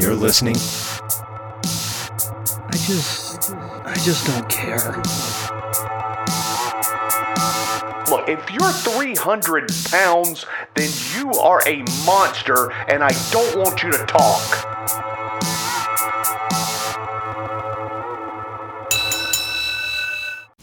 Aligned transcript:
You're 0.00 0.14
listening. 0.14 0.56
I 2.56 2.70
just, 2.72 3.52
I 3.52 3.94
just 4.02 4.26
don't 4.26 4.48
care. 4.48 4.78
Look, 8.08 8.26
if 8.26 8.50
you're 8.50 8.72
300 8.72 9.70
pounds, 9.90 10.46
then 10.74 10.90
you 11.14 11.30
are 11.38 11.60
a 11.66 11.84
monster, 12.06 12.72
and 12.88 13.04
I 13.04 13.10
don't 13.30 13.58
want 13.58 13.82
you 13.82 13.92
to 13.92 13.98
talk. 14.06 14.66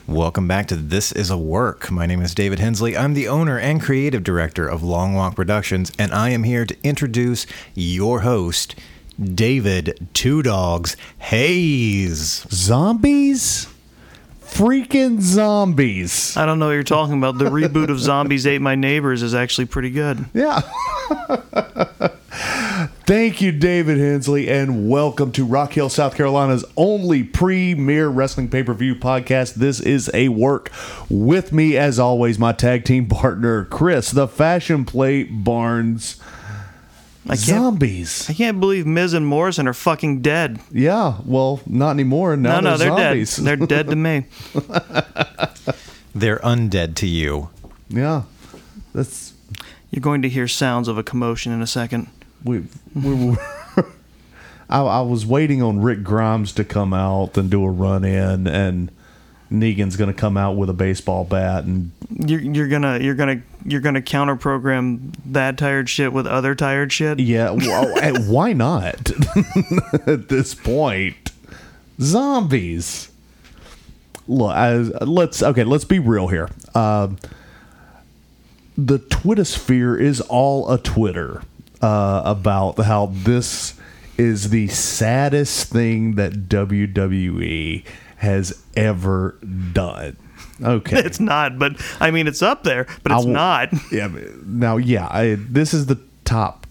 Welcome 0.07 0.47
back 0.47 0.67
to 0.69 0.75
This 0.75 1.11
Is 1.11 1.29
a 1.29 1.37
Work. 1.37 1.91
My 1.91 2.07
name 2.07 2.21
is 2.21 2.33
David 2.33 2.57
Hensley. 2.57 2.97
I'm 2.97 3.13
the 3.13 3.27
owner 3.27 3.59
and 3.59 3.79
creative 3.79 4.23
director 4.23 4.67
of 4.67 4.81
Long 4.81 5.13
Walk 5.13 5.35
Productions, 5.35 5.91
and 5.99 6.11
I 6.11 6.29
am 6.29 6.41
here 6.43 6.65
to 6.65 6.75
introduce 6.83 7.45
your 7.75 8.21
host, 8.21 8.73
David 9.23 10.07
Two 10.13 10.43
Dogs 10.43 10.95
Hayes. 11.17 12.45
Zombies? 12.51 13.67
Freaking 14.41 15.21
zombies. 15.21 16.35
I 16.37 16.45
don't 16.45 16.57
know 16.59 16.67
what 16.67 16.73
you're 16.73 16.83
talking 16.83 17.17
about. 17.17 17.37
The 17.37 17.45
reboot 17.45 17.89
of 17.89 17.99
Zombies 17.99 18.47
Ate 18.47 18.61
My 18.61 18.75
Neighbors 18.75 19.21
is 19.21 19.35
actually 19.35 19.65
pretty 19.65 19.91
good. 19.91 20.25
Yeah. 20.33 20.61
Thank 23.07 23.41
you, 23.41 23.51
David 23.51 23.97
Hensley, 23.97 24.49
and 24.49 24.89
welcome 24.89 25.31
to 25.33 25.45
Rock 25.45 25.73
Hill, 25.73 25.89
South 25.89 26.15
Carolina's 26.15 26.65
only 26.75 27.23
premier 27.23 28.07
wrestling 28.09 28.49
pay 28.49 28.63
per 28.63 28.73
view 28.73 28.95
podcast. 28.95 29.55
This 29.55 29.79
is 29.79 30.11
a 30.13 30.29
work. 30.29 30.71
With 31.09 31.51
me, 31.53 31.77
as 31.77 31.99
always, 31.99 32.37
my 32.37 32.51
tag 32.51 32.83
team 32.83 33.07
partner, 33.07 33.65
Chris, 33.65 34.11
the 34.11 34.27
Fashion 34.27 34.85
Plate 34.85 35.43
Barnes. 35.43 36.19
I 37.29 37.35
can't, 37.35 37.39
Zombies. 37.39 38.29
I 38.29 38.33
can't 38.33 38.59
believe 38.59 38.85
Miz 38.87 39.13
and 39.13 39.25
Morrison 39.27 39.67
are 39.67 39.73
fucking 39.73 40.21
dead. 40.21 40.59
Yeah, 40.71 41.17
well, 41.25 41.59
not 41.67 41.91
anymore. 41.91 42.35
Now 42.37 42.61
No, 42.61 42.71
no, 42.71 42.77
they're, 42.77 42.89
they're 42.95 43.07
zombies. 43.09 43.35
dead. 43.37 43.45
They're 43.59 43.67
dead 43.67 43.87
to 43.87 43.95
me. 43.95 44.25
They're 46.15 46.39
undead 46.39 46.95
to 46.95 47.07
you. 47.07 47.49
yeah, 47.89 48.23
that's 48.93 49.33
You're 49.91 50.01
going 50.01 50.23
to 50.23 50.29
hear 50.29 50.47
sounds 50.47 50.87
of 50.87 50.97
a 50.97 51.03
commotion 51.03 51.51
in 51.51 51.61
a 51.61 51.67
second. 51.67 52.07
we 52.43 52.63
we 52.95 53.13
were. 53.13 53.37
I, 54.69 54.81
I 54.81 55.01
was 55.01 55.25
waiting 55.25 55.61
on 55.61 55.79
Rick 55.79 56.03
Grimes 56.03 56.51
to 56.53 56.63
come 56.63 56.93
out 56.93 57.37
and 57.37 57.49
do 57.51 57.63
a 57.63 57.69
run 57.69 58.03
in, 58.03 58.47
and 58.47 58.91
Negan's 59.51 59.95
going 59.95 60.11
to 60.11 60.19
come 60.19 60.35
out 60.37 60.57
with 60.57 60.69
a 60.69 60.73
baseball 60.73 61.23
bat, 61.23 61.63
and 61.65 61.91
You're, 62.09 62.41
you're 62.41 62.67
gonna 62.67 62.97
you're 62.99 63.15
gonna 63.15 63.41
you're 63.67 63.81
gonna 63.81 64.01
counter 64.01 64.35
program 64.35 65.11
that 65.25 65.57
tired 65.57 65.89
shit 65.89 66.13
with 66.13 66.25
other 66.25 66.55
tired 66.55 66.91
shit. 66.91 67.19
yeah, 67.19 67.51
well, 67.51 67.97
eh, 67.97 68.17
why 68.27 68.53
not? 68.53 69.11
At 70.07 70.29
this 70.29 70.55
point, 70.55 71.31
zombies. 71.99 73.09
Look, 74.27 74.51
I, 74.51 74.77
let's 74.77 75.41
okay. 75.43 75.63
Let's 75.63 75.85
be 75.85 75.99
real 75.99 76.27
here. 76.27 76.49
Um 76.73 77.17
the 78.77 78.99
Twittersphere 78.99 79.99
is 79.99 80.21
all 80.21 80.71
a 80.71 80.77
Twitter 80.77 81.41
uh, 81.81 82.21
about 82.23 82.77
how 82.77 83.07
this 83.11 83.73
is 84.17 84.51
the 84.51 84.67
saddest 84.67 85.71
thing 85.71 86.15
that 86.15 86.47
WWE 86.47 87.83
has 88.17 88.63
ever 88.75 89.37
done. 89.73 90.15
Okay, 90.63 90.97
It's 91.05 91.19
not, 91.19 91.59
but 91.59 91.73
I 91.99 92.11
mean 92.11 92.27
it's 92.27 92.41
up 92.41 92.63
there, 92.63 92.85
but 93.03 93.11
it's 93.11 93.25
not. 93.25 93.69
Yeah. 93.91 94.09
Now, 94.45 94.77
yeah, 94.77 95.07
I, 95.09 95.37
this 95.39 95.73
is 95.73 95.85
the 95.87 95.99
top 96.25 96.65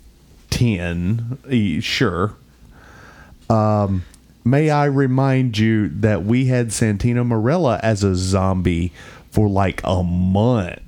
ten. 0.50 1.38
eh, 1.50 1.80
Sure. 1.80 2.34
Um, 3.48 4.02
may 4.44 4.70
I 4.70 4.86
remind 4.86 5.56
you 5.58 5.88
that 6.00 6.24
we 6.24 6.46
had 6.46 6.68
Santino 6.68 7.24
Marella 7.26 7.78
as 7.82 8.02
a 8.02 8.16
zombie 8.16 8.92
for 9.30 9.48
like 9.48 9.80
a 9.84 10.02
month, 10.02 10.80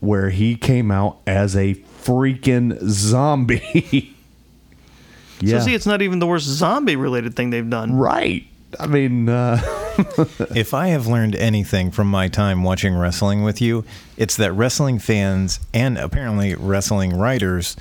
where 0.00 0.28
he 0.30 0.56
came 0.56 0.90
out 0.90 1.18
as 1.26 1.56
a 1.56 1.74
freaking 2.04 2.78
zombie. 2.86 4.14
yeah. 5.40 5.58
So 5.60 5.64
see, 5.66 5.74
it's 5.74 5.86
not 5.86 6.02
even 6.02 6.18
the 6.18 6.26
worst 6.26 6.44
zombie 6.46 6.96
related 6.96 7.34
thing 7.34 7.48
they've 7.50 7.68
done. 7.70 7.94
right. 7.96 8.46
I 8.80 8.86
mean, 8.86 9.28
uh, 9.28 9.60
If 10.56 10.74
I 10.74 10.88
have 10.88 11.06
learned 11.06 11.36
anything 11.36 11.90
from 11.92 12.08
my 12.08 12.26
time 12.28 12.64
watching 12.64 12.96
wrestling 12.96 13.42
with 13.44 13.60
you, 13.60 13.84
it's 14.16 14.36
that 14.36 14.52
wrestling 14.52 14.98
fans 14.98 15.60
and 15.72 15.96
apparently 15.98 16.54
wrestling 16.56 17.16
writers 17.16 17.76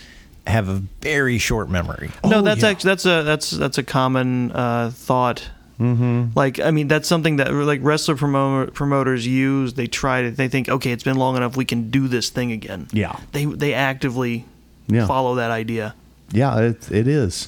have 0.45 0.69
a 0.69 0.83
very 1.01 1.37
short 1.39 1.69
memory. 1.69 2.11
No, 2.23 2.39
Oh, 2.39 2.41
that's 2.41 2.61
yeah. 2.61 2.69
actually 2.69 2.89
that's 2.89 3.05
a 3.05 3.23
that's 3.23 3.49
that's 3.51 3.77
a 3.79 3.83
common 3.83 4.51
uh, 4.51 4.91
thought. 4.93 5.49
Mm-hmm. 5.79 6.37
Like 6.37 6.59
I 6.59 6.69
mean, 6.69 6.87
that's 6.87 7.07
something 7.07 7.37
that 7.37 7.51
like 7.51 7.79
wrestler 7.81 8.15
promo- 8.15 8.71
promoters 8.71 9.25
use. 9.25 9.73
They 9.73 9.87
try 9.87 10.21
to 10.21 10.29
they 10.31 10.47
think, 10.47 10.69
okay, 10.69 10.91
it's 10.91 11.03
been 11.03 11.17
long 11.17 11.35
enough, 11.35 11.57
we 11.57 11.65
can 11.65 11.89
do 11.89 12.07
this 12.07 12.29
thing 12.29 12.51
again. 12.51 12.87
Yeah. 12.93 13.17
They 13.31 13.45
they 13.45 13.73
actively 13.73 14.45
Yeah. 14.87 15.07
follow 15.07 15.35
that 15.35 15.49
idea. 15.49 15.95
yeah, 16.31 16.59
it, 16.59 16.91
it 16.91 17.07
is. 17.07 17.47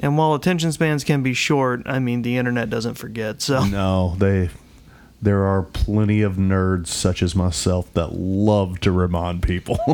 And 0.00 0.16
while 0.16 0.34
attention 0.34 0.72
spans 0.72 1.04
can 1.04 1.22
be 1.22 1.34
short, 1.34 1.82
I 1.86 1.98
mean, 1.98 2.22
the 2.22 2.36
internet 2.36 2.70
doesn't 2.70 2.94
forget. 2.94 3.42
So 3.42 3.64
No, 3.64 4.14
they 4.18 4.50
there 5.20 5.44
are 5.44 5.62
plenty 5.62 6.22
of 6.22 6.34
nerds 6.34 6.86
such 6.86 7.22
as 7.22 7.34
myself 7.34 7.92
that 7.94 8.12
love 8.12 8.78
to 8.80 8.92
remind 8.92 9.42
people. 9.42 9.78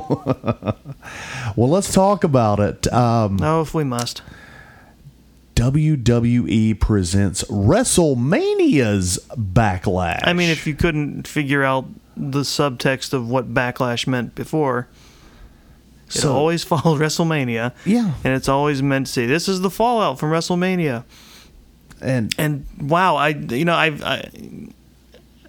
well, 1.57 1.71
let's 1.71 1.93
talk 1.93 2.25
about 2.25 2.61
it. 2.61 2.93
Um, 2.93 3.41
oh, 3.43 3.63
if 3.63 3.73
we 3.73 3.85
must. 3.85 4.23
WWE 5.55 6.79
presents 6.81 7.45
WrestleMania's 7.45 9.19
Backlash. 9.31 10.21
I 10.25 10.33
mean, 10.33 10.51
if 10.51 10.67
you 10.67 10.75
couldn't 10.75 11.29
figure 11.29 11.63
out 11.63 11.87
the 12.17 12.41
subtext 12.41 13.13
of 13.13 13.29
what 13.29 13.55
backlash 13.55 14.07
meant 14.07 14.35
before, 14.35 14.89
it 16.07 16.13
So- 16.13 16.35
always 16.35 16.65
followed 16.73 17.01
WrestleMania. 17.01 17.73
Yeah. 17.85 18.15
And 18.25 18.35
it's 18.35 18.49
always 18.49 18.83
meant 18.83 19.07
to 19.07 19.13
say, 19.13 19.27
this 19.27 19.49
is 19.49 19.61
the 19.61 19.71
fallout 19.71 20.19
from 20.19 20.31
WrestleMania. 20.31 21.05
and 22.01 22.35
And 22.39 22.67
wow, 22.81 23.17
I, 23.17 23.29
you 23.29 23.65
know, 23.65 23.75
I've, 23.75 24.03
I, 24.03 24.29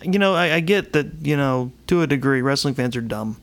you 0.01 0.19
know, 0.19 0.33
I, 0.35 0.55
I 0.55 0.59
get 0.59 0.93
that, 0.93 1.07
you 1.21 1.35
know, 1.37 1.71
to 1.87 2.01
a 2.01 2.07
degree, 2.07 2.41
wrestling 2.41 2.73
fans 2.75 2.95
are 2.95 3.01
dumb. 3.01 3.37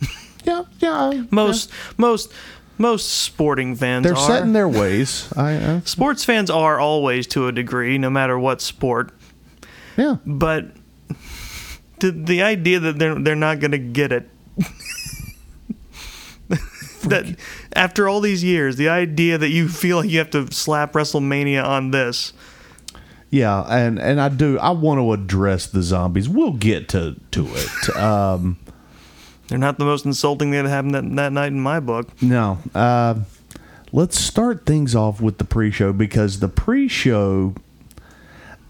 yeah, 0.44 0.64
yeah, 0.80 1.24
Most, 1.30 1.70
most, 1.96 2.32
most 2.76 3.08
sporting 3.08 3.74
fans 3.74 4.04
they're 4.04 4.14
are. 4.16 4.26
set 4.26 4.42
in 4.42 4.52
their 4.52 4.68
ways. 4.68 5.32
I, 5.36 5.54
uh, 5.54 5.80
Sports 5.84 6.24
fans 6.24 6.50
are 6.50 6.78
always 6.78 7.26
to 7.28 7.46
a 7.48 7.52
degree, 7.52 7.98
no 7.98 8.10
matter 8.10 8.38
what 8.38 8.60
sport. 8.60 9.12
yeah, 9.96 10.16
but 10.26 10.66
the, 12.00 12.12
the 12.12 12.42
idea 12.42 12.78
that 12.78 12.98
they're 13.00 13.16
they're 13.16 13.34
not 13.34 13.58
going 13.58 13.72
to 13.72 13.78
get 13.78 14.12
it 14.12 14.28
that 17.10 17.38
after 17.74 18.08
all 18.08 18.20
these 18.20 18.42
years 18.44 18.76
the 18.76 18.88
idea 18.88 19.38
that 19.38 19.50
you 19.50 19.68
feel 19.68 19.98
like 19.98 20.10
you 20.10 20.18
have 20.18 20.30
to 20.30 20.52
slap 20.52 20.92
WrestleMania 20.92 21.64
on 21.64 21.90
this 21.90 22.32
yeah, 23.30 23.62
and 23.68 23.98
and 23.98 24.20
I 24.20 24.30
do. 24.30 24.58
I 24.58 24.70
want 24.70 25.00
to 25.00 25.12
address 25.12 25.66
the 25.66 25.82
zombies. 25.82 26.28
We'll 26.28 26.52
get 26.52 26.88
to 26.90 27.16
to 27.32 27.46
it. 27.46 27.68
Um, 27.98 28.56
they're 29.48 29.58
not 29.58 29.78
the 29.78 29.84
most 29.84 30.04
insulting 30.04 30.50
thing 30.50 30.62
that 30.62 30.68
happened 30.68 30.94
that, 30.94 31.16
that 31.16 31.32
night 31.32 31.48
in 31.48 31.60
my 31.60 31.80
book 31.80 32.10
No. 32.22 32.58
Uh, 32.74 33.20
let's 33.92 34.18
start 34.18 34.66
things 34.66 34.94
off 34.94 35.20
with 35.20 35.38
the 35.38 35.44
pre-show 35.44 35.92
because 35.92 36.40
the 36.40 36.48
pre-show, 36.48 37.54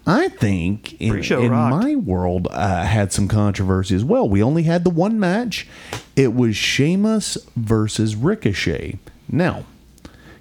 I 0.07 0.29
think, 0.29 0.99
in, 0.99 1.23
in 1.23 1.51
my 1.51 1.95
world, 1.95 2.47
uh, 2.49 2.83
had 2.83 3.11
some 3.13 3.27
controversy 3.27 3.95
as 3.95 4.03
well. 4.03 4.27
We 4.27 4.41
only 4.41 4.63
had 4.63 4.83
the 4.83 4.89
one 4.89 5.19
match. 5.19 5.67
It 6.15 6.33
was 6.33 6.55
Sheamus 6.55 7.37
versus 7.55 8.15
Ricochet. 8.15 8.97
Now, 9.27 9.65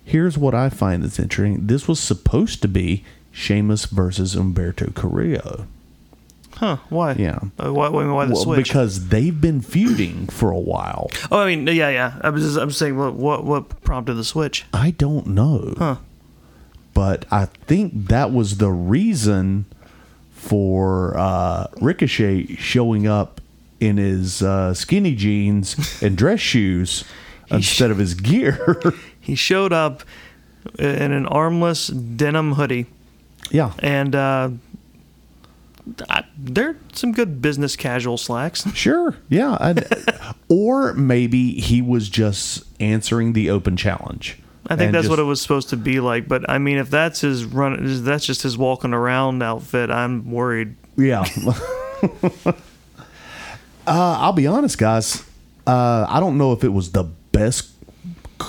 here's 0.05 0.39
what 0.39 0.55
I 0.55 0.71
find 0.71 1.03
that's 1.05 1.19
interesting. 1.19 1.67
This 1.67 1.87
was 1.87 2.01
supposed 2.01 2.63
to 2.63 2.69
be 2.69 3.05
Sheamus 3.31 3.85
versus 3.87 4.35
Humberto 4.35 4.95
Carrillo. 4.95 5.67
huh 6.55 6.79
why 6.89 7.13
Yeah. 7.13 7.39
uh, 7.63 7.73
why, 7.73 7.89
why, 7.89 8.07
why 8.07 8.25
the 8.25 8.33
Well, 8.33 8.43
switch 8.43 8.65
because 8.69 9.09
they've 9.11 9.39
been 9.39 9.61
feuding 9.61 10.27
for 10.29 10.51
a 10.51 10.59
while. 10.59 11.11
oh 11.31 11.41
I 11.41 11.47
mean 11.55 11.67
yeah 11.67 11.91
yeah 11.91 12.19
I 12.23 12.31
was 12.31 12.43
just, 12.43 12.57
I'm 12.59 12.71
saying 12.73 12.97
what, 12.97 13.15
what 13.15 13.45
what 13.45 13.81
prompted 13.83 14.15
the 14.15 14.25
switch 14.25 14.65
I 14.73 14.93
don't 14.93 15.27
know. 15.29 15.75
Huh. 15.79 15.97
But 16.99 17.27
I 17.31 17.45
think 17.45 18.09
that 18.09 18.33
was 18.33 18.57
the 18.57 18.73
reason 18.73 19.67
for 20.33 21.17
uh, 21.17 21.69
Ricochet 21.81 22.57
showing 22.57 23.07
up 23.07 23.41
in 23.79 23.99
his 23.99 24.43
uh, 24.43 24.75
skinny 24.75 25.15
jeans 25.15 26.03
and 26.03 26.19
dress 26.19 26.41
shoes 26.41 27.05
instead 27.53 27.93
of 27.93 27.99
his 27.99 28.15
gear. 28.15 28.83
he 29.21 29.37
showed 29.37 29.73
up 29.73 30.03
in 30.77 31.13
an 31.13 31.27
armless 31.27 31.87
denim 31.87 32.55
hoodie 32.55 32.87
yeah. 33.53 33.75
and 33.79 34.17
uh 34.17 34.51
I, 36.11 36.25
they're 36.37 36.77
some 36.95 37.13
good 37.13 37.41
business 37.41 37.77
casual 37.77 38.19
slacks. 38.19 38.67
Sure. 38.75 39.15
Yeah. 39.29 39.75
Or 40.49 40.95
maybe 40.95 41.53
he 41.61 41.81
was 41.81 42.09
just 42.09 42.65
answering 42.81 43.35
the 43.35 43.51
open 43.51 43.77
challenge. 43.77 44.37
I 44.71 44.77
think 44.77 44.93
that's 44.93 45.09
what 45.09 45.19
it 45.19 45.25
was 45.25 45.41
supposed 45.41 45.71
to 45.71 45.77
be 45.77 46.01
like. 46.01 46.29
But 46.29 46.49
I 46.49 46.59
mean, 46.59 46.79
if 46.79 46.91
that's 46.91 47.21
his 47.21 47.45
run, 47.45 48.05
that's 48.05 48.27
just 48.27 48.43
his 48.43 48.59
walking 48.59 48.93
around 48.93 49.43
outfit. 49.43 49.91
I'm 49.91 50.31
worried. 50.31 50.77
Yeah. 50.97 51.25
uh, 52.25 52.53
I'll 53.87 54.33
be 54.33 54.47
honest, 54.47 54.79
guys. 54.79 55.25
Uh, 55.67 56.07
I 56.09 56.21
don't 56.21 56.39
know 56.39 56.53
if 56.53 56.65
it 56.65 56.73
was 56.73 56.93
the 56.93 57.05
best 57.33 57.71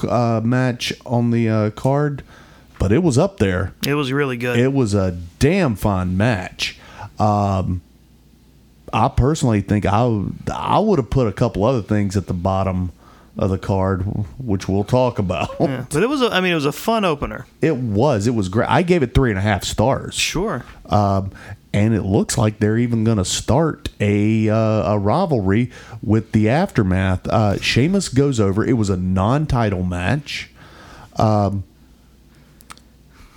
uh, 0.07 0.42
match 0.44 0.94
on 1.06 1.31
the 1.31 1.50
uh, 1.50 1.69
card, 1.71 2.24
but 2.80 2.92
it 2.92 3.04
was 3.04 3.18
up 3.18 3.38
there. 3.38 3.74
It 3.88 3.95
was 3.95 4.12
really 4.12 4.38
good. 4.38 4.60
It 4.60 4.74
was 4.74 4.94
a 4.94 5.18
damn 5.39 5.75
fun 5.75 6.18
match. 6.18 6.80
Um, 7.18 7.81
I 8.94 9.07
personally 9.10 9.62
think 9.62 9.86
I 9.86 10.24
I 10.54 10.80
would 10.80 11.00
have 11.00 11.10
put 11.10 11.27
a 11.27 11.31
couple 11.31 11.63
other 11.63 11.81
things 11.81 12.18
at 12.18 12.27
the 12.27 12.33
bottom 12.33 12.92
of 13.39 13.50
the 13.50 13.57
card, 13.57 14.01
which 14.38 14.68
we'll 14.68 14.83
talk 14.83 15.18
about. 15.18 15.50
yeah. 15.59 15.86
But 15.89 16.03
it 16.03 16.07
was. 16.09 16.21
A, 16.21 16.27
I 16.27 16.41
mean, 16.41 16.51
it 16.51 16.56
was 16.56 16.65
a 16.65 16.71
fun 16.74 17.06
opener. 17.06 17.47
It 17.62 17.77
was. 17.77 18.27
It 18.27 18.36
was 18.36 18.50
great. 18.50 18.69
I 18.69 18.81
gave 18.83 19.01
it 19.01 19.13
three 19.13 19.30
and 19.30 19.39
a 19.39 19.41
half 19.41 19.63
stars. 19.63 20.13
Sure. 20.13 20.65
Um, 20.88 21.31
and 21.71 21.94
it 21.94 22.01
looks 22.01 22.38
like 22.38 22.59
they're 22.59 22.77
even 22.77 23.03
going 23.03 23.18
to 23.18 23.25
start 23.25 23.89
a 24.00 24.50
uh, 24.50 24.94
a 24.94 25.00
rivalry 25.00 25.71
with 26.03 26.33
the 26.33 26.50
aftermath. 26.50 27.27
Uh, 27.27 27.57
Sheamus 27.59 28.09
goes 28.09 28.39
over. 28.39 28.65
It 28.65 28.74
was 28.74 28.89
a 28.89 28.97
non-title 28.97 29.83
match. 29.83 30.50
Um, 31.15 31.63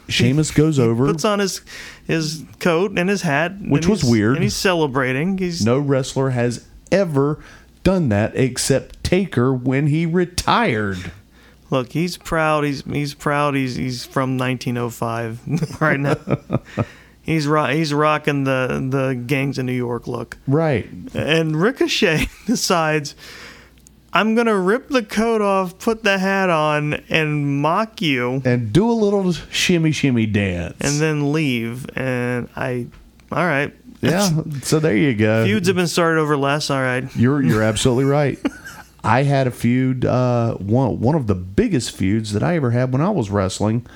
Sheamus 0.08 0.50
goes 0.50 0.78
over. 0.78 1.06
Puts 1.06 1.25
on 1.25 1.38
his 1.38 1.60
his 2.06 2.44
coat 2.58 2.98
and 2.98 3.08
his 3.08 3.22
hat, 3.22 3.52
Which 3.60 3.87
was 3.87 4.02
weird. 4.02 4.34
And 4.34 4.43
he's 4.43 4.56
celebrating. 4.56 5.38
He's 5.38 5.64
No 5.64 5.78
wrestler 5.78 6.31
has 6.31 6.66
ever 6.90 7.38
done 7.84 8.08
that 8.10 8.32
except 8.37 9.01
Taker 9.12 9.53
when 9.53 9.88
he 9.88 10.06
retired. 10.06 11.12
look. 11.70 11.93
He's 11.93 12.17
proud. 12.17 12.64
He's 12.64 12.82
he's 12.85 13.12
proud. 13.12 13.55
He's 13.55 13.76
he's 13.76 14.06
from 14.06 14.38
1905 14.38 15.81
right 15.82 16.00
now. 16.00 16.17
he's 17.20 17.47
ro- 17.47 17.67
he's 17.67 17.93
rocking 17.93 18.44
the 18.44 18.87
the 18.91 19.14
gangs 19.14 19.59
of 19.59 19.67
New 19.67 19.73
York 19.75 20.06
look. 20.06 20.38
Right. 20.47 20.88
And 21.12 21.61
Ricochet 21.61 22.29
decides, 22.47 23.14
I'm 24.14 24.35
gonna 24.35 24.56
rip 24.59 24.88
the 24.88 25.03
coat 25.03 25.43
off, 25.43 25.79
put 25.79 26.05
the 26.05 26.17
hat 26.19 26.49
on, 26.49 26.94
and 27.11 27.61
mock 27.61 28.00
you, 28.00 28.41
And 28.47 28.73
do 28.73 28.91
a 28.91 28.93
little 28.93 29.32
shimmy 29.50 29.93
shimmy 29.93 30.25
dance. 30.25 30.76
and 30.81 31.03
then 31.03 31.35
leave. 31.35 31.85
And 31.99 32.49
I, 32.56 32.87
all 33.31 33.44
right. 33.44 33.75
yeah. 34.00 34.31
So 34.62 34.81
there 34.81 34.97
you 34.97 35.15
go. 35.15 35.44
Feuds 35.44 35.67
have 35.69 35.76
been 35.76 35.87
started 35.87 36.19
over 36.19 36.35
less. 36.37 36.70
All 36.70 36.81
right. 36.81 37.05
You're 37.15 37.43
you're 37.43 37.62
absolutely 37.62 38.05
right. 38.06 38.38
I 39.04 39.25
had 39.25 39.46
a 39.46 39.50
feud. 39.50 40.04
Uh, 40.04 40.54
one 40.54 41.00
one 41.00 41.14
of 41.14 41.26
the 41.26 41.34
biggest 41.34 41.90
feuds 41.90 42.32
that 42.32 42.43
I 42.43 42.56
ever 42.56 42.70
had 42.70 42.93
when 42.93 43.00
I 43.02 43.10
was 43.10 43.31
wrestling 43.31 43.87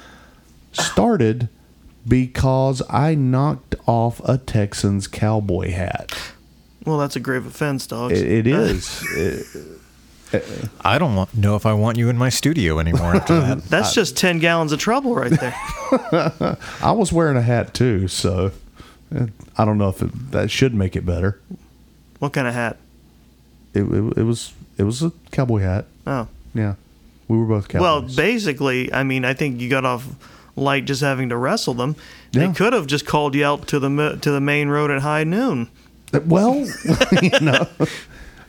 started 0.73 1.49
because 2.07 2.83
I 2.91 3.15
knocked 3.15 3.75
off 3.87 4.21
a 4.25 4.39
Texans 4.39 5.07
cowboy 5.07 5.71
hat. 5.73 6.13
Well, 6.85 6.99
that's 6.99 7.17
a 7.17 7.21
grave 7.21 7.47
offense, 7.47 7.87
dogs. 7.87 8.21
It, 8.21 8.47
it 8.47 8.47
is. 8.47 9.03
It- 9.17 9.47
I 10.85 10.99
don't 10.99 11.15
want, 11.15 11.35
know 11.35 11.55
if 11.55 11.65
I 11.65 11.73
want 11.73 11.99
you 11.99 12.09
in 12.11 12.19
my 12.19 12.29
studio 12.29 12.79
anymore 12.81 13.15
after 13.15 13.41
that. 13.41 13.65
That's 13.71 13.95
just 13.95 14.17
10 14.17 14.41
gallons 14.41 14.73
of 14.73 14.81
trouble 14.81 15.15
right 15.15 15.31
there. 15.31 15.55
I 16.83 16.91
was 16.91 17.13
wearing 17.13 17.37
a 17.37 17.43
hat 17.43 17.73
too, 17.73 18.09
so 18.09 18.51
uh, 19.15 19.27
I 19.57 19.65
don't 19.65 19.79
know 19.79 19.89
if 19.89 20.03
it, 20.03 20.33
that 20.33 20.51
should 20.51 20.75
make 20.75 20.97
it 20.97 21.07
better. 21.07 21.41
what 22.19 22.33
kind 22.33 22.49
of 22.49 22.55
hat? 22.55 22.77
It, 23.73 23.83
it, 23.83 24.19
it 24.19 24.23
was 24.25 24.53
it 24.79 24.83
was 24.85 25.03
a 25.03 25.13
cowboy 25.31 25.61
hat. 25.61 25.87
Oh. 26.07 26.29
Yeah, 26.55 26.75
we 27.29 27.37
were 27.39 27.45
both 27.47 27.69
cowboys. 27.69 27.83
Well, 27.83 28.03
basically, 28.17 28.93
I 28.93 29.03
mean, 29.03 29.25
I 29.25 29.35
think 29.35 29.61
you 29.61 29.69
got 29.69 29.85
off 29.85 30.07
light 30.57 30.85
just 30.87 31.03
having 31.03 31.29
to 31.29 31.37
wrestle 31.37 31.75
them. 31.75 31.97
Yeah. 32.33 32.47
They 32.47 32.53
could 32.55 32.73
have 32.73 32.87
just 32.87 33.07
called 33.07 33.35
you 33.35 33.45
out 33.45 33.67
to 33.69 33.79
the 33.79 34.19
to 34.23 34.31
the 34.31 34.41
main 34.41 34.69
road 34.69 34.91
at 34.91 35.03
high 35.03 35.25
noon. 35.25 35.69
well, 36.27 36.57
you 37.23 37.31
know 37.41 37.67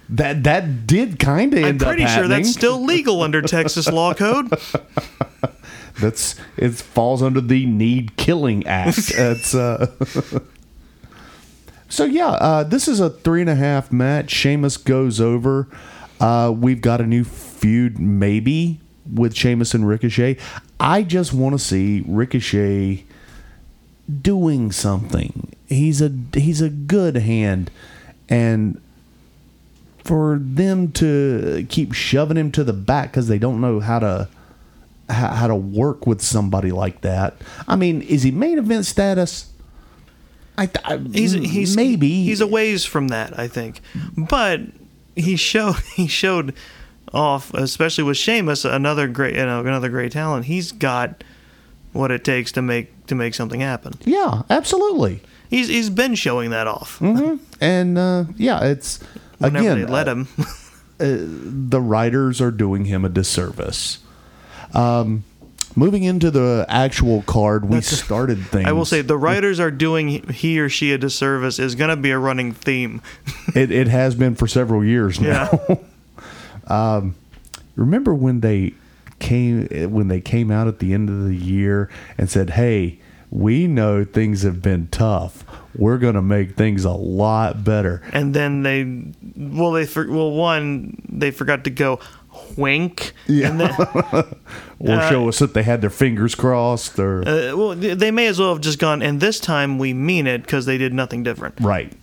that 0.09 0.43
that 0.43 0.87
did 0.87 1.19
kind 1.19 1.53
of 1.53 1.59
I'm 1.59 1.65
end 1.65 1.81
up 1.83 1.87
pretty 1.87 2.03
sure 2.03 2.09
happening. 2.23 2.29
that's 2.29 2.51
still 2.51 2.83
legal 2.83 3.21
under 3.21 3.41
Texas 3.55 3.91
law 3.91 4.13
code. 4.13 4.49
That's 5.99 6.35
it 6.55 6.75
falls 6.75 7.21
under 7.21 7.41
the 7.41 7.65
Need 7.65 8.15
Killing 8.17 8.65
Act. 8.67 9.11
It's 9.17 9.53
uh 9.53 9.87
So 11.89 12.03
yeah, 12.05 12.27
uh, 12.29 12.63
this 12.63 12.87
is 12.87 12.99
a 12.99 13.09
three 13.09 13.41
and 13.41 13.49
a 13.49 13.55
half 13.55 13.91
match. 13.91 14.29
Sheamus 14.31 14.77
goes 14.77 15.19
over. 15.21 15.67
Uh, 16.19 16.53
we've 16.55 16.81
got 16.81 17.01
a 17.01 17.05
new 17.05 17.23
feud, 17.23 17.99
maybe 17.99 18.79
with 19.11 19.35
Sheamus 19.35 19.73
and 19.73 19.87
Ricochet. 19.87 20.37
I 20.79 21.03
just 21.03 21.33
want 21.33 21.53
to 21.53 21.59
see 21.59 22.03
Ricochet 22.07 23.05
doing 24.21 24.71
something. 24.71 25.53
He's 25.67 26.01
a 26.01 26.11
he's 26.33 26.61
a 26.61 26.69
good 26.69 27.17
hand, 27.17 27.71
and 28.29 28.81
for 30.03 30.39
them 30.41 30.91
to 30.93 31.65
keep 31.69 31.93
shoving 31.93 32.37
him 32.37 32.51
to 32.53 32.63
the 32.63 32.73
back 32.73 33.11
because 33.11 33.27
they 33.27 33.37
don't 33.37 33.59
know 33.59 33.81
how 33.81 33.99
to 33.99 34.29
how, 35.09 35.27
how 35.29 35.47
to 35.47 35.55
work 35.55 36.07
with 36.07 36.21
somebody 36.21 36.71
like 36.71 37.01
that. 37.01 37.35
I 37.67 37.75
mean, 37.75 38.01
is 38.01 38.23
he 38.23 38.31
main 38.31 38.57
event 38.57 38.85
status? 38.85 39.51
I, 40.57 40.69
I 40.85 40.97
He's 40.97 41.33
he's 41.33 41.75
maybe 41.75 42.23
he's 42.23 42.41
a 42.41 42.47
ways 42.47 42.85
from 42.85 43.09
that, 43.09 43.37
I 43.37 43.47
think. 43.47 43.81
But 44.17 44.61
he 45.17 45.35
showed 45.35 45.75
he 45.95 46.07
showed 46.07 46.53
off, 47.13 47.53
especially 47.53 48.03
with 48.03 48.17
Sheamus, 48.17 48.65
another 48.65 49.07
great 49.07 49.35
you 49.35 49.45
know 49.45 49.61
another 49.61 49.89
great 49.89 50.11
talent. 50.11 50.45
He's 50.45 50.71
got 50.71 51.23
what 51.93 52.11
it 52.11 52.23
takes 52.23 52.51
to 52.53 52.61
make 52.61 53.07
to 53.07 53.15
make 53.15 53.33
something 53.33 53.59
happen. 53.59 53.93
yeah, 54.05 54.43
absolutely. 54.49 55.21
He's 55.49 55.67
he's 55.67 55.89
been 55.89 56.15
showing 56.15 56.49
that 56.49 56.67
off. 56.67 57.01
And 57.61 57.97
uh, 57.97 58.25
yeah, 58.35 58.63
it's 58.63 58.99
Whenever 59.39 59.65
again 59.65 59.85
they 59.85 59.91
let 59.91 60.07
uh, 60.07 60.15
him. 60.15 60.27
the 61.69 61.81
writers 61.81 62.41
are 62.41 62.51
doing 62.51 62.85
him 62.85 63.05
a 63.05 63.09
disservice. 63.09 63.99
Um, 64.73 65.23
moving 65.77 66.03
into 66.03 66.31
the 66.31 66.65
actual 66.67 67.21
card, 67.21 67.63
we 67.63 67.79
started 67.81 68.39
things. 68.47 68.67
I 68.67 68.71
will 68.71 68.83
say 68.83 69.01
the 69.01 69.17
writers 69.17 69.59
are 69.59 69.71
doing 69.71 70.27
he 70.29 70.59
or 70.59 70.67
she 70.67 70.91
a 70.91 70.97
disservice 70.97 71.59
is 71.59 71.75
going 71.75 71.91
to 71.91 71.95
be 71.95 72.09
a 72.09 72.17
running 72.17 72.51
theme. 72.51 73.01
it, 73.55 73.71
it 73.71 73.87
has 73.87 74.15
been 74.15 74.35
for 74.35 74.47
several 74.47 74.83
years 74.83 75.21
now. 75.21 75.49
Yeah. 75.69 75.75
Um, 76.69 77.15
remember 77.77 78.13
when 78.13 78.41
they 78.41 78.73
came 79.19 79.67
when 79.89 80.09
they 80.09 80.19
came 80.19 80.51
out 80.51 80.67
at 80.67 80.79
the 80.79 80.93
end 80.93 81.09
of 81.09 81.23
the 81.23 81.33
year 81.33 81.89
and 82.17 82.29
said, 82.29 82.49
"Hey, 82.49 82.99
we 83.31 83.67
know 83.67 84.03
things 84.03 84.43
have 84.43 84.61
been 84.61 84.89
tough. 84.89 85.45
We're 85.75 85.97
going 85.97 86.15
to 86.15 86.21
make 86.21 86.57
things 86.57 86.83
a 86.83 86.91
lot 86.91 87.63
better." 87.63 88.01
and 88.11 88.33
then 88.33 88.63
they 88.63 88.83
well 89.37 89.71
they 89.71 89.85
for, 89.85 90.11
well 90.11 90.31
one 90.31 91.01
they 91.07 91.31
forgot 91.31 91.63
to 91.63 91.69
go 91.69 92.01
wink 92.57 93.13
Yeah. 93.27 93.49
and 93.49 93.59
then, 93.59 93.71
Or 94.79 95.01
show 95.09 95.27
us 95.27 95.39
that 95.39 95.53
they 95.53 95.63
had 95.63 95.81
their 95.81 95.89
fingers 95.89 96.35
crossed 96.35 96.99
or 96.99 97.21
uh, 97.27 97.55
well 97.55 97.75
they 97.75 98.11
may 98.11 98.27
as 98.27 98.39
well 98.39 98.53
have 98.53 98.61
just 98.61 98.79
gone 98.79 99.01
and 99.01 99.19
this 99.19 99.39
time 99.39 99.77
we 99.79 99.93
mean 99.93 100.27
it 100.27 100.41
because 100.41 100.65
they 100.65 100.77
did 100.77 100.93
nothing 100.93 101.23
different 101.23 101.55
right. 101.59 101.93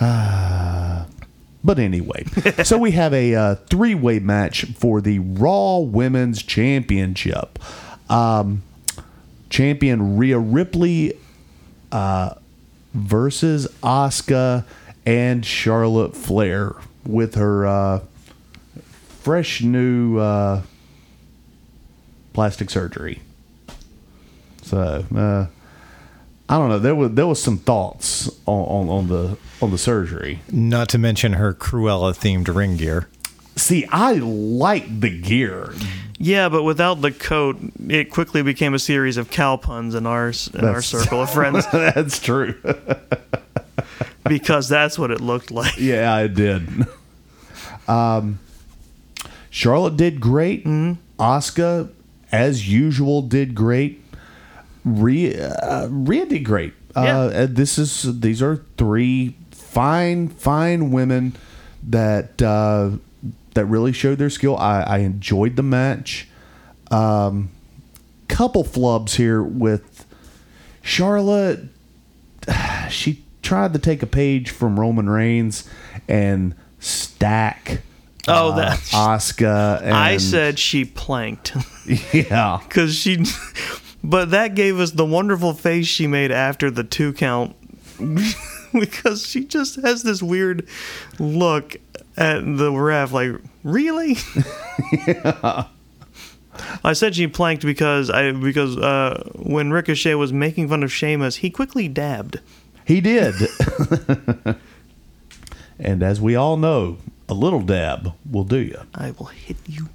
Ah. 0.00 1.06
but 1.64 1.78
anyway, 1.78 2.24
so 2.64 2.78
we 2.78 2.92
have 2.92 3.12
a 3.12 3.34
uh, 3.34 3.54
three-way 3.70 4.18
match 4.20 4.64
for 4.76 5.00
the 5.00 5.18
Raw 5.18 5.78
Women's 5.78 6.42
Championship. 6.42 7.58
Um, 8.08 8.62
champion 9.50 10.16
Rhea 10.16 10.38
Ripley 10.38 11.18
uh, 11.92 12.34
versus 12.94 13.66
Asuka 13.82 14.64
and 15.04 15.44
Charlotte 15.44 16.14
Flair 16.16 16.74
with 17.04 17.34
her 17.36 17.66
uh, 17.66 18.00
fresh 19.26 19.60
new 19.60 20.18
uh, 20.18 20.62
plastic 22.32 22.70
surgery. 22.70 23.20
So 24.62 24.78
uh, 25.14 25.46
I 26.48 26.56
don't 26.58 26.68
know. 26.68 26.78
There 26.78 26.94
was 26.94 27.10
there 27.10 27.26
was 27.26 27.42
some 27.42 27.58
thoughts 27.58 28.28
on, 28.46 28.60
on, 28.60 28.88
on 28.88 29.08
the 29.08 29.36
on 29.60 29.72
the 29.72 29.78
surgery. 29.78 30.42
Not 30.52 30.88
to 30.90 30.98
mention 30.98 31.32
her 31.32 31.52
Cruella 31.52 32.14
themed 32.16 32.54
ring 32.54 32.76
gear. 32.76 33.08
See, 33.56 33.84
I 33.90 34.12
like 34.12 35.00
the 35.00 35.10
gear. 35.20 35.74
yeah 36.18 36.48
but 36.48 36.62
without 36.62 37.00
the 37.02 37.10
coat 37.10 37.56
it 37.88 38.10
quickly 38.12 38.42
became 38.42 38.74
a 38.74 38.78
series 38.78 39.16
of 39.16 39.28
cow 39.30 39.56
puns 39.56 39.94
in 39.96 40.06
our 40.06 40.28
s- 40.28 40.46
in 40.54 40.64
our 40.64 40.80
circle 40.82 41.22
of 41.22 41.30
friends 41.30 41.66
That's 41.72 42.20
true. 42.20 42.54
because 44.28 44.68
that's 44.68 44.98
what 44.98 45.10
it 45.10 45.20
looked 45.20 45.50
like 45.50 45.76
Yeah, 45.78 46.14
I 46.14 46.26
did. 46.28 46.68
Um, 47.88 48.38
Charlotte 49.56 49.96
did 49.96 50.20
great. 50.20 50.66
Asuka, 51.18 51.88
as 52.30 52.68
usual, 52.68 53.22
did 53.22 53.54
great. 53.54 54.04
Rhea, 54.84 55.54
uh, 55.54 55.88
Rhea 55.90 56.26
did 56.26 56.44
great. 56.44 56.74
Yeah. 56.94 57.20
Uh, 57.20 57.46
this 57.48 57.78
is 57.78 58.20
these 58.20 58.42
are 58.42 58.62
three 58.76 59.34
fine, 59.52 60.28
fine 60.28 60.90
women 60.90 61.36
that 61.84 62.42
uh, 62.42 62.98
that 63.54 63.64
really 63.64 63.94
showed 63.94 64.18
their 64.18 64.28
skill. 64.28 64.58
I, 64.58 64.82
I 64.82 64.98
enjoyed 64.98 65.56
the 65.56 65.62
match. 65.62 66.28
Um, 66.90 67.48
couple 68.28 68.62
flubs 68.62 69.14
here 69.14 69.42
with 69.42 70.04
Charlotte. 70.82 71.60
She 72.90 73.24
tried 73.42 73.72
to 73.72 73.78
take 73.78 74.02
a 74.02 74.06
page 74.06 74.50
from 74.50 74.78
Roman 74.78 75.08
Reigns 75.08 75.68
and 76.06 76.54
stack. 76.78 77.80
Oh, 78.28 78.52
uh, 78.52 78.56
that- 78.56 78.78
Asuka. 78.78 79.82
And, 79.82 79.94
I 79.94 80.16
said 80.16 80.58
she 80.58 80.84
planked 80.84 81.52
yeah. 82.12 82.60
because 82.68 82.94
she, 82.94 83.24
but 84.02 84.30
that 84.30 84.54
gave 84.54 84.78
us 84.80 84.92
the 84.92 85.04
wonderful 85.04 85.52
face 85.52 85.86
she 85.86 86.06
made 86.06 86.30
after 86.32 86.70
the 86.70 86.84
two 86.84 87.12
count 87.12 87.54
because 88.72 89.26
she 89.26 89.44
just 89.44 89.76
has 89.82 90.02
this 90.02 90.22
weird 90.22 90.66
look 91.18 91.76
at 92.16 92.40
the 92.44 92.72
ref, 92.72 93.12
like 93.12 93.32
really. 93.62 94.16
yeah. 95.06 95.66
I 96.82 96.94
said 96.94 97.14
she 97.14 97.26
planked 97.26 97.64
because 97.64 98.08
I 98.08 98.32
because 98.32 98.78
uh, 98.78 99.28
when 99.34 99.70
Ricochet 99.70 100.14
was 100.14 100.32
making 100.32 100.68
fun 100.68 100.82
of 100.82 100.90
Sheamus, 100.90 101.36
he 101.36 101.50
quickly 101.50 101.86
dabbed. 101.86 102.40
He 102.86 103.02
did. 103.02 103.34
and 105.78 106.02
as 106.02 106.18
we 106.20 106.34
all 106.34 106.56
know, 106.56 106.96
a 107.28 107.34
little 107.34 107.60
dab 107.60 108.12
will 108.30 108.44
do 108.44 108.58
you. 108.58 108.80
I 108.94 109.12
will 109.12 109.26
hit 109.26 109.56
you. 109.66 109.88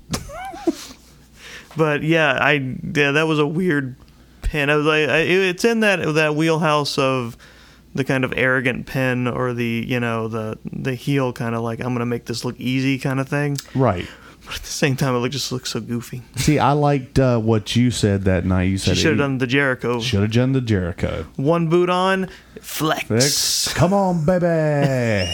but 1.78 2.04
yeah, 2.04 2.38
I 2.40 2.54
yeah 2.94 3.12
that 3.12 3.28
was 3.28 3.40
a 3.40 3.48
weird 3.48 3.96
pin. 4.42 4.70
I 4.70 4.76
was 4.76 4.86
like, 4.86 5.10
I, 5.10 5.20
it's 5.20 5.66
in 5.66 5.82
that 5.82 6.14
that 6.16 6.36
wheelhouse 6.36 6.98
of 6.98 7.38
the 7.94 8.04
kind 8.04 8.24
of 8.24 8.34
arrogant 8.36 8.86
pin 8.86 9.28
or 9.28 9.54
the 9.54 9.86
you 9.88 10.00
know 10.00 10.28
the 10.28 10.58
the 10.72 10.96
heel 10.96 11.34
kind 11.34 11.56
of 11.56 11.62
like 11.62 11.80
I'm 11.80 11.94
gonna 11.94 12.06
make 12.06 12.26
this 12.26 12.46
look 12.46 12.60
easy 12.60 12.98
kind 13.00 13.20
of 13.20 13.28
thing. 13.28 13.58
Right. 13.76 14.08
But 14.46 14.56
at 14.56 14.62
the 14.64 14.70
same 14.70 14.96
time, 14.96 15.14
it 15.14 15.20
look, 15.20 15.32
just 15.32 15.52
looks 15.52 15.70
so 15.70 15.80
goofy. 15.80 16.24
See, 16.36 16.58
I 16.58 16.72
liked 16.72 17.20
uh, 17.20 17.38
what 17.38 17.76
you 17.76 17.92
said 17.92 18.24
that 18.24 18.44
night. 18.44 18.64
You 18.64 18.80
said 18.80 18.98
should 18.98 19.12
have 19.12 19.20
done 19.20 19.38
the 19.38 19.46
Jericho. 19.46 20.00
Should 20.00 20.22
have 20.22 20.32
done 20.32 20.54
the 20.54 20.62
Jericho. 20.62 21.28
One 21.36 21.70
boot 21.70 21.92
on, 21.92 22.28
flex. 22.60 23.08
Fix. 23.08 23.74
Come 23.74 23.94
on, 23.94 24.26
baby. 24.26 25.32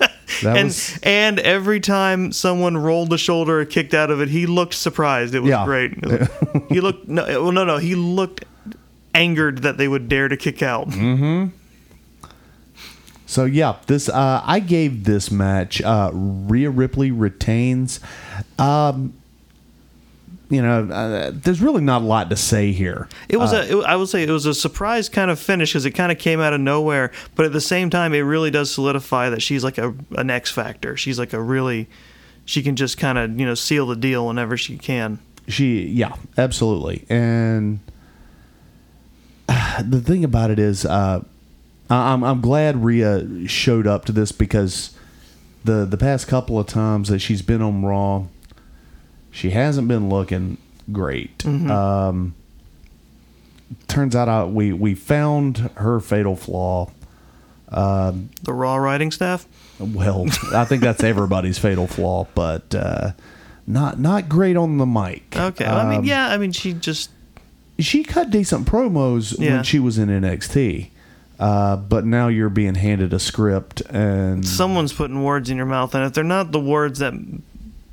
that 0.42 0.56
And 0.56 0.66
was 0.68 0.98
and 1.02 1.38
every 1.40 1.80
time 1.80 2.32
someone 2.32 2.76
rolled 2.76 3.10
the 3.10 3.18
shoulder 3.18 3.60
or 3.60 3.64
kicked 3.64 3.94
out 3.94 4.10
of 4.10 4.20
it, 4.20 4.28
he 4.28 4.46
looked 4.46 4.74
surprised. 4.74 5.34
It 5.34 5.40
was 5.40 5.50
Yeah. 5.50 5.64
great. 5.64 5.92
He 6.68 6.80
looked 6.80 7.08
no, 7.08 7.24
well, 7.42 7.52
no, 7.52 7.64
no. 7.64 7.78
He 7.78 7.94
looked 7.94 8.44
angered 9.14 9.58
that 9.58 9.78
they 9.78 9.88
would 9.88 10.08
dare 10.08 10.28
to 10.28 10.36
kick 10.36 10.62
out. 10.62 10.88
Mm-hmm. 10.90 11.48
so. 13.26 13.44
Yeah, 13.44 13.76
this 13.86 14.08
uh, 14.08 14.42
I 14.44 14.60
gave 14.60 15.04
this 15.04 15.30
match. 15.30 15.80
Uh, 15.82 16.10
Rhea 16.12 16.70
Ripley 16.70 17.10
retains. 17.10 18.00
Um, 18.58 19.14
you 20.50 20.62
know, 20.62 20.88
uh, 20.90 21.30
there's 21.34 21.60
really 21.60 21.82
not 21.82 22.02
a 22.02 22.04
lot 22.04 22.30
to 22.30 22.36
say 22.36 22.72
here. 22.72 23.08
It 23.28 23.36
was 23.36 23.52
a. 23.52 23.70
It, 23.70 23.84
I 23.84 23.96
would 23.96 24.08
say 24.08 24.22
it 24.22 24.30
was 24.30 24.46
a 24.46 24.54
surprise 24.54 25.08
kind 25.08 25.30
of 25.30 25.38
finish 25.38 25.72
because 25.72 25.84
it 25.84 25.90
kind 25.90 26.10
of 26.10 26.18
came 26.18 26.40
out 26.40 26.52
of 26.54 26.60
nowhere. 26.60 27.12
But 27.34 27.46
at 27.46 27.52
the 27.52 27.60
same 27.60 27.90
time, 27.90 28.14
it 28.14 28.20
really 28.20 28.50
does 28.50 28.70
solidify 28.70 29.30
that 29.30 29.42
she's 29.42 29.62
like 29.62 29.76
a 29.76 29.94
an 30.16 30.30
X 30.30 30.50
factor. 30.50 30.96
She's 30.96 31.18
like 31.18 31.32
a 31.32 31.42
really. 31.42 31.88
She 32.46 32.62
can 32.62 32.76
just 32.76 32.96
kind 32.96 33.18
of 33.18 33.38
you 33.38 33.44
know 33.44 33.54
seal 33.54 33.86
the 33.86 33.96
deal 33.96 34.26
whenever 34.26 34.56
she 34.56 34.78
can. 34.78 35.18
She, 35.48 35.86
yeah, 35.86 36.14
absolutely. 36.36 37.04
And 37.08 37.80
the 39.84 40.00
thing 40.00 40.24
about 40.24 40.50
it 40.50 40.58
is, 40.58 40.86
uh, 40.86 41.22
I'm 41.90 42.24
I'm 42.24 42.40
glad 42.40 42.82
Rhea 42.84 43.48
showed 43.48 43.86
up 43.86 44.06
to 44.06 44.12
this 44.12 44.32
because 44.32 44.94
the 45.64 45.84
the 45.84 45.96
past 45.98 46.26
couple 46.26 46.58
of 46.58 46.66
times 46.66 47.08
that 47.08 47.18
she's 47.18 47.42
been 47.42 47.60
on 47.60 47.84
Raw, 47.84 48.24
she 49.30 49.50
hasn't 49.50 49.88
been 49.88 50.08
looking 50.08 50.58
great. 50.92 51.44
Um, 51.46 52.34
turns 53.86 54.14
out 54.16 54.28
I, 54.28 54.44
we 54.44 54.72
we 54.72 54.94
found 54.94 55.70
her 55.76 56.00
fatal 56.00 56.36
flaw. 56.36 56.90
The 57.70 58.24
Raw 58.46 58.76
writing 58.76 59.10
staff. 59.10 59.46
Well, 59.78 60.26
I 60.54 60.64
think 60.64 60.82
that's 60.82 61.02
everybody's 61.04 61.58
fatal 61.58 61.86
flaw, 61.86 62.26
but 62.34 62.74
uh, 62.74 63.12
not 63.66 63.98
not 63.98 64.28
great 64.28 64.56
on 64.56 64.78
the 64.78 64.86
mic. 64.86 65.36
Okay. 65.36 65.64
I 65.64 65.88
mean, 65.88 65.98
Um, 66.00 66.04
yeah. 66.04 66.28
I 66.28 66.38
mean, 66.38 66.52
she 66.52 66.72
just. 66.72 67.10
she 67.78 68.02
cut 68.02 68.30
decent 68.30 68.66
promos 68.66 69.38
Yeah. 69.38 69.56
when 69.56 69.64
she 69.64 69.78
was 69.78 69.98
in 69.98 70.08
NXT. 70.08 70.90
Uh, 71.38 71.76
but 71.76 72.04
now 72.04 72.26
you're 72.26 72.48
being 72.48 72.74
handed 72.74 73.12
a 73.12 73.18
script 73.20 73.80
and 73.90 74.44
someone's 74.44 74.92
putting 74.92 75.22
words 75.22 75.48
in 75.48 75.56
your 75.56 75.66
mouth, 75.66 75.94
and 75.94 76.04
if 76.04 76.12
they're 76.12 76.24
not 76.24 76.50
the 76.50 76.58
words 76.58 76.98
that 76.98 77.14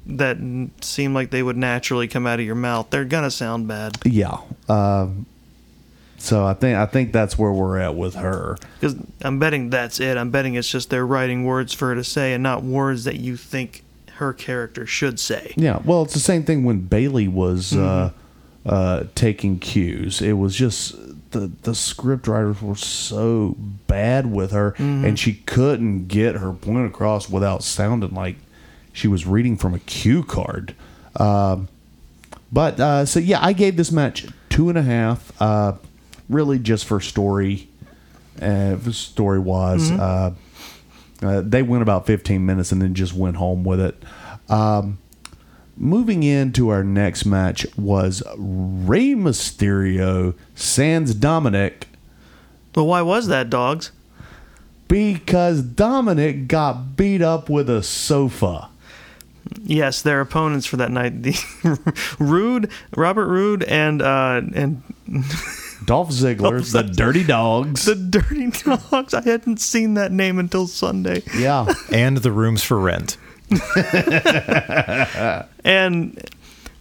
that 0.08 0.38
seem 0.82 1.14
like 1.14 1.32
they 1.32 1.42
would 1.44 1.58
naturally 1.58 2.08
come 2.08 2.28
out 2.28 2.40
of 2.40 2.46
your 2.46 2.56
mouth, 2.56 2.90
they're 2.90 3.06
gonna 3.06 3.32
sound 3.32 3.68
bad. 3.68 3.98
yeah. 4.06 4.38
Um, 4.70 5.26
so 6.18 6.46
I 6.46 6.54
think 6.54 6.78
I 6.78 6.86
think 6.86 7.12
that's 7.12 7.38
where 7.38 7.52
we're 7.52 7.78
at 7.78 7.96
with 7.96 8.16
her. 8.16 8.58
Because 8.80 8.96
I'm 9.22 9.38
betting 9.40 9.70
that's 9.70 10.00
it. 10.00 10.18
I'm 10.18 10.32
betting 10.32 10.56
it's 10.56 10.70
just 10.70 10.90
they're 10.90 11.06
writing 11.06 11.46
words 11.46 11.74
for 11.74 11.90
her 11.90 11.96
to 11.96 12.04
say, 12.04 12.34
and 12.34 12.42
not 12.42 12.64
words 12.64 13.04
that 13.04 13.18
you 13.18 13.38
think 13.38 13.84
her 14.14 14.34
character 14.34 14.86
should 14.88 15.20
say. 15.20 15.54
Yeah. 15.58 15.82
Well, 15.84 16.04
it's 16.04 16.14
the 16.14 16.20
same 16.20 16.44
thing 16.44 16.64
when 16.64 16.80
Bayley 16.82 17.28
was 17.28 17.76
uh, 17.76 18.12
uh, 18.66 19.04
taking 19.14 19.60
cues. 19.60 20.22
It 20.22 20.34
was 20.34 20.56
just 20.56 20.96
the 21.32 21.52
the 21.64 21.76
script 21.76 22.28
writers 22.28 22.62
were 22.62 22.76
so 22.76 23.56
bad 23.88 24.32
with 24.32 24.52
her, 24.52 24.74
and 24.80 25.20
she 25.20 25.34
couldn't 25.34 26.08
get 26.08 26.36
her 26.36 26.54
point 26.54 26.88
across 26.88 27.30
without 27.30 27.62
sounding 27.62 28.14
like 28.16 28.38
she 28.96 29.08
was 29.08 29.26
reading 29.28 29.58
from 29.58 29.74
a 29.76 29.80
cue 29.80 30.24
card. 30.24 30.74
Um, 31.18 31.68
but 32.52 32.80
uh, 32.80 33.06
so 33.06 33.20
yeah, 33.20 33.40
I 33.42 33.54
gave 33.54 33.76
this 33.78 33.92
match 33.92 34.26
two 34.50 34.70
and 34.70 34.78
a 34.78 34.82
half. 34.82 35.32
Uh, 35.42 35.74
really, 36.30 36.58
just 36.58 36.86
for 36.86 37.00
story, 37.02 37.68
uh, 38.42 38.78
story 38.92 39.40
wise. 39.40 39.92
Uh, 39.92 40.34
uh, 41.22 41.42
they 41.46 41.62
went 41.62 41.82
about 41.82 42.06
15 42.06 42.46
minutes 42.46 42.72
and 42.72 42.82
then 42.82 42.94
just 42.94 43.14
went 43.14 43.36
home 43.38 43.64
with 43.64 43.80
it. 43.80 44.02
Um, 44.50 44.98
moving 45.78 46.24
into 46.24 46.70
our 46.70 46.84
next 46.84 47.26
match 47.26 47.66
was 47.78 48.24
Rey 48.38 49.10
Mysterio 49.14 50.36
sans 50.56 51.14
Dominic 51.16 51.88
But 52.74 52.86
why 52.86 53.02
was 53.02 53.28
that, 53.28 53.50
dogs? 53.50 53.92
because 54.88 55.62
Dominic 55.64 56.48
got 56.48 56.96
beat 56.96 57.22
up 57.22 57.50
with 57.50 57.70
a 57.72 57.82
sofa. 57.82 58.70
Yes, 59.64 60.02
their 60.02 60.22
opponents 60.22 60.66
for 60.66 60.78
that 60.78 60.92
night, 60.92 61.24
the 61.24 61.36
Roode, 62.20 62.70
Robert 62.96 63.28
Roode, 63.28 63.64
and 63.64 64.02
uh, 64.02 64.42
and 64.54 64.82
Dolph 65.86 66.10
Ziggler, 66.10 66.72
the 66.72 66.84
Dirty 66.84 67.24
Dogs. 67.24 67.86
the 67.86 67.96
Dirty 67.96 68.52
Dogs. 68.52 69.14
I 69.14 69.22
hadn't 69.22 69.60
seen 69.60 69.94
that 69.96 70.12
name 70.12 70.40
until 70.40 70.68
Sunday. 70.68 71.24
yeah. 71.38 71.72
and 71.92 72.18
the 72.18 72.32
rooms 72.32 72.64
for 72.64 72.80
rent. 72.80 73.18
and 75.64 76.20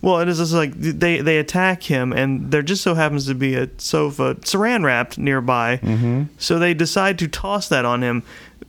well, 0.01 0.21
it 0.21 0.29
is 0.29 0.39
just 0.39 0.53
like 0.53 0.73
they 0.75 1.21
they 1.21 1.39
attack 1.39 1.83
him, 1.83 2.13
and 2.13 2.51
there 2.51 2.63
just 2.63 2.83
so 2.83 2.95
happens 2.95 3.27
to 3.27 3.35
be 3.35 3.55
a 3.55 3.69
sofa 3.79 4.35
saran 4.37 4.85
wrapped 4.85 5.17
nearby. 5.17 5.79
Mm-hmm. 5.83 6.25
So 6.39 6.59
they 6.59 6.75
decide 6.75 7.19
to 7.21 7.29
toss 7.29 7.69
that 7.69 7.85
on 7.85 8.03
him, 8.03 8.23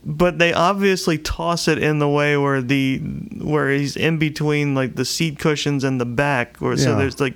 but 0.08 0.38
they 0.38 0.52
obviously 0.54 1.18
toss 1.18 1.66
it 1.68 1.78
in 1.78 1.98
the 1.98 2.08
way 2.08 2.36
where 2.36 2.62
the 2.62 2.98
where 3.42 3.70
he's 3.70 3.96
in 3.96 4.18
between 4.18 4.74
like 4.74 4.94
the 4.94 5.04
seat 5.04 5.38
cushions 5.38 5.82
and 5.84 6.00
the 6.00 6.06
back, 6.06 6.62
or 6.62 6.76
so 6.76 6.96
there's 6.96 7.20
like. 7.20 7.34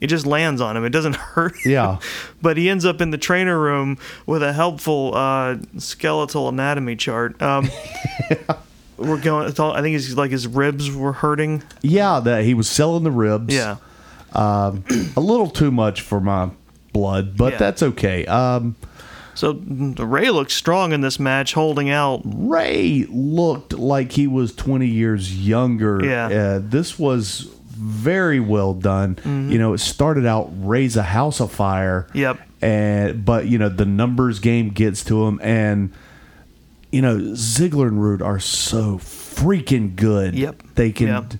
It 0.00 0.08
just 0.08 0.26
lands 0.26 0.60
on 0.60 0.76
him. 0.76 0.84
It 0.84 0.90
doesn't 0.90 1.16
hurt. 1.34 1.54
Yeah. 1.64 1.98
but 2.42 2.58
he 2.58 2.68
ends 2.68 2.84
up 2.84 3.00
in 3.00 3.10
the 3.10 3.16
trainer 3.16 3.58
room 3.58 3.96
with 4.26 4.42
a 4.42 4.52
helpful 4.52 5.14
uh, 5.14 5.56
skeletal 5.78 6.48
anatomy 6.50 6.94
chart. 6.96 7.40
Um, 7.40 7.70
We're 8.98 9.20
going. 9.20 9.48
It's 9.48 9.58
all, 9.58 9.72
I 9.72 9.80
think 9.80 9.96
it's 9.96 10.12
like 10.14 10.30
his 10.30 10.46
ribs 10.46 10.90
were 10.90 11.12
hurting. 11.14 11.62
Yeah, 11.80 12.20
that 12.20 12.44
he 12.44 12.52
was 12.54 12.68
selling 12.68 13.02
the 13.04 13.10
ribs. 13.10 13.54
Yeah. 13.54 13.76
Um, 14.32 14.84
a 15.16 15.20
little 15.20 15.48
too 15.48 15.70
much 15.70 16.02
for 16.02 16.20
my 16.20 16.50
blood, 16.92 17.36
but 17.36 17.52
Yeah. 17.54 17.58
that's 17.58 17.82
okay. 17.82 18.26
Um, 18.26 18.76
So 19.34 19.52
Rey 19.52 20.30
looks 20.30 20.54
strong 20.54 20.92
in 20.92 21.00
this 21.00 21.18
match, 21.18 21.54
holding 21.54 21.90
out. 21.90 22.22
Rey 22.24 23.06
looked 23.08 23.72
like 23.72 24.12
he 24.12 24.26
was 24.26 24.54
20 24.54 24.86
years 24.86 25.46
younger. 25.46 26.04
Yeah. 26.04 26.26
Uh, 26.26 26.60
this 26.62 26.98
was 26.98 27.50
very 27.70 28.40
well 28.40 28.72
done. 28.74 29.18
You 29.24 29.58
know, 29.58 29.74
it 29.74 29.78
started 29.78 30.26
out 30.26 30.50
Rey's 30.56 30.96
a 30.96 31.02
house 31.02 31.40
of 31.40 31.52
fire. 31.52 32.06
Yep. 32.14 32.40
And 32.62 33.24
but 33.24 33.46
you 33.46 33.58
know 33.58 33.68
the 33.68 33.84
numbers 33.84 34.38
game 34.38 34.70
gets 34.70 35.04
to 35.04 35.26
him, 35.26 35.38
and 35.42 35.92
you 36.90 37.02
know 37.02 37.16
Ziggler 37.16 37.88
and 37.88 38.02
Roode 38.02 38.22
are 38.22 38.38
so 38.38 38.98
freaking 38.98 39.96
good. 39.96 40.34
Yep. 40.34 40.62
They 40.74 40.90
can. 40.92 41.08
Yep. 41.08 41.32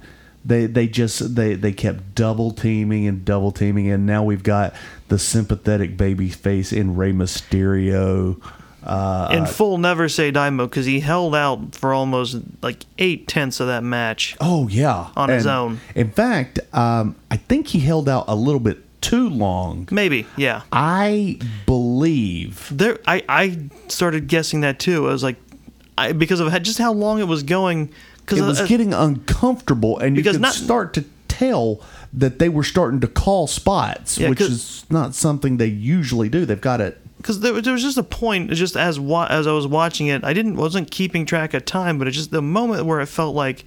They 0.44 0.66
they 0.66 0.86
just 0.86 1.34
they 1.34 1.54
they 1.54 1.72
kept 1.72 2.14
double 2.14 2.50
teaming 2.50 3.06
and 3.06 3.24
double 3.24 3.50
teaming, 3.50 3.90
and 3.90 4.04
now 4.04 4.22
we've 4.22 4.42
got 4.42 4.74
the 5.08 5.18
sympathetic 5.18 5.96
baby 5.96 6.28
face 6.28 6.72
in 6.72 6.96
Rey 6.96 7.12
Mysterio. 7.12 8.40
in 9.32 9.46
full 9.46 9.78
never 9.78 10.08
say 10.08 10.30
die 10.30 10.50
mode 10.50 10.68
because 10.68 10.84
he 10.84 11.00
held 11.00 11.34
out 11.34 11.74
for 11.74 11.94
almost 11.94 12.36
like 12.62 12.84
eight 12.98 13.26
tenths 13.26 13.58
of 13.60 13.68
that 13.68 13.82
match. 13.82 14.36
Oh 14.40 14.68
yeah, 14.68 15.10
On 15.16 15.30
his 15.30 15.46
own. 15.46 15.80
In 15.94 16.10
fact, 16.10 16.60
um, 16.74 17.16
I 17.30 17.36
think 17.36 17.68
he 17.68 17.80
held 17.80 18.08
out 18.08 18.26
a 18.28 18.34
little 18.34 18.60
bit 18.60 18.84
too 19.04 19.28
long. 19.28 19.86
Maybe, 19.90 20.26
yeah. 20.36 20.62
I 20.72 21.38
believe. 21.66 22.68
There, 22.72 22.98
I, 23.06 23.22
I 23.28 23.68
started 23.88 24.28
guessing 24.28 24.62
that 24.62 24.78
too. 24.78 25.06
I 25.08 25.12
was 25.12 25.22
like, 25.22 25.36
I, 25.98 26.12
because 26.12 26.40
of 26.40 26.50
just 26.62 26.78
how 26.78 26.92
long 26.92 27.20
it 27.20 27.28
was 27.28 27.42
going. 27.42 27.92
Because 28.24 28.38
It 28.38 28.42
was 28.42 28.60
uh, 28.60 28.66
getting 28.66 28.94
uncomfortable, 28.94 29.98
and 29.98 30.16
you 30.16 30.22
could 30.22 30.40
not- 30.40 30.54
start 30.54 30.94
to 30.94 31.04
tell 31.28 31.80
that 32.12 32.38
they 32.38 32.48
were 32.48 32.62
starting 32.64 33.00
to 33.00 33.08
call 33.08 33.46
spots, 33.46 34.16
Yeah, 34.18 34.28
which 34.30 34.40
is 34.40 34.84
not 34.88 35.14
something 35.14 35.56
they 35.56 35.66
usually 35.66 36.28
do. 36.28 36.44
They've 36.46 36.60
got 36.60 36.80
it. 36.80 37.00
because 37.18 37.40
there, 37.40 37.52
was- 37.52 37.62
there 37.64 37.72
was 37.72 37.82
just 37.82 37.98
a 37.98 38.02
point 38.02 38.50
just 38.52 38.76
as 38.76 39.00
wa- 39.00 39.26
as 39.28 39.46
I 39.46 39.52
was 39.52 39.66
watching 39.66 40.06
it, 40.06 40.22
I 40.24 40.32
didn't 40.32 40.56
wasn't 40.56 40.90
keeping 40.90 41.26
track 41.26 41.52
of 41.54 41.64
time, 41.64 41.98
but 41.98 42.06
it 42.08 42.12
just 42.12 42.30
the 42.30 42.40
moment 42.42 42.86
where 42.86 43.00
it 43.00 43.06
felt 43.06 43.34
like 43.34 43.64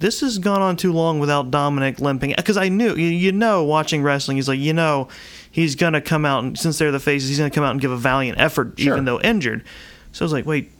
this 0.00 0.20
has 0.20 0.38
gone 0.38 0.60
on 0.60 0.76
too 0.76 0.92
long 0.92 1.18
without 1.20 1.50
Dominic 1.50 2.00
limping. 2.00 2.34
Because 2.36 2.56
I 2.56 2.68
knew 2.68 2.94
you, 2.94 3.06
you 3.06 3.32
know 3.32 3.62
watching 3.64 4.02
wrestling, 4.02 4.36
he's 4.36 4.48
like 4.48 4.58
you 4.58 4.72
know 4.74 5.08
he's 5.50 5.74
gonna 5.76 6.00
come 6.00 6.24
out 6.26 6.42
and 6.44 6.58
since 6.58 6.78
they're 6.78 6.90
the 6.90 7.00
faces, 7.00 7.28
he's 7.28 7.38
gonna 7.38 7.50
come 7.50 7.64
out 7.64 7.70
and 7.70 7.80
give 7.80 7.92
a 7.92 7.96
valiant 7.96 8.38
effort 8.40 8.74
Sure. 8.78 8.92
even 8.92 9.04
though 9.04 9.20
injured. 9.20 9.64
So 10.12 10.24
I 10.24 10.26
was 10.26 10.32
like, 10.32 10.44
wait, 10.46 10.70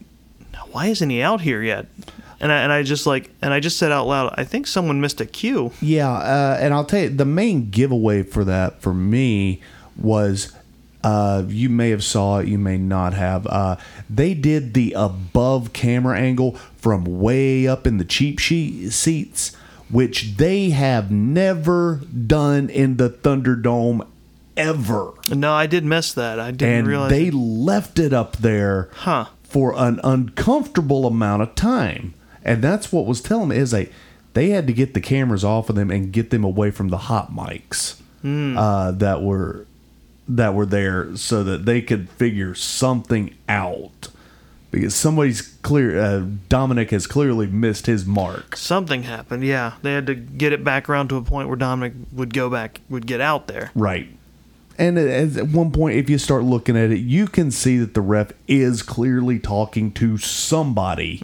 why 0.73 0.87
isn't 0.89 1.09
he 1.09 1.23
out 1.23 1.41
here 1.43 1.63
yet? 1.63 1.87
And 2.41 2.51
I, 2.53 2.59
and 2.63 2.73
I 2.73 2.83
just 2.83 3.07
like 3.07 3.31
and 3.43 3.53
I 3.55 3.61
just 3.61 3.79
said 3.79 3.93
out 3.93 4.07
loud, 4.07 4.35
I 4.37 4.45
think 4.45 4.67
someone 4.67 5.01
missed 5.01 5.21
a 5.21 5.27
cue. 5.27 5.73
Yeah, 5.81 6.11
uh, 6.13 6.59
and 6.61 6.75
I'll 6.75 6.85
tell 6.85 7.03
you, 7.03 7.09
the 7.09 7.25
main 7.25 7.71
giveaway 7.71 8.23
for 8.23 8.45
that 8.45 8.81
for 8.83 8.93
me 8.95 9.61
was. 9.97 10.53
Uh, 11.03 11.45
you 11.49 11.69
may 11.69 11.91
have 11.91 12.03
saw 12.03 12.39
it, 12.39 12.49
you 12.49 12.57
may 12.57 12.79
not 12.79 13.13
have. 13.13 13.47
Uh, 13.47 13.77
they 14.09 14.33
did 14.33 14.73
the 14.73 14.95
above 14.97 15.75
camera 15.75 16.19
angle 16.19 16.53
from 16.79 17.05
way 17.21 17.69
up 17.69 17.87
in 17.87 17.99
the 17.99 18.07
cheap 18.07 18.39
sheet 18.39 18.89
seats, 18.91 19.55
which 19.91 20.39
they 20.39 20.71
have 20.71 21.11
never 21.11 21.97
done 22.27 22.71
in 22.71 22.97
the 22.97 23.11
Thunderdome 23.11 24.07
ever. 24.57 25.13
No, 25.29 25.53
I 25.53 25.67
did 25.67 25.85
miss 25.85 26.15
that. 26.15 26.41
I 26.41 26.51
didn't 26.53 26.75
and 26.75 26.89
realize. 26.89 27.11
they 27.11 27.27
it. 27.27 27.35
left 27.35 27.99
it 27.99 28.15
up 28.15 28.39
there 28.39 28.89
Huh. 28.95 29.27
for 29.43 29.75
an 29.77 30.01
uncomfortable 30.03 31.07
amount 31.07 31.43
of 31.43 31.55
time 31.55 32.15
and 32.45 32.63
that's 32.63 32.93
what 32.93 33.07
was 33.07 33.21
telling 33.21 33.49
me 33.49 33.57
is 33.57 33.71
they 33.71 33.89
they 34.35 34.51
had 34.51 34.67
to 34.67 34.73
get 34.73 34.95
the 34.95 35.01
cameras 35.01 35.45
off 35.45 35.69
of 35.71 35.77
them 35.77 35.91
and 35.91 36.13
get 36.13 36.31
them 36.31 36.45
away 36.45 36.71
from 36.71 36.89
the 36.89 36.99
hot 36.99 37.33
mics 37.33 38.01
Hmm. 38.23 38.57
uh, 38.57 38.91
that 38.93 39.23
were 39.23 39.67
that 40.27 40.55
were 40.55 40.65
there 40.67 41.15
so 41.17 41.45
that 41.45 41.67
they 41.67 41.83
could 41.83 42.09
figure 42.09 42.55
something 42.55 43.35
out 43.49 44.09
because 44.71 44.95
somebody's 44.95 45.43
clear 45.63 46.01
uh, 46.01 46.25
Dominic 46.49 46.91
has 46.91 47.07
clearly 47.07 47.47
missed 47.47 47.85
his 47.87 48.07
mark 48.07 48.57
Something 48.57 49.03
happened, 49.03 49.45
yeah. 49.45 49.75
They 49.83 49.93
had 49.93 50.07
to 50.07 50.15
get 50.15 50.53
it 50.55 50.65
back 50.65 50.89
around 50.89 51.09
to 51.11 51.17
a 51.17 51.23
point 51.23 51.49
where 51.49 51.57
Dominic 51.57 51.93
would 52.13 52.33
go 52.33 52.49
back, 52.51 52.81
would 52.89 53.07
get 53.07 53.21
out 53.21 53.47
there. 53.47 53.71
Right. 53.75 54.09
And 54.77 54.99
at 54.99 55.49
one 55.49 55.71
point, 55.71 55.97
if 55.97 56.11
you 56.11 56.19
start 56.19 56.43
looking 56.43 56.77
at 56.77 56.91
it, 56.91 56.99
you 56.99 57.29
can 57.29 57.53
see 57.53 57.79
that 57.79 57.95
the 57.95 58.01
ref 58.01 58.33
is 58.49 58.83
clearly 58.83 59.39
talking 59.39 59.93
to 59.93 60.19
somebody. 60.19 61.19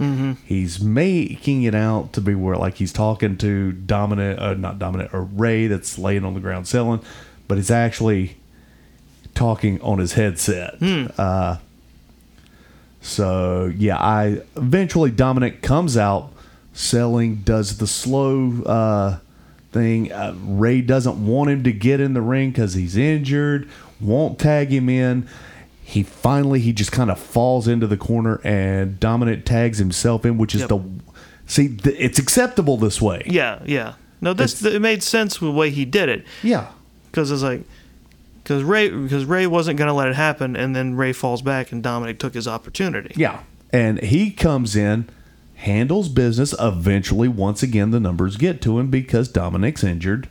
He's 0.44 0.80
making 0.80 1.64
it 1.64 1.74
out 1.74 2.12
to 2.12 2.20
be 2.20 2.34
where, 2.36 2.56
like, 2.56 2.76
he's 2.76 2.92
talking 2.92 3.36
to 3.38 3.72
Dominic, 3.72 4.38
uh, 4.40 4.54
not 4.54 4.78
Dominic, 4.78 5.12
or 5.12 5.24
Rey 5.24 5.66
that's 5.66 5.98
laying 5.98 6.24
on 6.24 6.34
the 6.34 6.40
ground 6.40 6.68
selling, 6.68 7.00
but 7.48 7.58
he's 7.58 7.72
actually 7.72 8.36
talking 9.34 9.80
on 9.80 9.98
his 9.98 10.12
headset. 10.12 10.80
Uh, 11.18 11.56
so, 13.00 13.72
yeah, 13.76 13.96
I 13.96 14.42
eventually 14.56 15.10
Dominic 15.10 15.60
comes 15.62 15.96
out 15.96 16.30
selling, 16.72 17.36
does 17.36 17.78
the 17.78 17.86
slow 17.86 18.62
uh, 18.62 19.18
thing. 19.72 20.12
Uh, 20.12 20.34
Rey 20.44 20.80
doesn't 20.80 21.24
want 21.26 21.50
him 21.50 21.62
to 21.64 21.72
get 21.72 22.00
in 22.00 22.14
the 22.14 22.20
ring 22.22 22.50
because 22.50 22.74
he's 22.74 22.96
injured, 22.96 23.68
won't 24.00 24.38
tag 24.38 24.70
him 24.72 24.88
in. 24.88 25.28
He 25.82 26.02
finally, 26.02 26.60
he 26.60 26.72
just 26.72 26.92
kind 26.92 27.10
of 27.10 27.18
falls 27.18 27.66
into 27.66 27.86
the 27.86 27.96
corner 27.96 28.40
and 28.44 29.00
Dominic 29.00 29.44
tags 29.44 29.78
himself 29.78 30.24
in, 30.24 30.38
which 30.38 30.54
is 30.54 30.60
Yep. 30.62 30.68
the. 30.68 30.80
See, 31.46 31.68
th- 31.76 31.96
it's 31.98 32.18
acceptable 32.18 32.76
this 32.76 33.00
way. 33.02 33.22
Yeah, 33.26 33.58
yeah. 33.66 33.94
No, 34.20 34.32
this 34.34 34.62
it 34.64 34.80
made 34.80 35.02
sense 35.02 35.40
with 35.40 35.50
the 35.52 35.56
way 35.56 35.70
he 35.70 35.84
did 35.84 36.08
it 36.08 36.24
Yeah. 36.42 36.66
because 37.10 37.30
it's 37.30 37.42
like 37.42 37.62
because 38.44 38.62
Rey 38.62 38.88
because 38.90 39.24
Rey 39.24 39.46
wasn't 39.48 39.78
gonna 39.78 39.94
let 39.94 40.06
it 40.08 40.14
happen, 40.14 40.54
and 40.54 40.76
then 40.76 40.94
Rey 40.94 41.12
falls 41.12 41.42
back, 41.42 41.72
and 41.72 41.82
Dominic 41.82 42.18
took 42.20 42.34
his 42.34 42.46
opportunity. 42.46 43.12
Yeah. 43.16 43.40
And 43.72 44.00
he 44.00 44.30
comes 44.30 44.76
in, 44.76 45.08
handles 45.60 46.08
business. 46.08 46.54
Eventually, 46.58 47.28
once 47.28 47.62
again, 47.62 47.90
the 47.90 48.00
numbers 48.00 48.36
get 48.36 48.60
to 48.62 48.78
him 48.78 48.88
because 48.88 49.28
Dominic's 49.28 49.84
injured. 49.84 50.28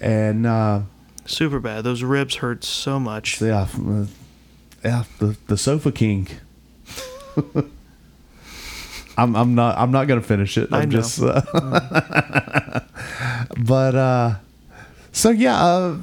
And, 0.00 0.46
uh, 0.46 0.82
Super 1.26 1.60
bad. 1.60 1.84
Those 1.84 2.02
ribs 2.02 2.36
hurt 2.36 2.64
so 2.64 2.98
much. 2.98 3.40
yeah, 3.40 3.68
uh, 3.86 4.06
yeah, 4.84 5.04
the, 5.18 5.36
the 5.46 5.58
Sofa 5.58 5.92
King. 5.92 6.28
I'm, 9.18 9.34
I'm 9.34 9.54
not 9.56 9.76
I'm 9.76 9.90
not 9.90 10.06
gonna 10.06 10.22
finish 10.22 10.56
it. 10.56 10.72
I'm 10.72 10.90
just 10.90 11.20
uh, 11.20 11.40
but 13.58 13.94
uh 13.96 14.34
so 15.10 15.30
yeah 15.30 15.60
uh 15.60 15.98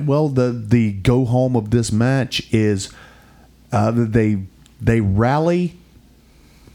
well 0.00 0.28
the 0.28 0.52
the 0.52 0.92
go 0.92 1.24
home 1.24 1.56
of 1.56 1.70
this 1.70 1.90
match 1.90 2.52
is 2.52 2.92
uh 3.72 3.90
they 3.94 4.44
they 4.78 5.00
rally 5.00 5.78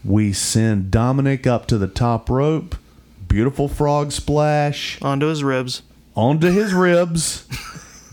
we 0.04 0.32
send 0.32 0.90
Dominic 0.90 1.46
up 1.46 1.66
to 1.66 1.78
the 1.78 1.86
top 1.88 2.28
rope 2.30 2.76
beautiful 3.28 3.66
frog 3.68 4.12
splash 4.12 5.00
Onto 5.00 5.26
his 5.26 5.42
ribs. 5.42 5.82
onto 6.14 6.50
his 6.50 6.74
ribs, 6.74 7.46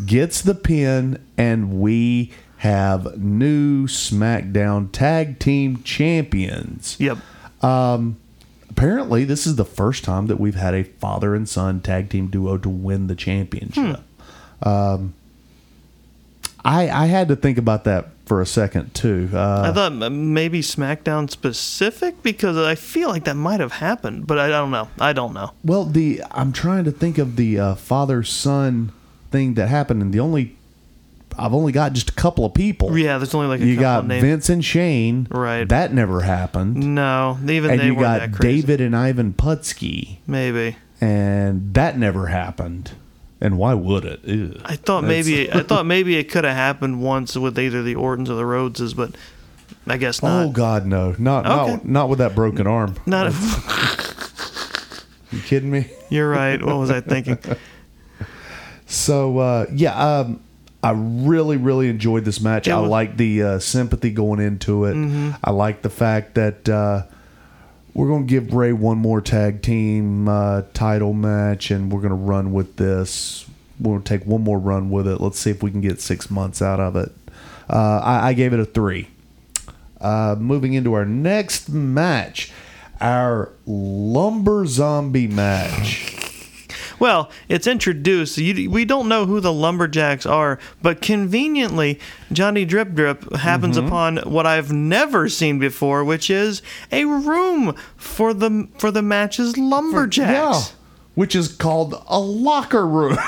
gets 0.05 0.41
the 0.41 0.55
pin, 0.55 1.21
and 1.37 1.81
we 1.81 2.31
have 2.57 3.17
new 3.17 3.85
SmackDown 3.87 4.89
Tag 4.91 5.39
Team 5.39 5.81
Champions. 5.83 6.95
Yep. 6.99 7.17
Um, 7.61 8.17
Apparently, 8.69 9.25
this 9.25 9.45
is 9.45 9.57
the 9.57 9.65
first 9.65 10.05
time 10.05 10.27
that 10.27 10.39
we've 10.39 10.55
had 10.55 10.73
a 10.73 10.83
father 10.83 11.35
and 11.35 11.49
son 11.49 11.81
tag 11.81 12.09
team 12.09 12.27
duo 12.27 12.57
to 12.57 12.69
win 12.69 13.07
the 13.07 13.15
championship. 13.15 13.99
Um, 14.63 15.15
I 16.65 16.89
I 16.89 17.05
had 17.07 17.27
to 17.29 17.35
think 17.35 17.57
about 17.57 17.83
that 17.85 18.09
for 18.25 18.41
a 18.41 18.45
second 18.45 18.93
too. 18.93 19.29
Uh, 19.33 19.63
I 19.65 19.71
thought 19.73 19.91
maybe 20.11 20.61
SmackDown 20.61 21.29
specific 21.29 22.21
because 22.21 22.57
I 22.57 22.75
feel 22.75 23.09
like 23.09 23.23
that 23.23 23.35
might 23.35 23.59
have 23.59 23.71
happened, 23.73 24.27
but 24.27 24.37
I 24.37 24.49
don't 24.49 24.71
know. 24.71 24.87
I 24.99 25.13
don't 25.13 25.33
know. 25.33 25.51
well, 25.63 25.85
the 25.85 26.21
I'm 26.31 26.51
trying 26.51 26.83
to 26.85 26.91
think 26.91 27.17
of 27.17 27.35
the 27.35 27.59
uh, 27.59 27.75
father 27.75 28.23
son 28.23 28.91
thing 29.31 29.55
that 29.55 29.67
happened, 29.67 30.01
and 30.01 30.13
the 30.13 30.19
only 30.19 30.55
I've 31.37 31.53
only 31.53 31.71
got 31.71 31.93
just 31.93 32.09
a 32.09 32.13
couple 32.13 32.45
of 32.45 32.53
people. 32.53 32.97
Yeah, 32.97 33.17
there's 33.17 33.33
only 33.33 33.47
like 33.47 33.61
a 33.61 33.65
you 33.65 33.75
couple 33.75 33.81
got 33.83 33.99
of 34.01 34.05
names. 34.07 34.21
Vince 34.23 34.49
and 34.49 34.63
Shane. 34.65 35.27
Right. 35.31 35.67
That 35.67 35.93
never 35.93 36.21
happened. 36.21 36.75
No, 36.95 37.37
even 37.47 37.71
and 37.71 37.79
they 37.79 37.85
you 37.87 37.95
got. 37.95 38.31
David 38.39 38.81
and 38.81 38.95
Ivan 38.95 39.33
Putski, 39.33 40.17
Maybe. 40.27 40.75
and 40.99 41.73
that 41.73 41.97
never 41.97 42.27
happened. 42.27 42.91
And 43.41 43.57
why 43.57 43.73
would 43.73 44.03
it? 44.05 44.23
Ew. 44.25 44.59
I 44.65 44.75
thought 44.75 45.03
maybe 45.03 45.51
I 45.53 45.63
thought 45.63 45.85
maybe 45.85 46.17
it 46.17 46.29
could 46.29 46.43
have 46.43 46.55
happened 46.55 47.01
once 47.01 47.35
with 47.37 47.57
either 47.57 47.81
the 47.83 47.95
Ortons 47.95 48.29
or 48.29 48.35
the 48.35 48.43
Rhodeses, 48.43 48.93
but 48.95 49.15
I 49.87 49.97
guess 49.97 50.21
not. 50.21 50.45
Oh 50.45 50.49
God, 50.49 50.85
no! 50.85 51.15
Not 51.17 51.45
Okay. 51.45 51.71
not 51.73 51.85
not 51.87 52.09
with 52.09 52.19
that 52.19 52.35
broken 52.35 52.67
arm. 52.67 52.95
Not. 53.05 53.33
You 55.31 55.39
kidding 55.41 55.69
me? 55.69 55.85
You're 56.09 56.27
right. 56.27 56.59
What 56.59 56.77
was 56.77 56.89
I 56.89 57.01
thinking? 57.01 57.37
So 58.91 59.37
uh, 59.37 59.67
yeah, 59.71 59.93
um, 59.93 60.41
I 60.81 60.93
really 60.95 61.57
really 61.57 61.89
enjoyed 61.89 62.25
this 62.25 62.41
match. 62.41 62.67
It 62.67 62.71
I 62.71 62.77
like 62.79 63.17
the 63.17 63.43
uh, 63.43 63.59
sympathy 63.59 64.09
going 64.09 64.39
into 64.39 64.85
it. 64.85 64.95
Mm-hmm. 64.95 65.31
I 65.43 65.51
like 65.51 65.83
the 65.83 65.91
fact 65.91 66.33
that 66.33 66.67
uh, 66.67 67.03
we're 67.99 68.07
going 68.07 68.25
to 68.25 68.29
give 68.29 68.53
Rey 68.53 68.71
one 68.71 68.97
more 68.97 69.19
tag 69.19 69.61
team 69.61 70.29
uh, 70.29 70.61
title 70.73 71.11
match, 71.11 71.69
and 71.69 71.91
we're 71.91 71.99
going 71.99 72.11
to 72.11 72.15
run 72.15 72.53
with 72.53 72.77
this. 72.77 73.45
We're 73.77 73.95
going 73.95 74.03
to 74.03 74.17
take 74.17 74.25
one 74.25 74.41
more 74.41 74.57
run 74.57 74.89
with 74.89 75.05
it. 75.05 75.19
Let's 75.19 75.37
see 75.37 75.49
if 75.49 75.61
we 75.61 75.69
can 75.69 75.81
get 75.81 75.99
six 75.99 76.31
months 76.31 76.61
out 76.61 76.79
of 76.79 76.95
it. 76.95 77.11
Uh, 77.69 77.99
I, 78.01 78.29
I 78.29 78.33
gave 78.33 78.53
it 78.53 78.59
a 78.61 78.63
three. 78.63 79.09
Uh, 79.99 80.37
moving 80.39 80.75
into 80.75 80.93
our 80.93 81.03
next 81.03 81.67
match, 81.67 82.53
our 83.01 83.51
lumber 83.65 84.65
zombie 84.65 85.27
match. 85.27 86.08
Well, 86.99 87.31
it's 87.47 87.65
introduced. 87.67 88.37
You, 88.37 88.69
we 88.69 88.85
don't 88.85 89.07
know 89.07 89.25
who 89.25 89.39
the 89.39 89.53
lumberjacks 89.53 90.25
are, 90.25 90.59
but 90.81 91.01
conveniently, 91.01 91.99
Johnny 92.31 92.65
Drip 92.65 92.93
Drip 92.93 93.33
happens 93.35 93.77
Mm-hmm. 93.77 93.87
upon 93.87 94.17
what 94.17 94.45
I've 94.45 94.71
never 94.71 95.29
seen 95.29 95.59
before, 95.59 96.03
which 96.03 96.29
is 96.29 96.61
a 96.91 97.05
room 97.05 97.73
for 97.97 98.33
the 98.33 98.67
for 98.77 98.91
the 98.91 99.01
match's 99.01 99.57
lumberjacks. 99.57 100.73
which 101.15 101.35
is 101.35 101.47
called 101.47 101.95
a 102.07 102.19
locker 102.19 102.85
room. 102.85 103.17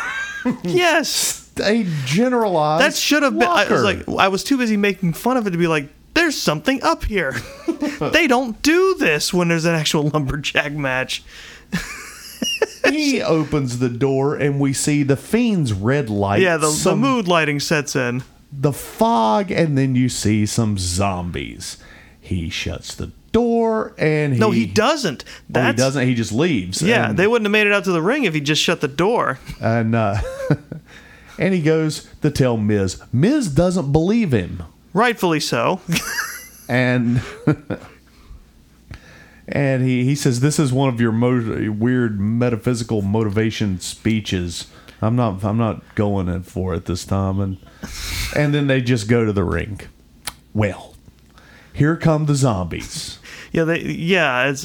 Yes. 0.64 1.50
a 1.64 1.86
generalized. 2.06 2.84
That 2.84 2.96
should 2.96 3.22
have 3.22 3.38
been. 3.38 3.48
I 3.48 3.72
was 3.72 3.84
like, 3.84 4.08
I 4.10 4.28
was 4.28 4.44
too 4.44 4.58
busy 4.58 4.76
making 4.76 5.14
fun 5.14 5.38
of 5.38 5.46
it 5.46 5.52
to 5.52 5.58
be 5.60 5.68
like, 5.68 5.88
there's 6.16 6.36
something 6.36 6.82
up 6.82 7.04
here. 7.06 7.36
they 8.00 8.26
don't 8.26 8.60
do 8.64 8.96
this 8.98 9.32
when 9.32 9.50
there's 9.50 9.66
an 9.66 9.76
actual 9.76 10.10
lumberjack 10.10 10.72
match. 10.74 11.24
he 12.90 13.22
opens 13.22 13.80
the 13.80 13.90
door 13.90 14.36
and 14.36 14.60
we 14.60 14.74
see 14.74 15.04
the 15.04 15.18
fiend's 15.18 15.74
red 15.74 16.10
light. 16.10 16.42
Yeah, 16.42 16.58
the, 16.58 16.70
the 16.84 16.96
mood 16.96 17.28
lighting 17.28 17.60
sets 17.60 17.96
in. 17.96 18.24
the 18.52 18.74
fog, 18.74 19.52
and 19.52 19.78
then 19.78 19.96
you 19.96 20.10
see 20.10 20.46
some 20.46 20.78
zombies. 20.78 21.78
He 22.20 22.50
shuts 22.50 22.96
the 22.96 23.12
door 23.32 23.94
and 23.98 24.34
he, 24.34 24.40
No, 24.40 24.52
he 24.52 24.66
doesn't. 24.66 25.24
Oh, 25.28 25.32
That's, 25.50 25.78
he 25.78 25.78
doesn't. 25.78 26.08
He 26.08 26.16
just 26.16 26.32
leaves. 26.32 26.82
Yeah, 26.82 27.10
and, 27.10 27.20
they 27.20 27.28
wouldn't 27.28 27.46
have 27.46 27.52
made 27.52 27.68
it 27.68 27.74
out 27.74 27.84
to 27.86 27.92
the 27.92 28.02
ring 28.02 28.26
if 28.26 28.34
he 28.34 28.42
just 28.42 28.62
shut 28.62 28.82
the 28.82 28.88
door. 28.88 29.40
and 29.62 29.96
uh, 29.96 30.18
and 31.40 31.54
he 31.54 31.62
goes 31.62 32.08
to 32.22 32.30
tell 32.30 32.58
Miz. 32.58 33.02
Miz 33.14 33.48
doesn't 33.48 33.92
believe 33.92 34.32
him, 34.34 34.64
Rightfully 34.94 35.40
so. 35.40 35.80
and 36.70 37.22
and 39.48 39.84
he 39.84 40.04
he 40.04 40.16
says 40.16 40.40
this 40.40 40.60
is 40.60 40.72
one 40.72 40.90
of 40.90 41.00
your 41.02 41.12
mo- 41.12 41.72
weird 41.72 42.20
metaphysical 42.20 43.02
motivation 43.02 43.80
speeches. 43.80 44.68
I'm 45.02 45.16
not 45.16 45.44
I'm 45.44 45.58
not 45.58 45.96
going 45.96 46.28
in 46.28 46.44
for 46.44 46.74
it 46.76 46.86
this 46.86 47.06
time, 47.06 47.40
and 47.40 47.58
and 48.36 48.54
then 48.54 48.68
they 48.68 48.82
just 48.82 49.08
go 49.08 49.26
to 49.26 49.34
the 49.34 49.44
ring. 49.44 49.82
Well, 50.54 50.96
here 51.74 51.96
come 51.96 52.26
the 52.26 52.36
zombies. 52.36 53.20
yeah, 53.52 53.64
they. 53.64 53.82
Yeah, 53.82 54.50
it's 54.50 54.64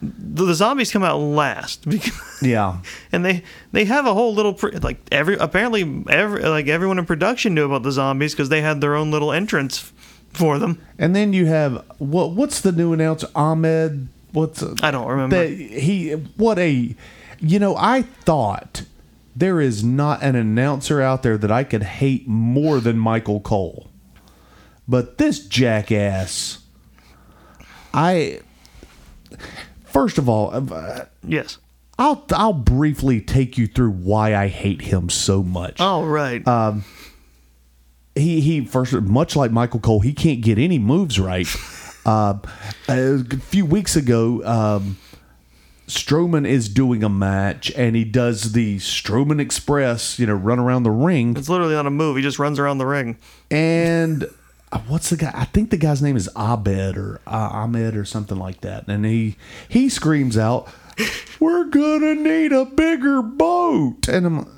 the, 0.00 0.54
zombies 0.54 0.92
come 0.92 1.02
out 1.02 1.18
last 1.18 1.84
because. 1.88 2.42
Yeah. 2.42 2.78
and 3.10 3.24
they 3.24 3.42
they 3.72 3.84
have 3.86 4.06
a 4.06 4.14
whole 4.14 4.34
little 4.34 4.54
pr- 4.54 4.76
like 4.82 4.98
every 5.10 5.36
apparently 5.36 6.04
every 6.08 6.42
like 6.42 6.68
everyone 6.68 6.98
in 6.98 7.06
production 7.06 7.54
knew 7.54 7.64
about 7.64 7.82
the 7.82 7.90
zombies 7.92 8.32
because 8.34 8.48
they 8.48 8.60
had 8.60 8.80
their 8.80 8.94
own 8.94 9.10
little 9.10 9.32
entrance 9.32 9.92
for 10.32 10.58
them. 10.58 10.80
And 10.98 11.14
then 11.14 11.32
you 11.32 11.46
have 11.46 11.84
what? 11.98 12.32
What's 12.32 12.60
the 12.60 12.72
new 12.72 12.92
announcer? 12.92 13.28
Ahmed. 13.34 14.08
What's 14.32 14.62
I 14.82 14.90
don't 14.90 15.08
remember. 15.08 15.36
that? 15.36 15.50
He. 15.50 16.12
What 16.12 16.58
a. 16.58 16.94
You 17.40 17.58
know, 17.58 17.76
I 17.76 18.02
thought 18.02 18.82
there 19.36 19.60
is 19.60 19.84
not 19.84 20.22
an 20.22 20.34
announcer 20.34 21.00
out 21.00 21.22
there 21.22 21.38
that 21.38 21.50
I 21.50 21.64
could 21.64 21.82
hate 21.84 22.26
more 22.26 22.80
than 22.80 22.98
Michael 22.98 23.40
Cole, 23.40 23.88
but 24.86 25.18
this 25.18 25.38
jackass. 25.46 26.58
I. 27.94 28.40
First 29.84 30.18
of 30.18 30.28
all, 30.28 30.50
uh, 30.52 31.06
yes. 31.26 31.58
I'll 31.98 32.24
I'll 32.32 32.52
briefly 32.52 33.20
take 33.20 33.58
you 33.58 33.66
through 33.66 33.90
why 33.90 34.36
I 34.36 34.48
hate 34.48 34.82
him 34.82 35.10
so 35.10 35.42
much. 35.42 35.80
All 35.80 36.04
right. 36.06 36.46
He 38.14 38.40
he 38.40 38.64
first 38.64 38.92
much 38.92 39.36
like 39.36 39.50
Michael 39.50 39.80
Cole, 39.80 40.00
he 40.00 40.12
can't 40.12 40.40
get 40.40 40.58
any 40.58 40.78
moves 40.78 41.18
right. 41.18 41.46
uh, 42.06 42.38
a 42.88 43.24
few 43.24 43.66
weeks 43.66 43.96
ago, 43.96 44.44
um, 44.44 44.96
Strowman 45.88 46.46
is 46.46 46.68
doing 46.68 47.02
a 47.02 47.08
match 47.08 47.72
and 47.74 47.96
he 47.96 48.04
does 48.04 48.52
the 48.52 48.76
Strowman 48.76 49.40
Express, 49.40 50.18
you 50.18 50.26
know, 50.26 50.34
run 50.34 50.58
around 50.58 50.82
the 50.82 50.90
ring. 50.90 51.36
it's 51.36 51.48
literally 51.48 51.74
not 51.74 51.86
a 51.86 51.90
move. 51.90 52.16
He 52.16 52.22
just 52.22 52.38
runs 52.38 52.58
around 52.58 52.78
the 52.78 52.86
ring. 52.86 53.16
And 53.50 54.28
uh, 54.70 54.80
what's 54.86 55.08
the 55.08 55.16
guy? 55.16 55.32
I 55.34 55.46
think 55.46 55.70
the 55.70 55.78
guy's 55.78 56.02
name 56.02 56.16
is 56.16 56.28
Abed 56.36 56.98
or 56.98 57.20
uh, 57.26 57.48
Ahmed 57.52 57.96
or 57.96 58.04
something 58.04 58.38
like 58.38 58.60
that. 58.60 58.86
And 58.86 59.04
he 59.06 59.36
he 59.68 59.88
screams 59.88 60.36
out, 60.36 60.68
"We're 61.40 61.64
gonna 61.64 62.14
need 62.14 62.52
a 62.52 62.66
bigger 62.66 63.22
boat!" 63.22 64.08
And 64.08 64.26
I'm. 64.26 64.57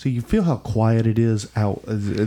So 0.00 0.08
you 0.08 0.22
feel 0.22 0.44
how 0.44 0.56
quiet 0.56 1.06
it 1.06 1.18
is 1.18 1.46
out. 1.54 1.82
uh, 1.86 1.92
uh, 1.92 2.26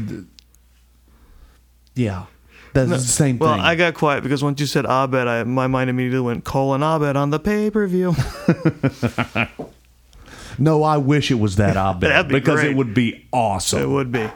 Yeah, 1.95 2.25
that's 2.73 2.91
the 2.91 2.99
same 2.99 3.39
Well, 3.39 3.53
thing. 3.53 3.61
Well, 3.61 3.67
I 3.67 3.73
got 3.73 3.95
quiet 3.95 4.21
because 4.21 4.43
once 4.43 4.59
you 4.61 4.67
said 4.67 4.85
Abed, 4.85 5.27
I, 5.27 5.43
my 5.43 5.65
mind 5.65 5.89
immediately 5.89 6.19
went 6.19 6.43
Cole 6.43 6.75
and 6.75 6.83
Abed 6.83 7.17
on 7.17 7.31
the 7.31 7.39
pay 7.39 7.71
per 7.71 7.87
view. 7.87 8.15
no, 10.59 10.83
I 10.83 10.97
wish 10.97 11.31
it 11.31 11.39
was 11.39 11.55
that 11.55 11.75
Abed 11.95 12.27
be 12.27 12.35
because 12.35 12.59
great. 12.59 12.73
it 12.73 12.77
would 12.77 12.93
be 12.93 13.25
awesome. 13.33 13.81
it 13.81 13.89
would 13.89 14.11
be. 14.11 14.29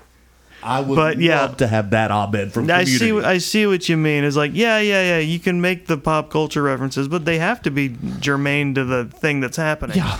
I 0.64 0.80
would 0.80 0.96
But, 0.96 1.20
yeah. 1.20 1.42
love 1.42 1.58
to 1.58 1.68
have 1.68 1.92
that 1.92 2.10
Abed 2.10 2.54
from 2.54 2.64
I 2.72 2.86
Community. 2.86 2.98
see. 2.98 3.20
I 3.22 3.38
see 3.38 3.68
what 3.68 3.88
you 3.88 3.98
mean. 3.98 4.24
It's 4.24 4.36
like, 4.36 4.54
yeah, 4.56 4.80
yeah, 4.80 5.04
yeah. 5.04 5.20
You 5.20 5.38
can 5.38 5.62
make 5.62 5.86
the 5.86 6.00
pop 6.00 6.32
culture 6.32 6.64
references, 6.64 7.08
but 7.08 7.26
they 7.26 7.38
have 7.38 7.62
to 7.62 7.70
be 7.70 7.96
germane 8.20 8.74
to 8.74 8.84
the 8.84 9.06
thing 9.06 9.42
that's 9.42 9.58
happening. 9.58 9.98
Yeah. 9.98 10.18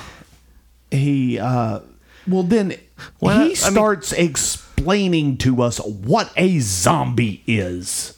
He 0.92 1.40
uh 1.40 1.80
well 2.28 2.44
then 2.44 2.76
Well, 3.22 3.38
I 3.38 3.42
he 3.42 3.48
mean- 3.50 3.56
starts 3.56 4.12
explaining 4.14 5.38
to 5.38 5.62
us 5.62 5.80
what 5.80 6.32
a 6.36 6.60
zombie 6.60 7.44
is. 7.48 8.14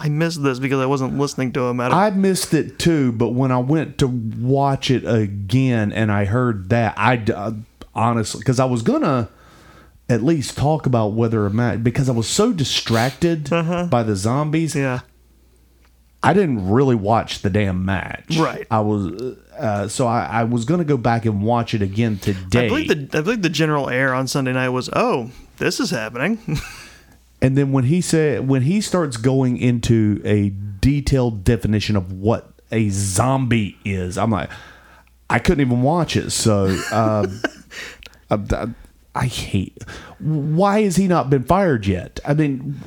I 0.00 0.08
missed 0.08 0.42
this 0.44 0.60
because 0.60 0.78
I 0.80 0.86
wasn't 0.86 1.18
listening 1.18 1.52
to 1.54 1.62
him. 1.62 1.80
At 1.80 1.92
I 1.92 2.10
missed 2.10 2.54
it 2.54 2.78
too, 2.78 3.10
but 3.12 3.30
when 3.30 3.50
I 3.50 3.58
went 3.58 3.98
to 3.98 4.06
watch 4.06 4.90
it 4.92 5.02
again 5.04 5.90
and 5.92 6.12
I 6.12 6.24
heard 6.24 6.68
that, 6.70 6.94
I 6.96 7.16
uh, 7.34 7.52
honestly 7.96 8.38
because 8.38 8.60
I 8.60 8.64
was 8.64 8.82
gonna 8.82 9.28
at 10.08 10.22
least 10.22 10.56
talk 10.56 10.86
about 10.86 11.14
whether 11.14 11.44
or 11.44 11.50
not 11.50 11.82
because 11.82 12.08
I 12.08 12.12
was 12.12 12.28
so 12.28 12.52
distracted 12.52 13.50
by 13.50 14.02
the 14.04 14.14
zombies. 14.14 14.76
Uh-huh. 14.76 14.82
yeah. 14.82 15.00
I 16.22 16.32
didn't 16.32 16.68
really 16.70 16.96
watch 16.96 17.42
the 17.42 17.50
damn 17.50 17.84
match. 17.84 18.36
Right. 18.36 18.66
I 18.70 18.80
was 18.80 19.36
uh, 19.58 19.86
so 19.88 20.06
I, 20.06 20.24
I 20.24 20.44
was 20.44 20.64
gonna 20.64 20.84
go 20.84 20.96
back 20.96 21.24
and 21.24 21.42
watch 21.42 21.74
it 21.74 21.82
again 21.82 22.18
today. 22.18 22.66
I 22.66 22.68
believe 22.68 22.88
the 23.10 23.18
I 23.18 23.22
believe 23.22 23.42
the 23.42 23.48
general 23.48 23.88
air 23.88 24.12
on 24.14 24.26
Sunday 24.26 24.52
night 24.52 24.70
was, 24.70 24.90
oh, 24.94 25.30
this 25.58 25.80
is 25.80 25.90
happening. 25.90 26.38
And 27.40 27.56
then 27.56 27.70
when 27.70 27.84
he 27.84 28.00
said 28.00 28.48
when 28.48 28.62
he 28.62 28.80
starts 28.80 29.16
going 29.16 29.58
into 29.58 30.20
a 30.24 30.50
detailed 30.80 31.44
definition 31.44 31.94
of 31.94 32.12
what 32.12 32.50
a 32.72 32.88
zombie 32.88 33.78
is, 33.84 34.18
I'm 34.18 34.32
like, 34.32 34.50
I 35.30 35.38
couldn't 35.38 35.60
even 35.60 35.82
watch 35.82 36.16
it. 36.16 36.30
So 36.30 36.66
um, 36.90 37.40
I, 38.30 38.34
I- 38.56 38.74
I 39.14 39.26
hate. 39.26 39.84
Why 40.18 40.82
has 40.82 40.96
he 40.96 41.06
not 41.06 41.30
been 41.30 41.44
fired 41.44 41.86
yet? 41.86 42.18
I 42.26 42.34
mean, 42.34 42.80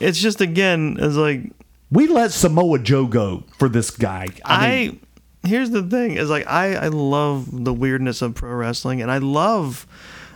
it's 0.00 0.18
just 0.18 0.40
again, 0.40 0.96
it's 1.00 1.14
like 1.16 1.42
we 1.90 2.06
let 2.06 2.32
Samoa 2.32 2.78
Joe 2.78 3.06
go 3.06 3.44
for 3.58 3.68
this 3.68 3.90
guy. 3.90 4.28
I, 4.44 4.66
I. 4.66 4.70
mean, 4.88 5.00
here's 5.44 5.70
the 5.70 5.82
thing: 5.82 6.12
is 6.16 6.28
like 6.30 6.46
I 6.46 6.74
I 6.74 6.88
love 6.88 7.64
the 7.64 7.72
weirdness 7.72 8.22
of 8.22 8.34
pro 8.34 8.50
wrestling, 8.52 9.02
and 9.02 9.10
I 9.10 9.18
love. 9.18 9.86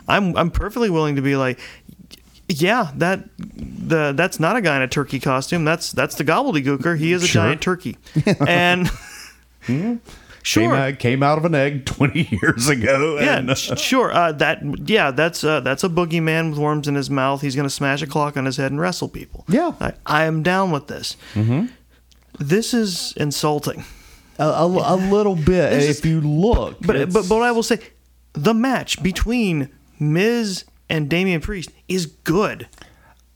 I'm 0.08 0.36
I'm 0.36 0.50
perfectly 0.50 0.90
willing 0.90 1.16
to 1.16 1.22
be 1.22 1.36
like, 1.36 1.60
yeah, 2.48 2.90
that 2.96 3.28
the 3.36 4.12
that's 4.16 4.40
not 4.40 4.56
a 4.56 4.60
guy 4.60 4.76
in 4.76 4.82
a 4.82 4.88
turkey 4.88 5.20
costume. 5.20 5.64
That's 5.64 5.92
that's 5.92 6.16
the 6.16 6.24
gobbledygooker. 6.24 6.98
He 6.98 7.12
is 7.12 7.22
a 7.22 7.26
Sure. 7.26 7.42
giant 7.44 7.60
turkey, 7.60 7.96
and 8.46 8.90
came 9.62 10.00
hmm? 10.02 10.10
Sure. 10.42 10.74
out, 10.74 10.98
came 10.98 11.22
out 11.22 11.38
of 11.38 11.44
an 11.44 11.54
egg 11.54 11.84
20 11.86 12.28
years 12.42 12.68
ago. 12.68 13.18
Yeah, 13.20 13.38
and, 13.38 13.50
uh, 13.50 13.54
sh- 13.54 13.78
sure. 13.78 14.12
Uh, 14.12 14.32
that 14.32 14.62
yeah, 14.88 15.10
that's 15.10 15.42
uh, 15.44 15.60
that's 15.60 15.84
a 15.84 15.88
boogeyman 15.88 16.50
with 16.50 16.58
worms 16.58 16.88
in 16.88 16.94
his 16.94 17.10
mouth. 17.10 17.40
He's 17.42 17.56
gonna 17.56 17.70
smash 17.70 18.02
a 18.02 18.06
clock 18.06 18.36
on 18.36 18.44
his 18.46 18.56
head 18.56 18.70
and 18.70 18.80
wrestle 18.80 19.08
people. 19.08 19.44
Yeah. 19.48 19.72
I, 19.80 19.92
I 20.06 20.24
am 20.24 20.42
down 20.42 20.70
with 20.70 20.86
this. 20.88 21.16
Mm-hmm. 21.34 21.66
This 22.38 22.72
is 22.74 23.12
insulting. 23.16 23.84
a, 24.38 24.44
a, 24.44 24.66
a 24.66 24.96
little 24.96 25.36
bit. 25.36 25.72
If 25.74 25.82
is- 25.82 26.04
you 26.04 26.20
look, 26.20 26.78
But 26.80 27.12
but 27.12 27.28
but 27.28 27.42
I 27.42 27.52
will 27.52 27.62
say, 27.62 27.78
the 28.32 28.54
match 28.54 29.02
between 29.02 29.68
Miz 29.98 30.64
and 30.88 31.08
Damian 31.10 31.40
Priest 31.40 31.70
is 31.88 32.06
good. 32.06 32.68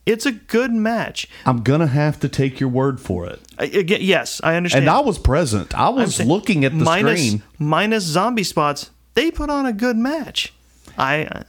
It's 0.06 0.26
a 0.26 0.32
good 0.32 0.72
match. 0.72 1.26
I'm 1.46 1.62
gonna 1.62 1.86
have 1.86 2.20
to 2.20 2.28
take 2.28 2.60
your 2.60 2.68
word 2.68 3.00
for 3.00 3.26
it. 3.26 3.40
I, 3.58 3.64
again, 3.64 4.00
yes, 4.02 4.40
I 4.42 4.56
understand. 4.56 4.84
And 4.84 4.90
I 4.90 5.00
was 5.00 5.18
present. 5.18 5.74
I 5.74 5.88
was 5.88 6.16
saying 6.16 6.28
looking 6.28 6.64
at 6.64 6.72
the 6.72 6.84
minus, 6.84 7.26
screen. 7.26 7.42
minus 7.58 8.04
zombie 8.04 8.44
spots. 8.44 8.90
They 9.14 9.30
put 9.30 9.50
on 9.50 9.66
a 9.66 9.72
good 9.72 9.96
match. 9.96 10.52
I 10.98 11.44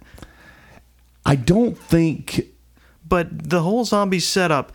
I 1.26 1.36
don't 1.36 1.78
think 1.78 2.56
but 3.08 3.50
the 3.50 3.62
whole 3.62 3.86
zombie 3.86 4.20
setup 4.20 4.72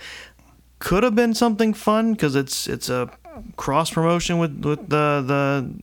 could 0.78 1.02
have 1.02 1.14
been 1.14 1.34
something 1.34 1.74
fun 1.74 2.12
because 2.12 2.34
it's 2.36 2.66
it's 2.66 2.88
a 2.88 3.10
cross 3.56 3.90
promotion 3.90 4.38
with 4.38 4.64
with 4.64 4.88
the 4.88 5.22
the 5.26 5.74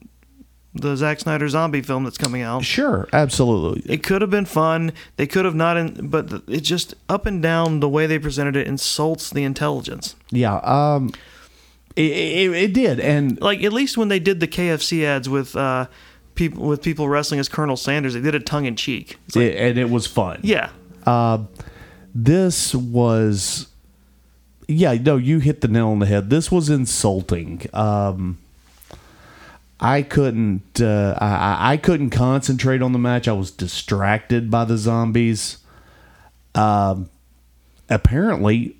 the 0.73 0.95
Zack 0.95 1.19
Snyder 1.19 1.49
zombie 1.49 1.81
film 1.81 2.03
that's 2.03 2.19
coming 2.19 2.43
out. 2.43 2.63
sure, 2.63 3.07
absolutely. 3.11 3.91
It 3.91 4.03
could 4.03 4.21
have 4.21 4.29
been 4.29 4.45
fun. 4.45 4.91
They 5.15 5.25
could 5.25 5.43
have 5.43 5.55
not, 5.55 5.75
in, 5.75 6.07
but 6.09 6.43
it 6.47 6.61
just 6.61 6.93
up 7.09 7.25
and 7.25 7.41
down 7.41 7.79
the 7.79 7.89
way 7.89 8.05
they 8.05 8.19
presented 8.19 8.55
it 8.55 8.67
insults 8.67 9.31
the 9.31 9.43
intelligence. 9.43 10.15
Yeah, 10.29 10.57
um 10.57 11.11
it, 11.97 12.11
it, 12.11 12.53
it 12.55 12.73
did 12.73 12.99
and 12.99 13.39
Like 13.41 13.63
at 13.63 13.73
least 13.73 13.97
when 13.97 14.07
they 14.07 14.19
did 14.19 14.39
the 14.39 14.47
KFC 14.47 15.03
ads 15.03 15.27
with 15.27 15.55
uh, 15.55 15.87
people 16.35 16.65
with 16.67 16.81
people 16.81 17.09
wrestling 17.09 17.39
as 17.39 17.49
Colonel 17.49 17.75
Sanders, 17.77 18.13
they 18.13 18.21
did 18.21 18.35
it 18.35 18.45
tongue 18.45 18.65
in 18.65 18.75
cheek. 18.75 19.17
Like, 19.35 19.45
it, 19.45 19.57
and 19.57 19.77
it 19.77 19.89
was 19.89 20.05
fun. 20.07 20.39
yeah, 20.43 20.69
This 22.13 22.73
was 22.75 23.67
yeah, 24.67 24.93
no, 24.93 25.15
you 25.17 25.39
hit 25.39 25.61
the 25.61 25.67
nail 25.69 25.89
on 25.89 25.99
the 25.99 26.05
head. 26.05 26.29
This 26.29 26.51
was 26.51 26.69
insulting. 26.69 27.61
Um 27.73 28.37
I 29.79 30.01
couldn't 30.01 30.81
uh, 30.81 31.17
I- 31.21 31.73
I 31.73 31.77
couldn't 31.77 32.09
concentrate 32.09 32.81
on 32.81 32.93
the 32.93 32.99
match. 32.99 33.27
I 33.27 33.33
was 33.33 33.51
distracted 33.51 34.49
by 34.49 34.65
the 34.65 34.75
zombies. 34.77 35.57
Um, 36.55 37.09
apparently, 37.87 38.75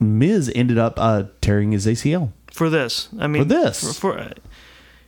Miz 0.00 0.50
ended 0.52 0.76
up 0.76 0.94
uh, 0.98 1.24
tearing 1.40 1.70
his 1.70 1.86
ACL. 1.86 2.32
For 2.54 2.70
this, 2.70 3.08
I 3.18 3.26
mean, 3.26 3.42
For 3.42 3.48
this. 3.48 3.98
for, 3.98 4.12
for 4.14 4.30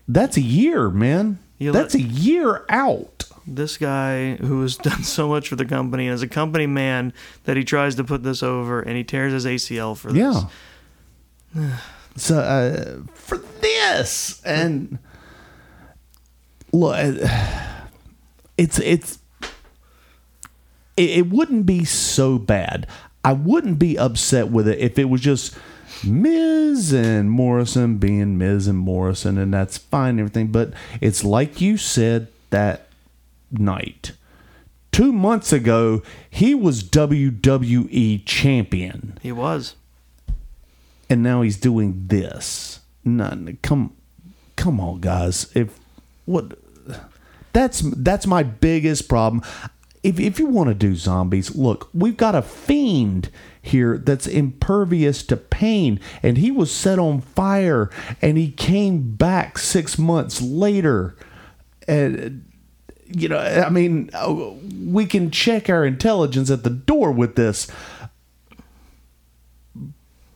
That's 0.09 0.37
a 0.37 0.41
year, 0.41 0.91
man. 0.91 1.39
That's 1.61 1.95
let- 1.95 2.03
a 2.03 2.03
year 2.03 2.65
out. 2.69 3.25
this 3.47 3.77
guy 3.79 4.35
who 4.35 4.63
has 4.63 4.77
done 4.89 5.05
so 5.05 5.29
much 5.29 5.49
for 5.49 5.55
the 5.55 5.65
company 5.65 6.07
and 6.09 6.15
as 6.15 6.23
a 6.23 6.27
company 6.29 6.67
man 6.67 7.13
that 7.45 7.57
he 7.57 7.63
tries 7.63 7.95
to 7.95 8.03
put 8.05 8.25
this 8.25 8.43
over 8.43 8.81
and 8.81 8.97
he 8.97 9.05
tears 9.05 9.33
his 9.33 9.47
ACL 9.47 9.97
for 9.97 10.13
this. 10.13 10.45
Yeah. 11.55 11.79
so 12.17 12.39
uh, 12.41 13.03
for 13.15 13.39
this 13.61 14.43
and 14.45 14.99
look, 16.73 16.97
uh, 16.97 17.29
it's 18.59 18.81
it's 18.81 19.19
it, 20.97 21.11
it 21.11 21.31
wouldn't 21.31 21.65
be 21.65 21.85
so 21.85 22.39
bad. 22.39 22.89
I 23.25 23.33
wouldn't 23.35 23.79
be 23.79 23.97
upset 23.97 24.51
with 24.51 24.67
it 24.67 24.79
if 24.81 24.99
it 24.99 25.05
was 25.05 25.21
just 25.21 25.55
Miz 26.05 26.93
and 26.93 27.31
Morrison 27.31 27.97
being 27.99 28.39
Miz 28.39 28.67
and 28.67 28.79
Morrison, 28.79 29.39
and 29.39 29.53
that's 29.55 29.79
fine, 29.79 30.11
and 30.11 30.21
everything. 30.21 30.49
But 30.49 30.73
it's 31.01 31.25
like 31.25 31.61
you 31.61 31.77
said 31.77 32.29
that 32.51 32.89
night. 33.51 34.13
Two 34.93 35.13
months 35.13 35.53
ago, 35.53 36.03
he 36.31 36.55
was 36.55 36.83
WWE 36.83 38.25
champion 38.25 39.19
He 39.23 39.31
was. 39.31 39.75
and 41.11 41.23
now 41.23 41.43
he's 41.43 41.59
doing 41.59 42.05
this. 42.07 42.81
None. 43.05 43.59
Come, 43.63 43.95
come 44.57 44.81
on, 44.81 45.01
guys. 45.01 45.51
If 45.55 45.79
what, 46.25 46.59
that's 47.53 47.81
that's 47.81 48.27
my 48.27 48.43
biggest 48.43 49.09
problem. 49.09 49.43
If 50.03 50.19
if 50.19 50.39
you 50.39 50.47
want 50.47 50.69
to 50.69 50.75
do 50.75 50.95
zombies, 50.95 51.55
look, 51.55 51.89
we've 51.93 52.17
got 52.17 52.35
a 52.35 52.43
fiend 52.43 53.31
here 53.67 53.99
that's 53.99 54.27
impervious 54.27 55.23
to 55.25 55.37
pain, 55.37 56.01
and 56.23 56.39
he 56.39 56.51
was 56.51 56.71
set 56.71 56.99
on 56.99 57.21
fire, 57.21 57.91
and 58.21 58.39
he 58.39 58.51
came 58.51 59.15
back 59.15 59.59
six 59.59 59.99
months 59.99 60.41
later, 60.41 61.17
and. 61.87 62.45
You 63.09 63.29
know, 63.29 63.39
I 63.39 63.69
mean, 63.71 64.11
uh, 64.13 64.35
we 64.85 65.07
can 65.07 65.31
check 65.31 65.71
our 65.71 65.87
intelligence 65.87 66.51
at 66.51 66.65
the 66.65 66.71
door 66.71 67.13
with 67.13 67.37
this, 67.37 67.69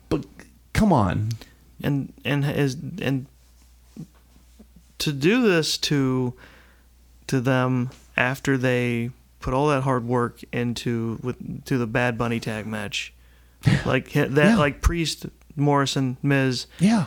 but 0.08 0.24
come 0.72 0.92
on. 0.92 1.30
and 1.82 2.12
and 2.24 2.44
is 2.44 2.76
and 3.00 3.26
to 4.98 5.12
do 5.12 5.42
this 5.42 5.78
to 5.78 6.34
to 7.26 7.40
them 7.40 7.90
after 8.16 8.58
they 8.58 9.10
put 9.40 9.54
all 9.54 9.68
that 9.68 9.82
hard 9.82 10.06
work 10.06 10.40
into 10.52 11.18
with 11.22 11.64
to 11.64 11.78
the 11.78 11.86
Bad 11.86 12.18
Bunny 12.18 12.40
tag 12.40 12.66
match, 12.66 13.12
like 13.84 14.12
that 14.12 14.30
Yeah. 14.34 14.56
like 14.56 14.80
Priest, 14.80 15.26
Morrison, 15.56 16.16
Miz, 16.22 16.66
Yeah. 16.78 17.06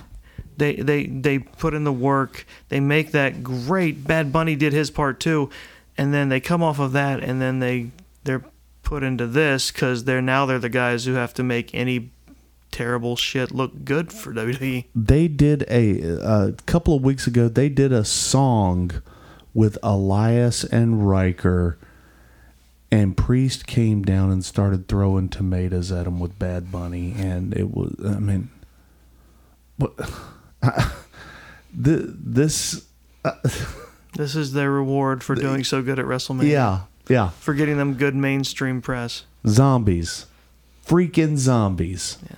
they 0.58 0.76
they 0.76 1.06
they 1.08 1.40
put 1.40 1.74
in 1.74 1.84
the 1.84 1.94
work. 1.94 2.46
They 2.70 2.80
make 2.80 3.12
that 3.12 3.44
great. 3.44 4.06
Bad 4.08 4.32
Bunny 4.32 4.56
did 4.56 4.74
his 4.74 4.92
part 4.92 5.20
too, 5.20 5.50
and 5.98 6.14
then 6.14 6.30
they 6.30 6.40
come 6.40 6.62
off 6.64 6.80
of 6.80 6.92
that, 6.94 7.24
and 7.24 7.42
then 7.42 7.60
they 7.60 7.92
they're 8.24 8.44
put 8.84 9.02
into 9.04 9.26
this 9.28 9.72
because 9.72 10.04
they're 10.04 10.22
now 10.22 10.46
they're 10.46 10.60
the 10.60 10.70
guys 10.70 11.06
who 11.06 11.14
have 11.14 11.34
to 11.36 11.44
make 11.44 11.74
any 11.74 12.12
terrible 12.72 13.16
shit 13.16 13.52
look 13.52 13.86
good 13.86 14.12
for. 14.12 14.34
WWE. 14.34 14.86
They 14.96 15.28
did 15.28 15.64
a 15.70 16.02
a 16.02 16.52
couple 16.66 16.96
of 16.96 17.04
weeks 17.04 17.26
ago. 17.28 17.48
They 17.48 17.70
did 17.70 17.92
a 17.94 18.04
song 18.06 18.92
with 19.54 19.78
Elias 19.84 20.64
and 20.64 21.08
Ryker, 21.08 21.78
and 22.94 23.18
Priest 23.18 23.66
came 23.66 24.04
down 24.04 24.30
and 24.30 24.46
started 24.46 24.88
throwing 24.88 25.28
tomatoes 25.28 25.92
at 25.92 26.06
him 26.06 26.20
with 26.20 26.38
Bad 26.38 26.72
Bunny, 26.72 27.16
and 27.18 27.52
it 27.58 27.72
was. 27.72 27.96
I 28.06 28.20
mean, 28.20 28.52
what? 29.78 29.98
the, 31.74 32.14
this. 32.16 32.86
This 34.16 34.36
is 34.36 34.54
their 34.54 34.70
reward 34.70 35.24
for 35.24 35.34
doing 35.34 35.64
so 35.64 35.82
good 35.82 35.98
at 35.98 36.06
WrestleMania. 36.06 36.48
Yeah, 36.48 36.82
yeah. 37.10 37.30
For 37.30 37.56
getting 37.56 37.78
them 37.78 37.96
good 37.96 38.14
mainstream 38.14 38.80
press. 38.80 39.24
Zombies, 39.48 40.28
freaking 40.86 41.36
zombies. 41.36 42.20
Yeah. 42.30 42.36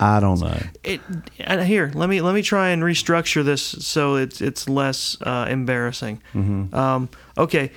I 0.00 0.20
don't 0.20 0.40
know. 0.40 0.58
It 0.84 1.02
here. 1.36 1.92
Let 1.94 2.08
me 2.08 2.22
let 2.22 2.34
me 2.34 2.40
try 2.40 2.70
and 2.70 2.82
restructure 2.82 3.44
this 3.44 3.60
so 3.62 4.14
it's 4.14 4.40
it's 4.40 4.70
less 4.70 5.18
uh, 5.20 5.46
embarrassing. 5.50 6.22
Um, 6.34 7.10
okay, 7.36 7.72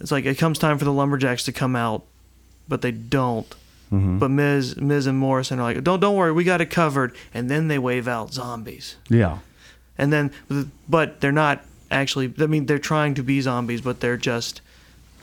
it's 0.00 0.10
like 0.12 0.24
it 0.24 0.38
comes 0.38 0.58
time 0.58 0.78
for 0.78 0.84
the 0.84 0.92
lumberjacks 0.92 1.44
to 1.44 1.52
come 1.52 1.76
out, 1.76 2.02
but 2.68 2.82
they 2.82 2.90
don't. 2.92 3.48
Mm-hmm. 3.92 4.18
But 4.18 4.30
Miz 4.30 4.76
Miz 4.76 5.06
and 5.06 5.18
Morrison 5.18 5.58
are 5.60 5.62
like, 5.62 5.84
don't 5.84 6.00
don't 6.00 6.16
worry, 6.16 6.32
we 6.32 6.44
got 6.44 6.60
it 6.60 6.66
covered. 6.70 7.14
And 7.32 7.50
then 7.50 7.68
they 7.68 7.78
wave 7.78 8.08
out 8.08 8.32
zombies, 8.32 8.96
Yeah. 9.08 9.38
and 9.98 10.12
then 10.12 10.32
but 10.88 11.20
they're 11.20 11.32
not 11.32 11.62
actually. 11.90 12.32
I 12.40 12.46
mean, 12.46 12.66
they're 12.66 12.78
trying 12.78 13.14
to 13.14 13.22
be 13.22 13.40
zombies, 13.40 13.80
but 13.82 14.00
they're 14.00 14.16
just 14.16 14.60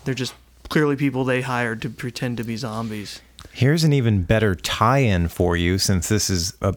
they're 0.05 0.13
just 0.13 0.33
clearly 0.69 0.95
people 0.95 1.25
they 1.25 1.41
hired 1.41 1.81
to 1.81 1.89
pretend 1.89 2.37
to 2.37 2.43
be 2.43 2.55
zombies. 2.55 3.19
Here's 3.51 3.83
an 3.83 3.91
even 3.91 4.23
better 4.23 4.55
tie-in 4.55 5.27
for 5.27 5.57
you, 5.57 5.77
since 5.77 6.07
this 6.07 6.29
is 6.29 6.53
a, 6.61 6.73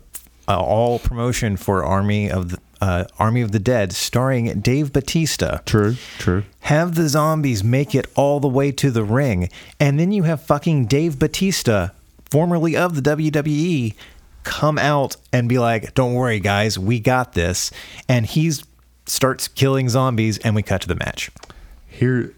a 0.48 0.58
all 0.58 0.98
promotion 0.98 1.56
for 1.56 1.84
Army 1.84 2.28
of 2.30 2.50
the 2.50 2.58
uh, 2.80 3.04
Army 3.18 3.40
of 3.40 3.52
the 3.52 3.58
Dead, 3.58 3.92
starring 3.92 4.60
Dave 4.60 4.92
Batista. 4.92 5.58
True. 5.66 5.96
True. 6.18 6.44
Have 6.60 6.94
the 6.94 7.08
zombies 7.08 7.62
make 7.62 7.94
it 7.94 8.06
all 8.14 8.40
the 8.40 8.48
way 8.48 8.72
to 8.72 8.90
the 8.90 9.04
ring, 9.04 9.48
and 9.78 9.98
then 9.98 10.12
you 10.12 10.24
have 10.24 10.42
fucking 10.42 10.86
Dave 10.86 11.18
Batista, 11.18 11.90
formerly 12.30 12.76
of 12.76 12.94
the 12.94 13.02
WWE, 13.02 13.94
come 14.42 14.78
out 14.78 15.16
and 15.32 15.48
be 15.48 15.58
like, 15.58 15.94
"Don't 15.94 16.14
worry, 16.14 16.40
guys, 16.40 16.78
we 16.78 17.00
got 17.00 17.32
this," 17.34 17.70
and 18.08 18.26
he's 18.26 18.62
starts 19.06 19.48
killing 19.48 19.88
zombies, 19.88 20.38
and 20.38 20.54
we 20.54 20.62
cut 20.62 20.80
to 20.82 20.88
the 20.88 20.94
match. 20.94 21.30
Here, 21.86 22.34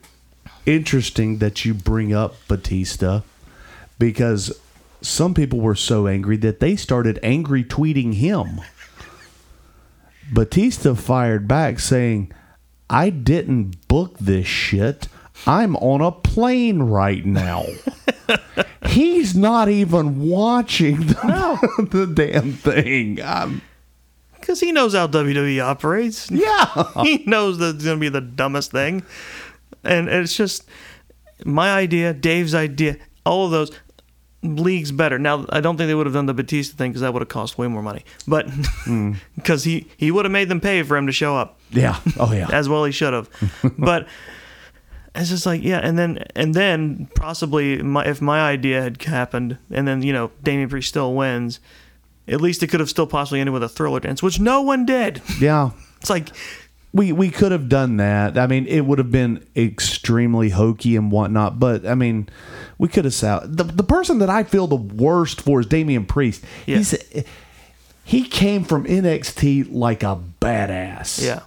interesting 0.65 1.39
that 1.39 1.65
you 1.65 1.75
bring 1.75 2.13
up 2.13 2.35
Batista 2.49 3.23
because 3.99 4.53
some 5.01 5.35
people 5.35 5.61
were 5.61 5.75
so 5.75 6.07
angry 6.07 6.37
that 6.39 6.61
they 6.61 6.77
started 6.77 7.19
angry 7.23 7.65
tweeting 7.65 8.15
him. 8.15 8.61
Batista 10.33 10.95
fired 10.95 11.47
back 11.47 11.79
saying, 11.79 12.33
I 12.89 13.11
didn't 13.11 13.89
book 13.89 14.19
this 14.19 14.47
shit. 14.47 15.09
I'm 15.47 15.77
on 15.77 16.01
a 16.01 16.13
plane 16.13 16.83
right 16.83 17.25
now. 17.25 17.67
He's 18.87 19.37
not 19.37 19.69
even 19.69 20.29
watching 20.29 20.99
the, 21.07 21.89
the 21.91 22.07
damn 22.07 22.53
thing. 22.53 23.17
Because 24.39 24.61
he 24.61 24.73
knows 24.73 24.95
how 24.95 25.07
WWE 25.09 25.63
operates. 25.63 26.31
yeah. 26.31 26.85
he 27.03 27.25
knows 27.27 27.59
that 27.59 27.77
it's 27.77 27.85
going 27.85 27.99
to 27.99 28.01
be 28.01 28.09
the 28.09 28.21
dumbest 28.21 28.71
thing. 28.71 29.03
And 29.85 30.09
it's 30.09 30.37
just 30.37 30.65
my 31.45 31.71
idea, 31.75 32.15
Dave's 32.15 32.55
idea, 32.55 32.97
all 33.25 33.47
of 33.47 33.51
those 33.51 33.73
leagues 34.55 34.93
better. 34.93 35.19
Now, 35.19 35.47
I 35.51 35.61
don't 35.61 35.77
think 35.77 35.89
they 35.89 35.95
would 35.95 36.07
have 36.07 36.15
done 36.15 36.27
the 36.27 36.35
Batista 36.35 36.77
thing 36.77 36.93
because 36.93 37.03
that 37.03 37.13
would 37.13 37.23
have 37.23 37.29
cost 37.29 37.59
way 37.59 37.67
more 37.67 37.83
money. 37.83 38.05
But 38.27 38.47
hmm. 38.49 39.15
because 39.35 39.65
he, 39.65 39.89
he 39.97 40.11
would 40.11 40.25
have 40.25 40.33
made 40.33 40.49
them 40.49 40.61
pay 40.61 40.83
for 40.83 40.97
him 40.97 41.07
to 41.07 41.13
show 41.13 41.37
up 41.37 41.59
Yeah. 41.71 42.01
Oh, 42.19 42.33
yeah. 42.33 42.49
as 42.53 42.69
well 42.69 42.85
he 42.85 42.93
should 42.93 43.13
have. 43.13 43.29
but 43.79 44.07
it's 45.15 45.31
just 45.31 45.47
like 45.47 45.63
yeah, 45.63 45.79
and 45.79 45.99
then 45.99 46.25
and 46.35 46.53
then 46.55 47.09
possibly 47.15 47.83
my, 47.83 48.05
if 48.05 48.21
my 48.21 48.41
idea 48.41 48.83
had 48.83 49.03
happened, 49.03 49.57
and 49.71 49.89
then 49.89 50.03
you 50.03 50.13
know 50.13 50.31
Damian 50.43 50.69
Priest 50.69 50.91
still 50.91 51.15
wins, 51.15 51.59
at 52.29 52.41
least 52.41 52.63
it 52.63 52.67
could 52.67 52.81
have 52.81 52.91
still 52.91 53.07
possibly 53.07 53.41
ended 53.41 53.55
with 53.55 53.63
a 53.63 53.69
thriller 53.69 54.01
dance, 54.01 54.23
which 54.23 54.39
no 54.39 54.61
one 54.61 54.85
did. 54.85 55.23
Yeah. 55.41 55.71
It's 56.01 56.11
like 56.11 56.29
we 56.97 57.13
we 57.13 57.31
could 57.31 57.53
have 57.53 57.69
done 57.69 57.99
that. 57.99 58.39
I 58.39 58.47
mean, 58.47 58.67
it 58.67 58.81
would 58.81 58.99
have 58.99 59.11
been 59.11 59.47
extremely 59.55 60.51
hokey 60.51 60.97
and 60.97 61.11
whatnot. 61.13 61.59
But 61.59 61.87
I 61.87 61.95
mean, 61.95 62.29
we 62.79 62.89
could 62.89 63.05
have 63.05 63.15
sal- 63.15 63.43
the 63.45 63.65
the 63.65 63.83
person 63.85 64.19
that 64.19 64.31
I 64.31 64.43
feel 64.45 64.67
the 64.67 64.77
worst 64.77 65.41
for 65.41 65.61
is 65.61 65.67
Damian 65.67 66.07
Priest. 66.07 66.43
Yeah. 66.65 66.79
He's 66.79 66.95
he 68.05 68.23
came 68.25 68.65
from 68.65 68.85
NXT 68.87 69.69
like 69.73 70.03
a 70.03 70.19
badass. 70.41 71.25
yeah, 71.25 71.41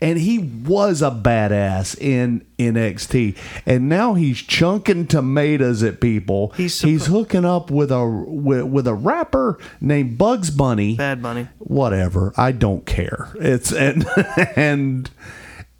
And 0.00 0.18
he 0.18 0.38
was 0.38 1.02
a 1.02 1.10
badass 1.10 1.98
in 2.00 2.44
NXT, 2.58 3.36
and 3.66 3.88
now 3.88 4.14
he's 4.14 4.38
chunking 4.38 5.06
tomatoes 5.06 5.82
at 5.82 6.00
people. 6.00 6.50
He's 6.56 6.80
he's 6.80 7.06
hooking 7.06 7.44
up 7.44 7.70
with 7.70 7.92
a 7.92 8.06
with, 8.06 8.64
with 8.64 8.86
a 8.86 8.94
rapper 8.94 9.58
named 9.80 10.16
Bugs 10.16 10.50
Bunny. 10.50 10.96
Bad 10.96 11.22
Bunny. 11.22 11.48
whatever. 11.58 12.32
I 12.36 12.52
don't 12.52 12.86
care. 12.86 13.28
It's 13.38 13.72
and 13.72 14.06
and 14.56 15.10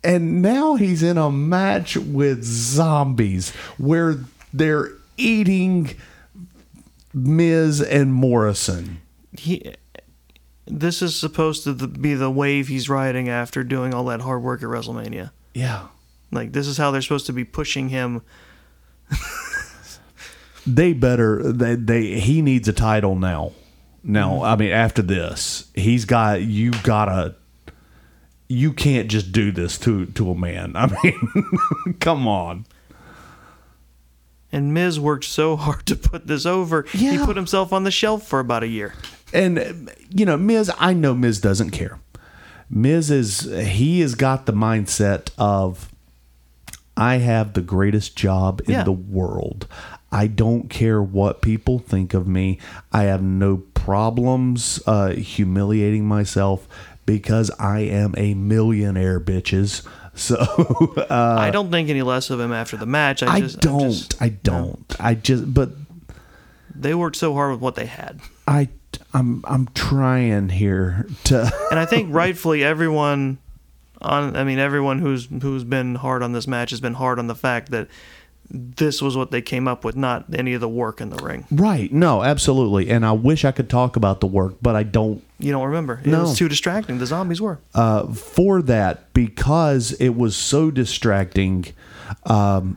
and 0.03 0.43
now 0.43 0.77
he's 0.77 1.03
in 1.03 1.19
a 1.19 1.31
match 1.31 1.97
with 1.97 2.45
zombies 2.45 3.51
where 3.79 4.19
they're 4.53 4.91
eating 5.17 5.95
miz 7.13 7.81
and 7.81 8.13
morrison. 8.15 9.01
He 9.37 9.75
this 10.71 11.03
is 11.03 11.17
supposed 11.17 11.65
to 11.65 11.75
be 11.75 12.15
the 12.15 12.31
wave 12.31 12.69
he's 12.69 12.89
riding 12.89 13.29
after 13.29 13.65
doing 13.65 13.95
all 13.95 14.05
that 14.05 14.21
hard 14.21 14.43
work 14.43 14.63
at 14.63 14.69
WrestleMania. 14.69 15.31
Yeah. 15.55 15.89
Like 16.31 16.53
this 16.53 16.67
is 16.67 16.77
how 16.77 16.91
they're 16.91 17.03
supposed 17.03 17.27
to 17.27 17.33
be 17.33 17.45
pushing 17.45 17.89
him. 17.89 18.23
They 20.67 20.93
better 20.93 21.53
they, 21.53 21.75
they 21.75 22.21
he 22.21 22.43
needs 22.43 22.69
a 22.69 22.73
title 22.73 23.17
now. 23.17 23.53
Now, 24.03 24.35
mm-hmm. 24.35 24.45
I 24.45 24.57
mean 24.57 24.71
after 24.71 25.03
this, 25.03 25.71
he's 25.75 26.05
got 26.05 26.43
you 26.43 26.73
gotta 26.83 27.35
you 28.49 28.73
can't 28.73 29.09
just 29.09 29.33
do 29.33 29.53
this 29.53 29.79
to 29.79 30.07
to 30.07 30.31
a 30.31 30.35
man. 30.35 30.73
I 30.77 30.87
mean, 31.03 31.97
come 32.01 32.29
on. 32.29 32.67
And 34.53 34.75
Miz 34.75 34.99
worked 34.99 35.25
so 35.25 35.57
hard 35.57 35.87
to 35.87 35.97
put 35.97 36.27
this 36.27 36.45
over. 36.45 36.83
He 36.93 37.17
put 37.19 37.37
himself 37.37 37.73
on 37.73 37.85
the 37.85 37.93
shelf 37.93 38.27
for 38.27 38.41
about 38.41 38.65
a 38.65 38.69
year. 38.69 38.95
And 39.33 39.91
you 40.11 40.25
know, 40.27 40.37
Miz, 40.37 40.71
I 40.79 40.93
know 40.93 41.15
Miz 41.15 41.41
doesn't 41.41 41.71
care. 41.71 41.99
Miz 42.69 43.11
is 43.11 43.41
he 43.43 44.01
has 44.01 44.15
got 44.15 44.47
the 44.47 44.53
mindset 44.53 45.31
of 45.39 45.91
I 46.97 47.17
have 47.17 47.55
the 47.55 47.61
greatest 47.63 48.17
job 48.17 48.61
in 48.67 48.73
Yeah. 48.73 48.83
the 48.85 48.93
world. 48.93 49.67
I 50.13 50.27
don't 50.27 50.69
care 50.69 51.01
what 51.03 51.41
people 51.41 51.79
think 51.79 52.15
of 52.15 52.27
me. 52.27 52.59
I 52.93 53.05
have 53.05 53.23
no 53.23 53.59
problems 53.75 54.83
uh, 54.87 55.11
humiliating 55.11 56.05
myself 56.07 56.67
because 57.07 57.51
I 57.61 57.81
am 57.81 58.15
a 58.17 58.35
millionaire, 58.35 59.21
bitches. 59.21 59.87
So 60.13 60.35
uh, 61.09 61.37
I 61.39 61.51
don't 61.53 61.71
think 61.71 61.89
any 61.89 62.03
less 62.03 62.31
of 62.31 62.41
him 62.41 62.53
after 62.53 62.77
the 62.77 62.85
match. 62.85 63.23
I, 63.23 63.41
just, 63.41 63.61
don't. 63.61 63.93
just- 63.93 64.21
I 64.21 64.29
don't. 64.31 64.85
I 64.99 65.15
just. 65.15 65.55
But 65.55 65.71
they 66.75 66.95
worked 66.95 67.17
so 67.17 67.33
hard 67.33 67.53
with 67.53 67.61
what 67.61 67.77
they 67.77 67.87
had. 67.87 68.21
I. 68.47 68.69
I'm. 69.13 69.45
I'm 69.47 69.69
trying 69.75 70.49
here 70.51 71.07
to. 71.25 71.51
And 71.71 71.79
I 71.79 71.87
think 71.87 72.13
rightfully 72.15 72.63
everyone 72.65 73.39
on 74.03 74.35
I 74.37 74.45
mean 74.45 74.59
everyone 74.59 74.99
who's 74.99 75.27
who's 75.43 75.65
been 75.65 75.95
hard 75.97 76.23
on 76.23 76.33
this 76.33 76.47
match 76.47 76.71
has 76.71 76.81
been 76.81 76.95
hard 76.95 77.19
on 77.19 77.27
the 77.27 77.35
fact 77.35 77.71
that 77.73 77.89
this 78.53 79.01
was 79.01 79.17
what 79.17 79.31
they 79.31 79.41
came 79.43 79.69
up 79.69 79.85
with, 79.85 79.95
not 79.95 80.25
any 80.35 80.55
of 80.55 80.61
the 80.61 80.69
work 80.69 81.01
in 81.01 81.11
the 81.11 81.23
ring. 81.23 81.47
Right. 81.53 81.93
No, 81.93 82.23
absolutely. 82.25 82.91
And 82.91 83.07
I 83.07 83.13
wish 83.13 83.45
I 83.45 83.53
could 83.53 83.71
talk 83.71 83.95
about 83.95 84.21
the 84.21 84.27
work, 84.27 84.55
but 84.61 84.75
I 84.75 84.83
don't 84.83 85.23
You 85.39 85.53
don't 85.53 85.67
remember. 85.67 86.01
It 86.03 86.09
No. 86.09 86.23
was 86.23 86.37
too 86.37 86.49
distracting. 86.49 86.99
The 86.99 87.07
zombies 87.07 87.41
were. 87.41 87.61
uh, 87.77 88.09
for 88.13 88.61
that 88.63 89.13
because 89.13 89.93
it 89.93 90.17
was 90.17 90.35
so 90.35 90.71
distracting. 90.73 91.67
Um, 92.27 92.77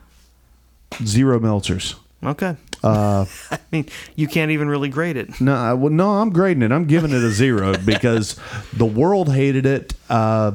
zero 1.04 1.40
Meltzers. 1.40 1.96
Okay. 2.24 2.56
Uh, 2.84 3.26
I 3.52 3.60
mean, 3.72 3.88
you 4.16 4.28
can't 4.28 4.52
even 4.52 4.68
really 4.68 4.90
grade 4.90 5.18
it. 5.18 5.40
No, 5.40 5.56
I, 5.56 5.74
well, 5.74 5.92
no, 5.92 6.12
I'm 6.12 6.32
grading 6.32 6.64
it. 6.64 6.72
I'm 6.72 6.86
giving 6.86 7.12
it 7.12 7.24
a 7.24 7.32
zero 7.32 7.78
because 7.86 8.38
the 8.74 8.86
world 8.86 9.34
hated 9.34 9.66
it. 9.66 9.94
Uh, 10.10 10.54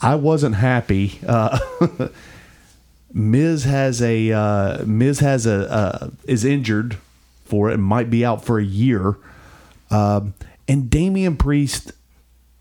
I 0.00 0.16
wasn't 0.16 0.56
happy. 0.56 1.20
Uh, 1.26 1.58
Miz 3.12 3.64
has 3.64 4.00
a 4.02 4.32
uh, 4.32 4.84
Miz 4.84 5.20
has 5.20 5.46
a 5.46 5.70
uh, 5.70 6.10
is 6.24 6.44
injured 6.44 6.96
for 7.44 7.70
it 7.70 7.74
and 7.74 7.82
might 7.82 8.10
be 8.10 8.24
out 8.24 8.44
for 8.44 8.58
a 8.58 8.64
year. 8.64 9.16
Um, 9.90 10.34
and 10.66 10.88
Damian 10.88 11.36
Priest 11.36 11.92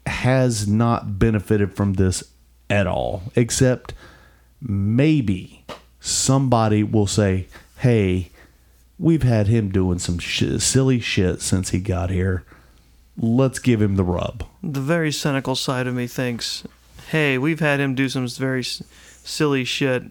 has 0.05 0.67
not 0.67 1.17
benefited 1.17 1.73
from 1.73 1.93
this 1.93 2.23
at 2.69 2.87
all, 2.87 3.23
except 3.35 3.93
maybe 4.61 5.63
somebody 5.99 6.83
will 6.83 7.07
say, 7.07 7.47
"Hey, 7.81 8.31
we've 8.97 9.23
had 9.23 9.47
him 9.47 9.69
doing 9.69 9.99
some 9.99 10.17
sh- 10.19 10.57
silly 10.59 10.99
shit 10.99 11.41
since 11.41 11.69
he 11.69 11.79
got 11.79 12.09
here. 12.09 12.43
Let's 13.17 13.59
give 13.59 13.81
him 13.81 13.95
the 13.95 14.03
rub." 14.03 14.43
The 14.63 14.81
very 14.81 15.11
cynical 15.11 15.55
side 15.55 15.87
of 15.87 15.93
me 15.95 16.07
thinks, 16.07 16.63
hey, 17.09 17.37
we've 17.37 17.59
had 17.59 17.79
him 17.79 17.93
do 17.95 18.07
some 18.09 18.27
very 18.27 18.61
s- 18.61 18.81
silly 19.23 19.63
shit, 19.65 20.03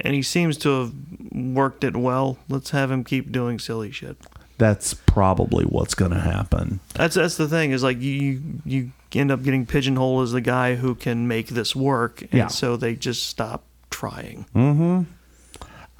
and 0.00 0.14
he 0.14 0.22
seems 0.22 0.56
to 0.58 0.68
have 0.80 0.92
worked 1.32 1.84
it 1.84 1.96
well. 1.96 2.38
Let's 2.48 2.70
have 2.70 2.90
him 2.90 3.04
keep 3.04 3.30
doing 3.32 3.58
silly 3.58 3.90
shit. 3.90 4.16
That's 4.58 4.94
probably 4.94 5.64
what's 5.64 5.94
going 5.94 6.12
to 6.12 6.20
happen. 6.20 6.80
That's 6.94 7.14
that's 7.16 7.36
the 7.36 7.48
thing 7.48 7.72
is 7.72 7.82
like 7.82 8.00
you 8.00 8.40
you 8.64 8.92
end 9.12 9.30
up 9.30 9.42
getting 9.42 9.66
pigeonholed 9.66 10.22
as 10.24 10.32
the 10.32 10.40
guy 10.40 10.76
who 10.76 10.94
can 10.94 11.26
make 11.28 11.48
this 11.48 11.74
work, 11.74 12.22
and 12.22 12.32
Yeah. 12.32 12.46
so 12.48 12.76
they 12.76 12.94
just 12.94 13.26
stop 13.26 13.64
trying. 13.90 14.46
Mm-hmm. 14.54 15.02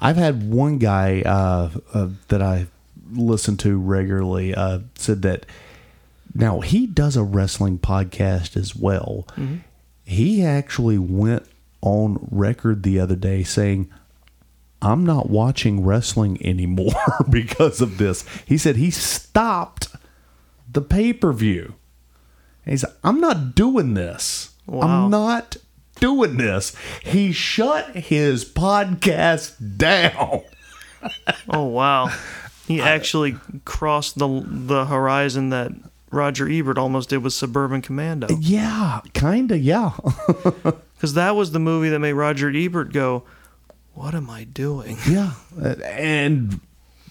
I've 0.01 0.17
had 0.17 0.51
one 0.51 0.77
guy 0.79 1.21
uh, 1.21 1.69
uh, 1.93 2.09
that 2.27 2.41
I 2.41 2.67
listen 3.11 3.57
to 3.57 3.77
regularly 3.77 4.53
uh, 4.53 4.79
said 4.95 5.21
that 5.21 5.45
now 6.33 6.59
he 6.61 6.87
does 6.87 7.15
a 7.15 7.23
wrestling 7.23 7.77
podcast 7.79 8.57
as 8.57 8.75
well. 8.75 9.27
He 10.03 10.43
actually 10.43 10.97
went 10.97 11.45
on 11.81 12.27
record 12.31 12.83
the 12.83 12.99
other 12.99 13.15
day 13.15 13.43
saying, 13.43 13.89
I'm 14.81 15.05
not 15.05 15.29
watching 15.29 15.85
wrestling 15.85 16.43
anymore 16.45 16.93
because 17.29 17.79
of 17.79 17.97
this. 17.97 18.25
He 18.45 18.57
said 18.57 18.75
he 18.75 18.91
stopped 18.91 19.87
the 20.69 20.81
pay 20.81 21.13
per 21.13 21.31
view. 21.31 21.75
He 22.65 22.77
said, 22.77 22.91
I'm 23.03 23.21
not 23.21 23.55
doing 23.55 23.93
this. 23.93 24.53
Wow. 24.65 25.05
I'm 25.05 25.11
not 25.11 25.57
doing 26.03 26.35
this. 26.35 26.75
He 27.01 27.31
shut 27.31 27.95
his 27.95 28.43
podcast 28.43 29.77
down. 29.77 30.43
Oh 31.49 31.63
wow, 31.63 32.09
he 32.67 32.81
actually 32.81 33.37
crossed 33.63 34.17
the 34.17 34.43
the 34.45 34.85
horizon 34.85 35.49
that 35.49 35.71
Roger 36.11 36.49
Ebert 36.49 36.77
almost 36.77 37.09
did 37.09 37.23
with 37.23 37.33
Suburban 37.33 37.81
Commando, 37.81 38.27
Yeah, 38.39 38.99
kind 39.13 39.51
of, 39.51 39.59
yeah. 39.59 39.91
because 40.63 41.13
that 41.13 41.35
was 41.35 41.51
the 41.51 41.59
movie 41.59 41.89
that 41.89 41.99
made 41.99 42.13
Roger 42.13 42.49
Ebert 42.49 42.91
go, 42.93 43.23
"What 43.93 44.13
am 44.13 44.29
I 44.29 44.43
doing?" 44.43 44.97
yeah. 45.09 45.33
And, 45.85 46.59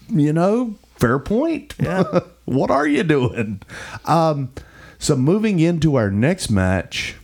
you 0.07 0.33
know, 0.33 0.75
fair 0.97 1.19
point. 1.19 1.73
Yeah. 1.79 2.19
what 2.45 2.71
are 2.71 2.87
you 2.87 3.03
doing? 3.03 3.61
Um, 4.05 4.53
so 4.99 5.15
moving 5.15 5.59
into 5.59 5.95
our 5.95 6.09
next 6.09 6.49
match, 6.49 7.15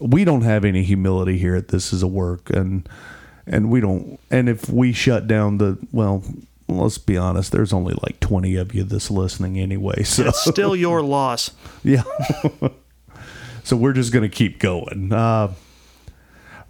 we 0.00 0.24
don't 0.24 0.42
have 0.42 0.64
any 0.64 0.82
humility 0.82 1.38
here 1.38 1.56
at 1.56 1.68
This 1.68 1.92
Is 1.92 2.02
a 2.02 2.06
Work. 2.06 2.50
And, 2.50 2.88
and 3.46 3.70
we 3.70 3.80
don't, 3.80 4.18
and 4.30 4.48
if 4.48 4.68
we 4.68 4.92
shut 4.92 5.26
down 5.26 5.58
the, 5.58 5.78
well, 5.92 6.22
let's 6.68 6.98
be 6.98 7.16
honest, 7.16 7.52
there's 7.52 7.72
only 7.72 7.94
like 8.02 8.20
20 8.20 8.56
of 8.56 8.74
you 8.74 8.84
that's 8.84 9.10
listening 9.10 9.58
anyway. 9.58 10.02
So, 10.02 10.28
It's 10.28 10.44
still 10.44 10.76
your 10.76 11.02
loss. 11.02 11.50
Yeah. 11.82 12.02
so 13.64 13.76
we're 13.76 13.92
just 13.92 14.12
going 14.12 14.28
to 14.28 14.34
keep 14.34 14.58
going. 14.58 15.12
Uh, 15.12 15.54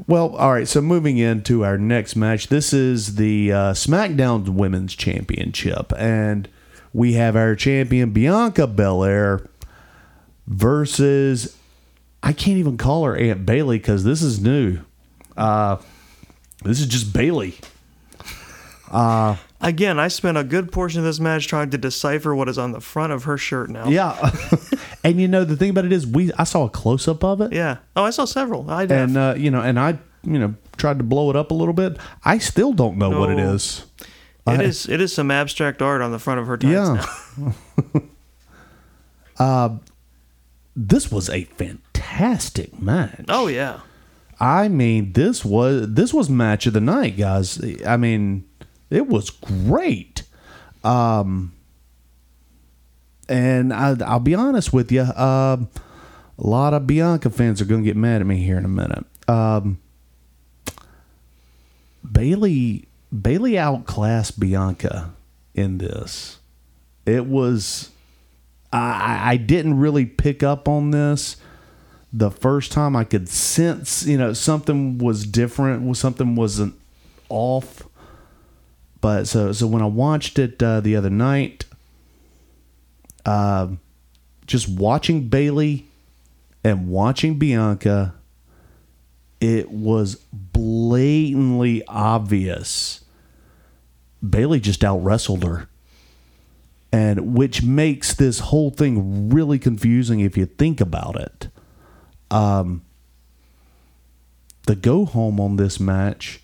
well, 0.06 0.36
all 0.36 0.52
right. 0.52 0.68
So 0.68 0.80
moving 0.80 1.18
into 1.18 1.64
our 1.64 1.78
next 1.78 2.16
match, 2.16 2.48
this 2.48 2.72
is 2.72 3.16
the 3.16 3.52
uh, 3.52 3.72
SmackDown 3.72 4.50
Women's 4.50 4.94
Championship, 4.94 5.92
and 5.96 6.48
we 6.92 7.14
have 7.14 7.34
our 7.34 7.54
champion 7.54 8.10
Bianca 8.10 8.66
Belair 8.66 9.48
versus 10.46 11.55
I 12.26 12.32
can't 12.32 12.58
even 12.58 12.76
call 12.76 13.04
her 13.04 13.16
Aunt 13.16 13.46
Bayley 13.46 13.78
because 13.78 14.02
this 14.04 14.20
is 14.20 14.40
new. 14.40 14.80
Uh, 15.36 15.76
this 16.64 16.80
is 16.80 16.86
just 16.86 17.12
Bayley. 17.12 17.54
Again, 19.60 19.98
I 19.98 20.08
spent 20.08 20.36
a 20.36 20.44
good 20.44 20.70
portion 20.72 21.00
of 21.00 21.04
this 21.06 21.18
match 21.20 21.46
trying 21.48 21.70
to 21.70 21.78
decipher 21.78 22.34
what 22.34 22.48
is 22.48 22.58
on 22.58 22.72
the 22.72 22.80
front 22.80 23.12
of 23.12 23.24
her 23.24 23.38
shirt 23.38 23.70
now. 23.70 23.88
Yeah. 23.88 24.30
and 25.04 25.20
you 25.20 25.28
know 25.28 25.44
the 25.44 25.56
thing 25.56 25.70
about 25.70 25.84
it 25.84 25.92
is 25.92 26.06
we 26.06 26.32
I 26.34 26.44
saw 26.44 26.64
a 26.64 26.70
close 26.70 27.06
up 27.08 27.22
of 27.24 27.40
it. 27.40 27.52
Yeah. 27.52 27.78
Oh, 27.94 28.04
I 28.04 28.10
saw 28.10 28.24
several. 28.24 28.68
I 28.70 28.86
did. 28.86 28.96
and 28.98 29.16
uh, 29.16 29.34
you 29.36 29.50
know, 29.50 29.60
and 29.62 29.78
I, 29.78 29.98
you 30.24 30.38
know, 30.38 30.54
tried 30.76 30.98
to 30.98 31.04
blow 31.04 31.30
it 31.30 31.36
up 31.36 31.50
a 31.50 31.54
little 31.54 31.74
bit. 31.74 31.96
I 32.24 32.38
still 32.38 32.72
don't 32.72 32.96
know 32.98 33.18
what 33.18 33.30
it 33.30 33.36
No. 33.36 33.54
is. 33.54 33.84
it 34.00 34.06
I- 34.46 34.62
is 34.62 34.88
it 34.88 35.00
is 35.00 35.12
some 35.12 35.30
abstract 35.30 35.80
art 35.80 36.00
on 36.02 36.10
the 36.12 36.18
front 36.18 36.40
of 36.40 36.46
her 36.48 36.56
tights 36.56 36.72
Yeah. 37.38 37.52
now. 39.38 39.78
This 40.76 41.10
was 41.10 41.30
a 41.30 41.44
fantastic 41.44 42.78
match. 42.80 43.24
Oh 43.28 43.46
yeah. 43.46 43.80
I 44.38 44.68
mean, 44.68 45.14
this 45.14 45.44
was 45.44 45.88
this 45.88 46.12
was 46.12 46.28
match 46.28 46.66
of 46.66 46.74
the 46.74 46.80
night, 46.80 47.16
guys. 47.16 47.58
I 47.86 47.96
mean, 47.96 48.44
it 48.90 49.06
was 49.06 49.30
great. 49.30 50.22
Um, 50.84 51.54
and 53.28 53.72
I, 53.72 53.96
I'll 54.04 54.20
be 54.20 54.34
honest 54.34 54.72
with 54.72 54.92
you, 54.92 55.02
um, 55.02 55.68
a 56.38 56.46
lot 56.46 56.74
of 56.74 56.86
Bianca 56.86 57.30
fans 57.30 57.60
are 57.60 57.64
going 57.64 57.82
to 57.82 57.86
get 57.86 57.96
mad 57.96 58.20
at 58.20 58.26
me 58.26 58.36
here 58.42 58.58
in 58.58 58.64
a 58.64 58.68
minute. 58.68 59.04
Um, 59.26 59.80
Bayley 62.10 62.86
Bayley 63.22 63.58
outclassed 63.58 64.38
Bianca 64.38 65.14
in 65.54 65.78
this. 65.78 66.38
It 67.06 67.26
was 67.26 67.90
I, 68.72 69.32
I 69.32 69.36
didn't 69.36 69.78
really 69.78 70.06
pick 70.06 70.42
up 70.42 70.68
on 70.68 70.90
this 70.90 71.36
the 72.12 72.30
first 72.30 72.72
time 72.72 72.96
I 72.96 73.04
could 73.04 73.28
sense, 73.28 74.06
you 74.06 74.16
know, 74.16 74.32
something 74.32 74.98
was 74.98 75.26
different, 75.26 75.96
something 75.96 76.34
wasn't 76.34 76.74
off. 77.28 77.86
But 79.00 79.28
so 79.28 79.52
so 79.52 79.66
when 79.66 79.82
I 79.82 79.86
watched 79.86 80.38
it 80.38 80.62
uh, 80.62 80.80
the 80.80 80.96
other 80.96 81.10
night, 81.10 81.66
uh, 83.24 83.68
just 84.46 84.68
watching 84.68 85.28
Bayley 85.28 85.86
and 86.64 86.88
watching 86.88 87.38
Bianca, 87.38 88.14
it 89.40 89.70
was 89.70 90.16
blatantly 90.32 91.84
obvious. 91.86 93.04
Bayley 94.28 94.58
just 94.58 94.82
out 94.82 94.98
wrestled 94.98 95.44
her. 95.44 95.68
And 96.96 97.34
which 97.34 97.62
makes 97.62 98.14
this 98.14 98.38
whole 98.38 98.70
thing 98.70 99.28
really 99.28 99.58
confusing 99.58 100.20
if 100.20 100.36
you 100.36 100.46
think 100.46 100.80
about 100.80 101.16
it. 101.20 101.48
Um, 102.30 102.82
the 104.66 104.74
go 104.76 105.04
home 105.04 105.38
on 105.38 105.56
this 105.56 105.78
match, 105.78 106.40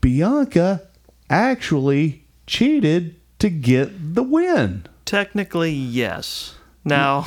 Bianca 0.00 0.82
actually 1.28 2.24
cheated 2.46 3.14
to 3.38 3.48
get 3.48 4.14
the 4.14 4.22
win. 4.22 4.86
Technically, 5.04 5.70
yes. 5.72 6.54
Now, 6.84 7.26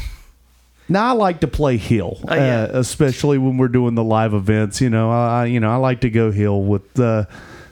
Now 0.90 1.08
I 1.08 1.12
like 1.14 1.40
to 1.42 1.48
play 1.48 1.78
heel, 1.78 2.20
Oh, 2.28 2.36
yeah. 2.36 2.64
uh, 2.64 2.80
especially 2.80 3.38
when 3.38 3.58
we're 3.58 3.70
doing 3.70 3.96
the 3.96 4.04
live 4.04 4.34
events. 4.34 4.82
You 4.82 4.90
know, 4.90 5.10
I 5.12 5.44
I- 5.44 5.46
you 5.46 5.60
know 5.62 5.72
I 5.72 5.78
like 5.78 6.02
to 6.02 6.10
go 6.10 6.30
heel 6.32 6.62
with 6.62 7.00
uh, 7.00 7.26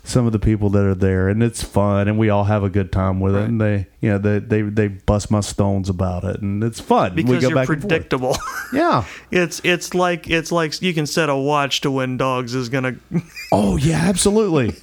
some 0.04 0.26
of 0.26 0.32
the 0.32 0.40
people 0.40 0.70
that 0.72 0.84
are 0.84 0.96
there, 0.96 1.30
and 1.30 1.44
it's 1.44 1.64
fun, 1.64 2.08
and 2.08 2.18
we 2.18 2.30
all 2.30 2.46
have 2.46 2.64
a 2.64 2.70
good 2.70 2.92
time 2.92 3.20
with 3.20 3.36
it. 3.36 3.44
And 3.44 3.62
they, 3.62 3.88
you 4.00 4.10
know, 4.10 4.18
they 4.18 4.40
they 4.40 4.62
they 4.64 4.88
bust 4.88 5.30
my 5.30 5.42
stones 5.42 5.90
about 5.90 6.24
it, 6.24 6.42
and 6.42 6.64
it's 6.64 6.80
fun. 6.80 7.16
we 7.16 7.24
because 7.24 7.42
go 7.44 7.50
you're 7.50 7.66
predictable. 7.66 8.38
Yeah. 8.74 9.04
it's 9.32 9.60
it's 9.66 9.94
like 9.94 10.30
it's 10.30 10.50
like 10.50 10.82
you 10.82 10.94
can 10.94 11.06
set 11.06 11.28
a 11.30 11.36
watch 11.36 11.82
to 11.82 11.92
when 11.92 12.18
dogs 12.18 12.56
is 12.56 12.70
gonna. 12.70 12.96
Oh 13.52 13.76
yeah, 13.76 14.00
absolutely. 14.08 14.74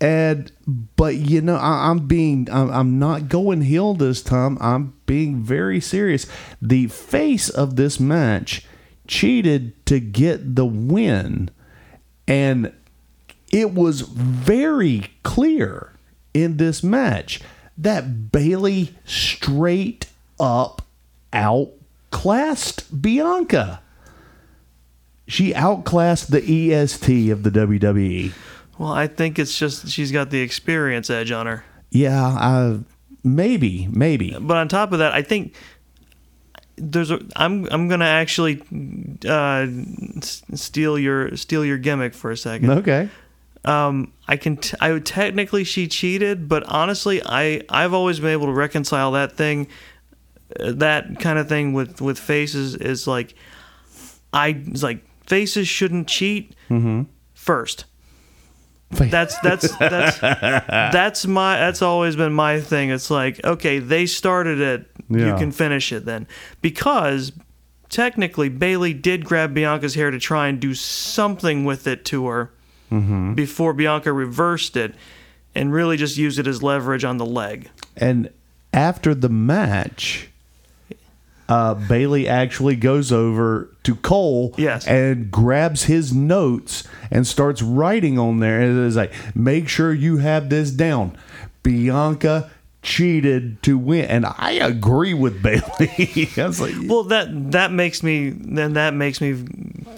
and 0.00 0.50
but 0.96 1.16
you 1.16 1.40
know, 1.40 1.56
I, 1.56 1.90
I'm 1.90 2.06
being, 2.06 2.48
I'm, 2.50 2.70
I'm 2.70 2.98
not 2.98 3.28
going 3.28 3.62
heel 3.62 3.94
this 3.94 4.22
time. 4.22 4.56
I'm 4.60 4.94
being 5.06 5.42
very 5.42 5.80
serious. 5.80 6.26
The 6.62 6.86
face 6.86 7.48
of 7.50 7.74
this 7.76 7.98
match 7.98 8.64
cheated 9.08 9.84
to 9.86 9.98
get 9.98 10.54
the 10.54 10.64
win, 10.64 11.50
and 12.28 12.72
it 13.50 13.74
was 13.74 14.02
very 14.02 15.10
clear 15.22 15.92
in 16.32 16.56
this 16.56 16.82
match 16.82 17.40
that 17.76 18.30
Bayley 18.30 18.94
straight 19.04 20.06
up 20.38 20.82
outclassed 21.32 23.02
Bianca. 23.02 23.80
She 25.26 25.54
outclassed 25.54 26.30
the 26.30 26.72
EST 26.72 27.30
of 27.30 27.42
the. 27.44 27.50
WWE. 27.50 28.32
Well, 28.78 28.92
I 28.92 29.06
think 29.06 29.38
it's 29.38 29.56
just 29.58 29.88
she's 29.88 30.10
got 30.10 30.30
the 30.30 30.40
experience 30.40 31.10
edge 31.10 31.30
on 31.30 31.46
her. 31.46 31.64
Yeah, 31.90 32.26
uh, 32.26 32.78
maybe, 33.22 33.86
maybe. 33.90 34.36
But 34.40 34.56
on 34.56 34.68
top 34.68 34.92
of 34.92 34.98
that, 35.00 35.12
I 35.12 35.22
think 35.22 35.54
there's 36.76 37.10
a. 37.10 37.20
I'm 37.36 37.68
I'm 37.70 37.88
gonna 37.88 38.06
actually 38.06 38.62
uh, 39.28 39.66
steal 40.54 40.98
your 40.98 41.36
steal 41.36 41.64
your 41.64 41.78
gimmick 41.78 42.14
for 42.14 42.30
a 42.30 42.36
second. 42.36 42.70
Okay. 42.70 43.10
Um, 43.64 44.12
I 44.26 44.36
can. 44.36 44.56
T- 44.56 44.76
I 44.80 44.92
would 44.92 45.04
technically 45.04 45.64
she 45.64 45.86
cheated, 45.86 46.48
but 46.48 46.62
honestly, 46.64 47.20
I 47.24 47.62
I've 47.68 47.92
always 47.92 48.18
been 48.18 48.30
able 48.30 48.46
to 48.46 48.52
reconcile 48.52 49.12
that 49.12 49.32
thing, 49.36 49.66
uh, 50.58 50.72
that 50.72 51.20
kind 51.20 51.38
of 51.38 51.48
thing 51.48 51.74
with 51.74 52.00
with 52.00 52.18
faces 52.18 52.74
is 52.74 53.06
like, 53.06 53.34
I 54.32 54.48
it's 54.66 54.82
like 54.82 55.04
faces 55.26 55.68
shouldn't 55.68 56.08
cheat 56.08 56.54
first. 57.34 57.84
That's 59.10 59.38
that's 59.40 59.76
that's 59.76 60.18
that's 60.20 61.26
my 61.26 61.58
that's 61.58 61.82
always 61.82 62.16
been 62.16 62.32
my 62.32 62.60
thing. 62.60 62.90
It's 62.90 63.10
like 63.10 63.44
okay, 63.44 63.78
they 63.78 64.06
started 64.06 64.58
it, 64.60 64.90
you 65.10 65.36
can 65.36 65.52
finish 65.52 65.92
it 65.92 66.06
then, 66.06 66.26
because 66.62 67.30
technically 67.90 68.48
Bayley 68.48 68.94
did 68.94 69.24
grab 69.24 69.54
Bianca's 69.54 69.94
hair 69.94 70.10
to 70.10 70.18
try 70.18 70.48
and 70.48 70.58
do 70.58 70.74
something 70.74 71.64
with 71.64 71.86
it 71.86 72.04
to 72.06 72.26
her 72.28 72.52
before 73.34 73.72
Bianca 73.72 74.12
reversed 74.12 74.76
it 74.76 74.94
and 75.54 75.72
really 75.72 75.96
just 75.96 76.16
used 76.16 76.38
it 76.38 76.46
as 76.46 76.62
leverage 76.62 77.04
on 77.04 77.16
the 77.18 77.26
leg. 77.26 77.70
And 77.96 78.30
after 78.72 79.14
the 79.14 79.28
match, 79.28 80.28
uh, 81.48 81.74
Bayley 81.74 82.28
actually 82.28 82.76
goes 82.76 83.10
over 83.12 83.68
to 83.82 83.94
Cole 83.96 84.54
Yes. 84.56 84.86
and 84.86 85.30
grabs 85.30 85.84
his 85.84 86.12
notes 86.12 86.84
and 87.10 87.26
starts 87.26 87.62
writing 87.62 88.18
on 88.18 88.38
there. 88.40 88.60
And 88.60 88.86
it's 88.86 88.96
like, 88.96 89.12
make 89.34 89.68
sure 89.68 89.92
you 89.92 90.18
have 90.18 90.48
this 90.50 90.70
down. 90.70 91.16
Bianca 91.62 92.50
cheated 92.82 93.62
to 93.62 93.76
win. 93.76 94.06
And 94.06 94.24
I 94.26 94.52
agree 94.52 95.12
with 95.14 95.42
Bayley. 95.42 96.28
Like, 96.36 96.74
Well, 96.88 97.04
that 97.04 97.28
that 97.52 97.72
makes 97.72 98.02
me 98.02 98.30
then 98.30 98.72
that 98.74 98.94
makes 98.94 99.20
me 99.20 99.34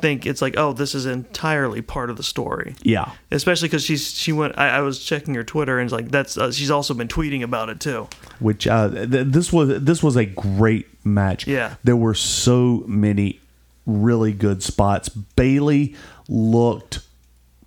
think 0.00 0.26
it's 0.26 0.42
like 0.42 0.56
oh 0.56 0.72
this 0.72 0.94
is 0.94 1.06
entirely 1.06 1.80
part 1.80 2.10
of 2.10 2.16
the 2.16 2.22
story. 2.24 2.74
yeah. 2.82 3.12
Especially 3.30 3.68
because 3.68 3.84
she's 3.84 4.12
she 4.12 4.32
went. 4.32 4.58
I, 4.58 4.68
I 4.78 4.80
was 4.80 4.98
checking 5.02 5.34
her 5.34 5.44
Twitter 5.44 5.78
and 5.78 5.86
it's 5.86 5.92
like 5.92 6.10
that's 6.10 6.36
uh, 6.36 6.50
she's 6.50 6.70
also 6.70 6.92
been 6.94 7.08
tweeting 7.08 7.42
about 7.42 7.68
it 7.68 7.78
too. 7.80 8.08
which 8.40 8.66
uh, 8.66 8.88
th- 8.90 9.26
this 9.28 9.52
was 9.52 9.80
this 9.82 10.02
was 10.02 10.16
a 10.16 10.24
great 10.26 10.86
match. 11.04 11.46
Yeah. 11.46 11.76
there 11.84 11.96
were 11.96 12.14
so 12.14 12.82
many 12.86 13.40
really 13.86 14.32
good 14.32 14.62
spots. 14.62 15.08
Bayley 15.08 15.94
looked 16.28 17.00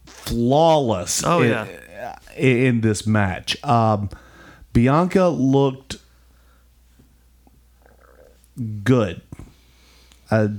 flawless. 0.06 1.24
Oh, 1.26 1.42
in, 1.42 1.50
yeah. 1.50 2.18
in 2.38 2.82
this 2.82 3.06
match. 3.08 3.62
Um, 3.64 4.10
Bianca 4.76 5.30
looked 5.30 5.96
good. 8.84 9.22
Uh, 10.30 10.50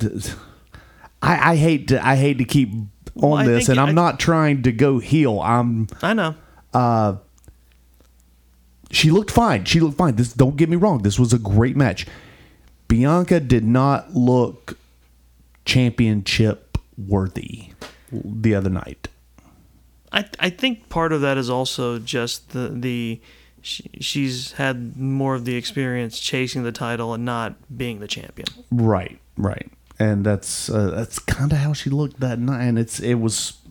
I, 1.22 1.52
I 1.52 1.56
hate 1.56 1.88
to 1.88 2.04
I 2.04 2.16
hate 2.16 2.38
to 2.38 2.44
keep 2.44 2.70
on 3.22 3.40
I 3.40 3.46
this, 3.46 3.68
and 3.68 3.78
I'm 3.78 3.90
I- 3.90 3.92
not 3.92 4.18
trying 4.18 4.62
to 4.62 4.72
go 4.72 4.98
heel. 4.98 5.38
I'm 5.40 5.88
I 6.02 6.14
know. 6.14 6.34
she 8.90 9.10
looked 9.10 9.30
fine. 9.30 9.66
She 9.66 9.80
looked 9.80 9.98
fine. 9.98 10.16
This 10.16 10.32
don't 10.32 10.56
get 10.56 10.70
me 10.70 10.76
wrong. 10.76 11.02
This 11.02 11.18
was 11.18 11.34
a 11.34 11.38
great 11.38 11.76
match. 11.76 12.06
Bianca 12.88 13.38
did 13.38 13.64
not 13.64 14.14
look 14.14 14.78
championship 15.66 16.78
worthy 16.96 17.70
the 18.10 18.54
other 18.54 18.70
night. 18.70 19.08
I 20.10 20.24
I 20.40 20.48
think 20.48 20.88
part 20.88 21.12
of 21.12 21.20
that 21.20 21.36
is 21.36 21.50
also 21.50 21.98
just 21.98 22.50
the 22.52 22.68
the 22.70 23.20
she, 23.66 23.90
she's 24.00 24.52
had 24.52 24.96
more 24.96 25.34
of 25.34 25.44
the 25.44 25.56
experience 25.56 26.20
chasing 26.20 26.62
the 26.62 26.70
title 26.70 27.12
and 27.12 27.24
not 27.24 27.56
being 27.76 27.98
the 27.98 28.06
champion. 28.06 28.46
Right, 28.70 29.18
right. 29.36 29.68
And 29.98 30.24
that's 30.24 30.70
uh, 30.70 30.90
that's 30.90 31.18
kind 31.18 31.50
of 31.50 31.58
how 31.58 31.72
she 31.72 31.90
looked 31.90 32.20
that 32.20 32.38
night. 32.38 32.64
And 32.64 32.78
it's 32.78 33.00
it 33.00 33.14
was. 33.14 33.54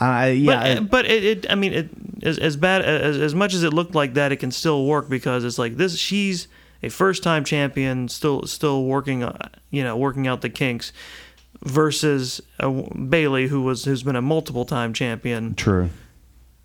I 0.00 0.28
yeah. 0.28 0.80
but, 0.80 0.90
but 0.90 1.06
it, 1.06 1.24
it 1.24 1.46
I 1.50 1.56
mean 1.56 1.72
it 1.72 1.88
as, 2.22 2.38
as 2.38 2.56
bad 2.56 2.82
as 2.82 3.16
as 3.16 3.34
much 3.34 3.52
as 3.52 3.64
it 3.64 3.72
looked 3.72 3.96
like 3.96 4.14
that 4.14 4.30
it 4.30 4.36
can 4.36 4.52
still 4.52 4.86
work 4.86 5.08
because 5.08 5.42
it's 5.44 5.58
like 5.58 5.76
this 5.76 5.98
she's 5.98 6.46
a 6.84 6.88
first 6.88 7.24
time 7.24 7.42
champion 7.42 8.06
still 8.06 8.44
still 8.44 8.84
working 8.84 9.24
uh, 9.24 9.48
you 9.70 9.82
know 9.82 9.96
working 9.96 10.28
out 10.28 10.40
the 10.40 10.50
kinks 10.50 10.92
versus 11.64 12.40
uh, 12.60 12.70
Bayley 12.70 13.48
who 13.48 13.62
was 13.62 13.86
who's 13.86 14.04
been 14.04 14.14
a 14.14 14.22
multiple 14.22 14.64
time 14.64 14.92
champion 14.92 15.56
true. 15.56 15.90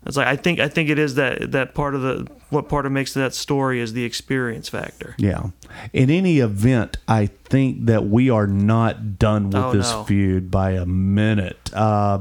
It's 0.06 0.16
like 0.16 0.26
I 0.26 0.36
think 0.36 0.60
I 0.60 0.68
think 0.68 0.90
it 0.90 0.98
is 0.98 1.14
that 1.16 1.52
that 1.52 1.74
part 1.74 1.94
of 1.94 2.02
the 2.02 2.26
what 2.50 2.68
part 2.68 2.86
of 2.86 2.92
makes 2.92 3.14
that 3.14 3.34
story 3.34 3.80
is 3.80 3.92
the 3.94 4.04
experience 4.04 4.68
factor 4.68 5.14
Yeah. 5.18 5.46
In 5.92 6.08
any 6.10 6.38
event, 6.38 6.98
I 7.08 7.26
think 7.26 7.86
that 7.86 8.06
we 8.06 8.30
are 8.30 8.46
not 8.46 9.18
done 9.18 9.46
with 9.46 9.56
Oh, 9.56 9.72
this 9.72 9.90
no. 9.90 10.04
feud 10.04 10.50
by 10.50 10.72
a 10.72 10.86
minute. 10.86 11.70
Uh, 11.74 12.20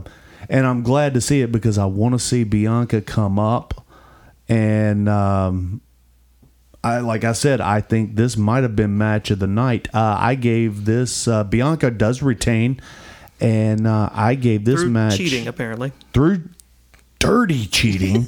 and 0.49 0.65
I'm 0.65 0.81
glad 0.81 1.13
to 1.13 1.21
see 1.21 1.41
it 1.41 1.51
because 1.51 1.77
I 1.77 1.85
want 1.85 2.13
to 2.13 2.19
see 2.19 2.43
Bianca 2.43 2.99
come 3.01 3.37
up. 3.39 3.85
And 4.49 5.07
um, 5.07 5.81
I, 6.83 6.99
like 6.99 7.23
I 7.23 7.31
said, 7.33 7.61
I 7.61 7.79
think 7.79 8.15
this 8.15 8.35
might 8.35 8.63
have 8.63 8.75
been 8.75 8.97
match 8.97 9.31
of 9.31 9.39
the 9.39 9.47
night. 9.47 9.87
Uh, 9.93 10.17
I 10.19 10.35
gave 10.35 10.85
this, 10.85 11.27
uh, 11.27 11.43
Bianca 11.43 11.91
does 11.91 12.21
retain. 12.21 12.81
And 13.39 13.85
uh, 13.87 14.09
I 14.11 14.35
gave 14.35 14.65
this 14.65 14.81
through 14.81 14.89
match 14.91 15.17
cheating 15.17 15.47
apparently 15.47 15.91
through 16.13 16.43
dirty 17.23 17.65
cheating. 17.67 18.27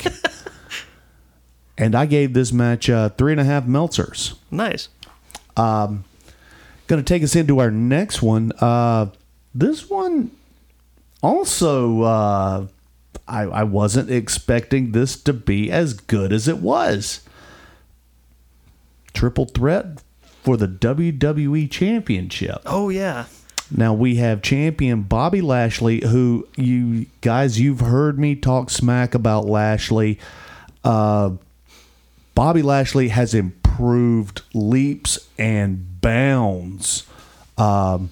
and 1.78 1.96
I 1.96 2.06
gave 2.06 2.34
this 2.34 2.54
match 2.54 2.90
uh, 2.90 3.10
three 3.10 3.34
and 3.34 3.42
a 3.42 3.44
half 3.44 3.66
Meltzers. 3.66 4.36
nice 4.50 4.88
Going 5.56 6.04
to 6.88 7.04
take 7.04 7.24
us 7.24 7.36
into 7.36 7.60
our 7.60 7.72
next 7.72 8.22
one. 8.22 8.52
Uh, 8.60 9.08
this 9.54 9.90
one 9.90 10.32
also, 11.24 12.04
uh, 12.04 12.68
I, 13.28 13.42
I 13.42 13.64
wasn't 13.64 14.12
expecting 14.12 14.92
this 14.92 15.22
to 15.24 15.34
be 15.34 15.72
as 15.72 15.94
good 15.94 16.32
as 16.32 16.48
it 16.48 16.60
was. 16.60 17.22
Triple 19.14 19.46
threat 19.46 20.04
for 20.22 20.58
the 20.58 20.68
WWE 20.68 21.70
Championship. 21.72 22.62
oh 22.66 22.90
yeah 22.90 23.26
Now 23.72 23.94
we 23.94 24.16
have 24.16 24.42
champion 24.42 25.04
Bobby 25.04 25.42
Lashley, 25.42 26.02
who 26.06 26.48
you 26.56 27.08
guys, 27.22 27.60
you've 27.60 27.80
heard 27.80 28.20
me 28.20 28.36
talk 28.36 28.70
smack 28.70 29.16
about 29.16 29.46
Lashley. 29.46 30.20
Uh, 30.84 31.32
Bobby 32.36 32.62
Lashley 32.62 33.08
has 33.08 33.34
improved 33.34 34.44
leaps 34.54 35.28
and 35.38 36.00
bounds. 36.02 37.06
Um, 37.58 38.12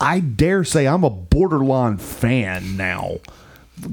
I 0.00 0.20
dare 0.20 0.64
say 0.64 0.86
I'm 0.86 1.04
a 1.04 1.10
borderline 1.10 1.98
fan 1.98 2.76
now. 2.76 3.18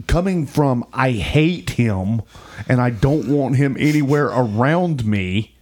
Coming 0.07 0.45
from 0.45 0.85
I 0.91 1.11
hate 1.11 1.71
him 1.71 2.21
and 2.67 2.81
I 2.81 2.89
don't 2.89 3.27
want 3.29 3.55
him 3.55 3.77
anywhere 3.79 4.27
around 4.27 5.05
me 5.05 5.55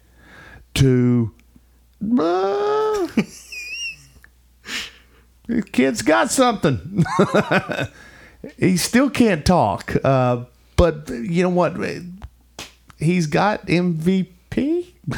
to 0.76 1.32
uh, 2.20 3.08
this 5.48 5.66
kid's 5.66 6.02
got 6.02 6.32
something. 6.32 7.06
he 8.58 8.78
still 8.78 9.10
can't 9.10 9.46
talk, 9.46 9.96
uh, 10.04 10.46
but 10.76 11.10
you 11.10 11.44
know 11.44 11.50
what? 11.50 11.76
He's 12.98 13.28
got 13.28 13.66
MVP. 13.68 14.92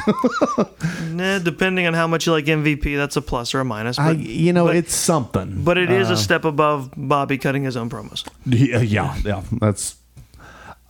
Nah, 1.08 1.38
depending 1.38 1.86
on 1.86 1.94
how 1.94 2.06
much 2.06 2.26
you 2.26 2.32
like 2.32 2.44
MVP, 2.44 2.96
that's 2.96 3.16
a 3.16 3.22
plus 3.22 3.54
or 3.54 3.60
a 3.60 3.64
minus. 3.64 3.96
But, 3.96 4.02
I, 4.04 4.10
you 4.12 4.52
know, 4.52 4.66
but, 4.66 4.76
it's 4.76 4.94
something. 4.94 5.64
but 5.64 5.78
it 5.78 5.90
is 5.90 6.10
a 6.10 6.16
step 6.16 6.44
above 6.44 6.92
Bobby 6.96 7.38
cutting 7.38 7.64
his 7.64 7.76
own 7.76 7.88
promos. 7.90 8.28
Yeah, 8.44 8.80
yeah, 8.80 9.16
yeah. 9.24 9.42
That's 9.52 9.96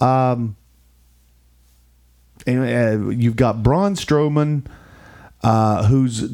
um. 0.00 0.56
And, 2.46 3.06
uh, 3.06 3.10
you've 3.10 3.36
got 3.36 3.62
Braun 3.62 3.94
Strowman, 3.94 4.64
uh, 5.42 5.86
who's 5.86 6.28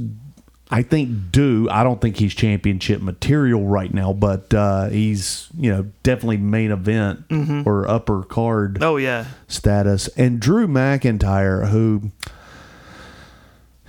I 0.75 0.83
think 0.83 1.31
due. 1.31 1.68
I 1.70 1.85
don't 1.85 2.01
think 2.01 2.16
he's 2.16 2.35
championship 2.35 3.01
material 3.01 3.64
right 3.64 3.95
now, 3.95 4.12
but 4.12 4.53
uh, 4.53 4.89
he's 4.89 5.47
you 5.57 5.70
know 5.70 5.87
definitely 6.03 6.39
main 6.39 6.72
event 6.72 7.27
or 7.64 7.89
upper 7.89 8.25
card 8.25 8.83
Oh 8.83 8.97
yeah, 8.97 9.27
status, 9.47 10.09
and 10.16 10.41
Drew 10.41 10.66
McIntyre, 10.66 11.68
who 11.68 12.11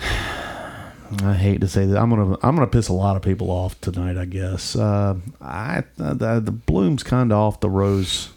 I 1.26 1.32
hate 1.32 1.62
to 1.62 1.68
say 1.68 1.86
that 1.86 1.96
I'm 1.96 2.10
gonna 2.10 2.36
I'm 2.42 2.54
gonna 2.54 2.66
piss 2.66 2.88
a 2.88 2.92
lot 2.92 3.16
of 3.16 3.22
people 3.22 3.50
off 3.50 3.80
tonight. 3.80 4.18
I 4.18 4.26
guess 4.26 4.76
uh, 4.76 5.14
I 5.40 5.84
the, 5.96 6.38
the 6.44 6.52
bloom's 6.52 7.02
kind 7.02 7.32
of 7.32 7.38
off 7.38 7.60
the 7.60 7.70
rose 7.70 8.28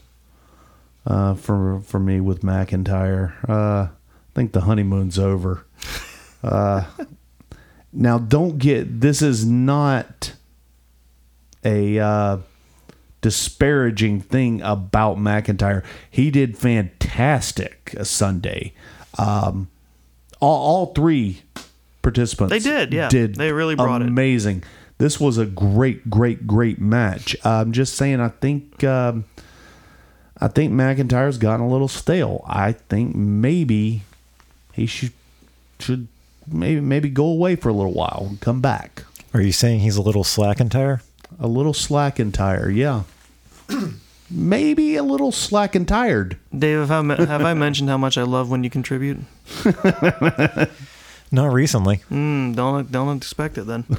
uh, 1.05 1.33
for 1.33 1.81
for 1.81 1.99
me 1.99 2.21
with 2.21 2.43
McIntyre. 2.43 3.33
Uh, 3.49 3.89
I 3.89 4.33
think 4.35 4.53
the 4.53 4.61
honeymoon's 4.61 5.19
over. 5.19 5.65
Now, 7.99 8.19
don't 8.19 8.59
get 8.59 9.01
this 9.01 9.23
is 9.23 9.43
not 9.43 10.33
a 11.65 11.97
uh, 11.99 12.37
disparaging 13.21 14.21
thing 14.21 14.61
about 14.61 15.17
McIntyre. 15.17 15.83
He 16.09 16.29
did 16.29 16.57
fantastic 16.57 17.95
Sunday. 18.03 18.73
Um, 19.17 19.67
all, 20.39 20.61
all 20.61 20.85
three 20.93 21.41
participants 22.03 22.51
They 22.51 22.59
did, 22.59 22.93
yeah. 22.93 23.09
did 23.09 23.35
They 23.35 23.51
really 23.51 23.73
brought 23.75 24.03
it. 24.03 24.07
amazing. 24.07 24.63
This 24.99 25.19
was 25.19 25.39
a 25.39 25.45
great, 25.47 26.07
great, 26.09 26.45
great 26.45 26.79
match. 26.79 27.35
I'm 27.43 27.71
just 27.71 27.95
saying. 27.95 28.19
I 28.19 28.29
think 28.29 28.83
um, 28.83 29.25
I 30.39 30.47
think 30.47 30.71
McIntyre's 30.71 31.37
gotten 31.39 31.65
a 31.65 31.69
little 31.69 31.87
stale. 31.87 32.43
I 32.47 32.73
think 32.73 33.15
maybe 33.15 34.03
he 34.73 34.85
should 34.85 35.13
should 35.79 36.07
maybe 36.51 36.79
maybe 36.81 37.09
go 37.09 37.25
away 37.25 37.55
for 37.55 37.69
a 37.69 37.73
little 37.73 37.93
while 37.93 38.25
and 38.29 38.39
come 38.41 38.61
back. 38.61 39.03
Are 39.33 39.41
you 39.41 39.51
saying 39.51 39.81
he's 39.81 39.97
a 39.97 40.01
little 40.01 40.23
slack 40.23 40.59
and 40.59 40.71
tire? 40.71 41.01
A 41.39 41.47
little 41.47 41.73
slack 41.73 42.19
and 42.19 42.33
tired, 42.33 42.75
yeah. 42.75 43.03
maybe 44.31 44.95
a 44.95 45.03
little 45.03 45.31
slack 45.31 45.75
and 45.75 45.87
tired. 45.87 46.37
Dave, 46.57 46.87
have 46.87 47.11
I, 47.11 47.15
have 47.25 47.41
I 47.43 47.53
mentioned 47.53 47.89
how 47.89 47.97
much 47.97 48.17
I 48.17 48.23
love 48.23 48.49
when 48.49 48.63
you 48.63 48.69
contribute? 48.69 49.19
Not 51.31 51.51
recently. 51.51 51.97
Mm, 52.09 52.55
don't 52.55 52.91
don't 52.91 53.17
expect 53.17 53.57
it 53.57 53.65
then. 53.65 53.85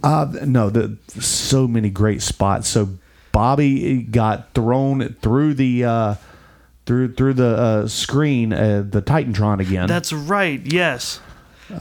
Uh, 0.00 0.26
no, 0.44 0.70
the 0.70 0.96
so 1.20 1.66
many 1.66 1.90
great 1.90 2.22
spots. 2.22 2.68
So 2.68 2.88
Bobby 3.32 4.02
got 4.02 4.54
thrown 4.54 5.16
through 5.20 5.54
the 5.54 5.84
uh, 5.84 6.14
through 6.88 7.12
through 7.12 7.34
the 7.34 7.46
uh, 7.56 7.86
screen, 7.86 8.50
uh, 8.54 8.82
the 8.88 9.02
Titantron 9.02 9.60
again. 9.60 9.86
That's 9.88 10.10
right. 10.10 10.60
Yes. 10.64 11.20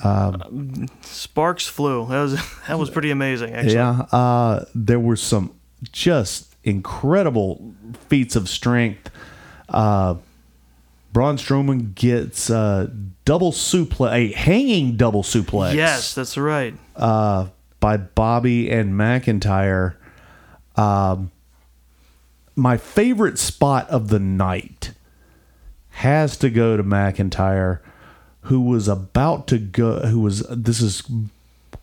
Um, 0.04 0.88
Sparks 1.02 1.66
flew. 1.66 2.06
That 2.08 2.22
was 2.22 2.34
that 2.68 2.78
was 2.78 2.90
pretty 2.90 3.10
amazing. 3.10 3.54
Actually. 3.54 3.76
yeah. 3.76 4.02
Uh, 4.12 4.66
there 4.76 5.00
were 5.00 5.16
some 5.16 5.56
just 5.94 6.54
incredible 6.66 7.74
feats 8.10 8.36
of 8.36 8.50
strength. 8.50 9.10
Uh, 9.70 10.16
Braun 11.14 11.38
Strowman 11.38 11.96
gets 11.96 12.50
uh, 12.50 12.88
double 13.24 13.54
suplex, 13.54 14.12
a 14.12 14.34
hanging 14.34 14.98
double 14.98 15.24
suplex. 15.24 15.74
Yes, 15.74 16.14
that's 16.16 16.38
right. 16.38 16.74
uh, 16.98 17.48
by 17.80 17.96
Bobby 17.96 18.70
and 18.70 18.94
McIntyre. 18.94 19.96
Um, 20.76 21.32
my 22.58 22.76
favorite 22.76 23.40
spot 23.40 23.90
of 23.90 24.10
the 24.10 24.20
night 24.20 24.92
has 25.98 26.38
to 26.38 26.52
go 26.52 26.78
to 26.78 26.84
McIntyre, 26.84 27.80
who 28.42 28.62
was 28.62 28.88
about 28.88 29.48
to 29.48 29.58
go. 29.58 30.02
Who 30.02 30.20
was 30.20 30.42
this 30.42 30.80
is 30.80 31.02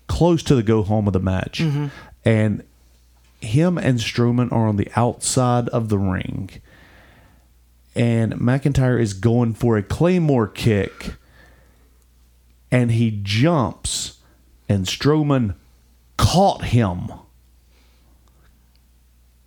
close 0.07 0.45
to 0.45 0.55
the 0.55 0.63
go 0.63 0.85
home 0.85 1.09
of 1.09 1.13
the 1.13 1.19
match, 1.19 1.59
mm-hmm. 1.59 1.89
and 2.25 2.63
him 3.41 3.77
and 3.77 3.99
Strowman 3.99 4.53
are 4.53 4.69
on 4.69 4.77
the 4.77 4.89
outside 4.95 5.69
of 5.71 5.89
the 5.89 5.99
ring, 5.99 6.51
and 7.97 8.35
McIntyre 8.35 9.01
is 9.01 9.15
going 9.15 9.55
for 9.55 9.77
a 9.77 9.83
claymore 9.83 10.47
kick, 10.47 11.15
and 12.71 12.93
he 12.93 13.21
jumps, 13.21 14.21
and 14.69 14.87
Strowman 14.87 15.57
caught 16.17 16.67
him. 16.67 17.11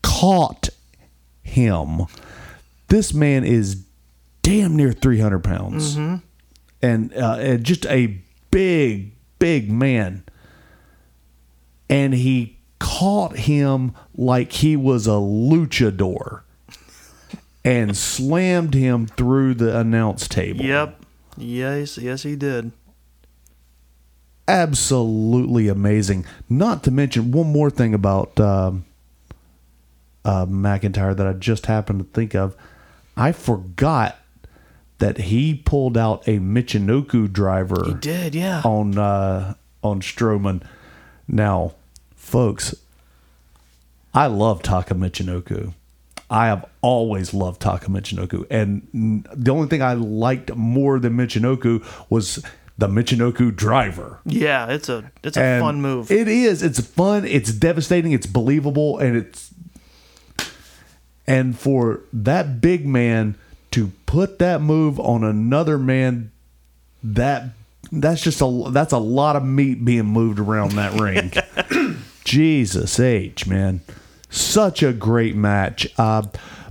Caught 0.01 0.71
him. 1.41 2.01
This 2.89 3.13
man 3.13 3.45
is 3.45 3.86
damn 4.47 4.75
near 4.77 4.93
300 4.93 5.43
pounds. 5.43 5.95
And, 6.81 7.13
uh, 7.13 7.37
and 7.39 7.63
just 7.63 7.85
a 7.87 8.21
big, 8.49 9.11
big 9.39 9.69
man. 9.69 10.23
And 11.89 12.13
he 12.13 12.57
caught 12.79 13.35
him 13.35 13.93
like 14.15 14.51
he 14.53 14.75
was 14.75 15.05
a 15.07 15.11
luchador 15.11 16.43
and 17.65 17.97
slammed 17.97 18.73
him 18.73 19.07
through 19.07 19.55
the 19.55 19.77
announce 19.77 20.27
table. 20.27 20.63
Yep. 20.63 21.03
Yes, 21.37 21.97
yes, 21.97 22.23
he 22.23 22.35
did. 22.35 22.71
absolutely 24.47 25.67
amazing. 25.67 26.25
Not 26.49 26.83
to 26.83 26.91
mention 26.91 27.31
one 27.31 27.51
more 27.51 27.69
thing 27.69 27.93
about 27.93 28.39
um, 28.39 28.85
uh, 30.23 30.45
McIntyre 30.45 31.15
that 31.15 31.27
I 31.27 31.33
just 31.33 31.65
happened 31.65 31.99
to 31.99 32.05
think 32.05 32.33
of. 32.33 32.55
I 33.15 33.33
forgot 33.33 34.17
that 34.99 35.17
he 35.17 35.53
pulled 35.55 35.97
out 35.97 36.27
a 36.27 36.39
Michinoku 36.39 37.31
driver 37.31 37.83
He 37.85 37.93
did. 37.93 38.33
Yeah. 38.35 38.61
on 38.63 38.97
uh, 38.97 39.53
on 39.83 40.01
Strowman. 40.01 40.63
Now, 41.27 41.73
folks, 42.15 42.73
I 44.13 44.27
love 44.27 44.63
Taka 44.63 44.93
Michinoku. 44.95 45.73
I 46.29 46.47
have 46.47 46.65
always 46.81 47.33
loved 47.33 47.61
Taka 47.61 47.89
Michinoku, 47.89 48.45
and 48.49 49.25
the 49.33 49.51
only 49.51 49.67
thing 49.67 49.81
I 49.81 49.93
liked 49.93 50.53
more 50.55 50.99
than 50.99 51.13
Michinoku 51.15 51.85
was 52.09 52.43
the 52.77 52.87
Michinoku 52.87 53.55
driver. 53.55 54.19
Yeah, 54.25 54.67
it's 54.67 54.89
a 54.89 55.09
it's 55.23 55.37
a 55.37 55.41
And 55.41 55.61
fun 55.61 55.81
move. 55.81 56.11
It 56.11 56.27
is. 56.27 56.61
It's 56.63 56.79
fun. 56.81 57.23
It's 57.25 57.51
devastating. 57.53 58.11
It's 58.11 58.25
believable, 58.25 58.97
and 58.99 59.15
it's 59.15 59.53
and 61.25 61.57
for 61.57 62.01
that 62.11 62.59
big 62.61 62.85
man 62.85 63.35
to 63.71 63.91
put 64.05 64.39
that 64.39 64.61
move 64.61 64.99
on 64.99 65.23
another 65.23 65.77
man, 65.77 66.31
that 67.03 67.43
that's 67.91 68.21
just 68.21 68.41
a 68.41 68.63
that's 68.71 68.93
a 68.93 68.97
lot 68.97 69.35
of 69.35 69.43
meat 69.45 69.83
being 69.85 70.05
moved 70.05 70.39
around 70.39 70.73
that 70.73 70.93
ring. 70.99 71.31
Jesus 72.23 72.99
H, 72.99 73.47
man, 73.47 73.81
such 74.29 74.83
a 74.83 74.91
great 74.93 75.35
match. 75.35 75.87
Uh, 75.97 76.23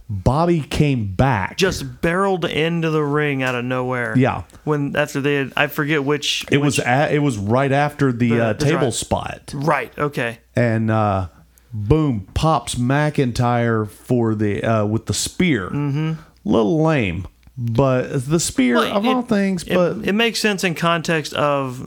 Bobby 0.09 0.61
came 0.61 1.15
back. 1.15 1.57
Just 1.57 2.01
barreled 2.01 2.45
into 2.45 2.91
the 2.91 3.03
ring 3.03 3.43
out 3.43 3.55
of 3.57 3.65
nowhere. 3.65 4.15
Yeah. 4.17 4.43
When 4.65 4.95
after 4.95 5.21
they 5.21 5.35
had, 5.35 5.53
I 5.57 5.67
forget 5.67 6.05
which. 6.05 6.45
it 6.51 6.59
was 6.59 6.79
at, 6.79 7.13
it 7.13 7.19
was 7.21 7.39
right 7.39 7.73
after 7.73 8.13
the, 8.13 8.31
The- 8.31 8.45
uh, 8.45 8.55
table 8.55 8.93
spot. 8.93 9.53
right. 9.55 9.93
Okay. 9.99 10.39
and 10.55 10.91
uh, 10.93 11.29
boom 11.73 12.29
pops 12.35 12.77
McIntyre 12.77 13.89
for 13.89 14.35
the 14.37 14.63
uh, 14.63 14.85
with 14.87 15.07
the 15.07 15.15
spear. 15.15 15.71
Mm-hmm. 15.71 16.13
Little 16.47 16.81
lame, 16.83 17.27
but 17.59 18.25
the 18.29 18.39
spear 18.39 18.77
Well, 18.77 18.97
of 18.99 19.05
it- 19.05 19.09
all 19.09 19.23
things. 19.23 19.65
It, 19.65 19.75
But 19.75 20.07
it 20.07 20.13
makes 20.15 20.39
sense 20.41 20.63
in 20.63 20.75
context 20.77 21.35
of 21.35 21.87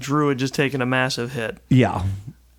Druid 0.00 0.38
just 0.38 0.52
taking 0.52 0.80
a 0.80 0.86
massive 0.86 1.32
hit. 1.32 1.58
yeah, 1.68 2.02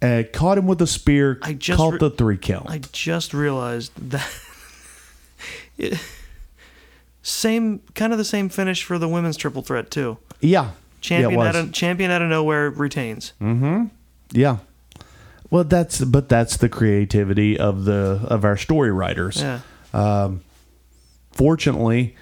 uh, 0.01 0.23
caught 0.31 0.57
him 0.57 0.65
with 0.65 0.77
the 0.79 0.87
spear. 0.87 1.39
I 1.41 1.51
just 1.53 1.77
caught 1.77 1.93
re- 1.93 1.99
the 1.99 2.09
three 2.09 2.37
count. 2.37 2.69
I 2.69 2.79
just 2.93 3.33
realized 3.33 3.91
that 4.11 4.27
it, 5.77 5.99
Same 7.23 7.81
kind 7.95 8.11
of 8.13 8.17
the 8.17 8.25
same 8.25 8.49
finish 8.49 8.83
for 8.83 8.97
the 8.97 9.07
women's 9.07 9.37
triple 9.37 9.61
threat 9.61 9.91
too. 9.91 10.17
Yeah. 10.39 10.71
Champion 11.01 11.39
yeah, 11.39 11.47
out 11.47 11.55
of 11.55 11.71
champion 11.73 12.11
out 12.11 12.21
of 12.21 12.29
nowhere 12.29 12.69
retains. 12.69 13.33
Mm-hmm. 13.41 13.85
Yeah. 14.31 14.57
Well, 15.49 15.63
that's 15.65 15.99
but 16.03 16.29
that's 16.29 16.57
the 16.57 16.69
creativity 16.69 17.59
of 17.59 17.83
the 17.85 18.21
of 18.23 18.45
our 18.45 18.55
story 18.57 18.91
writers. 18.91 19.41
Yeah. 19.41 19.59
Fortunately, 21.31 22.15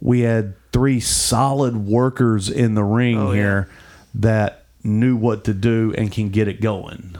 we 0.00 0.20
had 0.20 0.54
three 0.72 1.00
solid 1.00 1.76
workers 1.76 2.48
in 2.50 2.74
the 2.74 2.84
ring 2.84 3.18
Oh, 3.18 3.30
yeah. 3.32 3.36
here 3.36 3.70
that 4.14 4.64
knew 4.84 5.16
what 5.16 5.44
to 5.44 5.54
do 5.54 5.94
and 5.96 6.10
can 6.12 6.28
get 6.28 6.48
it 6.48 6.60
going. 6.60 7.16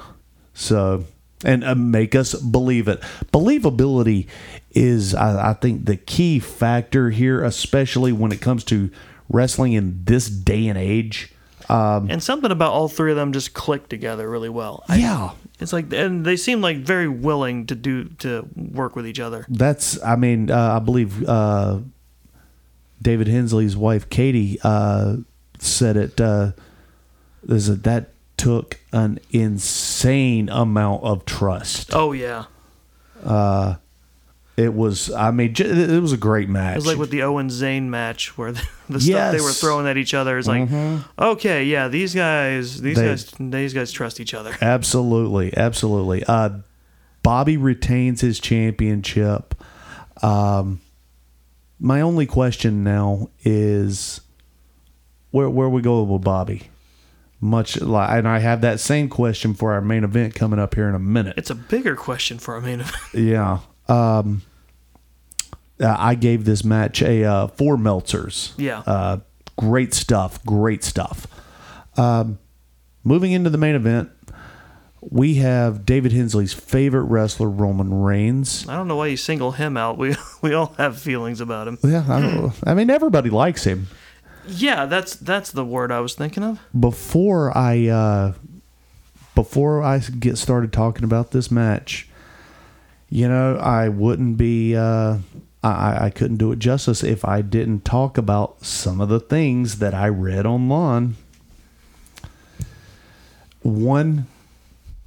So 0.55 1.05
and 1.45 1.63
uh, 1.65 1.75
make 1.75 2.15
us 2.15 2.35
believe 2.35 2.89
it. 2.89 3.01
Believability 3.33 4.27
is, 4.73 5.15
I, 5.15 5.51
I 5.51 5.55
think, 5.55 5.85
the 5.85 5.97
key 5.97 6.41
factor 6.41 7.11
here, 7.11 7.45
especially 7.45 8.13
when 8.13 8.33
it 8.33 8.41
comes 8.41 8.65
to 8.65 8.91
wrestling 9.29 9.73
in 9.75 10.03
this 10.05 10.29
day 10.29 10.67
and 10.67 10.77
age. 10.79 11.33
And 11.69 12.23
something 12.23 12.51
about 12.51 12.73
all 12.73 12.89
three 12.89 13.11
of 13.11 13.17
them 13.17 13.33
just 13.33 13.53
clicked 13.55 13.91
together 13.91 14.29
really 14.29 14.49
well. 14.49 14.85
I- 14.89 14.97
yeah, 14.97 15.31
It's 15.61 15.73
like, 15.73 15.93
and 15.93 16.25
they 16.25 16.37
seem 16.37 16.61
like 16.61 16.79
very 16.79 17.09
willing 17.09 17.67
to 17.67 17.75
do 17.75 18.05
to 18.21 18.49
work 18.57 18.95
with 18.97 19.07
each 19.07 19.21
other. 19.21 19.45
That's, 19.49 20.03
I 20.03 20.17
mean, 20.17 20.51
uh, 20.51 20.77
I 20.77 20.79
believe 20.79 21.29
uh, 21.29 21.79
David 23.03 23.27
Hensley's 23.29 23.77
wife, 23.77 24.09
Katie, 24.09 24.59
uh, 24.63 25.17
said 25.59 25.97
it. 25.97 26.21
Uh, 26.21 26.53
is 27.49 27.67
that 27.69 27.83
that 27.85 28.11
took 28.37 28.79
an 28.93 29.19
insane 29.31 30.49
amount 30.49 31.03
of 31.03 31.25
trust. 31.25 31.91
Oh 31.93 32.13
yeah, 32.13 32.45
It 34.59 34.75
was, 34.75 35.09
I 35.13 35.31
mean, 35.31 35.55
it 35.57 36.03
was 36.03 36.13
a 36.13 36.17
great 36.17 36.49
match. 36.49 36.73
it 36.75 36.79
was 36.79 36.87
like 36.87 36.99
with 36.99 37.11
the 37.11 37.23
Owen 37.23 37.49
Zayn 37.49 37.85
match 37.85 38.37
where 38.37 38.51
the, 38.53 38.67
the 38.89 39.01
stuff 39.01 39.33
they 39.33 39.41
were 39.41 39.51
Mm-hmm. 39.51 39.53
throwing 39.67 39.87
at 39.87 39.97
each 39.97 40.15
other 40.15 40.37
is 40.37 40.49
like, 40.49 40.69
okay, 41.19 41.63
yeah, 41.65 41.87
these 41.87 42.13
guys, 42.15 42.81
these 42.81 42.97
They- 42.97 43.05
guys, 43.07 43.31
these 43.39 43.73
guys 43.73 43.93
trust 43.93 44.19
each 44.19 44.35
other. 44.35 44.57
Absolutely, 44.61 45.57
absolutely. 45.57 46.25
Uh, 46.25 46.59
Bobby 47.23 47.57
retains 47.57 48.21
his 48.21 48.41
championship. 48.41 49.55
Um, 50.23 50.81
my 51.79 52.01
only 52.01 52.27
question 52.27 52.83
now 52.83 53.29
is 53.45 54.21
where 55.31 55.49
where 55.49 55.69
we 55.69 55.83
go 55.83 56.03
with 56.03 56.23
Bobby. 56.23 56.69
Much 57.41 57.81
like, 57.81 58.11
and 58.11 58.27
I 58.27 58.41
have 58.41 58.63
that 58.63 58.81
same 58.81 59.09
question 59.09 59.55
for 59.55 59.73
our 59.73 59.81
main 59.81 60.03
event 60.03 60.35
coming 60.35 60.59
up 60.59 60.75
here 60.75 60.89
in 60.89 60.97
a 60.97 60.99
minute. 60.99 61.35
It's 61.37 61.51
a 61.51 61.55
bigger 61.55 61.95
question 61.95 62.39
for 62.41 62.55
our 62.55 62.61
main 62.61 62.81
event. 62.81 62.97
Yeah. 63.15 63.59
Um, 63.89 64.43
uh, 65.81 65.97
I 65.99 66.15
gave 66.15 66.45
this 66.45 66.65
match 66.65 67.03
a 67.03 67.25
uh, 67.25 67.47
four 67.49 67.77
Meltzers. 67.77 68.53
Yeah. 68.57 68.81
Uh, 68.81 69.19
great 69.57 69.95
stuff. 69.95 70.45
Great 70.45 70.85
stuff. 70.85 71.27
Um, 71.97 72.39
moving 73.05 73.33
into 73.33 73.51
the 73.51 73.59
main 73.59 73.75
event, 73.75 74.11
we 75.01 75.35
have 75.35 75.87
David 75.87 76.13
Hensley's 76.13 76.53
favorite 76.53 77.05
wrestler, 77.05 77.49
Roman 77.49 78.03
Reigns. 78.03 78.69
I 78.69 78.77
don't 78.77 78.89
know 78.89 78.97
why 78.97 79.07
you 79.07 79.17
single 79.17 79.53
him 79.53 79.77
out. 79.77 79.99
We 79.99 80.17
we 80.43 80.55
all 80.55 80.75
have 80.79 81.01
feelings 81.01 81.41
about 81.41 81.69
him. 81.69 81.79
Yeah, 81.83 82.05
I, 82.09 82.21
don't, 82.21 82.53
I 82.67 82.75
mean 82.75 82.91
everybody 82.91 83.31
likes 83.31 83.65
him. 83.65 83.89
Yeah, 84.47 84.87
that's 84.87 85.15
that's 85.15 85.53
the 85.53 85.65
word 85.65 85.93
I 85.93 86.01
was 86.01 86.15
thinking 86.15 86.43
of. 86.43 86.61
Before 86.79 87.57
I 87.57 87.87
uh, 87.87 88.33
before 89.35 89.83
I 89.83 89.99
get 89.99 90.39
started 90.39 90.73
talking 90.73 91.05
about 91.05 91.31
this 91.31 91.51
match, 91.51 92.08
you 93.11 93.29
know, 93.29 93.57
I 93.57 93.89
wouldn't 93.89 94.37
be 94.37 94.77
uh, 94.77 95.19
I, 95.63 96.07
I 96.07 96.11
couldn't 96.11 96.37
do 96.37 96.53
it 96.53 96.59
justice 96.59 97.03
if 97.03 97.25
I 97.25 97.43
didn't 97.43 97.85
talk 97.85 98.17
about 98.19 98.65
some 98.65 99.01
of 99.01 99.09
the 99.09 99.21
things 99.21 99.79
that 99.79 99.95
I 99.95 100.09
read 100.09 100.47
online. 100.47 101.17
One 103.63 104.27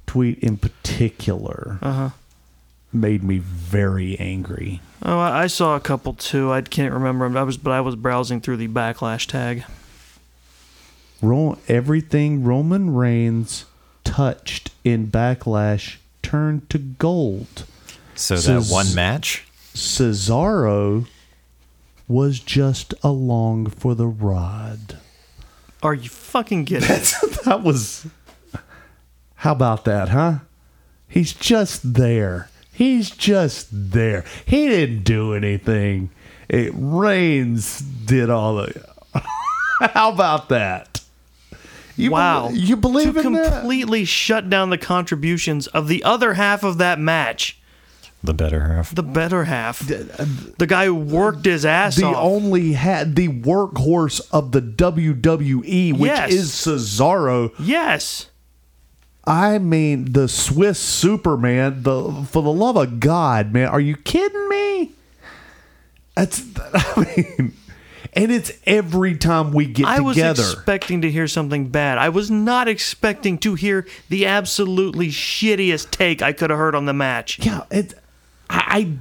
tweet 0.06 0.38
in 0.40 0.56
particular 0.58 2.12
made 2.92 3.22
me 3.22 3.38
very 3.38 4.18
angry. 4.18 4.80
Oh, 5.02 5.18
I, 5.18 5.44
I 5.44 5.46
saw 5.46 5.74
a 5.74 5.80
couple 5.80 6.12
too. 6.12 6.52
I 6.52 6.60
can't 6.60 6.92
remember 6.92 7.24
'em. 7.24 7.36
I 7.36 7.42
was, 7.42 7.56
but 7.56 7.70
I 7.70 7.80
was 7.80 7.96
browsing 7.96 8.40
through 8.40 8.58
the 8.58 8.68
backlash 8.68 9.26
tag. 9.26 9.64
Ro- 11.22 11.58
everything 11.68 12.44
Roman 12.44 12.94
Reigns 12.94 13.64
touched 14.04 14.70
in 14.84 15.06
Backlash 15.06 15.96
turned 16.20 16.68
to 16.70 16.78
gold. 16.78 17.64
So 18.14 18.36
So 18.36 18.60
that 18.60 18.72
one 18.72 18.94
match, 18.94 19.44
Cesaro 19.74 21.06
was 22.08 22.40
just 22.40 22.94
along 23.02 23.66
for 23.66 23.94
the 23.94 24.06
ride. 24.06 24.98
Are 25.82 25.94
you 25.94 26.08
fucking 26.08 26.66
kidding? 26.66 26.88
me? 26.88 26.96
That 27.44 27.62
was. 27.62 28.06
How 29.36 29.52
about 29.52 29.84
that, 29.86 30.10
huh? 30.10 30.38
He's 31.08 31.32
just 31.32 31.94
there. 31.94 32.48
He's 32.72 33.10
just 33.10 33.68
there. 33.72 34.24
He 34.46 34.68
didn't 34.68 35.02
do 35.02 35.34
anything. 35.34 36.10
It 36.48 36.72
Reigns 36.74 37.80
did 37.80 38.30
all 38.30 38.56
the. 38.56 38.86
How 39.92 40.12
about 40.12 40.48
that? 40.50 41.00
You 41.96 42.10
bel- 42.10 42.18
wow. 42.18 42.48
you 42.50 42.76
believe 42.76 43.14
to 43.14 43.20
in 43.20 43.32
that? 43.32 43.52
completely 43.52 44.04
shut 44.04 44.48
down 44.48 44.70
the 44.70 44.78
contributions 44.78 45.66
of 45.66 45.88
the 45.88 46.04
other 46.04 46.34
half 46.34 46.62
of 46.62 46.78
that 46.78 46.98
match. 46.98 47.58
The 48.24 48.34
better 48.34 48.60
half. 48.60 48.94
The 48.94 49.02
better 49.02 49.44
half. 49.44 49.82
Uh, 49.90 50.04
the 50.58 50.66
guy 50.66 50.86
who 50.86 50.94
worked 50.94 51.44
his 51.44 51.64
ass 51.64 51.96
the 51.96 52.04
off. 52.04 52.16
only 52.18 52.72
had 52.72 53.16
the 53.16 53.28
workhorse 53.28 54.20
of 54.32 54.52
the 54.52 54.60
WWE, 54.62 55.92
which 55.92 56.08
Yes. 56.08 56.32
is 56.32 56.50
Cesaro. 56.52 57.52
yes. 57.58 58.28
I 59.24 59.58
mean, 59.58 60.12
the 60.12 60.26
Swiss 60.28 60.80
Superman. 60.80 61.82
The 61.84 62.26
for 62.28 62.42
the 62.42 62.52
love 62.52 62.76
of 62.76 62.98
God, 62.98 63.52
man, 63.52 63.68
are 63.68 63.80
you 63.80 63.96
kidding 63.96 64.48
me? 64.48 64.92
That's 66.16 66.42
I 66.74 67.14
mean, 67.16 67.52
and 68.14 68.32
it's 68.32 68.50
every 68.66 69.16
time 69.16 69.52
we 69.52 69.66
get 69.66 69.86
I 69.86 70.00
was 70.00 70.18
expecting 70.18 71.02
to 71.02 71.10
hear 71.10 71.28
something 71.28 71.68
bad. 71.68 71.98
I 71.98 72.08
was 72.08 72.30
not 72.32 72.66
expecting 72.68 73.38
to 73.38 73.54
hear 73.54 73.86
the 74.08 74.26
absolutely 74.26 75.08
shittiest 75.08 75.90
take 75.92 76.20
I 76.20 76.32
could 76.32 76.50
have 76.50 76.58
heard 76.58 76.74
on 76.74 76.86
the 76.86 76.92
match. 76.92 77.38
yeah, 77.38 77.62
it. 77.70 77.94
I, 78.52 78.64
I 78.76 78.98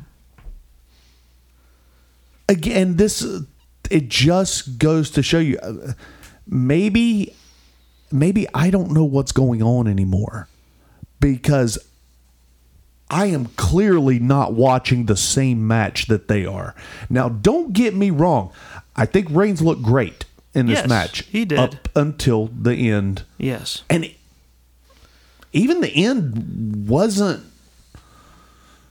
again, 2.50 2.96
this 2.98 3.26
it 3.90 4.08
just 4.10 4.78
goes 4.78 5.10
to 5.12 5.24
show 5.24 5.40
you, 5.40 5.58
uh, 5.60 5.94
maybe, 6.48 7.34
maybe 8.12 8.48
I 8.54 8.70
don't 8.70 8.92
know 8.92 9.04
what's 9.04 9.32
going 9.34 9.62
on 9.62 9.88
anymore, 9.88 10.48
because 11.20 11.78
I 13.10 13.26
am 13.28 13.48
clearly 13.58 14.18
not 14.20 14.54
watching 14.54 15.06
the 15.08 15.18
same 15.18 15.68
match 15.68 16.06
that 16.08 16.30
they 16.30 16.46
are. 16.46 16.74
Now, 17.10 17.28
don't 17.28 17.74
get 17.74 17.94
me 17.94 18.10
wrong. 18.12 18.54
I 18.96 19.06
think 19.06 19.28
Reigns 19.30 19.62
looked 19.62 19.82
great 19.84 20.24
in 20.54 20.68
this 20.68 20.80
Yes, 20.80 20.88
match. 20.90 21.20
he 21.26 21.44
did. 21.44 21.60
up 21.60 21.90
until 21.96 22.48
the 22.48 22.90
end, 22.90 23.24
Yes. 23.38 23.84
and 23.90 24.10
even 25.52 25.82
the 25.82 25.90
end 25.94 26.88
wasn't 26.88 27.44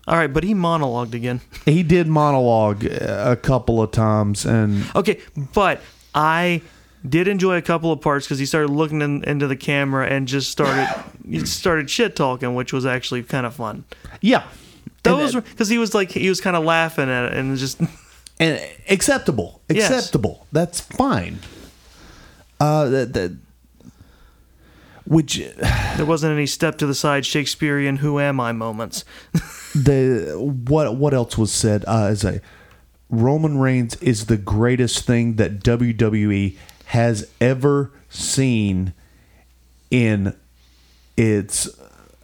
All 0.09 0.17
right, 0.17 0.33
but 0.33 0.43
he 0.45 0.55
monologued 0.55 1.15
again. 1.15 1.41
he 1.65 1.83
did 1.83 2.07
monologue 2.07 2.85
a 2.85 3.37
couple 3.37 3.81
of 3.83 3.91
times 3.93 4.45
and 4.47 4.85
Okay, 4.97 5.21
but 5.55 5.81
I 6.15 6.63
did 7.09 7.29
enjoy 7.29 7.57
a 7.57 7.63
couple 7.63 7.93
of 7.93 8.01
parts 8.01 8.27
because 8.27 8.39
he 8.39 8.47
started 8.47 8.71
looking 8.71 9.01
in, 9.03 9.23
into 9.25 9.47
the 9.47 9.57
camera 9.57 10.07
and 10.07 10.27
just 10.29 10.51
started 10.51 10.89
he 11.29 11.45
started 11.47 11.89
shit 11.89 12.17
talking, 12.17 12.55
which 12.55 12.73
was 12.73 12.85
actually 12.87 13.23
kind 13.23 13.47
of 13.47 13.55
fun. 13.55 13.85
yeah 14.21 14.45
Those 15.03 15.35
because 15.35 15.69
he 15.69 15.79
was 15.79 15.95
like 15.95 16.11
he 16.11 16.29
was 16.29 16.41
kind 16.41 16.57
of 16.57 16.65
laughing 16.65 17.09
at 17.09 17.27
it 17.33 17.35
and 17.39 17.57
just 17.57 17.81
and 18.41 18.61
acceptable 18.89 19.61
Yes. 19.69 19.91
acceptable 19.91 20.47
that's 20.51 20.81
fine 20.81 21.39
uh 22.59 22.87
that, 22.89 23.13
that 23.13 23.37
which 25.11 25.39
there 25.97 26.07
wasn't 26.07 26.33
any 26.33 26.47
step 26.47 26.79
to 26.79 26.87
the 26.87 26.95
side 26.95 27.27
Shakespearean 27.27 27.97
"Who 27.97 28.21
am 28.21 28.39
I" 28.39 28.53
moments. 28.53 29.05
the 29.75 30.35
what 30.39 30.95
what 30.97 31.13
else 31.13 31.37
was 31.37 31.53
said 31.53 31.85
uh 31.89 32.05
as 32.05 32.23
a 32.25 32.41
Roman 33.09 33.59
Reigns 33.59 33.97
is 33.97 34.27
the 34.27 34.37
greatest 34.37 35.05
thing 35.05 35.35
that 35.35 35.61
WWE 35.65 36.57
has 36.87 37.29
ever 37.41 37.91
seen 38.09 38.93
in 39.91 40.37
its 41.17 41.69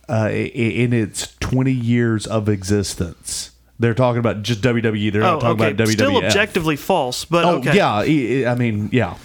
uh, 0.08 0.30
in 0.30 0.92
its 0.92 1.34
20 1.40 1.72
years 1.72 2.24
of 2.26 2.48
existence. 2.48 3.50
They're 3.80 3.94
talking 3.94 4.20
about 4.20 4.42
just 4.42 4.62
WWE. 4.62 5.12
They're 5.12 5.22
Oh, 5.24 5.32
not 5.34 5.40
talking 5.40 5.62
okay. 5.64 5.70
about 5.72 5.86
WWE. 5.88 5.92
Still 5.92 6.16
objectively 6.24 6.76
false, 6.76 7.24
but 7.24 7.44
Oh 7.44 7.56
okay. 7.56 7.74
yeah, 7.76 7.92
I- 8.48 8.54
mean 8.54 8.88
yeah, 8.92 9.16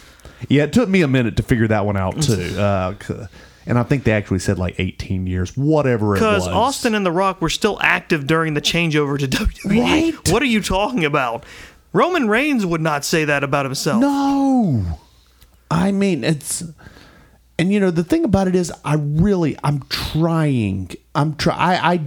yeah. 0.49 0.63
It 0.63 0.73
took 0.73 0.89
me 0.89 1.03
a 1.03 1.07
minute 1.07 1.37
to 1.37 1.43
figure 1.43 1.67
that 1.67 1.85
one 1.85 1.95
out 1.95 2.21
too, 2.23 2.55
uh, 2.59 2.95
and 3.65 3.77
I 3.77 3.83
think 3.83 4.03
they 4.03 4.11
actually 4.11 4.39
said 4.39 4.57
like 4.59 4.75
18 4.79 5.27
years, 5.27 5.55
whatever 5.55 6.15
it 6.15 6.21
was. 6.21 6.43
Because 6.43 6.47
Austin 6.47 6.95
and 6.95 7.05
The 7.05 7.11
Rock 7.11 7.41
were 7.41 7.49
still 7.49 7.77
active 7.81 8.27
during 8.27 8.53
the 8.53 8.61
changeover 8.61 9.17
to 9.19 9.27
WWE. 9.27 9.81
Right. 9.81 10.31
What 10.31 10.41
are 10.41 10.45
you 10.47 10.61
talking 10.61 11.05
about? 11.05 11.45
Roman 11.93 12.27
Reigns 12.27 12.65
would 12.65 12.81
not 12.81 13.03
say 13.05 13.25
that 13.25 13.43
about 13.43 13.65
himself. 13.65 13.99
No. 14.01 14.99
I 15.69 15.91
mean, 15.91 16.23
it's 16.23 16.63
and 17.59 17.71
you 17.71 17.79
know 17.79 17.91
the 17.91 18.03
thing 18.03 18.23
about 18.25 18.47
it 18.47 18.55
is 18.55 18.71
I 18.83 18.95
really 18.95 19.57
I'm 19.63 19.83
trying. 19.89 20.91
I'm 21.13 21.35
try 21.35 21.55
I, 21.55 21.93
I 21.93 22.01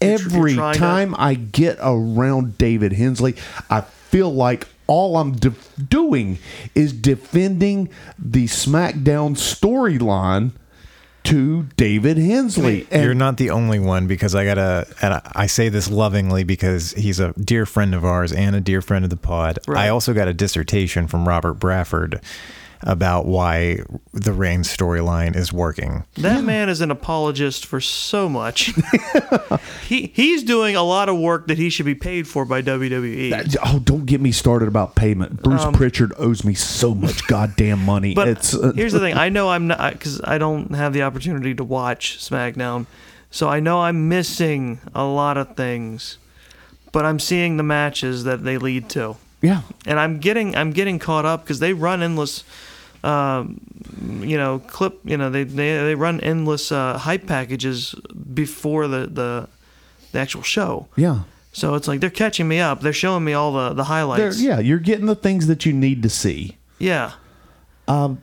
every 0.00 0.54
trying 0.54 0.74
to- 0.74 0.78
time 0.78 1.14
I 1.18 1.34
get 1.34 1.78
around 1.80 2.56
David 2.58 2.92
Hensley, 2.92 3.34
I 3.68 3.80
feel 3.82 4.32
like 4.32 4.66
all 4.86 5.16
I'm 5.18 5.32
de- 5.32 5.52
doing 5.88 6.38
is 6.76 6.92
defending 6.92 7.88
the 8.18 8.44
SmackDown 8.46 9.34
storyline 9.36 10.52
to 11.26 11.64
David 11.76 12.18
Hensley. 12.18 12.86
And 12.90 13.02
You're 13.04 13.14
not 13.14 13.36
the 13.36 13.50
only 13.50 13.78
one 13.78 14.06
because 14.06 14.34
I 14.34 14.44
gotta, 14.44 14.86
and 15.02 15.14
I- 15.14 15.22
I 15.34 15.46
say 15.46 15.68
this 15.68 15.90
lovingly 15.90 16.44
because 16.44 16.92
he's 16.92 17.20
a 17.20 17.32
dear 17.32 17.66
friend 17.66 17.94
of 17.94 18.04
ours 18.04 18.32
and 18.32 18.56
a 18.56 18.60
dear 18.60 18.80
friend 18.80 19.04
of 19.04 19.10
the 19.10 19.16
pod. 19.16 19.58
Right. 19.66 19.86
I 19.86 19.88
also 19.90 20.14
got 20.14 20.28
a 20.28 20.34
dissertation 20.34 21.06
from 21.06 21.26
Robert 21.28 21.54
Bradford 21.54 22.20
about 22.82 23.26
why 23.26 23.78
the 24.12 24.32
Reigns 24.32 24.74
storyline 24.74 25.34
is 25.36 25.52
working. 25.52 26.04
That 26.14 26.44
man 26.44 26.68
is 26.68 26.80
an 26.80 26.90
apologist 26.90 27.66
for 27.66 27.80
so 27.80 28.28
much. 28.28 28.72
he 29.88 30.12
he's 30.14 30.42
doing 30.42 30.76
a 30.76 30.82
lot 30.82 31.08
of 31.08 31.18
work 31.18 31.46
that 31.48 31.58
he 31.58 31.70
should 31.70 31.86
be 31.86 31.94
paid 31.94 32.28
for 32.28 32.44
by 32.44 32.62
WWE. 32.62 33.30
That- 33.30 33.56
oh, 33.64 33.78
don't 33.78 34.06
get 34.06 34.20
me 34.20 34.32
started 34.32 34.68
about 34.68 34.94
payment. 34.94 35.42
Bruce 35.42 35.64
Prichard 35.72 36.12
owes 36.18 36.44
me 36.44 36.54
so 36.54 36.94
much 36.94 37.26
goddamn 37.28 37.84
money. 37.84 38.10
Um, 38.10 38.14
But 38.14 38.28
it's 38.28 38.54
uh, 38.54 38.72
here's 38.74 38.92
the 38.92 39.00
thing: 39.00 39.14
I 39.14 39.28
know 39.28 39.48
I'm 39.50 39.66
not 39.66 39.92
because 39.92 40.20
I 40.22 40.38
don't 40.38 40.74
have 40.74 40.92
the 40.92 41.02
opportunity 41.02 41.54
to 41.54 41.64
watch 41.64 42.18
SmackDown, 42.18 42.86
so 43.30 43.48
I 43.48 43.60
know 43.60 43.80
I'm 43.82 44.08
missing 44.08 44.80
a 44.94 45.04
lot 45.04 45.36
of 45.36 45.56
things. 45.56 46.18
But 46.92 47.04
I'm 47.04 47.18
seeing 47.18 47.58
the 47.58 47.62
matches 47.62 48.24
that 48.24 48.42
they 48.42 48.56
lead 48.56 48.88
to, 48.90 49.16
yeah. 49.46 49.60
and 49.86 49.98
I'm 49.98 50.18
getting 50.18 50.56
I'm 50.56 50.70
getting 50.72 50.98
caught 50.98 51.24
up 51.24 51.42
because 51.44 51.58
they 51.60 51.72
run 51.72 52.02
endless, 52.02 52.44
um, 53.04 53.60
you 54.20 54.36
know, 54.36 54.58
clip. 54.58 55.00
You 55.04 55.16
know, 55.16 55.30
they 55.30 55.44
they, 55.44 55.70
they 55.88 55.94
run 55.94 56.20
endless 56.20 56.70
uh, 56.72 56.98
hype 56.98 57.26
packages 57.26 57.94
before 58.34 58.88
the, 58.88 59.06
the 59.06 59.48
the 60.12 60.18
actual 60.18 60.42
show. 60.42 60.88
Yeah. 60.96 61.20
So 61.52 61.74
it's 61.74 61.88
like 61.88 62.00
they're 62.00 62.10
catching 62.24 62.48
me 62.48 62.58
up. 62.60 62.80
They're 62.82 62.92
showing 63.04 63.24
me 63.24 63.32
all 63.32 63.52
the 63.52 63.72
the 63.74 63.84
highlights. 63.84 64.40
yeah, 64.42 64.58
you're 64.60 64.78
getting 64.90 65.06
the 65.06 65.14
things 65.26 65.46
that 65.46 65.64
you 65.64 65.72
need 65.72 66.02
to 66.02 66.10
see. 66.10 66.56
Yeah. 66.78 67.12
Um. 67.88 68.20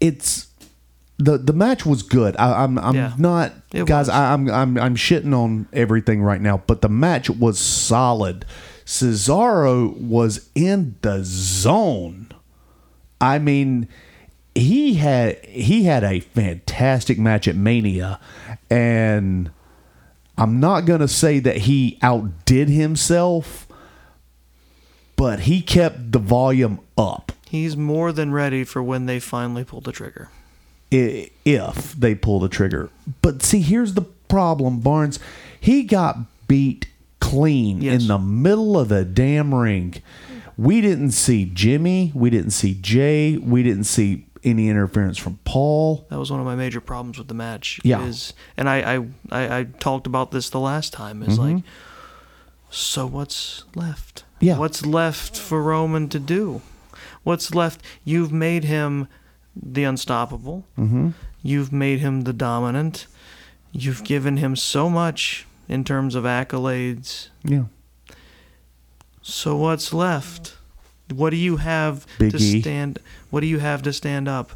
It's 0.00 0.48
the 1.18 1.38
the 1.38 1.52
match 1.52 1.86
was 1.86 2.02
good. 2.02 2.36
I, 2.36 2.64
I'm 2.64 2.78
I'm 2.78 2.94
Yeah. 2.94 3.12
not 3.16 3.52
guys. 3.72 4.06
was. 4.06 4.08
I, 4.08 4.32
I'm 4.32 4.50
I'm 4.50 4.76
I'm 4.78 4.96
shitting 4.96 5.32
on 5.34 5.66
everything 5.72 6.22
right 6.22 6.40
now, 6.40 6.62
but 6.66 6.80
the 6.82 6.88
match 6.88 7.30
was 7.30 7.58
solid. 7.58 8.44
Cesaro 8.84 9.96
was 9.96 10.48
in 10.54 10.96
the 11.02 11.20
zone. 11.24 12.28
I 13.20 13.38
mean, 13.38 13.88
he 14.54 14.94
had 14.94 15.44
he 15.46 15.84
had 15.84 16.04
a 16.04 16.20
fantastic 16.20 17.18
match 17.18 17.46
at 17.48 17.56
Mania, 17.56 18.18
and 18.68 19.50
I'm 20.36 20.60
not 20.60 20.82
gonna 20.86 21.08
say 21.08 21.38
that 21.38 21.58
he 21.58 21.98
outdid 22.02 22.68
himself, 22.68 23.66
but 25.16 25.40
he 25.40 25.62
kept 25.62 26.12
the 26.12 26.18
volume 26.18 26.80
up. 26.98 27.32
He's 27.48 27.76
more 27.76 28.12
than 28.12 28.32
ready 28.32 28.64
for 28.64 28.82
when 28.82 29.06
they 29.06 29.20
finally 29.20 29.64
pull 29.64 29.80
the 29.80 29.92
trigger. 29.92 30.28
if 30.90 31.92
they 31.92 32.14
pull 32.14 32.38
the 32.40 32.48
trigger. 32.50 32.90
But 33.22 33.42
see, 33.42 33.60
here's 33.60 33.94
the 33.94 34.02
problem, 34.02 34.80
Barnes. 34.80 35.18
He 35.58 35.84
got 35.84 36.18
beat 36.48 36.86
clean 37.32 37.80
Yes. 37.80 38.02
in 38.02 38.08
the 38.08 38.18
middle 38.18 38.78
of 38.78 38.88
the 38.88 39.04
damn 39.04 39.54
ring. 39.54 39.94
We 40.56 40.80
didn't 40.80 41.12
see 41.12 41.44
Jimmy. 41.46 42.12
We 42.14 42.30
didn't 42.30 42.50
see 42.50 42.74
Jey. 42.74 43.36
We 43.38 43.62
didn't 43.62 43.84
see 43.84 44.26
any 44.44 44.68
interference 44.68 45.18
from 45.18 45.38
Paul. 45.44 46.06
That 46.10 46.18
was 46.18 46.30
one 46.30 46.40
of 46.40 46.46
my 46.46 46.56
major 46.56 46.80
problems 46.80 47.16
with 47.18 47.28
the 47.28 47.34
match. 47.34 47.80
Yeah. 47.84 48.04
Is 48.04 48.34
and 48.56 48.68
I 48.68 48.96
I, 48.96 48.96
I, 49.30 49.58
I 49.60 49.64
talked 49.64 50.06
about 50.06 50.30
this 50.30 50.50
the 50.50 50.60
last 50.60 50.92
time. 50.92 51.22
Is 51.22 51.38
like, 51.38 51.62
so 52.70 53.06
what's 53.06 53.64
left? 53.74 54.24
Mm-hmm. 54.36 54.44
Yeah. 54.46 54.58
What's 54.58 54.84
left 54.84 55.38
for 55.38 55.62
Roman 55.62 56.08
to 56.10 56.18
do? 56.18 56.60
What's 57.22 57.54
left? 57.54 57.80
You've 58.04 58.32
made 58.32 58.64
him 58.64 59.06
the 59.54 59.84
unstoppable. 59.84 60.64
Mm-hmm. 60.78 61.10
You've 61.42 61.72
made 61.72 62.00
him 62.00 62.22
the 62.22 62.32
dominant. 62.32 63.06
You've 63.72 64.04
given 64.04 64.36
him 64.38 64.56
so 64.56 64.90
much 64.90 65.46
in 65.68 65.84
terms 65.84 66.14
of 66.14 66.24
accolades. 66.24 67.28
Yeah. 67.44 67.64
So 69.22 69.56
what's 69.56 69.92
left? 69.92 70.56
What 71.12 71.30
do 71.30 71.36
you 71.36 71.58
have 71.58 72.06
Big 72.18 72.32
to 72.32 72.38
E. 72.38 72.60
stand? 72.60 72.98
What 73.30 73.40
do 73.40 73.46
you 73.46 73.58
have 73.58 73.82
to 73.82 73.92
stand 73.92 74.28
up 74.28 74.52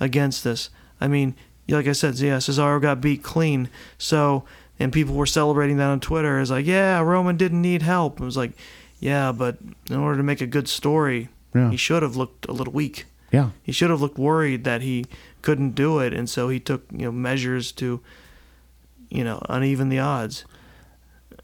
against 0.00 0.44
this? 0.44 0.70
I 1.00 1.08
mean, 1.08 1.34
like 1.68 1.86
I 1.86 1.92
said, 1.92 2.14
yeah, 2.18 2.36
Cesaro 2.38 2.80
got 2.80 3.00
beat 3.00 3.22
clean. 3.22 3.68
So, 3.98 4.44
and 4.78 4.92
people 4.92 5.14
were 5.14 5.26
celebrating 5.26 5.76
that 5.78 5.88
on 5.88 6.00
Twitter. 6.00 6.40
It's 6.40 6.50
like, 6.50 6.66
yeah, 6.66 7.00
Roman 7.00 7.36
didn't 7.36 7.60
need 7.62 7.82
help. 7.82 8.20
It 8.20 8.24
was 8.24 8.36
like, 8.36 8.52
yeah, 9.00 9.32
but 9.32 9.58
in 9.90 9.96
order 9.96 10.16
to 10.16 10.22
make 10.22 10.40
a 10.40 10.46
good 10.46 10.68
story, 10.68 11.28
Yeah. 11.54 11.70
he 11.70 11.76
should 11.76 12.02
have 12.02 12.16
looked 12.16 12.46
a 12.46 12.52
little 12.52 12.72
weak. 12.72 13.04
Yeah. 13.32 13.50
He 13.62 13.72
should 13.72 13.90
have 13.90 14.00
looked 14.00 14.18
worried 14.18 14.64
that 14.64 14.80
he 14.82 15.04
couldn't 15.42 15.74
do 15.74 15.98
it, 15.98 16.14
and 16.14 16.30
so 16.30 16.48
he 16.48 16.58
took 16.60 16.84
you 16.92 17.06
know 17.06 17.12
measures 17.12 17.72
to, 17.72 18.00
you 19.10 19.24
know, 19.24 19.40
uneven 19.48 19.88
the 19.88 19.98
odds. 19.98 20.44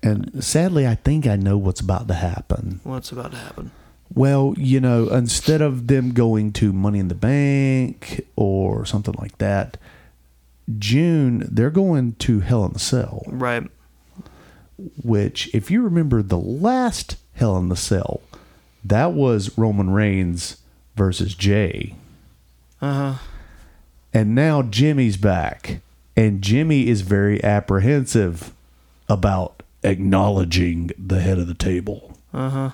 And 0.02 0.42
sadly, 0.42 0.86
I 0.86 0.96
think 0.96 1.26
I 1.26 1.36
know 1.36 1.56
what's 1.56 1.80
about 1.80 2.08
to 2.08 2.14
happen. 2.14 2.80
What's 2.82 3.12
about 3.12 3.30
to 3.32 3.38
happen? 3.38 3.70
Well, 4.14 4.54
you 4.58 4.80
know, 4.80 5.08
instead 5.08 5.62
of 5.62 5.86
them 5.86 6.12
going 6.12 6.52
to 6.54 6.72
Money 6.72 6.98
in 6.98 7.08
the 7.08 7.14
Bank 7.14 8.26
or 8.36 8.84
something 8.84 9.14
like 9.18 9.38
that, 9.38 9.78
June, 10.78 11.46
they're 11.50 11.70
going 11.70 12.14
to 12.14 12.40
Hell 12.40 12.64
in 12.66 12.72
the 12.72 12.78
Cell. 12.78 13.22
Right. 13.26 13.64
which, 15.02 15.52
if 15.54 15.70
you 15.70 15.82
remember 15.82 16.22
the 16.22 16.38
last 16.38 17.16
Hell 17.34 17.56
in 17.58 17.68
the 17.68 17.76
Cell, 17.76 18.20
that 18.84 19.12
was 19.12 19.56
Roman 19.56 19.90
Reigns 19.90 20.56
versus 20.96 21.34
Jey. 21.34 21.94
Uh 22.80 22.92
huh. 23.14 23.18
And 24.12 24.34
now 24.34 24.62
Jimmy's 24.62 25.16
back. 25.16 25.80
And 26.16 26.42
Jimmy 26.42 26.88
is 26.88 27.00
very 27.02 27.42
apprehensive 27.42 28.52
about 29.08 29.62
acknowledging 29.82 30.90
the 30.98 31.20
head 31.20 31.38
of 31.38 31.46
the 31.46 31.54
table. 31.54 32.16
Uh 32.34 32.50
huh. 32.50 32.70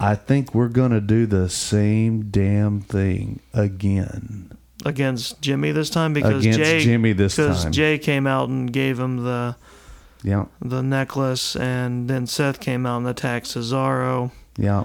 I 0.00 0.14
think 0.16 0.54
we're 0.54 0.68
going 0.68 0.90
to 0.90 1.00
do 1.00 1.24
the 1.26 1.48
same 1.48 2.30
damn 2.30 2.80
thing 2.80 3.40
again. 3.52 4.50
against 4.84 5.40
Jimmy 5.40 5.70
this 5.72 5.88
time 5.88 6.12
because 6.12 6.44
Against 6.44 6.58
Jey 6.58 6.80
Jimmy 6.80 7.12
this 7.12 7.36
because 7.36 7.62
time. 7.62 7.72
Jey 7.72 7.96
came 7.98 8.26
out 8.26 8.48
and 8.48 8.70
gave 8.72 8.98
him 8.98 9.18
the 9.24 9.56
Yeah. 10.22 10.46
the 10.60 10.82
necklace, 10.82 11.54
and 11.56 12.08
then 12.10 12.26
Seth 12.26 12.58
came 12.60 12.84
out 12.84 12.98
and 12.98 13.06
attacked 13.06 13.46
Cesaro, 13.46 14.32
Yeah. 14.58 14.84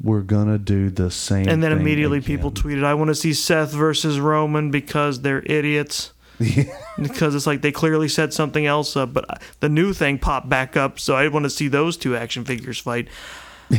We're 0.00 0.22
going 0.22 0.48
to 0.48 0.58
do 0.58 0.90
the 0.90 1.10
same 1.10 1.48
and 1.48 1.62
then 1.62 1.70
thing 1.70 1.80
immediately 1.80 2.18
again. 2.18 2.26
people 2.26 2.50
tweeted, 2.50 2.84
"I 2.84 2.94
want 2.94 3.08
to 3.08 3.14
see 3.14 3.34
Seth 3.34 3.72
versus 3.72 4.18
Roman 4.18 4.70
because 4.70 5.20
they're 5.20 5.42
idiots." 5.44 6.12
because 7.00 7.34
it's 7.36 7.46
like 7.46 7.60
they 7.62 7.70
clearly 7.70 8.08
set 8.08 8.32
something 8.32 8.66
else 8.66 8.96
up, 8.96 9.12
but 9.12 9.40
the 9.60 9.68
new 9.68 9.92
thing 9.92 10.18
popped 10.18 10.48
back 10.48 10.76
up, 10.76 10.98
so 10.98 11.14
I 11.14 11.28
want 11.28 11.44
to 11.44 11.50
see 11.50 11.68
those 11.68 11.96
two 11.96 12.16
action 12.16 12.44
figures 12.44 12.78
fight. 12.78 13.06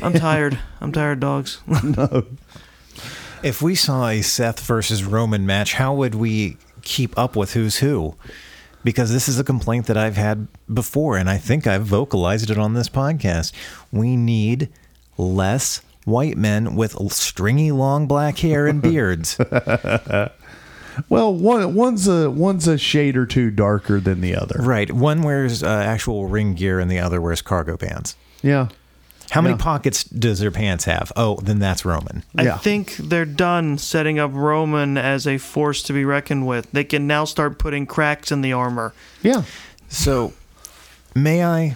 I'm 0.02 0.14
tired. 0.30 0.60
I'm 0.80 0.92
tired, 0.92 1.20
dogs. 1.20 1.62
If 3.44 3.62
we 3.62 3.76
saw 3.76 4.08
a 4.08 4.22
Seth 4.22 4.66
versus 4.66 5.04
Roman 5.04 5.46
match, 5.46 5.74
how 5.74 5.94
would 5.96 6.16
we 6.16 6.56
keep 6.82 7.18
up 7.18 7.36
with 7.36 7.52
who's 7.52 7.80
who? 7.80 8.16
Because 8.86 9.12
this 9.12 9.28
is 9.28 9.38
a 9.38 9.44
complaint 9.44 9.88
that 9.88 9.98
I've 9.98 10.16
had 10.16 10.48
before, 10.74 11.18
and 11.18 11.30
I 11.30 11.40
think 11.40 11.68
I've 11.68 11.84
vocalized 11.84 12.50
it 12.50 12.58
on 12.58 12.74
this 12.74 12.88
podcast. 12.88 13.52
We 13.92 14.16
need 14.16 14.70
less 15.18 15.82
white 16.06 16.38
men 16.38 16.76
with 16.76 16.96
stringy 17.12 17.72
long 17.72 18.08
black 18.08 18.38
hair 18.40 18.68
and 18.68 18.82
beards. 18.82 19.38
Well, 21.10 21.34
one 21.34 21.74
one's 21.74 22.08
a 22.08 22.30
one's 22.30 22.68
a 22.68 22.78
shade 22.78 23.18
or 23.18 23.26
two 23.26 23.50
darker 23.50 24.00
than 24.00 24.22
the 24.22 24.36
other. 24.36 24.60
right. 24.62 24.92
One 24.92 25.24
wears 25.24 25.64
uh, 25.64 25.68
actual 25.68 26.28
ring 26.28 26.54
gear 26.54 26.80
and 26.80 26.90
the 26.92 27.00
other 27.00 27.20
wears 27.20 27.42
cargo 27.42 27.78
pants. 27.78 28.16
Yeah. 28.44 28.68
How 29.32 29.42
many 29.42 29.54
Yeah. 29.56 29.64
pockets 29.64 30.04
does 30.04 30.38
their 30.38 30.52
pants 30.52 30.86
have? 30.86 31.12
Oh, 31.16 31.40
then 31.42 31.58
that's 31.58 31.84
Roman. 31.84 32.22
Yeah. 32.38 32.54
I 32.54 32.58
think 32.60 32.96
they're 32.98 33.26
done 33.26 33.80
setting 33.80 34.20
up 34.20 34.30
Roman 34.36 34.96
as 34.96 35.26
a 35.26 35.40
force 35.40 35.82
to 35.84 35.94
be 35.94 36.06
reckoned 36.06 36.46
with. 36.46 36.70
They 36.72 36.84
can 36.84 37.08
now 37.08 37.26
start 37.26 37.58
putting 37.58 37.88
cracks 37.88 38.32
in 38.32 38.42
the 38.42 38.54
armor. 38.54 38.94
Yeah. 39.24 39.44
So, 39.90 40.34
may 41.16 41.44
I 41.44 41.76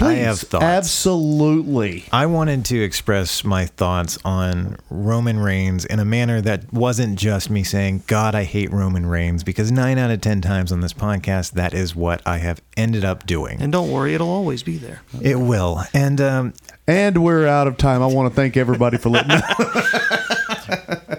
I 0.00 0.14
have 0.14 0.38
thoughts. 0.40 0.64
Absolutely. 0.64 2.04
I 2.12 2.26
wanted 2.26 2.64
to 2.66 2.80
express 2.82 3.44
my 3.44 3.66
thoughts 3.66 4.18
on 4.24 4.76
Roman 4.90 5.38
Reigns 5.38 5.84
in 5.84 5.98
a 5.98 6.04
manner 6.04 6.40
that 6.40 6.72
wasn't 6.72 7.18
just 7.18 7.50
me 7.50 7.62
saying, 7.64 8.04
God, 8.06 8.34
I 8.34 8.44
hate 8.44 8.72
Roman 8.72 9.06
Reigns, 9.06 9.42
because 9.44 9.72
nine 9.72 9.98
out 9.98 10.10
of 10.10 10.20
10 10.20 10.40
times 10.40 10.72
on 10.72 10.80
this 10.80 10.92
podcast, 10.92 11.52
that 11.52 11.74
is 11.74 11.94
what 11.96 12.20
I 12.26 12.38
have 12.38 12.60
ended 12.76 13.04
up 13.04 13.26
doing. 13.26 13.60
And 13.60 13.72
don't 13.72 13.90
worry, 13.90 14.14
it'll 14.14 14.30
always 14.30 14.62
be 14.62 14.76
there. 14.76 15.02
It 15.20 15.36
will. 15.36 15.82
And 15.92 16.20
um, 16.20 16.54
And 16.86 17.22
we're 17.22 17.46
out 17.46 17.66
of 17.66 17.76
time. 17.76 18.02
I 18.02 18.06
want 18.06 18.32
to 18.32 18.36
thank 18.36 18.56
everybody 18.56 18.98
for 18.98 19.10
listening. 19.10 19.38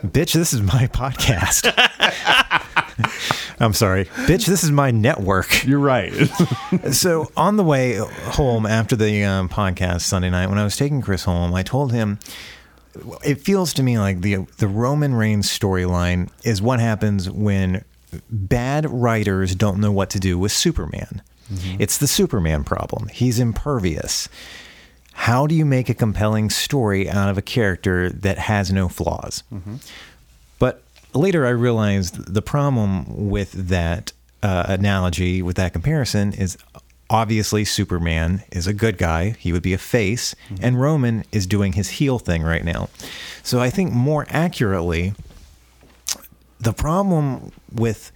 bitch, 0.10 0.34
this 0.34 0.54
is 0.54 0.62
my 0.62 0.88
podcast. 0.88 1.70
I'm 3.60 3.74
sorry. 3.74 4.05
Bitch, 4.05 4.45
this 4.45 4.64
is 4.64 4.72
my 4.72 4.91
network. 4.91 5.66
You're 5.66 5.80
right. 5.80 6.14
so 6.91 7.30
on 7.36 7.57
the 7.57 7.64
way 7.64 7.95
home 7.95 8.66
after 8.66 8.95
the 8.95 9.24
um, 9.26 9.49
podcast 9.49 10.01
Sunday 10.01 10.30
night, 10.30 10.47
when 10.47 10.57
I 10.57 10.64
was 10.64 10.78
taking 10.78 11.01
Chris 11.01 11.24
home, 11.26 11.53
I 11.53 11.64
told 11.64 11.91
him 11.91 12.20
it 13.24 13.41
feels 13.41 13.74
to 13.76 13.84
me 13.84 13.99
like 13.99 14.22
the 14.22 14.38
the 14.57 14.68
Roman 14.68 15.14
Reigns 15.14 15.47
storyline 15.49 16.30
is 16.43 16.62
what 16.62 16.80
happens 16.80 17.30
when 17.30 17.84
bad 18.30 18.89
writers 18.89 19.55
don't 19.55 19.80
know 19.80 19.91
what 19.91 20.10
to 20.12 20.20
do 20.20 20.38
with 20.39 20.51
Superman. 20.51 21.22
It's 21.80 21.97
the 21.97 22.07
Superman 22.07 22.64
problem. 22.64 23.07
He's 23.07 23.39
impervious. 23.39 24.30
How 25.14 25.47
do 25.47 25.55
you 25.55 25.66
make 25.66 25.89
a 25.89 25.93
compelling 25.95 26.49
story 26.51 27.10
out 27.10 27.28
of 27.30 27.38
a 27.38 27.41
character 27.41 28.10
that 28.12 28.38
has 28.38 28.72
no 28.72 28.88
flaws? 28.88 29.43
But 29.51 29.91
later 31.14 31.45
I 31.45 31.49
realized 31.49 32.34
the 32.34 32.41
problem 32.41 33.30
with 33.30 33.51
that 33.51 34.14
uh, 34.41 34.66
analogy, 34.68 35.41
with 35.41 35.55
that 35.57 35.74
comparison, 35.74 36.34
is 36.34 36.57
obviously 37.10 37.66
Superman 37.66 38.43
is 38.51 38.68
a 38.68 38.74
good 38.74 38.97
guy. 38.97 39.32
He 39.32 39.51
would 39.51 39.64
be 39.64 39.74
a 39.74 39.78
face, 39.78 40.36
and 40.62 40.80
Roman 40.80 41.26
is 41.32 41.47
doing 41.47 41.74
his 41.74 41.89
heel 41.89 42.20
thing 42.20 42.43
right 42.43 42.64
now. 42.64 42.89
So 43.43 43.60
I 43.60 43.70
think 43.70 43.91
more 43.91 44.26
accurately, 44.30 45.14
the 46.60 46.74
problem 46.74 47.51
with 47.74 48.12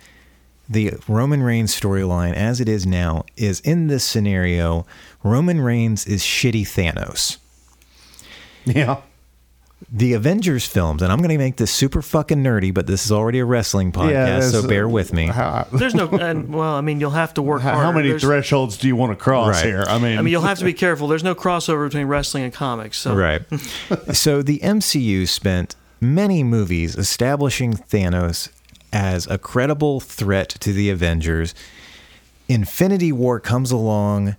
the 0.70 0.94
Roman 1.08 1.44
Reigns 1.44 1.78
storyline 1.78 2.34
as 2.34 2.62
it 2.62 2.70
is 2.70 2.86
now 2.86 3.26
is 3.36 3.60
in 3.62 3.88
this 3.88 4.04
scenario, 4.04 4.86
Roman 5.24 5.62
Reigns 5.62 6.06
is 6.06 6.22
shitty 6.22 6.62
Thanos 6.62 7.38
yeah. 8.66 9.02
The 9.92 10.14
Avengers 10.14 10.66
films, 10.66 11.02
and 11.02 11.12
I'm 11.12 11.20
going 11.20 11.30
to 11.30 11.38
make 11.38 11.58
this 11.58 11.72
super 11.72 12.02
fucking 12.02 12.44
nerdy, 12.44 12.74
but 12.74 12.88
this 12.88 13.06
is 13.06 13.12
already 13.12 13.40
a 13.40 13.46
wrestling 13.46 13.92
podcast, 13.92 14.52
so 14.52 14.68
bear 14.68 14.88
with 14.88 15.14
me. 15.14 15.28
How, 15.28 15.68
There's 15.72 15.94
no, 15.96 16.08
and 16.10 16.54
well, 16.54 16.76
I 16.76 16.82
mean, 16.82 17.00
you'll 17.00 17.12
have 17.12 17.34
to 17.36 17.42
work 17.42 17.62
how, 17.62 17.74
hard. 17.74 17.84
how 17.86 17.92
many 17.92 18.08
There's- 18.10 18.22
thresholds 18.22 18.78
do 18.78 18.88
you 18.88 18.96
want 18.96 19.12
to 19.12 19.16
cross 19.24 19.56
Right. 19.56 19.66
here? 19.66 19.84
I 19.88 20.00
mean, 20.00 20.18
I 20.18 20.22
mean, 20.22 20.32
you'll 20.32 20.42
have 20.42 20.60
to 20.60 20.66
be 20.66 20.74
careful. 20.74 21.08
There's 21.08 21.24
no 21.24 21.36
crossover 21.36 21.88
between 21.88 22.08
wrestling 22.08 22.44
and 22.44 22.54
comics. 22.54 22.98
So 22.98 23.14
Right. 23.16 23.42
so 24.14 24.42
the 24.42 24.60
MCU 24.60 25.28
spent 25.28 25.76
many 26.02 26.44
movies 26.44 26.96
establishing 26.96 27.74
Thanos 27.74 28.50
as 28.92 29.26
a 29.28 29.38
credible 29.38 30.00
threat 30.00 30.50
to 30.50 30.74
the 30.74 30.90
Avengers. 30.90 31.54
Infinity 32.50 33.12
War 33.12 33.40
comes 33.40 33.72
along 33.72 34.36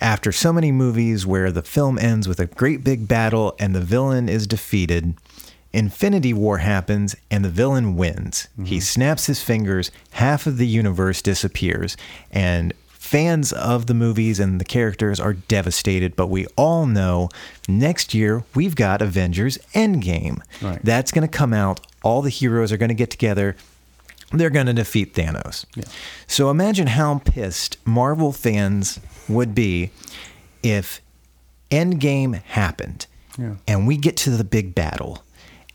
after 0.00 0.32
so 0.32 0.52
many 0.52 0.72
movies 0.72 1.26
where 1.26 1.52
the 1.52 1.62
film 1.62 1.98
ends 1.98 2.26
with 2.26 2.40
a 2.40 2.46
great 2.46 2.82
big 2.82 3.06
battle 3.06 3.54
and 3.58 3.74
the 3.74 3.80
villain 3.80 4.28
is 4.28 4.46
defeated. 4.46 5.14
Infinity 5.72 6.32
War 6.32 6.58
happens 6.58 7.14
and 7.30 7.44
the 7.44 7.50
villain 7.50 7.96
wins. 7.96 8.48
He 8.56 8.76
mm-hmm. 8.76 8.78
snaps 8.80 9.26
his 9.26 9.42
fingers, 9.42 9.90
half 10.12 10.46
of 10.46 10.56
the 10.56 10.66
universe 10.66 11.22
disappears, 11.22 11.96
and 12.32 12.72
fans 12.88 13.52
of 13.52 13.86
the 13.86 13.94
movies 13.94 14.40
and 14.40 14.60
the 14.60 14.64
characters 14.64 15.20
are 15.20 15.34
devastated. 15.34 16.16
But 16.16 16.28
we 16.28 16.46
all 16.56 16.86
know 16.86 17.28
next 17.68 18.14
year 18.14 18.44
we've 18.54 18.74
got 18.74 19.02
Avengers 19.02 19.58
Endgame. 19.74 20.40
Right. 20.60 20.80
That's 20.82 21.12
going 21.12 21.26
to 21.26 21.38
come 21.38 21.52
out. 21.52 21.86
All 22.02 22.22
the 22.22 22.30
heroes 22.30 22.72
are 22.72 22.76
going 22.76 22.88
to 22.88 22.94
get 22.94 23.10
together. 23.10 23.56
They're 24.32 24.50
going 24.50 24.66
to 24.66 24.72
defeat 24.72 25.14
Thanos. 25.14 25.66
So 26.26 26.50
imagine 26.50 26.86
how 26.86 27.18
pissed 27.18 27.78
Marvel 27.84 28.32
fans 28.32 29.00
would 29.28 29.54
be 29.54 29.90
if 30.62 31.00
Endgame 31.70 32.42
happened 32.42 33.06
Yeah. 33.38 33.54
and 33.68 33.86
we 33.86 33.96
get 33.96 34.16
to 34.18 34.30
the 34.30 34.44
big 34.44 34.74
battle 34.74 35.22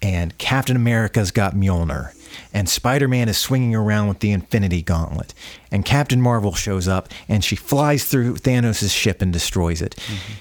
and 0.02 0.38
Captain 0.38 0.76
America's 0.76 1.32
got 1.32 1.56
Mjolnir 1.56 2.12
and 2.54 2.68
Spider-Man 2.68 3.30
is 3.30 3.38
swinging 3.38 3.74
around 3.74 4.10
with 4.10 4.20
the 4.20 4.32
Infinity 4.32 4.82
Gauntlet 4.82 5.34
and 5.72 5.86
Captain 5.86 6.22
Marvel 6.22 6.54
shows 6.54 6.88
up 6.88 7.08
and 7.30 7.44
she 7.44 7.56
flies 7.56 8.04
through 8.06 8.36
Thanos' 8.36 8.92
ship 8.94 9.22
and 9.22 9.32
destroys 9.32 9.82
it. 9.82 9.96
Mm-hmm. 9.96 10.34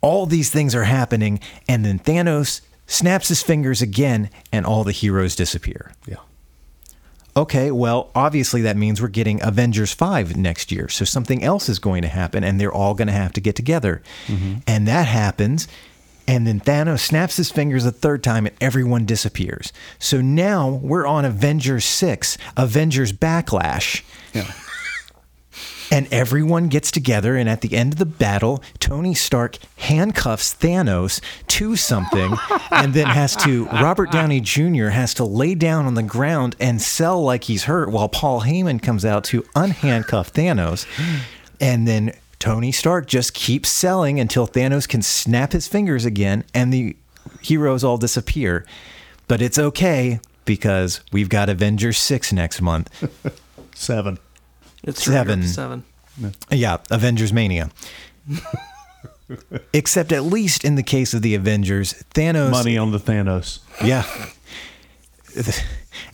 All 0.00 0.26
these 0.26 0.50
things 0.50 0.74
are 0.74 0.84
happening 0.84 1.40
and 1.68 1.84
then 1.84 1.98
Thanos 1.98 2.60
snaps 2.86 3.28
his 3.28 3.42
fingers 3.42 3.82
again 3.82 4.30
and 4.52 4.64
all 4.64 4.84
the 4.84 4.92
heroes 4.92 5.34
disappear. 5.36 5.92
yeah. 6.06 6.16
Okay, 7.40 7.70
well, 7.70 8.10
obviously 8.14 8.60
that 8.60 8.76
means 8.76 9.00
we're 9.00 9.08
getting 9.08 9.42
Avengers 9.42 9.94
5 9.94 10.36
next 10.36 10.70
year. 10.70 10.90
So 10.90 11.06
something 11.06 11.42
else 11.42 11.70
is 11.70 11.78
going 11.78 12.02
to 12.02 12.08
happen 12.08 12.44
and 12.44 12.60
they're 12.60 12.70
all 12.70 12.92
going 12.92 13.08
to 13.08 13.14
have 13.14 13.32
to 13.32 13.40
get 13.40 13.56
together. 13.56 14.02
Mm-hmm. 14.26 14.58
And 14.66 14.86
that 14.86 15.06
happens. 15.06 15.66
And 16.28 16.46
then 16.46 16.60
Thanos 16.60 17.00
snaps 17.00 17.38
his 17.38 17.50
fingers 17.50 17.86
a 17.86 17.92
third 17.92 18.22
time 18.22 18.44
and 18.44 18.54
everyone 18.60 19.06
disappears. 19.06 19.72
So 19.98 20.20
now 20.20 20.68
we're 20.68 21.06
on 21.06 21.24
Avengers 21.24 21.86
6, 21.86 22.36
Avengers 22.58 23.10
Backlash. 23.10 24.02
Yeah. 24.34 24.52
And 25.90 26.06
everyone 26.12 26.68
gets 26.68 26.92
together, 26.92 27.36
and 27.36 27.48
at 27.48 27.62
the 27.62 27.74
end 27.74 27.94
of 27.94 27.98
the 27.98 28.06
battle, 28.06 28.62
Tony 28.78 29.12
Stark 29.12 29.58
handcuffs 29.76 30.54
Thanos 30.54 31.20
to 31.48 31.74
something, 31.74 32.36
and 32.70 32.94
then 32.94 33.08
has 33.08 33.34
to, 33.36 33.64
Robert 33.66 34.12
Downey 34.12 34.40
Jr. 34.40 34.90
has 34.90 35.14
to 35.14 35.24
lay 35.24 35.56
down 35.56 35.86
on 35.86 35.94
the 35.94 36.04
ground 36.04 36.54
and 36.60 36.80
sell 36.80 37.20
like 37.22 37.44
he's 37.44 37.64
hurt 37.64 37.90
while 37.90 38.08
Paul 38.08 38.42
Heyman 38.42 38.80
comes 38.80 39.04
out 39.04 39.24
to 39.24 39.42
unhandcuff 39.56 40.30
Thanos. 40.30 40.86
And 41.60 41.88
then 41.88 42.12
Tony 42.38 42.70
Stark 42.70 43.06
just 43.06 43.34
keeps 43.34 43.68
selling 43.68 44.20
until 44.20 44.46
Thanos 44.46 44.88
can 44.88 45.02
snap 45.02 45.52
his 45.52 45.66
fingers 45.66 46.04
again, 46.04 46.44
and 46.54 46.72
the 46.72 46.96
heroes 47.42 47.82
all 47.82 47.98
disappear. 47.98 48.64
But 49.26 49.42
it's 49.42 49.58
okay 49.58 50.20
because 50.44 51.00
we've 51.12 51.28
got 51.28 51.48
Avengers 51.48 51.98
6 51.98 52.32
next 52.32 52.60
month. 52.62 52.88
Seven. 53.74 54.18
It's 54.82 55.02
true, 55.02 55.14
you're 55.14 55.22
up 55.22 55.26
to 55.28 55.48
Seven. 55.48 55.84
Seven. 56.16 56.34
Yeah, 56.50 56.78
Avengers 56.90 57.32
Mania. 57.32 57.70
Except 59.72 60.12
at 60.12 60.24
least 60.24 60.64
in 60.64 60.74
the 60.74 60.82
case 60.82 61.14
of 61.14 61.22
the 61.22 61.34
Avengers, 61.34 62.04
Thanos. 62.14 62.50
Money 62.50 62.76
on 62.76 62.90
the 62.90 62.98
Thanos. 62.98 63.60
Yeah. 63.82 64.04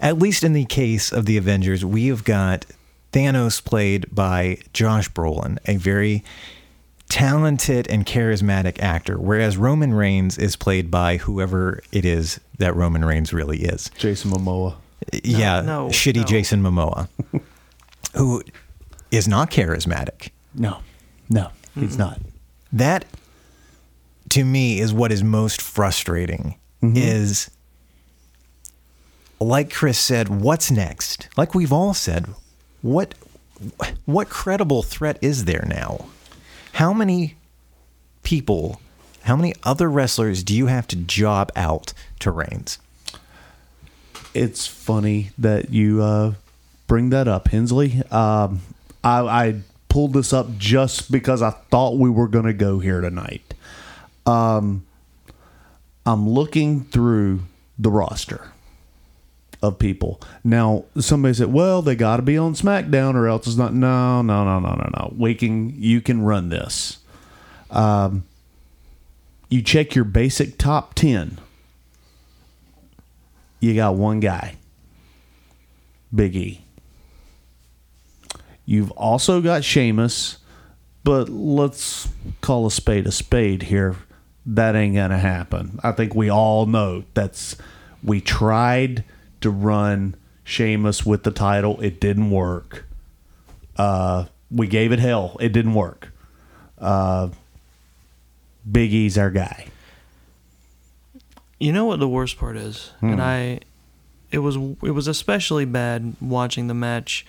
At 0.00 0.18
least 0.18 0.44
in 0.44 0.52
the 0.52 0.66
case 0.66 1.10
of 1.10 1.24
the 1.24 1.38
Avengers, 1.38 1.84
we 1.84 2.08
have 2.08 2.24
got 2.24 2.66
Thanos 3.12 3.64
played 3.64 4.06
by 4.14 4.58
Josh 4.74 5.10
Brolin, 5.10 5.58
a 5.66 5.76
very 5.76 6.22
talented 7.08 7.88
and 7.88 8.04
charismatic 8.04 8.78
actor, 8.80 9.18
whereas 9.18 9.56
Roman 9.56 9.94
Reigns 9.94 10.36
is 10.36 10.56
played 10.56 10.90
by 10.90 11.16
whoever 11.16 11.80
it 11.92 12.04
is 12.04 12.40
that 12.58 12.76
Roman 12.76 13.04
Reigns 13.04 13.32
really 13.32 13.62
is. 13.62 13.90
Jason 13.96 14.30
Momoa. 14.30 14.74
yeah, 15.24 15.62
no, 15.62 15.88
shitty 15.88 16.16
no. 16.16 16.24
Jason 16.24 16.62
Momoa, 16.62 17.08
who 18.16 18.42
is 19.10 19.28
not 19.28 19.50
charismatic. 19.50 20.30
No. 20.54 20.78
No, 21.28 21.48
he's 21.74 21.98
not. 21.98 22.20
that 22.72 23.04
to 24.30 24.44
me 24.44 24.80
is 24.80 24.92
what 24.92 25.10
is 25.12 25.22
most 25.24 25.60
frustrating 25.60 26.56
is 26.82 27.50
like 29.40 29.72
chris 29.72 29.98
said 29.98 30.28
what's 30.28 30.70
next 30.70 31.28
like 31.36 31.54
we've 31.54 31.72
all 31.72 31.94
said 31.94 32.26
what 32.82 33.14
what 34.04 34.28
credible 34.28 34.82
threat 34.82 35.18
is 35.20 35.44
there 35.46 35.64
now 35.68 36.06
how 36.74 36.92
many 36.92 37.34
people 38.22 38.80
how 39.22 39.34
many 39.34 39.52
other 39.64 39.90
wrestlers 39.90 40.42
do 40.44 40.54
you 40.54 40.66
have 40.66 40.86
to 40.86 40.96
job 40.96 41.50
out 41.56 41.92
to 42.20 42.30
reigns 42.30 42.78
It's 44.34 44.66
funny 44.66 45.30
that 45.38 45.70
you 45.70 46.02
uh, 46.02 46.34
bring 46.86 47.10
that 47.10 47.28
up, 47.28 47.48
Hensley. 47.48 48.02
Um, 48.10 48.60
I, 49.02 49.20
I 49.20 49.60
pulled 49.88 50.12
this 50.12 50.32
up 50.32 50.56
just 50.58 51.10
because 51.10 51.42
I 51.42 51.50
thought 51.50 51.98
we 51.98 52.10
were 52.10 52.28
going 52.28 52.46
to 52.46 52.52
go 52.52 52.78
here 52.78 53.00
tonight. 53.00 53.54
Um, 54.24 54.86
I'm 56.04 56.28
looking 56.28 56.84
through 56.84 57.40
the 57.78 57.90
roster 57.90 58.52
of 59.62 59.78
people. 59.78 60.20
Now, 60.44 60.84
somebody 60.98 61.34
said, 61.34 61.52
"Well, 61.52 61.82
they 61.82 61.96
got 61.96 62.16
to 62.16 62.22
be 62.22 62.36
on 62.36 62.54
SmackDown, 62.54 63.14
or 63.14 63.26
else 63.26 63.46
it's 63.46 63.56
not." 63.56 63.74
No, 63.74 64.22
no, 64.22 64.44
no, 64.44 64.60
no, 64.60 64.74
no, 64.74 64.90
no. 64.96 65.14
We 65.16 65.34
can, 65.34 65.80
you 65.80 66.00
can 66.00 66.22
run 66.22 66.48
this. 66.48 66.98
Um, 67.70 68.24
you 69.48 69.62
check 69.62 69.94
your 69.94 70.04
basic 70.04 70.58
top 70.58 70.94
ten 70.94 71.38
you 73.60 73.74
got 73.74 73.94
one 73.94 74.20
guy, 74.20 74.56
Big 76.14 76.36
E. 76.36 76.62
You've 78.66 78.90
also 78.92 79.40
got 79.40 79.62
Sheamus, 79.64 80.38
but 81.04 81.28
let's 81.28 82.08
call 82.40 82.66
a 82.66 82.70
spade 82.70 83.06
a 83.06 83.12
spade 83.12 83.62
here. 83.64 83.96
That 84.44 84.74
ain't 84.76 84.94
gonna 84.94 85.18
happen. 85.18 85.78
I 85.82 85.92
think 85.92 86.14
we 86.14 86.28
all 86.30 86.66
know 86.66 87.04
that's 87.14 87.56
we 88.04 88.20
tried 88.20 89.04
to 89.40 89.50
run 89.50 90.14
Sheamus 90.44 91.06
with 91.06 91.22
the 91.22 91.30
title. 91.30 91.80
It 91.80 92.00
didn't 92.00 92.30
work. 92.30 92.84
Uh, 93.76 94.26
we 94.50 94.66
gave 94.66 94.92
it 94.92 94.98
hell. 94.98 95.36
It 95.40 95.52
didn't 95.52 95.74
work. 95.74 96.12
Uh, 96.78 97.30
Big 98.70 98.92
E's 98.92 99.16
our 99.18 99.30
guy. 99.30 99.66
You 101.58 101.72
know 101.72 101.84
what 101.86 102.00
the 102.00 102.08
worst 102.08 102.36
part 102.38 102.56
is, 102.56 102.90
Hmm. 103.00 103.12
and 103.12 103.22
I, 103.22 103.60
it 104.30 104.38
was 104.40 104.56
it 104.56 104.90
was 104.90 105.08
especially 105.08 105.64
bad 105.64 106.14
watching 106.20 106.66
the 106.66 106.74
match, 106.74 107.24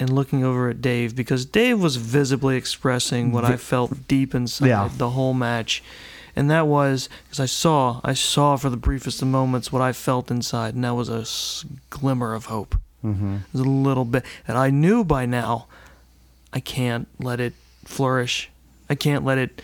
and 0.00 0.10
looking 0.12 0.42
over 0.42 0.68
at 0.70 0.80
Dave 0.80 1.14
because 1.14 1.44
Dave 1.46 1.80
was 1.80 1.94
visibly 1.96 2.56
expressing 2.56 3.30
what 3.30 3.44
I 3.44 3.56
felt 3.56 4.08
deep 4.08 4.34
inside 4.34 4.66
Yeah. 4.68 4.88
the 4.96 5.10
whole 5.10 5.34
match, 5.34 5.82
and 6.34 6.50
that 6.50 6.66
was 6.66 7.08
because 7.24 7.38
I 7.38 7.46
saw 7.46 8.00
I 8.02 8.14
saw 8.14 8.56
for 8.56 8.70
the 8.70 8.76
briefest 8.76 9.22
of 9.22 9.28
moments 9.28 9.70
what 9.70 9.82
I 9.82 9.92
felt 9.92 10.30
inside, 10.30 10.74
and 10.74 10.82
that 10.84 10.94
was 10.94 11.08
a 11.08 11.20
s- 11.20 11.64
glimmer 11.90 12.34
of 12.34 12.46
hope. 12.46 12.74
Mm-hmm. 13.04 13.34
It 13.36 13.52
was 13.52 13.60
a 13.62 13.64
little 13.64 14.04
bit, 14.04 14.24
and 14.48 14.58
I 14.58 14.70
knew 14.70 15.04
by 15.04 15.26
now, 15.26 15.66
I 16.52 16.60
can't 16.60 17.06
let 17.18 17.38
it 17.40 17.54
flourish. 17.84 18.50
I 18.88 18.94
can't 18.94 19.24
let 19.24 19.38
it 19.38 19.62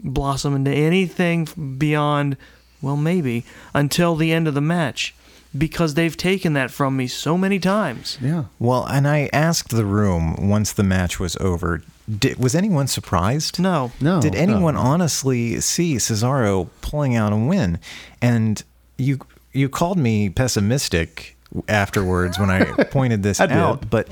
blossom 0.00 0.54
into 0.54 0.70
anything 0.70 1.46
beyond, 1.78 2.36
well, 2.80 2.96
maybe 2.96 3.44
until 3.74 4.16
the 4.16 4.32
end 4.32 4.48
of 4.48 4.54
the 4.54 4.60
match, 4.60 5.14
because 5.56 5.94
they've 5.94 6.16
taken 6.16 6.54
that 6.54 6.70
from 6.70 6.96
me 6.96 7.06
so 7.06 7.36
many 7.36 7.58
times. 7.58 8.18
Yeah. 8.22 8.44
Well, 8.58 8.84
and 8.86 9.06
I 9.06 9.28
asked 9.32 9.70
the 9.70 9.84
room 9.84 10.48
once 10.48 10.72
the 10.72 10.82
match 10.82 11.20
was 11.20 11.36
over, 11.36 11.82
did, 12.18 12.38
was 12.38 12.54
anyone 12.54 12.86
surprised? 12.86 13.60
No, 13.60 13.92
No. 14.00 14.20
Did 14.20 14.32
no. 14.34 14.38
anyone 14.40 14.76
honestly 14.76 15.60
see 15.60 15.96
Cesaro 15.96 16.68
pulling 16.80 17.14
out 17.16 17.32
a 17.32 17.36
win? 17.36 17.78
And 18.20 18.62
you 18.98 19.18
you 19.52 19.68
called 19.68 19.98
me 19.98 20.30
pessimistic 20.30 21.36
afterwards 21.68 22.38
when 22.38 22.48
I 22.50 22.64
pointed 22.90 23.22
this 23.22 23.38
I 23.40 23.46
did. 23.46 23.56
out, 23.58 23.90
but 23.90 24.08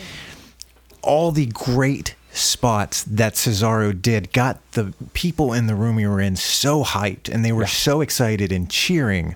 all 1.02 1.32
the 1.32 1.46
great 1.46 2.14
spots 2.32 3.02
that 3.04 3.34
Cesaro 3.34 3.92
did 4.00 4.32
got 4.32 4.58
the 4.72 4.92
people 5.14 5.52
in 5.54 5.66
the 5.66 5.74
room 5.74 5.96
we 5.96 6.06
were 6.06 6.20
in 6.20 6.36
so 6.36 6.84
hyped 6.84 7.28
and 7.32 7.44
they 7.44 7.52
were 7.52 7.66
so 7.66 8.02
excited 8.02 8.52
and 8.52 8.70
cheering. 8.70 9.34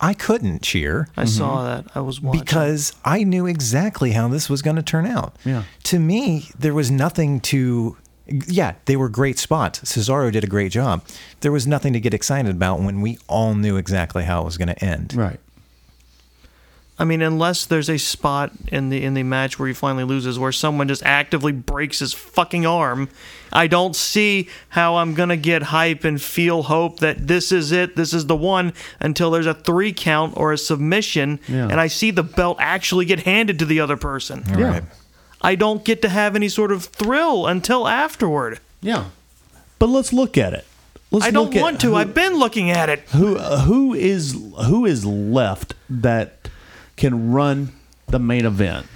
I 0.00 0.14
couldn't 0.14 0.62
cheer 0.62 1.08
I 1.16 1.22
mm-hmm. 1.22 1.28
saw 1.28 1.64
that. 1.64 1.86
I 1.94 2.00
was 2.00 2.20
watching. 2.20 2.40
because 2.40 2.94
I 3.04 3.24
knew 3.24 3.46
exactly 3.46 4.12
how 4.12 4.28
this 4.28 4.48
was 4.48 4.62
going 4.62 4.76
to 4.76 4.82
turn 4.82 5.06
out. 5.06 5.36
Yeah. 5.44 5.64
To 5.84 5.98
me, 5.98 6.50
there 6.58 6.74
was 6.74 6.90
nothing 6.90 7.40
to. 7.40 7.96
Yeah, 8.26 8.74
they 8.84 8.94
were 8.94 9.08
great 9.08 9.38
spots. 9.38 9.80
Cesaro 9.80 10.30
did 10.30 10.44
a 10.44 10.46
great 10.46 10.70
job. 10.70 11.02
There 11.40 11.50
was 11.50 11.66
nothing 11.66 11.94
to 11.94 12.00
get 12.00 12.12
excited 12.12 12.54
about 12.54 12.80
when 12.80 13.00
we 13.00 13.18
all 13.26 13.54
knew 13.54 13.78
exactly 13.78 14.24
how 14.24 14.42
it 14.42 14.44
was 14.44 14.58
going 14.58 14.68
to 14.68 14.84
end. 14.84 15.14
Right. 15.14 15.40
I 17.00 17.04
mean, 17.04 17.22
unless 17.22 17.64
there's 17.64 17.88
a 17.88 17.96
spot 17.98 18.50
in 18.72 18.88
the 18.88 19.04
in 19.04 19.14
the 19.14 19.22
match 19.22 19.58
where 19.58 19.68
he 19.68 19.74
finally 19.74 20.02
loses, 20.04 20.36
where 20.38 20.50
someone 20.50 20.88
just 20.88 21.02
actively 21.04 21.52
breaks 21.52 22.00
his 22.00 22.12
fucking 22.12 22.66
arm, 22.66 23.08
I 23.52 23.68
don't 23.68 23.94
see 23.94 24.48
how 24.70 24.96
I'm 24.96 25.14
gonna 25.14 25.36
get 25.36 25.62
hype 25.62 26.02
and 26.02 26.20
feel 26.20 26.64
hope 26.64 26.98
that 26.98 27.28
this 27.28 27.52
is 27.52 27.70
it, 27.70 27.94
this 27.94 28.12
is 28.12 28.26
the 28.26 28.34
one, 28.34 28.72
until 28.98 29.30
there's 29.30 29.46
a 29.46 29.54
three 29.54 29.92
count 29.92 30.34
or 30.36 30.52
a 30.52 30.58
submission, 30.58 31.38
Yeah. 31.46 31.68
and 31.68 31.80
I 31.80 31.86
see 31.86 32.10
the 32.10 32.24
belt 32.24 32.56
actually 32.60 33.04
get 33.04 33.20
handed 33.20 33.60
to 33.60 33.64
the 33.64 33.78
other 33.78 33.96
person. 33.96 34.42
Yeah. 34.48 34.68
right. 34.70 34.82
I 35.40 35.54
don't 35.54 35.84
get 35.84 36.02
to 36.02 36.08
have 36.08 36.34
any 36.34 36.48
sort 36.48 36.72
of 36.72 36.84
thrill 36.86 37.46
until 37.46 37.86
afterward. 37.86 38.58
Yeah. 38.82 39.04
But 39.78 39.88
let's 39.88 40.12
look 40.12 40.36
at 40.36 40.52
it. 40.52 40.64
Let's 41.10 41.24
I 41.26 41.30
don't 41.30 41.54
want 41.54 41.80
to. 41.82 41.90
Who, 41.90 41.94
I've 41.94 42.12
been 42.12 42.34
looking 42.34 42.70
at 42.70 42.88
it. 42.90 43.00
who 43.10 43.36
uh, 43.36 43.60
who 43.60 43.94
is 43.94 44.32
who 44.66 44.84
is 44.84 45.06
left 45.06 45.72
that 45.88 46.37
can 46.98 47.32
run 47.32 47.72
the 48.08 48.18
main 48.18 48.44
event? 48.44 48.86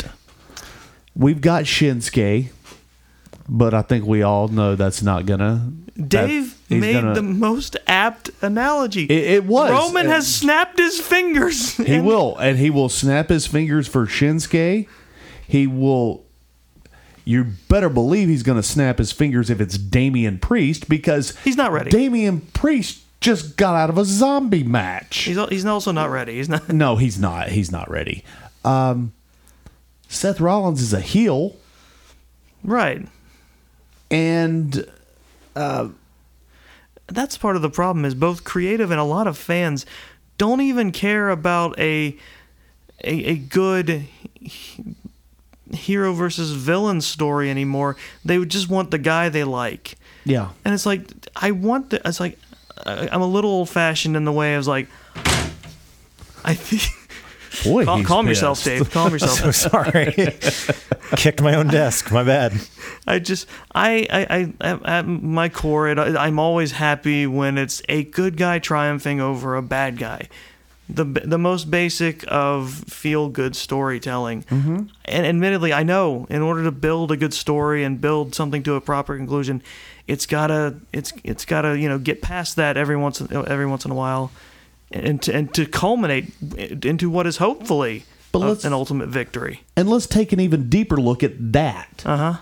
We've 1.14 1.40
got 1.40 1.64
Shinsuke, 1.64 2.50
but 3.48 3.74
I 3.74 3.82
think 3.82 4.04
we 4.06 4.22
all 4.22 4.48
know 4.48 4.76
that's 4.76 5.02
not 5.02 5.26
gonna. 5.26 5.72
Dave 6.08 6.58
he's 6.68 6.80
made 6.80 6.94
gonna- 6.94 7.14
the 7.14 7.22
most 7.22 7.76
apt 7.86 8.30
analogy. 8.40 9.04
It, 9.04 9.30
it 9.32 9.44
was 9.44 9.70
Roman 9.70 10.06
has 10.06 10.32
snapped 10.32 10.78
his 10.78 10.98
fingers. 11.00 11.76
He 11.76 11.96
and- 11.96 12.06
will, 12.06 12.36
and 12.38 12.58
he 12.58 12.70
will 12.70 12.88
snap 12.88 13.28
his 13.28 13.46
fingers 13.46 13.86
for 13.88 14.06
Shinsuke. 14.06 14.86
He 15.46 15.66
will. 15.66 16.24
You 17.24 17.44
better 17.68 17.88
believe 17.88 18.28
he's 18.28 18.42
going 18.42 18.56
to 18.56 18.64
snap 18.64 18.98
his 18.98 19.12
fingers 19.12 19.48
if 19.48 19.60
it's 19.60 19.78
Damian 19.78 20.38
Priest 20.38 20.88
because 20.88 21.36
He's 21.44 21.56
not 21.56 21.70
ready. 21.70 21.88
Damian 21.90 22.40
Priest 22.52 23.01
just 23.22 23.56
got 23.56 23.74
out 23.74 23.88
of 23.90 23.96
a 23.98 24.04
zombie 24.04 24.62
match. 24.64 25.18
He's, 25.24 25.38
al- 25.38 25.46
he's 25.48 25.64
also 25.64 25.92
not 25.92 26.10
ready. 26.10 26.34
He's 26.36 26.48
not. 26.48 26.68
no, 26.68 26.96
he's 26.96 27.18
not. 27.18 27.48
He's 27.48 27.72
not 27.72 27.90
ready. 27.90 28.24
Um, 28.64 29.12
Seth 30.08 30.40
Rollins 30.40 30.82
is 30.82 30.92
a 30.92 31.00
heel, 31.00 31.56
Right. 32.62 33.08
and 34.10 34.86
That's 37.06 37.36
part 37.38 37.56
of 37.56 37.62
the 37.62 37.70
problem 37.70 38.04
is 38.04 38.14
both 38.14 38.44
creative 38.44 38.90
and 38.90 39.00
a 39.00 39.04
lot 39.04 39.26
of 39.26 39.36
fans 39.36 39.84
don't 40.38 40.60
even 40.60 40.92
care 40.92 41.28
about 41.30 41.78
a 41.78 42.16
a, 43.04 43.14
a 43.24 43.36
good 43.36 44.04
he- 44.40 44.94
hero 45.72 46.12
versus 46.12 46.52
villain 46.52 47.00
story 47.00 47.50
anymore. 47.50 47.96
They 48.24 48.38
would 48.38 48.48
just 48.50 48.68
want 48.68 48.90
the 48.90 48.98
guy 48.98 49.28
they 49.28 49.44
like. 49.44 49.96
yeah, 50.24 50.50
And 50.64 50.72
it's 50.74 50.86
like 50.86 51.02
I 51.36 51.50
want 51.50 51.90
the 51.90 52.00
it's 52.06 52.20
like 52.20 52.38
I'm 52.84 53.22
a 53.22 53.26
little 53.26 53.50
old 53.50 53.68
fashioned 53.68 54.16
in 54.16 54.24
the 54.24 54.32
way 54.32 54.54
I 54.54 54.56
was 54.56 54.68
like 54.68 54.88
I 56.44 56.54
think 56.54 56.82
boy, 57.64 57.84
calm, 57.84 58.04
calm 58.04 58.26
yourself. 58.26 58.62
Dave. 58.64 58.90
Calm 58.90 59.12
yourself. 59.12 59.38
So 59.38 59.50
sorry. 59.50 60.12
Kicked 61.16 61.42
my 61.42 61.54
own 61.54 61.68
desk. 61.68 62.10
My 62.10 62.24
bad. 62.24 62.52
I 63.06 63.18
just 63.18 63.46
I 63.74 64.06
I, 64.10 64.26
I 64.36 64.52
at- 64.72 64.86
at 64.86 65.06
my 65.06 65.48
core 65.48 65.88
it, 65.88 65.98
I'm 65.98 66.38
always 66.38 66.72
happy 66.72 67.26
when 67.26 67.58
it's 67.58 67.82
a 67.88 68.04
good 68.04 68.36
guy 68.36 68.58
triumphing 68.58 69.20
over 69.20 69.54
a 69.56 69.62
bad 69.62 69.98
guy. 69.98 70.28
The 70.88 71.04
the 71.04 71.38
most 71.38 71.70
basic 71.70 72.24
of 72.28 72.72
feel 72.88 73.28
good 73.28 73.54
storytelling. 73.54 74.42
Mm-hmm. 74.44 74.86
And 75.04 75.26
admittedly, 75.26 75.72
I 75.72 75.84
know 75.84 76.26
in 76.28 76.42
order 76.42 76.64
to 76.64 76.72
build 76.72 77.12
a 77.12 77.16
good 77.16 77.32
story 77.32 77.84
and 77.84 78.00
build 78.00 78.34
something 78.34 78.62
to 78.64 78.74
a 78.74 78.80
proper 78.80 79.16
conclusion, 79.16 79.62
it's 80.06 80.26
gotta 80.26 80.76
it's 80.92 81.12
it's 81.24 81.44
gotta 81.44 81.78
you 81.78 81.88
know 81.88 81.98
get 81.98 82.22
past 82.22 82.56
that 82.56 82.76
every 82.76 82.96
once 82.96 83.20
every 83.20 83.66
once 83.66 83.84
in 83.84 83.90
a 83.90 83.94
while, 83.94 84.30
and 84.90 85.20
to, 85.22 85.34
and 85.34 85.54
to 85.54 85.66
culminate 85.66 86.32
into 86.84 87.08
what 87.10 87.26
is 87.26 87.36
hopefully 87.38 88.04
a- 88.34 88.58
an 88.64 88.72
ultimate 88.72 89.08
victory. 89.08 89.62
And 89.76 89.88
let's 89.88 90.06
take 90.06 90.32
an 90.32 90.40
even 90.40 90.68
deeper 90.68 90.96
look 90.96 91.22
at 91.22 91.52
that. 91.52 92.02
Uh 92.04 92.16
huh. 92.16 92.34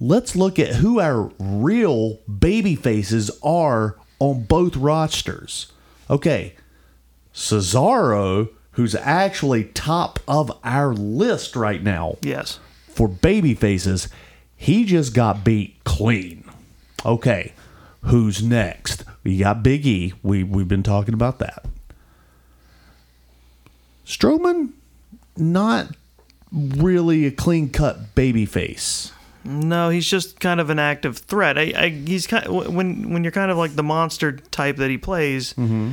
let's 0.00 0.34
look 0.34 0.58
at 0.58 0.76
who 0.76 1.00
our 1.00 1.30
real 1.38 2.18
baby 2.26 2.74
faces 2.74 3.30
are 3.42 3.96
on 4.18 4.42
both 4.44 4.76
rosters. 4.76 5.70
Okay, 6.10 6.54
Cesaro, 7.34 8.48
who's 8.72 8.94
actually 8.94 9.64
top 9.64 10.18
of 10.28 10.50
our 10.64 10.94
list 10.94 11.56
right 11.56 11.82
now 11.82 12.16
Yes. 12.22 12.58
for 12.88 13.08
baby 13.08 13.54
faces, 13.54 14.08
he 14.56 14.84
just 14.84 15.14
got 15.14 15.44
beat 15.44 15.82
clean. 15.84 16.43
Okay, 17.04 17.52
who's 18.02 18.42
next? 18.42 19.04
We 19.22 19.38
got 19.38 19.62
Big 19.62 19.86
E. 19.86 20.14
We 20.22 20.42
we've 20.42 20.68
been 20.68 20.82
talking 20.82 21.14
about 21.14 21.38
that. 21.38 21.64
Strowman, 24.06 24.72
not 25.36 25.88
really 26.52 27.26
a 27.26 27.30
clean 27.30 27.70
cut 27.70 28.14
baby 28.14 28.46
face. 28.46 29.12
No, 29.44 29.90
he's 29.90 30.08
just 30.08 30.40
kind 30.40 30.60
of 30.60 30.70
an 30.70 30.78
active 30.78 31.18
threat. 31.18 31.58
I, 31.58 31.72
I 31.76 31.88
he's 31.88 32.26
kind 32.26 32.46
when 32.74 33.12
when 33.12 33.24
you're 33.24 33.32
kind 33.32 33.50
of 33.50 33.58
like 33.58 33.74
the 33.74 33.82
monster 33.82 34.32
type 34.32 34.76
that 34.76 34.90
he 34.90 34.98
plays. 34.98 35.52
Mm-hmm. 35.54 35.92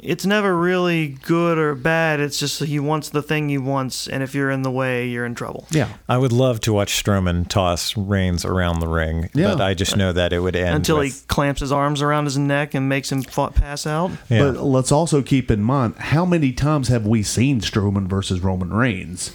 It's 0.00 0.24
never 0.24 0.56
really 0.56 1.08
good 1.08 1.58
or 1.58 1.74
bad. 1.74 2.20
It's 2.20 2.38
just 2.38 2.60
he 2.62 2.78
wants 2.78 3.08
the 3.08 3.20
thing 3.22 3.48
he 3.48 3.58
wants, 3.58 4.06
and 4.06 4.22
if 4.22 4.32
you're 4.32 4.50
in 4.50 4.62
the 4.62 4.70
way, 4.70 5.08
you're 5.08 5.26
in 5.26 5.34
trouble. 5.34 5.66
Yeah. 5.72 5.88
I 6.08 6.18
would 6.18 6.32
love 6.32 6.60
to 6.60 6.72
watch 6.72 7.02
Strowman 7.02 7.48
toss 7.48 7.96
Reigns 7.96 8.44
around 8.44 8.78
the 8.78 8.86
ring, 8.86 9.28
Yeah. 9.34 9.48
but 9.54 9.60
I 9.60 9.74
just 9.74 9.96
know 9.96 10.12
that 10.12 10.32
it 10.32 10.38
would 10.38 10.54
end 10.54 10.76
Until 10.76 11.00
he 11.00 11.10
clamps 11.26 11.60
his 11.60 11.72
arms 11.72 12.00
around 12.00 12.26
his 12.26 12.38
neck 12.38 12.74
and 12.74 12.88
makes 12.88 13.10
him 13.10 13.22
fa- 13.22 13.50
pass 13.52 13.86
out. 13.88 14.12
Yeah. 14.28 14.52
But 14.52 14.62
let's 14.62 14.92
also 14.92 15.20
keep 15.20 15.50
in 15.50 15.62
mind 15.64 15.96
how 15.98 16.24
many 16.24 16.52
times 16.52 16.86
have 16.88 17.04
we 17.04 17.24
seen 17.24 17.60
Strowman 17.60 18.06
versus 18.06 18.40
Roman 18.40 18.72
Reigns? 18.72 19.32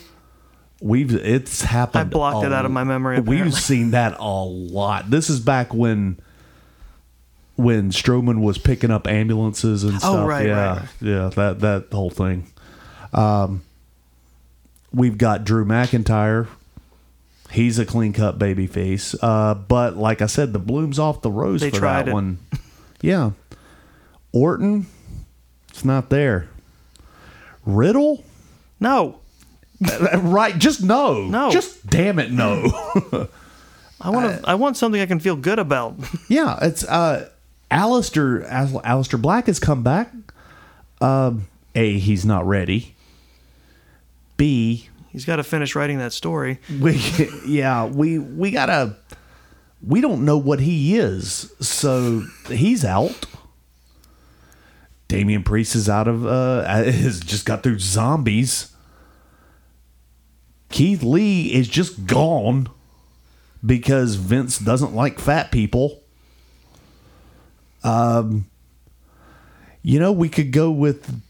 We've 0.82 1.14
it's 1.14 1.61
happened. 1.64 2.01
I 2.01 2.03
blocked 2.05 2.43
a- 2.43 2.47
it 2.47 2.53
out 2.53 2.66
of 2.66 2.72
my 2.72 2.84
memory, 2.86 3.20
We've 3.20 3.53
seen 3.53 3.91
that 3.91 4.16
a 4.20 4.43
lot. 4.43 5.09
This 5.09 5.30
is 5.30 5.39
back 5.39 5.74
when 5.74 6.20
when 7.56 7.91
Strowman 7.91 8.41
was 8.41 8.58
picking 8.58 8.91
up 8.91 9.08
ambulances 9.08 9.84
and 9.84 9.99
stuff. 9.99 10.12
Oh, 10.16 10.26
right, 10.26 10.47
yeah, 10.47 10.68
right, 10.68 10.80
right. 10.80 10.89
yeah, 11.01 11.30
that 11.36 11.60
that 11.60 11.88
whole 11.91 12.10
thing. 12.10 12.47
Um, 13.14 13.64
we've 14.93 15.18
got 15.18 15.43
Drew 15.43 15.66
McIntyre. 15.66 16.47
He's 17.51 17.78
a 17.78 17.86
clean 17.86 18.14
cut 18.14 18.39
baby 18.39 18.66
face. 18.66 19.16
Uh, 19.22 19.54
but 19.54 19.95
like 19.95 20.22
I 20.22 20.26
said, 20.26 20.54
the 20.54 20.60
bloom's 20.60 20.97
off 20.97 21.22
the 21.22 21.30
rose 21.30 21.62
They 21.62 21.70
for 21.70 21.82
that 21.82 22.08
it. 22.08 22.14
one. 22.14 22.39
Yeah. 23.01 23.32
Orton, 24.32 24.88
it's 25.70 25.86
not 25.86 26.10
there. 26.10 26.47
Riddle? 27.66 28.24
No, 28.80 29.20
right, 30.18 30.58
just 30.58 30.84
no. 30.84 31.24
No. 31.28 31.51
Just 31.51 31.86
damn 31.88 32.20
it, 32.20 32.32
no. 32.32 32.64
I 34.01 34.10
want 34.10 34.41
to. 34.41 34.41
I 34.49 34.56
want 34.56 34.78
something 34.78 35.01
I 35.01 35.06
can 35.06 35.20
feel 35.20 35.36
good 35.36 35.60
about. 35.60 35.95
yeah, 36.28 36.58
it's 36.62 36.84
uh 36.84 37.30
Aleister 37.74 38.45
Al- 38.49 38.82
Aleister 38.82 39.21
Black 39.21 39.47
has 39.47 39.59
come 39.59 39.84
back. 39.84 40.11
Um 41.01 41.47
A, 41.76 41.97
he's 41.99 42.26
not 42.26 42.45
ready. 42.47 42.95
B, 44.38 44.89
He's 45.11 45.26
got 45.26 45.36
to 45.36 45.43
finish 45.43 45.76
writing 45.76 45.99
that 45.99 46.11
story. 46.13 46.59
we 46.82 46.93
yeah 47.45 47.86
we 47.86 48.17
we 48.19 48.49
gotta 48.51 48.97
we 49.86 50.01
don't 50.01 50.26
know 50.26 50.38
what 50.38 50.59
he 50.59 50.95
is 50.97 51.51
so 51.59 52.24
he's 52.49 52.84
out 52.86 53.26
Damian 55.07 55.43
Priest 55.43 55.76
is 55.76 55.88
out 55.89 56.07
of 56.07 56.26
uh 56.26 56.63
has 56.84 57.19
just 57.19 57.45
got 57.45 57.61
through 57.63 57.80
zombies 57.80 58.71
Keith 60.69 61.03
Lee 61.03 61.53
is 61.53 61.67
just 61.67 62.07
gone 62.07 62.67
because 63.63 64.15
Vince 64.15 64.57
doesn't 64.57 64.95
like 64.95 65.19
fat 65.19 65.51
people 65.51 66.01
um 67.84 68.46
you 69.82 70.00
know 70.00 70.12
we 70.12 70.30
could 70.30 70.52
go 70.52 70.72
with 70.72 71.22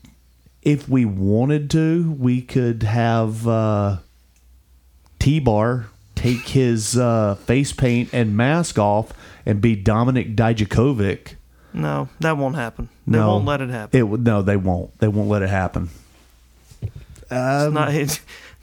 if 0.62 0.88
we 0.88 1.06
wanted 1.06 1.70
to 1.70 2.12
we 2.20 2.42
could 2.42 2.84
have 2.84 3.48
uh 3.48 3.98
T-Bar 5.20 5.88
take 6.16 6.48
his 6.48 6.98
uh, 6.98 7.36
face 7.36 7.74
paint 7.74 8.10
and 8.14 8.36
mask 8.36 8.80
off 8.80 9.12
and 9.46 9.62
be 9.62 9.76
Dominik 9.76 10.36
Dijakovic. 10.36 11.36
No, 11.74 12.08
that 12.20 12.38
won't 12.38 12.56
happen. 12.56 12.90
They 13.08 13.18
no, 13.18 13.30
won't 13.30 13.46
let 13.46 13.62
it 13.62 13.70
happen. 13.70 14.00
It 14.00 14.20
no, 14.20 14.42
they 14.42 14.58
won't. 14.58 14.98
They 15.00 15.08
won't 15.08 15.30
let 15.30 15.42
it 15.42 15.50
happen. 15.50 15.90
it's 16.82 17.30
not. 17.30 17.90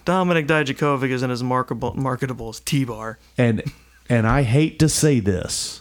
Dominik 0.07 0.47
Dijakovic 0.47 1.11
isn't 1.11 1.30
as 1.30 1.43
marketable, 1.43 1.95
marketable 1.95 2.49
as 2.49 2.61
T-Bar. 2.61 3.18
And 3.36 3.62
and 4.09 4.26
I 4.26 4.43
hate 4.43 4.78
to 4.78 4.88
say 4.88 5.20
this, 5.20 5.79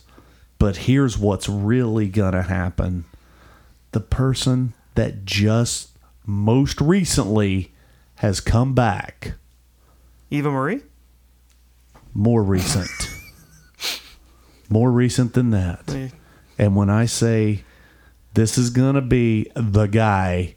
but 0.60 0.78
here's 0.78 1.18
what's 1.18 1.50
really 1.50 2.08
gonna 2.10 2.44
happen: 2.44 3.06
the 3.92 4.00
person 4.00 4.74
that 4.96 5.26
just 5.26 5.98
most 6.26 6.80
recently 6.82 7.74
has 8.16 8.40
come 8.42 8.76
back, 8.76 9.34
Eva 10.30 10.52
Marie. 10.52 10.82
more 12.14 12.44
recent, 12.44 12.90
more 14.70 14.92
recent 14.92 15.34
than 15.34 15.50
that. 15.52 15.84
Eh, 15.90 16.10
And 16.58 16.76
when 16.76 16.90
I 16.90 17.06
say 17.06 17.64
this 18.34 18.58
is 18.58 18.70
going 18.70 18.96
to 18.96 19.02
be 19.02 19.50
the 19.56 19.88
guy, 19.88 20.56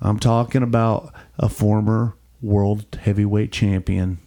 I'm 0.00 0.18
talking 0.18 0.62
about 0.62 1.12
a 1.38 1.48
former 1.48 2.14
world 2.42 2.98
heavyweight 3.02 3.52
champion. 3.52 4.18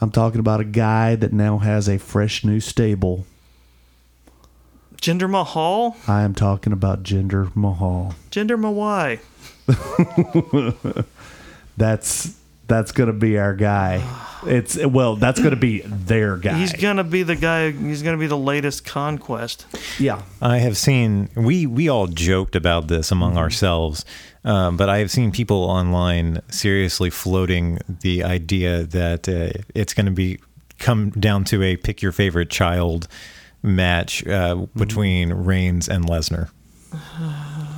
I'm 0.00 0.10
talking 0.10 0.40
about 0.40 0.60
a 0.60 0.64
guy 0.64 1.14
that 1.16 1.32
now 1.32 1.58
has 1.58 1.88
a 1.88 1.98
fresh 1.98 2.44
new 2.44 2.60
stable. 2.60 3.26
Jinder 4.96 5.28
Mahal. 5.28 5.96
I 6.08 6.22
am 6.22 6.34
talking 6.34 6.72
about 6.72 7.02
Jinder 7.02 7.54
Mahal. 7.54 8.14
Jinder 8.30 8.58
Mawai. 8.58 9.20
That's 11.76 12.36
that's 12.66 12.92
going 12.92 13.08
to 13.08 13.12
be 13.12 13.38
our 13.38 13.54
guy. 13.54 14.02
It's 14.46 14.82
well, 14.84 15.16
that's 15.16 15.38
going 15.38 15.50
to 15.50 15.56
be 15.56 15.80
their 15.80 16.36
guy. 16.36 16.58
He's 16.58 16.72
gonna 16.72 17.04
be 17.04 17.22
the 17.22 17.36
guy. 17.36 17.70
He's 17.70 18.02
gonna 18.02 18.18
be 18.18 18.26
the 18.26 18.36
latest 18.36 18.84
conquest. 18.84 19.66
yeah. 19.98 20.22
I 20.40 20.58
have 20.58 20.76
seen 20.76 21.30
we 21.34 21.66
we 21.66 21.88
all 21.88 22.06
joked 22.06 22.54
about 22.54 22.88
this 22.88 23.10
among 23.10 23.32
mm-hmm. 23.32 23.38
ourselves, 23.38 24.04
um, 24.44 24.76
but 24.76 24.88
I 24.88 24.98
have 24.98 25.10
seen 25.10 25.32
people 25.32 25.64
online 25.64 26.40
seriously 26.50 27.10
floating 27.10 27.78
the 27.88 28.22
idea 28.24 28.84
that 28.84 29.28
uh, 29.28 29.58
it's 29.74 29.94
going 29.94 30.06
to 30.06 30.12
be 30.12 30.38
come 30.78 31.10
down 31.10 31.44
to 31.44 31.62
a 31.62 31.76
pick 31.76 32.02
your 32.02 32.12
favorite 32.12 32.50
child 32.50 33.08
match 33.62 34.26
uh, 34.26 34.66
between 34.76 35.32
Reigns 35.32 35.88
and 35.88 36.04
Lesnar 36.04 36.50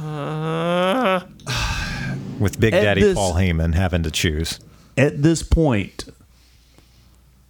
Uh, 0.02 1.20
with 2.38 2.58
Big 2.60 2.72
Daddy 2.72 3.02
this- 3.02 3.14
Paul 3.14 3.34
Heyman 3.34 3.74
having 3.74 4.02
to 4.02 4.10
choose. 4.10 4.58
At 4.98 5.22
this 5.22 5.42
point, 5.42 6.04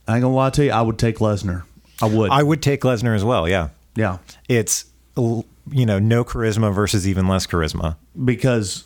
I 0.09 0.15
ain't 0.17 0.23
gonna 0.23 0.35
lie 0.35 0.51
to 0.51 0.65
you, 0.65 0.71
I 0.73 0.83
would 0.83 0.99
take 0.99 1.19
Lesnar. 1.19 1.63
I 2.03 2.07
would. 2.07 2.31
I 2.31 2.43
would 2.43 2.61
take 2.61 2.81
Lesnar 2.83 3.15
as 3.15 3.25
well. 3.25 3.49
Yeah, 3.49 3.69
yeah. 3.95 4.19
it's 4.49 4.85
you 5.17 5.87
know 5.87 5.99
no 6.01 6.25
charisma 6.25 6.75
versus 6.75 7.07
even 7.09 7.27
less 7.29 7.47
charisma. 7.47 7.97
because 8.25 8.85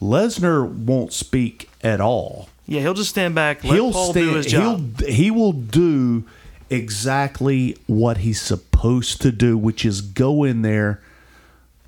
Lesnar 0.00 0.68
won't 0.68 1.12
speak 1.12 1.70
at 1.82 2.00
all. 2.00 2.48
yeah, 2.66 2.80
he'll 2.80 2.94
just 2.94 3.10
stand 3.10 3.34
back. 3.34 3.62
He'll 3.62 3.92
Paul 3.92 4.10
stand, 4.12 4.26
do 4.30 4.34
his 4.36 4.46
job. 4.46 5.00
He'll 5.00 5.12
he 5.12 5.30
will 5.30 5.52
do 5.52 6.24
exactly 6.70 7.76
what 7.86 8.18
he's 8.18 8.40
supposed 8.40 9.22
to 9.22 9.30
do, 9.32 9.56
which 9.56 9.84
is 9.84 10.00
go 10.00 10.44
in 10.44 10.62
there 10.62 11.00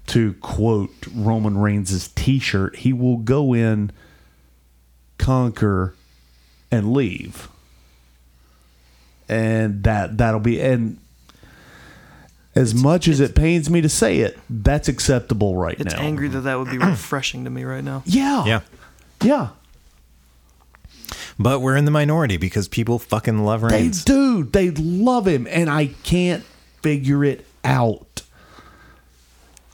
to 0.09 0.34
quote 0.34 0.94
Roman 1.14 1.59
Reigns' 1.59 2.09
T-shirt. 2.09 2.76
He 2.76 2.92
will 2.92 3.16
go 3.16 3.52
in, 3.52 3.90
conquer, 5.18 5.94
and 6.70 6.92
leave, 6.92 7.48
and 9.28 9.82
that 9.82 10.18
that'll 10.18 10.40
be 10.40 10.61
and. 10.61 10.98
As 12.57 12.74
much 12.74 13.07
as 13.07 13.20
it 13.20 13.34
pains 13.34 13.68
me 13.70 13.80
to 13.82 13.88
say 13.88 14.20
it, 14.20 14.38
that's 14.48 14.88
acceptable 14.88 15.57
right 15.57 15.78
It's 15.78 15.84
now. 15.84 15.90
It's 15.92 16.00
angry 16.00 16.28
that 16.28 16.40
that 16.40 16.59
would 16.59 16.70
be 16.70 16.78
refreshing 16.78 17.44
to 17.44 17.50
me 17.50 17.64
right 17.64 17.84
now. 17.84 18.02
Yeah. 18.07 18.44
Yeah. 18.46 18.61
Yeah. 19.22 19.48
But 21.38 21.61
we're 21.61 21.76
in 21.76 21.84
the 21.84 21.90
minority 21.90 22.38
because 22.38 22.66
people 22.66 22.98
fucking 22.98 23.44
love 23.44 23.61
They 23.61 23.68
Reigns. 23.82 24.04
do. 24.04 24.42
They 24.44 24.70
love 24.70 25.26
him, 25.28 25.46
and 25.50 25.68
I 25.68 25.88
can't 26.02 26.42
figure 26.82 27.22
it 27.24 27.44
out. 27.62 28.22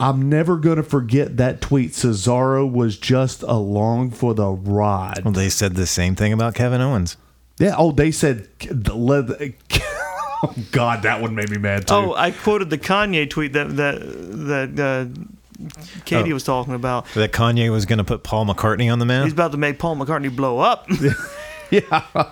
I'm 0.00 0.28
never 0.28 0.56
going 0.56 0.76
to 0.78 0.82
forget 0.82 1.36
that 1.36 1.60
tweet. 1.60 1.92
Cesaro 1.92 2.68
was 2.68 2.98
just 2.98 3.42
along 3.44 4.10
for 4.10 4.34
the 4.34 4.48
ride. 4.48 5.24
Well, 5.24 5.32
they 5.32 5.48
said 5.48 5.76
the 5.76 5.86
same 5.86 6.16
thing 6.16 6.32
about 6.32 6.54
Kevin 6.56 6.80
Owens. 6.80 7.16
Yeah. 7.58 7.76
Oh, 7.78 7.92
they 7.92 8.10
said 8.10 8.48
the 8.68 8.94
leather. 8.96 9.52
Oh 10.44 10.54
God, 10.72 11.02
that 11.02 11.20
one 11.22 11.34
made 11.36 11.50
me 11.50 11.58
mad 11.58 11.86
too. 11.86 11.94
Oh, 11.94 12.14
I 12.14 12.32
quoted 12.32 12.68
the 12.70 12.78
Kanye 12.78 13.30
tweet 13.30 13.52
that 13.52 13.76
that 13.76 14.00
that 14.74 14.80
uh, 14.80 15.68
Katie 16.04 16.30
Oh. 16.32 16.34
was 16.34 16.42
talking 16.42 16.74
about. 16.74 17.06
That 17.14 17.32
Kanye 17.32 17.70
was 17.70 17.86
going 17.86 17.98
to 17.98 18.04
put 18.04 18.24
Paul 18.24 18.46
McCartney 18.46 18.92
on 18.92 18.98
the 18.98 19.04
map. 19.06 19.22
He's 19.24 19.32
about 19.32 19.52
to 19.52 19.58
make 19.58 19.78
Paul 19.78 19.96
McCartney 19.96 20.34
blow 20.34 20.58
up. 20.58 20.88
Yeah, 21.70 22.26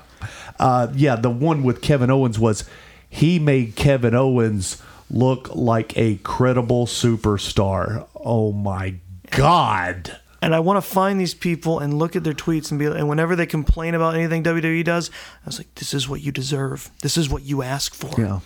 uh, 0.59 0.89
yeah, 0.95 1.17
the 1.17 1.31
one 1.31 1.63
with 1.63 1.81
Kevin 1.81 2.11
Owens 2.11 2.39
was 2.39 2.65
he 3.09 3.39
made 3.39 3.75
Kevin 3.75 4.15
Owens 4.15 4.83
look 5.11 5.55
like 5.55 5.97
a 5.97 6.17
credible 6.17 6.87
superstar. 6.87 8.07
Oh 8.15 8.53
my 8.53 8.97
God. 9.31 10.20
And 10.43 10.55
I 10.55 10.61
want 10.61 10.83
to 10.83 10.89
find 10.91 11.21
these 11.21 11.35
people 11.35 11.79
and 11.79 11.99
look 11.99 12.17
at 12.17 12.25
their 12.25 12.33
tweets 12.33 12.71
and 12.71 12.79
be 12.79 12.87
and 12.87 13.09
whenever 13.09 13.37
they 13.37 13.47
complain 13.47 13.95
about 13.95 14.15
anything 14.15 14.43
WWE 14.43 14.85
does, 14.85 15.11
I 15.45 15.47
was 15.47 15.59
like, 15.59 15.75
this 15.77 15.93
is 15.95 16.09
what 16.09 16.21
you 16.23 16.33
deserve. 16.33 16.91
This 17.03 17.17
is 17.17 17.29
what 17.29 17.43
you 17.43 17.63
ask 17.63 17.95
for. 17.95 18.21
Yeah. 18.21 18.41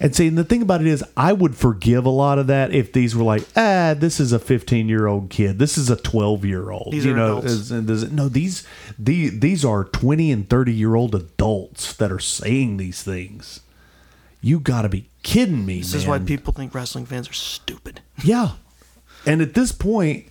And 0.00 0.14
see, 0.14 0.26
and 0.26 0.36
the 0.36 0.42
thing 0.44 0.60
about 0.60 0.80
it 0.80 0.88
is, 0.88 1.04
I 1.16 1.32
would 1.32 1.54
forgive 1.56 2.04
a 2.04 2.10
lot 2.10 2.40
of 2.40 2.48
that 2.48 2.74
if 2.74 2.92
these 2.92 3.14
were 3.14 3.22
like, 3.22 3.44
ah, 3.56 3.94
this 3.96 4.18
is 4.18 4.32
a 4.32 4.40
15 4.40 4.88
year 4.88 5.06
old 5.06 5.30
kid. 5.30 5.58
This 5.60 5.78
is 5.78 5.88
a 5.88 5.96
12 5.96 6.44
year 6.44 6.70
old. 6.70 6.92
These 6.92 7.04
you 7.06 7.12
are 7.12 7.16
know, 7.16 7.38
adults. 7.38 7.52
is- 7.52 7.68
does 7.70 8.10
no, 8.10 8.28
these, 8.28 8.66
these, 8.98 9.38
these 9.38 9.64
are 9.64 9.84
20 9.84 10.32
and 10.32 10.50
30 10.50 10.72
year 10.72 10.94
old 10.96 11.14
adults 11.14 11.94
that 11.94 12.10
are 12.10 12.18
saying 12.18 12.76
these 12.76 13.02
things. 13.04 13.60
You 14.40 14.60
got 14.60 14.82
to 14.82 14.88
be 14.88 15.08
kidding 15.22 15.64
me, 15.64 15.78
This 15.78 15.92
man. 15.92 16.02
is 16.02 16.06
why 16.08 16.18
people 16.18 16.52
think 16.52 16.74
wrestling 16.74 17.06
fans 17.06 17.30
are 17.30 17.32
stupid. 17.32 18.00
Yeah. 18.22 18.50
And 19.24 19.40
at 19.40 19.54
this 19.54 19.72
point, 19.72 20.26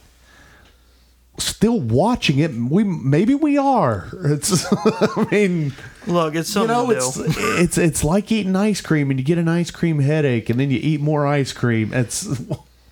still 1.38 1.80
watching 1.80 2.40
it, 2.40 2.52
we 2.54 2.84
maybe 2.84 3.36
we 3.36 3.58
are. 3.58 4.08
It's, 4.24 4.66
I 4.72 5.28
mean, 5.32 5.74
Look, 6.06 6.36
it's 6.36 6.50
you 6.50 6.54
something 6.66 6.68
know, 6.76 6.88
to 6.92 6.98
it's 6.98 7.14
do. 7.16 7.26
it's 7.38 7.78
it's 7.78 8.04
like 8.04 8.32
eating 8.32 8.56
ice 8.56 8.82
cream, 8.82 9.10
and 9.10 9.20
you 9.20 9.26
get 9.26 9.38
an 9.38 9.48
ice 9.48 9.72
cream 9.72 10.00
headache, 10.00 10.50
and 10.50 10.60
then 10.60 10.70
you 10.70 10.80
eat 10.82 11.00
more 11.02 11.26
ice 11.26 11.54
cream. 11.54 11.94
It's 11.94 12.28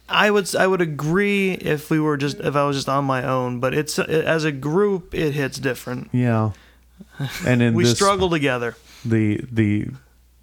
I 0.07 0.31
would 0.31 0.53
I 0.55 0.65
would 0.67 0.81
agree 0.81 1.51
if 1.53 1.89
we 1.89 1.99
were 1.99 2.17
just 2.17 2.39
if 2.39 2.55
I 2.55 2.65
was 2.65 2.77
just 2.77 2.89
on 2.89 3.05
my 3.05 3.23
own, 3.27 3.59
but 3.59 3.73
it's 3.73 3.99
as 3.99 4.43
a 4.45 4.51
group 4.51 5.13
it 5.13 5.33
hits 5.33 5.59
different. 5.59 6.09
yeah. 6.13 6.51
And 7.45 7.61
in 7.61 7.73
We 7.75 7.83
this, 7.83 7.95
struggle 7.95 8.29
together. 8.29 8.75
the 9.05 9.41
the 9.51 9.87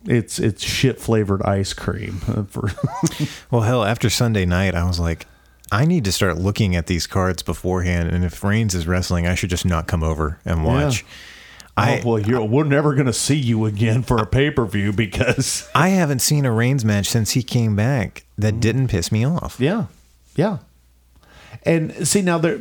it's 0.05 0.39
it's 0.39 0.63
shit 0.63 1.01
flavored 1.01 1.43
ice 1.43 1.73
cream 1.73 2.13
for 2.51 2.71
Well, 3.51 3.63
hell, 3.63 3.85
after 3.85 4.09
Sunday 4.11 4.45
night, 4.45 4.75
I 4.75 4.85
was 4.85 5.01
like, 5.01 5.27
I 5.71 5.85
need 5.85 6.05
to 6.05 6.13
start 6.13 6.39
looking 6.39 6.75
at 6.77 6.87
these 6.87 7.07
cards 7.07 7.43
beforehand. 7.43 8.09
And 8.11 8.25
if 8.25 8.43
Reigns 8.43 8.75
is 8.75 8.87
wrestling, 8.87 9.27
I 9.27 9.35
should 9.35 9.51
just 9.51 9.65
not 9.67 9.87
come 9.87 10.03
over 10.03 10.39
and 10.45 10.65
watch. 10.65 11.05
I 11.77 12.01
oh, 12.01 12.09
well, 12.09 12.19
you're, 12.19 12.43
we're 12.45 12.65
never 12.65 12.95
going 12.95 13.07
to 13.07 13.13
see 13.13 13.37
you 13.37 13.65
again 13.65 14.03
for 14.03 14.17
a 14.19 14.27
pay 14.27 14.51
per 14.51 14.65
view 14.67 14.93
because. 14.93 15.69
I 15.75 15.91
haven't 15.91 16.21
seen 16.21 16.45
a 16.45 16.53
Reigns 16.53 16.85
match 16.85 17.07
since 17.07 17.33
he 17.33 17.43
came 17.43 17.77
back 17.77 18.25
that 18.37 18.55
Mm-hmm. 18.55 18.61
didn't 18.61 18.89
piss 18.89 19.13
me 19.13 19.25
off. 19.25 19.57
Yeah, 19.61 19.87
yeah. 20.35 20.59
And 21.63 22.07
see 22.07 22.23
now 22.23 22.39
there, 22.39 22.59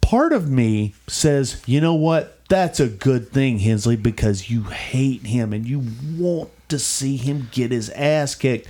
part 0.00 0.32
of 0.32 0.50
me 0.50 0.94
says, 1.06 1.62
you 1.66 1.80
know 1.80 1.94
what? 1.94 2.40
That's 2.48 2.80
a 2.80 2.88
good 2.88 3.30
thing, 3.30 3.58
Hensley, 3.60 3.96
because 3.96 4.50
you 4.50 4.64
hate 4.64 5.22
him 5.26 5.52
and 5.52 5.66
you 5.66 5.84
want 6.18 6.50
to 6.68 6.78
see 6.78 7.16
him 7.16 7.48
get 7.52 7.70
his 7.70 7.90
ass 7.90 8.34
kicked, 8.34 8.66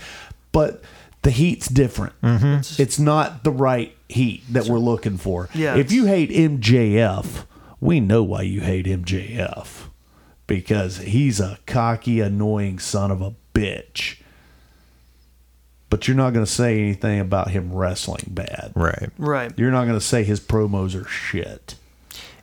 but 0.53 0.83
the 1.25 1.31
heat's 1.31 1.67
different. 1.69 2.13
Mm-hmm. 2.21 2.81
It's 2.81 2.99
not 2.99 3.45
the 3.45 3.51
right 3.51 3.97
heat 4.09 4.45
that 4.51 4.67
we're 4.67 4.79
looking 4.79 5.17
for. 5.17 5.49
Yeah, 5.55 5.77
If 5.77 5.91
you 5.91 6.05
hate 6.05 6.31
MJF, 6.31 7.47
we 7.81 7.99
know 7.99 8.23
why 8.23 8.43
you 8.43 8.61
hate 8.61 8.87
MJF 8.87 9.89
because 10.47 10.99
he's 10.99 11.41
a 11.41 11.59
cocky, 11.67 12.21
annoying 12.21 12.79
son 12.79 13.11
of 13.11 13.23
a 13.23 13.35
bitch. 13.55 14.21
But 15.89 16.07
you're 16.07 16.17
not 16.17 16.33
going 16.33 16.45
to 16.45 16.51
say 16.51 16.79
anything 16.79 17.21
about 17.21 17.51
him 17.51 17.73
wrestling 17.73 18.27
bad. 18.29 18.73
Right. 18.75 19.11
Right. 19.17 19.53
You're 19.57 19.71
not 19.71 19.85
going 19.85 19.99
to 19.99 20.05
say 20.05 20.25
his 20.25 20.41
promos 20.41 21.01
are 21.01 21.09
shit. 21.09 21.77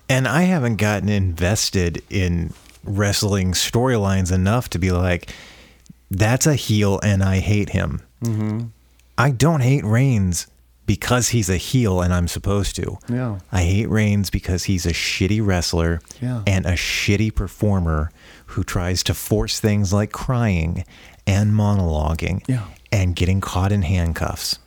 And 0.09 0.27
I 0.27 0.43
haven't 0.43 0.77
gotten 0.77 1.09
invested 1.09 2.01
in 2.09 2.53
wrestling 2.83 3.51
storylines 3.51 4.31
enough 4.31 4.69
to 4.71 4.79
be 4.79 4.91
like, 4.91 5.33
that's 6.09 6.47
a 6.47 6.55
heel 6.55 6.99
and 7.03 7.21
I 7.23 7.39
hate 7.39 7.69
him. 7.69 8.01
Mm-hmm. 8.21 8.67
I 9.17 9.31
don't 9.31 9.61
hate 9.61 9.83
Reigns 9.83 10.47
because 10.85 11.29
he's 11.29 11.49
a 11.49 11.57
heel 11.57 12.01
and 12.01 12.13
I'm 12.13 12.27
supposed 12.27 12.75
to. 12.77 12.97
Yeah. 13.07 13.39
I 13.51 13.63
hate 13.63 13.89
Reigns 13.89 14.29
because 14.29 14.65
he's 14.65 14.85
a 14.85 14.91
shitty 14.93 15.45
wrestler 15.45 16.01
Yeah. 16.21 16.43
and 16.47 16.65
a 16.65 16.73
shitty 16.73 17.33
performer 17.35 18.11
who 18.47 18.63
tries 18.63 19.03
to 19.03 19.13
force 19.13 19.59
things 19.59 19.93
like 19.93 20.11
crying 20.11 20.83
and 21.27 21.53
monologuing 21.53 22.43
Yeah. 22.47 22.65
and 22.91 23.15
getting 23.15 23.41
caught 23.41 23.71
in 23.71 23.83
handcuffs. 23.83 24.59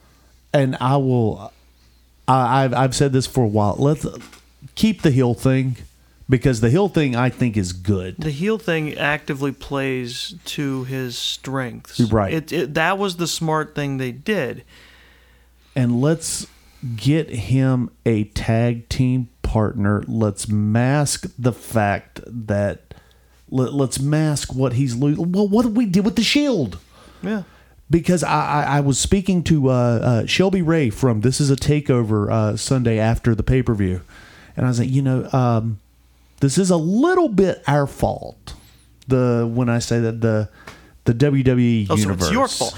And 0.52 0.76
I 0.80 0.96
will. 0.96 1.52
I, 2.28 2.64
I've 2.64 2.72
I've 2.74 2.94
said 2.94 3.12
this 3.12 3.26
for 3.26 3.42
a 3.44 3.48
while. 3.48 3.74
Let's 3.78 4.06
keep 4.76 5.02
the 5.02 5.10
heel 5.10 5.34
thing 5.34 5.76
because 6.34 6.60
the 6.60 6.68
heel 6.68 6.88
thing 6.88 7.14
I 7.14 7.28
think 7.30 7.56
is 7.56 7.72
good. 7.72 8.16
The 8.18 8.32
heel 8.32 8.58
thing 8.58 8.98
actively 8.98 9.52
plays 9.52 10.34
to 10.46 10.82
his 10.82 11.16
strengths. 11.16 12.00
Right. 12.00 12.34
It, 12.34 12.52
it 12.52 12.74
that 12.74 12.98
was 12.98 13.18
the 13.18 13.28
smart 13.28 13.76
thing 13.76 13.98
they 13.98 14.10
did. 14.10 14.64
and 15.76 16.00
let's 16.00 16.48
get 16.96 17.30
him 17.30 17.88
a 18.04 18.24
tag 18.24 18.88
team 18.88 19.28
partner. 19.42 20.02
Let's 20.08 20.48
mask 20.48 21.26
the 21.38 21.52
fact 21.52 22.20
that 22.26 22.94
let, 23.48 23.72
let's 23.72 24.00
mask 24.00 24.52
what 24.52 24.72
he's 24.72 24.96
losing. 24.96 25.30
Well, 25.30 25.46
what 25.46 25.62
did 25.62 25.76
we 25.76 25.86
do 25.86 26.02
with 26.02 26.16
the 26.16 26.24
Shield? 26.24 26.78
Yeah. 27.22 27.44
Because 27.88 28.24
I, 28.24 28.64
I, 28.64 28.78
I 28.78 28.80
was 28.80 28.98
speaking 28.98 29.44
to 29.44 29.68
uh, 29.70 29.72
uh, 29.72 30.26
Shelby 30.26 30.62
Ray 30.62 30.90
from 30.90 31.20
This 31.20 31.40
Is 31.40 31.48
a 31.52 31.56
Takeover 31.56 32.28
uh, 32.28 32.56
Sunday 32.56 32.98
after 32.98 33.36
the 33.36 33.44
pay 33.44 33.62
per 33.62 33.74
view, 33.74 34.00
and 34.56 34.66
I 34.66 34.68
was 34.68 34.80
like, 34.80 34.90
you 34.90 35.00
know, 35.02 35.28
um, 35.32 35.78
this 36.44 36.58
is 36.58 36.70
a 36.70 36.76
little 36.76 37.28
bit 37.28 37.62
our 37.66 37.86
fault. 37.86 38.52
The 39.08 39.48
when 39.50 39.68
I 39.70 39.78
say 39.78 39.98
that 40.00 40.20
the 40.20 40.48
the 41.04 41.14
WWE 41.14 41.86
Oh, 41.88 41.96
so 41.96 42.00
universe 42.02 42.22
it's 42.28 42.32
your 42.32 42.48
fault. 42.48 42.76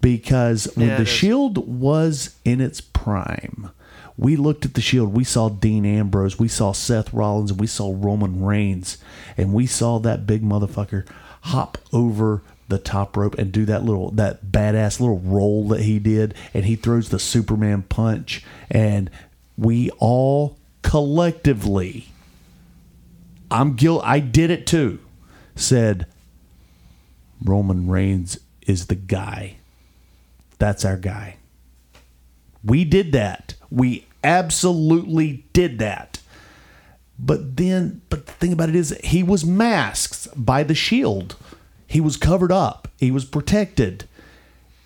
because 0.00 0.68
when 0.74 0.88
Yeah, 0.88 0.96
the 0.96 1.02
is. 1.02 1.08
Shield 1.08 1.58
was 1.80 2.34
in 2.44 2.60
its 2.60 2.80
prime, 2.80 3.70
we 4.16 4.36
looked 4.36 4.64
at 4.64 4.74
the 4.74 4.80
Shield. 4.80 5.14
We 5.14 5.24
saw 5.24 5.48
Dean 5.48 5.84
Ambrose, 5.86 6.38
we 6.38 6.48
saw 6.48 6.72
Seth 6.72 7.12
Rollins, 7.12 7.50
and 7.52 7.60
we 7.60 7.66
saw 7.66 7.94
Roman 7.96 8.44
Reigns, 8.44 8.98
and 9.36 9.52
we 9.52 9.66
saw 9.66 9.98
that 10.00 10.26
big 10.26 10.42
motherfucker 10.42 11.06
hop 11.42 11.78
over 11.92 12.42
the 12.68 12.78
top 12.78 13.16
rope 13.16 13.36
and 13.38 13.50
do 13.50 13.64
that 13.64 13.84
little 13.84 14.10
that 14.12 14.46
badass 14.46 15.00
little 15.00 15.18
roll 15.20 15.68
that 15.68 15.80
he 15.82 15.98
did, 15.98 16.34
and 16.54 16.64
he 16.64 16.76
throws 16.76 17.08
the 17.10 17.18
Superman 17.18 17.82
punch, 17.82 18.44
and 18.70 19.08
we 19.56 19.90
all 19.98 20.56
collectively, 20.82 22.06
I'm 23.50 23.74
guilt. 23.74 24.02
I 24.04 24.20
did 24.20 24.50
it 24.50 24.66
too. 24.66 24.98
Said 25.56 26.06
Roman 27.44 27.88
Reigns 27.88 28.38
is 28.66 28.86
the 28.86 28.94
guy. 28.94 29.56
That's 30.58 30.84
our 30.84 30.96
guy. 30.96 31.36
We 32.64 32.84
did 32.84 33.12
that. 33.12 33.54
We 33.70 34.06
absolutely 34.22 35.44
did 35.52 35.78
that. 35.78 36.20
But 37.18 37.56
then, 37.56 38.02
but 38.08 38.26
the 38.26 38.32
thing 38.32 38.52
about 38.52 38.68
it 38.68 38.74
is, 38.76 38.96
he 39.04 39.22
was 39.22 39.44
masked 39.44 40.28
by 40.36 40.62
the 40.62 40.74
shield. 40.74 41.36
He 41.86 42.00
was 42.00 42.16
covered 42.16 42.52
up. 42.52 42.88
He 42.98 43.10
was 43.10 43.24
protected. 43.24 44.04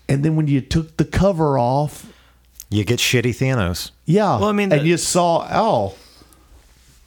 And 0.09 0.23
then 0.23 0.35
when 0.35 0.47
you 0.47 0.61
took 0.61 0.97
the 0.97 1.05
cover 1.05 1.57
off, 1.57 2.11
You 2.69 2.83
get 2.83 2.99
shitty 2.99 3.29
Thanos. 3.31 3.91
yeah. 4.05 4.37
Well, 4.39 4.49
I 4.49 4.51
mean, 4.51 4.71
and 4.71 4.81
the- 4.81 4.85
you 4.87 4.97
saw, 4.97 5.47
oh, 5.51 5.95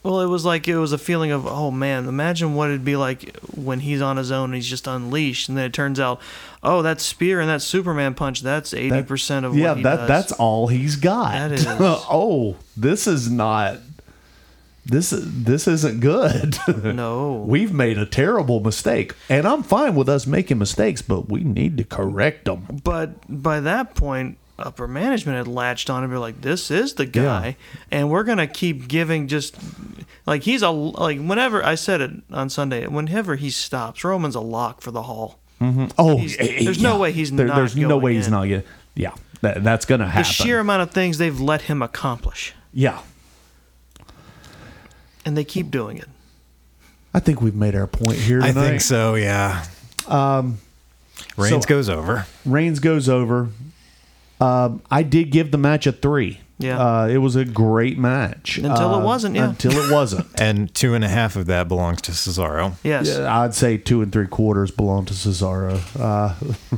Well, 0.01 0.21
it 0.21 0.27
was 0.27 0.45
like 0.45 0.67
it 0.67 0.77
was 0.77 0.93
a 0.93 0.97
feeling 0.97 1.31
of, 1.31 1.45
oh 1.45 1.71
man, 1.71 2.07
imagine 2.07 2.55
what 2.55 2.69
it'd 2.69 2.85
be 2.85 2.95
like 2.95 3.35
when 3.55 3.81
he's 3.81 4.01
on 4.01 4.15
his 4.15 4.31
own 4.31 4.45
and 4.45 4.55
he's 4.55 4.67
just 4.67 4.87
unleashed, 4.87 5.49
and 5.49 5.57
then 5.57 5.65
it 5.65 5.73
turns 5.73 5.99
out, 5.99 6.21
oh, 6.63 6.81
that 6.81 7.01
spear 7.01 7.41
and 7.41 7.49
that 7.49 7.61
Superman 7.61 8.13
punch, 8.13 8.41
that's 8.41 8.73
eighty 8.73 9.03
percent 9.03 9.45
of 9.45 9.57
yeah, 9.57 9.69
what 9.69 9.77
he 9.77 9.83
that 9.83 9.95
does. 9.97 10.07
that's 10.07 10.31
all 10.33 10.67
he's 10.67 10.95
got. 10.95 11.33
That 11.33 11.51
is- 11.53 11.65
oh, 11.67 12.55
this 12.77 13.07
is 13.07 13.29
not. 13.29 13.79
This 14.85 15.13
this 15.15 15.67
isn't 15.67 15.99
good. 15.99 16.57
no. 16.83 17.43
We've 17.45 17.73
made 17.73 17.97
a 17.97 18.05
terrible 18.05 18.61
mistake, 18.61 19.13
and 19.27 19.45
I'm 19.45 19.63
fine 19.63 19.95
with 19.95 20.07
us 20.09 20.25
making 20.25 20.57
mistakes, 20.59 21.01
but 21.01 21.29
we 21.29 21.41
need 21.43 21.77
to 21.77 21.83
correct 21.83 22.45
them. 22.45 22.79
But 22.83 23.11
by 23.27 23.59
that 23.59 23.93
point, 23.95 24.37
upper 24.61 24.87
management 24.87 25.37
had 25.37 25.47
latched 25.47 25.89
on 25.89 26.03
and 26.03 26.11
be 26.11 26.17
like, 26.17 26.41
"This 26.41 26.69
is 26.71 26.93
the 26.93 27.05
guy," 27.05 27.55
and 27.91 28.09
we're 28.09 28.23
gonna 28.23 28.47
keep 28.47 28.87
giving 28.87 29.27
just 29.27 29.55
like 30.25 30.43
he's 30.43 30.61
a 30.61 30.69
like 30.69 31.19
whenever 31.19 31.63
I 31.65 31.75
said 31.75 32.01
it 32.01 32.11
on 32.31 32.49
Sunday, 32.49 32.85
whenever 32.87 33.35
he 33.35 33.49
stops, 33.49 34.03
Roman's 34.03 34.35
a 34.35 34.39
lock 34.41 34.81
for 34.81 34.91
the 34.91 35.03
Hall. 35.03 35.39
Oh, 35.97 36.17
He's- 36.17 36.37
there's 36.63 36.81
no 36.81 36.97
way 36.97 37.11
he's 37.11 37.31
not 37.33 37.53
There's 37.55 37.75
no 37.75 37.87
going 37.89 38.01
way 38.01 38.13
he's 38.15 38.27
in. 38.27 38.31
not 38.31 38.45
going. 38.47 38.63
Yeah, 38.95 39.11
that, 39.41 39.61
that's 39.63 39.85
gonna 39.85 40.05
happen. 40.07 40.21
The 40.23 40.27
happen. 40.29 40.45
sheer 40.45 40.59
amount 40.59 40.83
of 40.83 40.91
things 40.91 41.17
they've 41.17 41.39
let 41.39 41.63
him 41.63 41.81
accomplish, 41.81 42.53
yeah, 42.73 42.99
and 45.25 45.37
they 45.37 45.43
keep 45.43 45.69
doing 45.71 45.97
it. 45.97 46.07
I 47.13 47.19
think 47.19 47.41
we've 47.41 47.55
made 47.55 47.75
our 47.75 47.87
point 47.87 48.17
here. 48.19 48.41
I 48.41 48.51
think 48.51 48.81
so, 48.81 49.15
yeah. 49.15 49.65
Um, 50.07 50.59
Reigns 51.37 51.63
so- 51.65 51.69
goes 51.69 51.89
over. 51.89 52.25
Reigns 52.45 52.79
goes 52.79 53.09
over. 53.09 53.49
Um, 54.39 54.81
I 54.89 55.03
did 55.03 55.31
give 55.31 55.51
the 55.51 55.57
match 55.57 55.85
a 55.87 55.91
three. 55.91 56.39
Yeah. 56.61 56.77
uh, 57.03 57.07
it 57.07 57.19
was 57.19 57.37
a 57.37 57.45
great 57.45 57.97
match 57.97 58.57
Until 58.57 58.93
it 58.95 58.97
Uh, 58.97 59.05
wasn't, 59.05 59.35
yeah. 59.37 59.47
Until 59.49 59.71
it 59.71 59.89
wasn't. 59.89 60.27
And 60.41 60.73
two 60.75 60.93
and 60.93 61.05
a 61.05 61.07
half 61.07 61.37
of 61.37 61.45
that 61.45 61.69
belongs 61.69 62.01
to 62.01 62.11
Cesaro. 62.11 62.73
Yes. 62.83 63.07
Yeah, 63.07 63.39
I'd 63.41 63.53
say 63.55 63.77
two 63.77 64.01
and 64.01 64.11
three 64.11 64.27
quarters 64.27 64.69
belong 64.69 65.05
to 65.05 65.13
Cesaro. 65.13 65.79
Uh, 65.97 66.33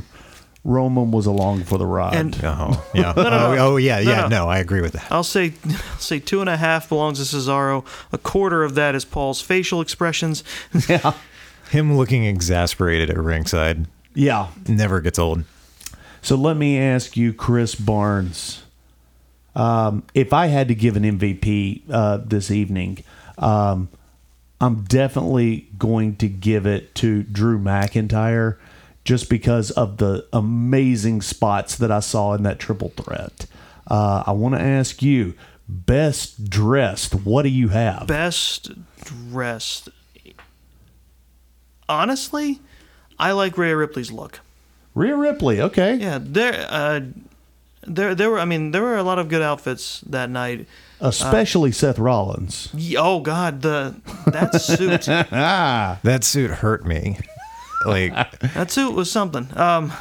Roman 0.64 1.10
was 1.10 1.26
along 1.26 1.64
for 1.64 1.78
the 1.78 1.86
ride. 1.86 2.14
And 2.14 2.36
Oh, 2.44 2.84
yeah. 2.94 3.12
no, 3.16 3.24
oh, 3.26 3.54
no. 3.54 3.56
oh, 3.58 3.76
yeah, 3.76 4.00
No, 4.00 4.10
yeah. 4.10 4.20
no. 4.22 4.28
No, 4.28 4.48
I 4.48 4.58
agree 4.58 4.80
with 4.80 4.92
that. 4.92 5.10
I'll 5.10 5.24
say, 5.24 5.54
I'll 5.68 5.98
say 5.98 6.20
two 6.20 6.40
and 6.40 6.48
a 6.48 6.56
half 6.56 6.88
belongs 6.88 7.18
to 7.18 7.36
Cesaro. 7.36 7.84
A 8.12 8.18
quarter 8.18 8.62
of 8.62 8.76
that 8.76 8.94
is 8.94 9.04
Paul's 9.04 9.40
facial 9.40 9.80
expressions. 9.80 10.44
yeah, 10.88 11.14
Him 11.70 11.96
looking 11.96 12.24
exasperated 12.24 13.10
at 13.10 13.18
ringside 13.18 13.86
yeah. 14.14 14.48
never 14.68 15.00
gets 15.00 15.18
old. 15.18 15.42
So 16.22 16.36
let 16.36 16.56
me 16.56 16.78
ask 16.78 17.16
you, 17.16 17.34
Chris 17.34 17.74
Barnes. 17.74 18.62
Um, 19.56 20.04
if 20.14 20.32
I 20.32 20.46
had 20.46 20.68
to 20.68 20.74
give 20.74 20.96
an 20.96 21.02
MVP 21.02 21.82
uh, 21.90 22.18
this 22.18 22.50
evening, 22.50 22.98
um, 23.38 23.88
I'm 24.60 24.84
definitely 24.84 25.68
going 25.76 26.14
to 26.16 26.28
give 26.28 26.64
it 26.64 26.94
to 26.96 27.24
Drew 27.24 27.58
McIntyre 27.58 28.56
just 29.04 29.28
because 29.28 29.72
of 29.72 29.96
the 29.96 30.26
amazing 30.32 31.22
spots 31.22 31.74
that 31.76 31.90
I 31.90 31.98
saw 31.98 32.34
in 32.34 32.44
that 32.44 32.60
triple 32.60 32.90
threat. 32.90 33.46
Uh, 33.88 34.22
I 34.24 34.30
want 34.30 34.54
to 34.54 34.60
ask 34.60 35.02
you, 35.02 35.34
best 35.68 36.48
dressed, 36.48 37.14
what 37.16 37.42
do 37.42 37.48
you 37.48 37.70
have? 37.70 38.06
Best 38.06 38.70
dressed. 39.04 39.88
Honestly, 41.88 42.60
I 43.18 43.32
like 43.32 43.58
Rhea 43.58 43.76
Ripley's 43.76 44.12
look. 44.12 44.38
Rhea 44.94 45.16
Ripley, 45.16 45.60
okay. 45.60 45.94
Yeah, 45.94 46.18
there, 46.20 46.66
uh, 46.68 47.00
there, 47.86 48.14
there 48.14 48.30
were. 48.30 48.38
I 48.38 48.44
mean, 48.44 48.70
there 48.72 48.82
were 48.82 48.96
a 48.96 49.02
lot 49.02 49.18
of 49.18 49.28
good 49.28 49.42
outfits 49.42 50.00
that 50.02 50.28
night. 50.30 50.66
Especially 51.00 51.72
Seth 51.72 51.98
Rollins. 51.98 52.68
Ye- 52.74 52.96
Oh 52.96 53.20
God, 53.20 53.62
the 53.62 53.96
that 54.26 54.54
suit, 54.60 55.08
Ah, 55.08 55.98
That 56.04 56.22
suit 56.24 56.50
hurt 56.50 56.86
me. 56.86 57.18
Like, 57.86 58.12
that 58.54 58.70
suit 58.70 58.94
was 58.94 59.10
something. 59.10 59.48
Um, 59.58 59.92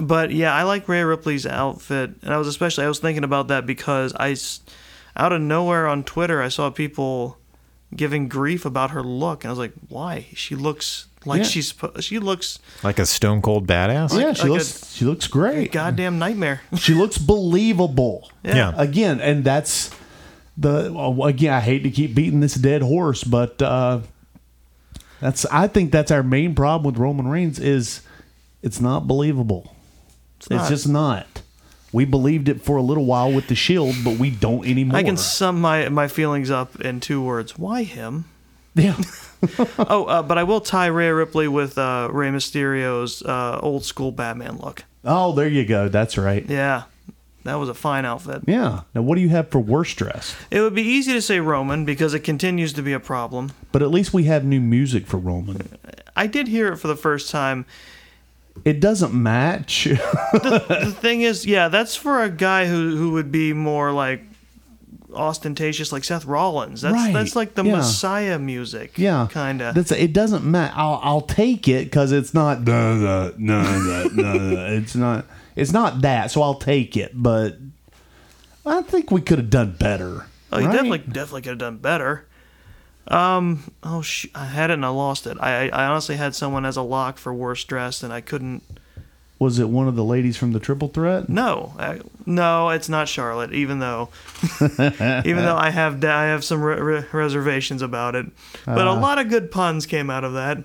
but 0.00 0.30
yeah, 0.30 0.54
I 0.54 0.62
like 0.62 0.88
Rhea 0.88 1.04
Ripley's 1.06 1.46
outfit, 1.46 2.12
and 2.22 2.32
I 2.32 2.38
was 2.38 2.46
especially 2.48 2.84
I 2.84 2.88
was 2.88 2.98
thinking 2.98 3.24
about 3.24 3.48
that 3.48 3.66
because 3.66 4.14
I, 4.16 4.30
s- 4.30 4.60
out 5.16 5.32
of 5.32 5.42
nowhere 5.42 5.86
on 5.86 6.02
Twitter, 6.04 6.40
I 6.40 6.48
saw 6.48 6.70
people 6.70 7.36
giving 7.94 8.28
grief 8.28 8.64
about 8.64 8.92
her 8.92 9.02
look, 9.02 9.44
and 9.44 9.50
I 9.50 9.52
was 9.52 9.58
like, 9.58 9.74
why? 9.90 10.28
She 10.34 10.54
looks 10.54 11.08
like 11.24 11.38
Yeah. 11.42 11.44
she's 11.44 11.74
she 12.00 12.18
looks 12.18 12.58
Like 12.82 12.98
a 12.98 13.06
stone 13.06 13.42
cold 13.42 13.66
badass? 13.66 14.18
yeah, 14.18 14.32
she 14.32 14.42
like 14.42 14.50
looks 14.50 14.92
she 14.94 15.04
looks 15.04 15.26
great. 15.26 15.72
goddamn 15.72 16.18
nightmare. 16.18 16.60
She 16.76 16.94
looks 16.94 17.18
believable. 17.18 18.30
Yeah. 18.42 18.72
Again, 18.76 19.20
and 19.20 19.44
that's 19.44 19.90
the 20.56 20.92
again. 21.24 21.52
I 21.54 21.60
hate 21.60 21.82
to 21.84 21.90
keep 21.90 22.14
beating 22.14 22.40
this 22.40 22.54
dead 22.54 22.82
horse, 22.82 23.24
but 23.24 23.60
uh, 23.62 24.00
that's 25.20 25.46
I 25.46 25.66
think 25.68 25.92
that's 25.92 26.10
our 26.10 26.22
main 26.22 26.54
problem 26.54 26.92
with 26.92 27.00
Roman 27.00 27.28
Reigns 27.28 27.58
is 27.58 28.02
it's 28.62 28.80
not 28.80 29.06
believable. 29.06 29.74
It's, 30.38 30.50
not. 30.50 30.68
just 30.68 30.88
not. 30.88 31.42
We 31.92 32.04
believed 32.04 32.48
it 32.48 32.62
for 32.62 32.76
a 32.76 32.82
little 32.82 33.04
while 33.04 33.32
with 33.32 33.46
the 33.48 33.54
Shield, 33.54 33.94
but 34.04 34.18
we 34.18 34.30
don't 34.30 34.66
anymore. 34.66 34.96
I 34.98 35.02
can 35.04 35.16
sum 35.16 35.60
my 35.60 35.88
my 35.88 36.08
feelings 36.08 36.50
up 36.50 36.80
in 36.80 37.00
two 37.00 37.22
words: 37.22 37.56
Why 37.58 37.82
him? 37.84 38.24
Yeah. 38.74 38.96
Oh, 39.76 40.04
uh, 40.04 40.22
but 40.22 40.38
I 40.38 40.44
will 40.44 40.60
tie 40.60 40.86
Rhea 40.86 41.12
Ripley 41.12 41.48
with 41.48 41.76
uh, 41.76 42.08
Rey 42.12 42.30
Mysterio's 42.30 43.22
uh, 43.22 43.58
old 43.60 43.84
school 43.84 44.12
Batman 44.12 44.58
look. 44.58 44.84
Oh, 45.04 45.32
there 45.32 45.48
you 45.48 45.64
go. 45.64 45.88
That's 45.88 46.16
right. 46.16 46.48
Yeah, 46.48 46.84
that 47.42 47.56
was 47.56 47.68
a 47.68 47.74
fine 47.74 48.04
outfit. 48.04 48.42
Yeah. 48.46 48.82
Now, 48.94 49.02
what 49.02 49.16
do 49.16 49.20
you 49.20 49.30
have 49.30 49.48
for 49.48 49.58
worst 49.58 49.96
dress? 49.96 50.36
It 50.52 50.60
would 50.60 50.76
be 50.76 50.82
easy 50.82 51.12
to 51.12 51.20
say 51.20 51.40
Roman 51.40 51.84
because 51.84 52.14
it 52.14 52.20
continues 52.20 52.72
to 52.74 52.82
be 52.82 52.92
a 52.92 53.00
problem. 53.00 53.50
But 53.72 53.82
at 53.82 53.90
least 53.90 54.14
we 54.14 54.24
have 54.24 54.44
new 54.44 54.60
music 54.60 55.06
for 55.08 55.16
Roman. 55.16 55.76
I 56.14 56.28
did 56.28 56.46
hear 56.46 56.72
it 56.72 56.76
for 56.76 56.86
the 56.86 56.96
first 56.96 57.28
time. 57.30 57.66
It 58.64 58.78
doesn't 58.78 59.12
match. 59.12 59.84
The 59.84 60.96
thing 61.00 61.22
is, 61.22 61.46
yeah, 61.46 61.66
that's 61.66 61.96
for 61.96 62.22
a 62.22 62.28
guy 62.30 62.66
who 62.66 62.96
who 62.96 63.10
would 63.12 63.32
be 63.32 63.52
more 63.52 63.90
like 63.90 64.22
ostentatious, 65.14 65.92
like 65.92 66.04
Seth 66.04 66.24
Rollins. 66.24 66.82
That's 66.82 66.94
Right, 66.94 67.12
that's 67.12 67.36
like 67.36 67.54
the 67.54 67.64
yeah. 67.64 67.76
Messiah 67.76 68.38
music. 68.38 68.98
Yeah, 68.98 69.28
kind 69.30 69.60
of. 69.62 69.74
That's 69.74 69.92
it. 69.92 70.12
Doesn't 70.12 70.44
matter. 70.44 70.72
I'll 70.76 71.00
I'll 71.02 71.20
take 71.20 71.68
it 71.68 71.84
because 71.84 72.12
it's 72.12 72.34
not 72.34 72.62
no 72.62 72.96
no 72.96 73.32
no 73.38 74.08
no. 74.12 74.66
It's 74.76 74.94
not. 74.94 75.26
It's 75.56 75.72
not 75.72 76.00
that. 76.02 76.30
So 76.30 76.42
I'll 76.42 76.54
take 76.54 76.96
it. 76.96 77.12
But 77.14 77.58
I 78.64 78.82
think 78.82 79.10
we 79.10 79.20
could 79.20 79.38
have 79.38 79.50
done 79.50 79.76
better. 79.78 80.26
Oh, 80.50 80.58
you 80.58 80.66
right? 80.66 80.72
definitely 80.72 80.98
definitely 80.98 81.42
could 81.42 81.50
have 81.50 81.58
done 81.58 81.78
better. 81.78 82.26
Um. 83.08 83.72
Oh, 83.82 84.00
sh- 84.02 84.28
I 84.34 84.46
had 84.46 84.70
it 84.70 84.74
and 84.74 84.84
I 84.86 84.88
lost 84.90 85.26
it. 85.26 85.36
I 85.40 85.68
I 85.68 85.86
honestly 85.86 86.16
had 86.16 86.34
someone 86.34 86.64
as 86.64 86.76
a 86.76 86.82
lock 86.82 87.18
for 87.18 87.34
worst 87.34 87.66
dressed, 87.68 88.02
and 88.02 88.12
I 88.12 88.20
couldn't. 88.20 88.62
Was 89.42 89.58
it 89.58 89.68
one 89.68 89.88
of 89.88 89.96
the 89.96 90.04
ladies 90.04 90.36
from 90.36 90.52
the 90.52 90.60
Triple 90.60 90.86
Threat? 90.86 91.28
No, 91.28 91.74
I, 91.76 91.98
no, 92.26 92.68
it's 92.68 92.88
not 92.88 93.08
Charlotte. 93.08 93.52
Even 93.52 93.80
though, 93.80 94.08
even 94.60 95.36
though 95.44 95.56
I 95.56 95.70
have 95.70 96.04
I 96.04 96.26
have 96.26 96.44
some 96.44 96.62
re- 96.62 96.80
re- 96.80 97.04
reservations 97.10 97.82
about 97.82 98.14
it, 98.14 98.26
but 98.64 98.86
a 98.86 98.92
lot 98.92 99.18
of 99.18 99.28
good 99.28 99.50
puns 99.50 99.84
came 99.84 100.10
out 100.10 100.22
of 100.22 100.34
that. 100.34 100.58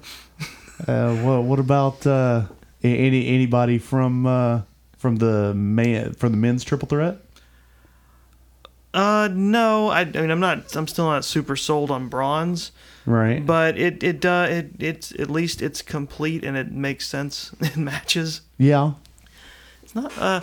Uh, 0.88 1.16
what 1.16 1.42
what 1.42 1.58
about 1.58 2.06
uh, 2.06 2.44
any 2.84 3.28
anybody 3.28 3.80
from 3.80 4.28
uh, 4.28 4.62
from 5.00 5.16
the 5.16 5.56
man 5.56 6.14
from 6.14 6.32
the 6.32 6.38
men's 6.38 6.64
Triple 6.64 6.88
Threat? 6.88 7.18
Uh, 8.94 9.30
no, 9.32 9.90
I, 9.90 10.02
I 10.02 10.06
mean 10.06 10.32
I'm 10.32 10.40
not. 10.40 10.76
I'm 10.76 10.88
still 10.88 11.06
not 11.06 11.24
super 11.26 11.56
sold 11.56 11.92
on 11.92 12.08
Braun's, 12.08 12.72
Right. 13.06 13.46
but 13.46 13.78
it 13.78 14.02
it 14.04 14.26
uh 14.26 14.48
it 14.50 14.72
it's 14.80 15.12
at 15.20 15.30
least 15.30 15.62
it's 15.62 15.82
complete 15.82 16.44
and 16.44 16.58
it 16.58 16.72
makes 16.72 17.08
sense 17.08 17.52
in 17.76 17.84
matches. 17.84 18.42
yeah. 18.58 18.94
It's 19.84 19.94
not 19.96 20.12
uh. 20.18 20.42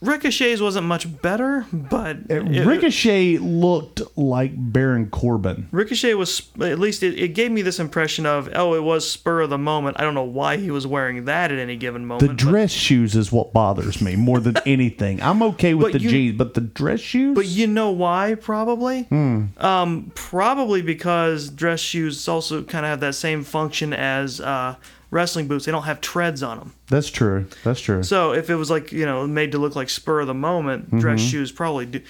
Ricochet's 0.00 0.60
wasn't 0.60 0.86
much 0.86 1.20
better, 1.22 1.66
but 1.72 2.18
it- 2.30 2.64
Ricochet 2.64 3.38
looked 3.38 4.00
like 4.16 4.52
Baron 4.56 5.10
Corbin. 5.10 5.66
Ricochet 5.72 6.14
was 6.14 6.42
at 6.60 6.78
least 6.78 7.02
it, 7.02 7.18
it 7.18 7.28
gave 7.34 7.50
me 7.50 7.62
this 7.62 7.80
impression 7.80 8.24
of 8.24 8.48
oh 8.54 8.74
it 8.74 8.82
was 8.84 9.10
spur 9.10 9.40
of 9.40 9.50
the 9.50 9.58
moment. 9.58 9.96
I 9.98 10.04
don't 10.04 10.14
know 10.14 10.22
why 10.22 10.56
he 10.56 10.70
was 10.70 10.86
wearing 10.86 11.24
that 11.24 11.50
at 11.50 11.58
any 11.58 11.74
given 11.76 12.06
moment. 12.06 12.20
The 12.20 12.28
but- 12.28 12.36
dress 12.36 12.70
shoes 12.70 13.16
is 13.16 13.32
what 13.32 13.52
bothers 13.52 14.00
me 14.00 14.14
more 14.14 14.38
than 14.38 14.56
anything. 14.66 15.20
I'm 15.20 15.42
okay 15.42 15.74
with 15.74 15.92
But 15.92 15.98
the 15.98 16.04
you- 16.04 16.10
jeans, 16.10 16.38
but 16.38 16.54
the 16.54 16.60
dress 16.60 17.00
shoes. 17.00 17.34
But 17.34 17.46
you 17.46 17.66
know 17.66 17.90
why? 17.90 18.36
Probably. 18.40 19.08
Um, 19.10 20.12
probably 20.14 20.80
because 20.82 21.50
dress 21.50 21.80
shoes 21.80 22.28
also 22.28 22.62
kind 22.62 22.86
of 22.86 22.90
have 22.90 23.00
that 23.00 23.14
same 23.16 23.42
function 23.42 23.92
as 23.92 24.40
uh, 24.40 24.76
wrestling 25.10 25.48
boots. 25.48 25.64
They 25.64 25.72
don't 25.72 25.84
have 25.84 26.00
treads 26.00 26.42
on 26.42 26.58
them. 26.58 26.74
That's 26.88 27.08
true. 27.08 27.46
That's 27.64 27.80
true. 27.80 28.02
So 28.02 28.32
if 28.32 28.50
it 28.50 28.54
was 28.56 28.70
like 28.70 28.92
you 28.92 29.06
know 29.06 29.26
made 29.26 29.52
to 29.52 29.58
look 29.58 29.76
like 29.76 29.90
spur 29.90 30.20
of 30.20 30.26
the 30.26 30.34
moment, 30.34 30.90
dress 30.98 31.20
shoes 31.20 31.52
probably 31.52 31.86
do. 31.86 32.00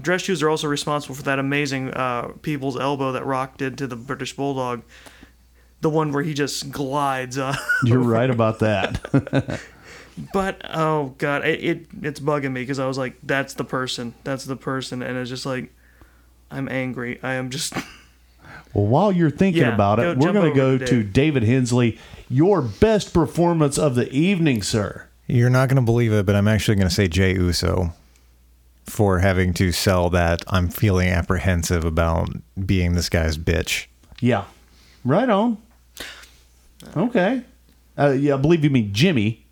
Dress 0.00 0.22
shoes 0.22 0.42
are 0.42 0.50
also 0.50 0.66
responsible 0.66 1.14
for 1.14 1.22
that 1.22 1.38
amazing 1.38 1.90
uh, 1.90 2.28
people's 2.42 2.78
elbow 2.78 3.12
that 3.12 3.24
Rock 3.24 3.56
did 3.56 3.78
to 3.78 3.86
the 3.86 3.96
British 3.96 4.34
Bulldog. 4.34 4.82
The 5.80 5.90
one 5.90 6.12
where 6.12 6.22
he 6.22 6.34
just 6.34 6.70
glides. 6.70 7.36
Uh, 7.38 7.54
You're 7.84 7.98
right 7.98 8.30
about 8.30 8.60
that. 8.60 9.60
But 10.32 10.62
oh 10.72 11.14
god, 11.18 11.44
it, 11.44 11.64
it 11.64 11.86
it's 12.02 12.20
bugging 12.20 12.52
me 12.52 12.62
because 12.62 12.78
I 12.78 12.86
was 12.86 12.96
like, 12.96 13.16
that's 13.22 13.54
the 13.54 13.64
person, 13.64 14.14
that's 14.22 14.44
the 14.44 14.56
person, 14.56 15.02
and 15.02 15.18
it's 15.18 15.28
just 15.28 15.44
like, 15.44 15.72
I'm 16.50 16.68
angry. 16.68 17.18
I 17.22 17.34
am 17.34 17.50
just 17.50 17.74
well, 18.74 18.86
while 18.86 19.12
you're 19.12 19.30
thinking 19.30 19.62
Yeah, 19.62 19.74
about 19.74 19.96
go- 19.98 20.10
it, 20.12 20.18
we're 20.18 20.32
going 20.32 20.52
to 20.52 20.56
go 20.56 20.76
to 20.78 20.84
to 20.86 21.02
Dave. 21.02 21.12
David 21.12 21.42
Hensley. 21.44 21.98
Your 22.28 22.60
best 22.62 23.12
performance 23.14 23.78
of 23.78 23.94
the 23.94 24.10
evening, 24.12 24.62
sir. 24.62 25.06
You're 25.26 25.50
not 25.50 25.68
going 25.68 25.76
to 25.76 25.82
believe 25.82 26.12
it, 26.12 26.26
but 26.26 26.34
I'm 26.34 26.48
actually 26.48 26.74
going 26.76 26.88
to 26.88 26.94
say 26.94 27.06
Jey 27.08 27.34
Uso 27.34 27.92
for 28.86 29.20
having 29.20 29.54
to 29.54 29.72
sell 29.72 30.10
that 30.10 30.42
I'm 30.48 30.68
feeling 30.68 31.08
apprehensive 31.08 31.84
about 31.84 32.28
being 32.66 32.94
this 32.94 33.08
guy's 33.08 33.38
bitch. 33.38 33.86
Yeah. 34.20 34.44
Right 35.04 35.28
on. 35.28 35.58
Okay. 36.96 37.42
Uh, 37.96 38.10
yeah, 38.18 38.34
I 38.34 38.36
believe 38.36 38.64
you 38.64 38.70
mean 38.70 38.92
Jimmy. 38.92 39.44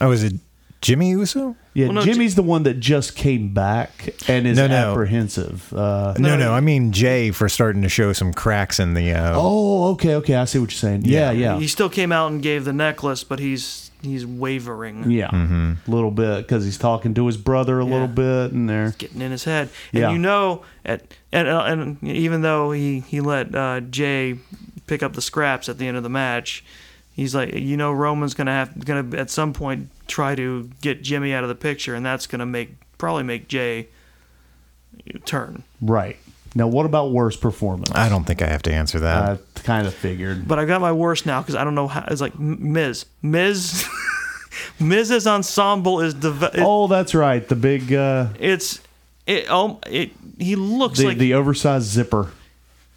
Oh, 0.00 0.10
is 0.12 0.22
it 0.22 0.34
Jimmy 0.80 1.10
Uso? 1.10 1.56
Yeah, 1.74 1.86
Well, 1.86 1.94
no, 1.96 2.02
Jimmy's 2.02 2.34
the 2.34 2.42
one 2.42 2.62
that 2.62 2.80
just 2.80 3.14
came 3.14 3.52
back 3.52 4.14
and 4.28 4.46
is 4.46 4.56
No, 4.56 4.66
no. 4.66 4.92
apprehensive. 4.92 5.72
Uh, 5.74 6.14
No, 6.18 6.30
No, 6.30 6.36
no, 6.36 6.52
I 6.54 6.60
mean 6.60 6.90
Jey 6.92 7.30
for 7.30 7.48
starting 7.48 7.82
to 7.82 7.88
show 7.88 8.12
some 8.12 8.32
cracks 8.32 8.80
in 8.80 8.94
the. 8.94 9.12
Uh, 9.12 9.34
oh, 9.36 9.90
okay, 9.92 10.14
okay. 10.16 10.34
I 10.36 10.44
see 10.46 10.58
what 10.58 10.70
you're 10.70 10.76
saying. 10.78 11.02
Yeah, 11.04 11.30
yeah. 11.32 11.58
he 11.58 11.68
still 11.68 11.90
came 11.90 12.12
out 12.12 12.32
and 12.32 12.42
gave 12.42 12.64
the 12.64 12.72
necklace, 12.72 13.24
but 13.24 13.38
he's 13.38 13.90
he's 14.02 14.24
wavering, 14.24 15.10
Yeah, 15.10 15.28
a 15.30 15.76
little 15.90 16.10
bit 16.10 16.38
because 16.46 16.64
he's 16.64 16.78
talking 16.78 17.12
to 17.14 17.26
his 17.26 17.36
brother 17.36 17.78
a 17.78 17.84
little 17.84 18.08
bit, 18.08 18.52
and 18.52 18.66
there. 18.68 18.94
getting 18.96 19.20
in 19.20 19.30
his 19.30 19.44
head. 19.44 19.68
And 19.92 20.00
Yeah. 20.00 20.10
you 20.12 20.18
know, 20.18 20.62
at 20.86 21.02
and 21.30 21.46
uh, 21.46 21.64
and 21.66 22.02
even 22.02 22.40
though 22.40 22.72
he 22.72 23.00
he 23.00 23.20
let 23.20 23.54
uh, 23.54 23.80
Jey 23.80 24.38
pick 24.86 25.02
up 25.02 25.12
the 25.12 25.20
scraps 25.20 25.68
at 25.68 25.76
the 25.76 25.86
end 25.86 25.98
of 25.98 26.02
the 26.02 26.08
match, 26.08 26.64
he's 27.14 27.34
like, 27.34 27.52
you 27.54 27.76
know, 27.76 27.92
Roman's 27.92 28.32
gonna 28.32 28.52
have 28.52 28.82
gonna 28.84 29.14
at 29.18 29.28
some 29.28 29.52
point 29.52 29.90
try 30.10 30.34
to 30.34 30.68
get 30.82 31.02
Jimmy 31.02 31.32
out 31.32 31.44
of 31.44 31.48
the 31.48 31.54
picture, 31.54 31.94
and 31.94 32.04
that's 32.04 32.26
gonna 32.26 32.46
make 32.46 32.74
probably 32.98 33.22
make 33.22 33.48
Jey 33.48 33.88
turn. 35.24 35.62
Right 35.80 36.18
now, 36.54 36.66
what 36.66 36.84
about 36.84 37.12
worst 37.12 37.40
performance? 37.40 37.90
I 37.94 38.08
don't 38.08 38.24
think 38.24 38.42
I 38.42 38.46
have 38.46 38.62
to 38.62 38.72
answer 38.72 39.00
that. 39.00 39.38
I 39.56 39.60
kind 39.60 39.86
of 39.86 39.94
figured. 39.94 40.46
But 40.48 40.58
I 40.58 40.64
got 40.64 40.80
my 40.80 40.92
worst 40.92 41.24
now 41.24 41.40
because 41.40 41.54
I 41.54 41.64
don't 41.64 41.74
know 41.74 41.86
how. 41.88 42.04
It's 42.08 42.20
like 42.20 42.34
M- 42.34 42.72
Miz, 42.72 43.06
Miz, 43.22 43.88
Miz's 44.80 45.26
ensemble 45.26 46.00
is 46.00 46.16
the. 46.16 46.50
Oh, 46.58 46.88
that's 46.88 47.14
right. 47.14 47.46
The 47.46 47.56
big, 47.56 47.92
uh, 47.92 48.28
It's 48.38 48.80
it. 49.26 49.46
Oh, 49.48 49.78
it. 49.86 50.10
He 50.38 50.56
looks 50.56 50.98
the 50.98 51.06
like 51.06 51.18
the 51.18 51.34
oversized 51.34 51.86
zipper. 51.86 52.32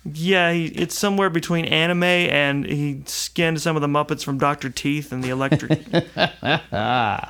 Yeah, 0.05 0.51
he, 0.51 0.65
it's 0.65 0.97
somewhere 0.97 1.30
between 1.30 1.65
anime 1.65 2.03
and 2.03 2.65
he 2.65 3.03
skinned 3.05 3.61
some 3.61 3.75
of 3.75 3.81
the 3.81 3.88
Muppets 3.88 4.23
from 4.23 4.38
Doctor 4.38 4.69
Teeth 4.69 5.11
and 5.11 5.23
the 5.23 5.30
Electric. 5.30 5.81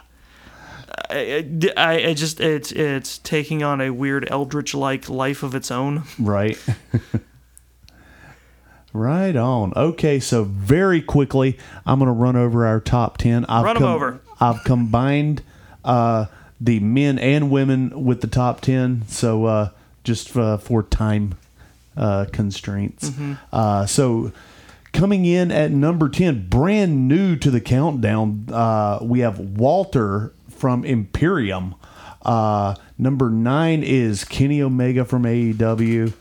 I, 1.09 1.47
I, 1.77 2.05
I 2.07 2.13
just 2.13 2.39
it's 2.39 2.71
it's 2.71 3.19
taking 3.19 3.61
on 3.61 3.81
a 3.81 3.91
weird 3.91 4.27
Eldritch 4.31 4.73
like 4.73 5.07
life 5.07 5.43
of 5.43 5.53
its 5.53 5.69
own. 5.69 6.03
Right. 6.19 6.57
right 8.93 9.35
on. 9.35 9.73
Okay, 9.75 10.19
so 10.19 10.43
very 10.43 11.01
quickly, 11.01 11.57
I'm 11.85 11.99
going 11.99 12.07
to 12.07 12.13
run 12.13 12.35
over 12.35 12.65
our 12.65 12.79
top 12.79 13.17
10. 13.17 13.45
I've 13.45 13.65
Run 13.65 13.77
'em 13.77 13.83
over. 13.83 14.21
I've 14.39 14.63
combined 14.63 15.41
uh, 15.83 16.27
the 16.59 16.79
men 16.79 17.19
and 17.19 17.51
women 17.51 18.03
with 18.03 18.21
the 18.21 18.27
top 18.27 18.61
10. 18.61 19.03
So 19.07 19.45
uh, 19.45 19.69
just 20.03 20.35
uh, 20.35 20.57
for 20.57 20.83
time 20.83 21.35
uh, 21.97 22.25
constraints. 22.31 23.09
Mm-hmm. 23.09 23.33
Uh, 23.51 23.85
so 23.85 24.31
coming 24.93 25.25
in 25.25 25.51
at 25.51 25.71
number 25.71 26.09
10, 26.09 26.47
brand 26.49 27.07
new 27.07 27.35
to 27.35 27.51
the 27.51 27.61
countdown, 27.61 28.47
uh, 28.51 28.99
we 29.01 29.19
have 29.19 29.39
Walter 29.39 30.33
from 30.49 30.85
Imperium. 30.85 31.75
Uh, 32.21 32.75
number 32.97 33.29
nine 33.29 33.83
is 33.83 34.23
Kenny 34.23 34.61
Omega 34.61 35.03
from 35.03 35.23
AEW, 35.23 36.13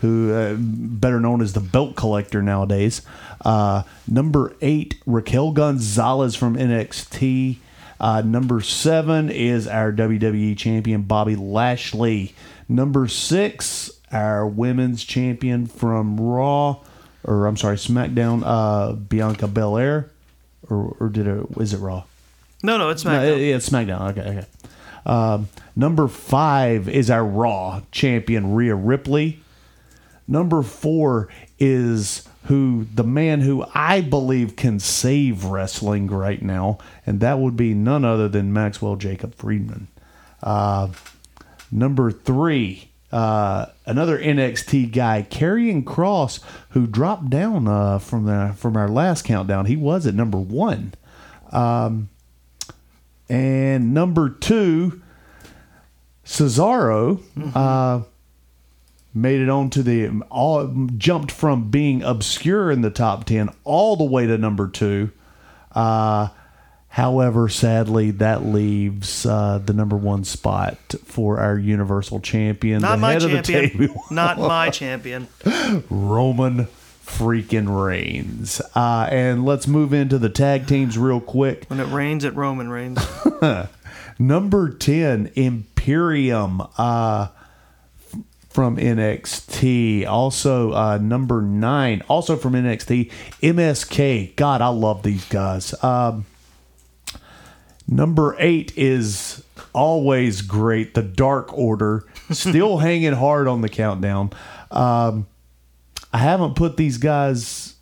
who 0.00 0.32
uh, 0.32 0.54
better 0.56 1.18
known 1.18 1.42
as 1.42 1.52
the 1.54 1.60
belt 1.60 1.96
collector 1.96 2.42
nowadays. 2.42 3.02
Uh, 3.44 3.82
number 4.06 4.54
eight, 4.60 4.96
Raquel 5.06 5.50
Gonzalez 5.52 6.36
from 6.36 6.56
NXT. 6.56 7.58
Uh, 8.00 8.22
number 8.22 8.60
seven 8.60 9.28
is 9.30 9.66
our 9.66 9.92
WWE 9.92 10.56
champion 10.56 11.02
Bobby 11.02 11.34
Lashley. 11.34 12.34
Number 12.68 13.08
six, 13.08 13.90
our 14.12 14.46
women's 14.46 15.04
champion 15.04 15.66
from 15.66 16.20
Raw, 16.20 16.78
or 17.24 17.46
I'm 17.46 17.56
sorry, 17.56 17.76
SmackDown, 17.76 18.42
uh, 18.44 18.92
Bianca 18.92 19.46
Belair, 19.48 20.10
or 20.68 20.96
or 21.00 21.08
did 21.08 21.26
it? 21.26 21.46
Is 21.58 21.74
it 21.74 21.78
Raw? 21.78 22.04
No, 22.62 22.76
no, 22.76 22.90
it's 22.90 23.04
No, 23.04 23.10
SmackDown. 23.12 23.38
yeah, 23.48 23.56
it's 23.56 23.68
SmackDown. 23.68 24.10
Okay, 24.10 24.20
okay. 24.38 24.46
Um, 25.06 25.48
number 25.76 26.08
five 26.08 26.88
is 26.88 27.10
our 27.10 27.24
Raw 27.24 27.82
champion 27.92 28.52
Rhea 28.54 28.74
Ripley. 28.74 29.40
Number 30.26 30.62
four 30.62 31.28
is 31.58 32.28
who 32.44 32.86
the 32.94 33.04
man 33.04 33.40
who 33.40 33.64
I 33.74 34.00
believe 34.00 34.56
can 34.56 34.78
save 34.80 35.44
wrestling 35.44 36.08
right 36.08 36.42
now, 36.42 36.78
and 37.06 37.20
that 37.20 37.38
would 37.38 37.56
be 37.56 37.74
none 37.74 38.04
other 38.04 38.28
than 38.28 38.52
Maxwell 38.52 38.96
Jacob 38.96 39.34
Friedman. 39.34 39.88
Uh, 40.42 40.88
number 41.70 42.10
three, 42.10 42.87
uh, 43.12 43.66
another 43.86 44.18
NXT 44.18 44.92
guy, 44.92 45.26
Karrion 45.30 45.82
Kross, 45.84 46.40
who 46.70 46.86
dropped 46.86 47.30
down 47.30 47.66
uh, 47.66 47.98
from 47.98 48.24
the 48.26 48.54
from 48.56 48.76
our 48.76 48.88
last 48.88 49.24
countdown. 49.24 49.66
He 49.66 49.76
was 49.76 50.06
at 50.06 50.14
number 50.14 50.38
one. 50.38 50.92
um, 51.52 52.08
And 53.28 53.92
number 53.94 54.28
two, 54.28 55.00
Cesaro 56.24 57.20
uh, 57.54 58.02
made 59.14 59.40
it 59.40 59.48
onto 59.48 59.82
the 59.82 60.22
all 60.30 60.88
jumped 60.96 61.30
from 61.32 61.70
being 61.70 62.02
obscure 62.02 62.70
in 62.70 62.82
the 62.82 62.90
top 62.90 63.24
ten 63.24 63.48
all 63.64 63.96
the 63.96 64.04
way 64.04 64.26
to 64.26 64.36
number 64.38 64.68
two. 64.68 65.10
Uh, 65.72 66.28
however, 66.98 67.48
sadly, 67.48 68.10
that 68.10 68.44
leaves 68.44 69.24
uh, 69.24 69.58
the 69.64 69.72
number 69.72 69.96
one 69.96 70.24
spot 70.24 70.76
for 71.04 71.38
our 71.38 71.56
Universal 71.56 72.18
Champion, 72.20 72.82
Not 72.82 72.96
the 72.96 73.00
my 73.02 73.12
head 73.12 73.22
of 73.22 73.30
the 73.30 73.40
champion. 73.42 73.88
table, 73.88 74.02
Not 74.10 74.36
my 74.38 74.68
champion. 74.82 75.28
Roman 75.88 76.66
freaking 77.06 77.84
Reigns. 77.86 78.60
Uh, 78.74 79.08
and 79.12 79.44
let's 79.44 79.68
move 79.68 79.92
into 79.92 80.18
the 80.18 80.28
tag 80.28 80.66
teams 80.66 80.98
real 80.98 81.20
quick. 81.20 81.66
When 81.68 81.78
it 81.78 81.86
rains, 81.86 82.24
it 82.24 82.34
Roman 82.34 82.68
reigns. 82.68 82.98
Number 84.18 84.68
10, 84.68 85.30
Imperium 85.36 86.60
uh, 86.76 87.28
from 88.48 88.76
NXT. 88.76 90.04
Also, 90.04 90.72
uh, 90.72 90.98
number 90.98 91.40
9, 91.42 92.02
also 92.08 92.34
from 92.34 92.54
NXT, 92.54 93.12
MSK. 93.40 94.34
God, 94.34 94.60
I 94.62 94.68
love 94.68 95.04
these 95.04 95.24
guys. 95.26 95.72
Um, 95.84 96.26
number 97.88 98.36
8 98.38 98.72
is 98.76 99.42
always 99.72 100.42
great, 100.42 100.94
The 100.94 101.02
Dark 101.02 101.52
Order. 101.52 102.04
Still 102.30 102.78
hanging 102.78 103.14
hard 103.14 103.48
on 103.48 103.62
the 103.62 103.68
countdown. 103.68 104.30
Um, 104.70 105.26
I 106.12 106.18
haven't 106.18 106.54
put 106.54 106.76
these 106.76 106.98
guys' 106.98 107.74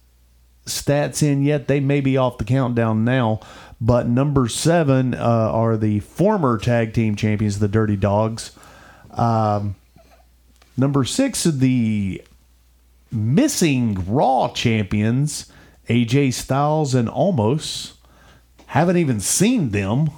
stats 0.65 1.23
in 1.23 1.43
yet. 1.43 1.69
They 1.69 1.81
may 1.81 2.01
be 2.01 2.17
off 2.17 2.39
the 2.39 2.45
countdown 2.45 3.05
now. 3.05 3.41
But 3.81 4.09
number 4.09 4.49
seven 4.49 5.15
uh, 5.15 5.19
are 5.19 5.77
the 5.77 6.01
former 6.01 6.59
tag 6.59 6.95
team 6.95 7.15
champions, 7.15 7.59
the 7.59 7.69
Dirty 7.69 7.97
Dawgs. 7.97 8.53
Um, 9.11 9.77
number 10.77 11.05
six 11.05 11.45
are 11.47 11.51
the 11.51 12.23
missing 13.13 14.03
Raw 14.09 14.49
champions, 14.53 15.53
AJ 15.89 16.33
Styles 16.33 16.95
and 16.95 17.09
Omos. 17.09 17.96
Haven't 18.77 18.99
even 18.99 19.21
seen 19.21 19.71
them. 19.71 20.11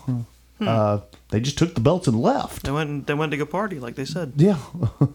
Uh, 0.60 1.00
they 1.30 1.40
just 1.40 1.56
took 1.58 1.74
the 1.74 1.80
belts 1.80 2.08
and 2.08 2.20
left. 2.20 2.64
They 2.64 2.72
went. 2.72 3.06
They 3.06 3.14
went 3.14 3.30
to 3.30 3.36
go 3.36 3.46
party, 3.46 3.78
like 3.78 3.94
they 3.94 4.04
said. 4.04 4.32
Yeah. 4.36 4.58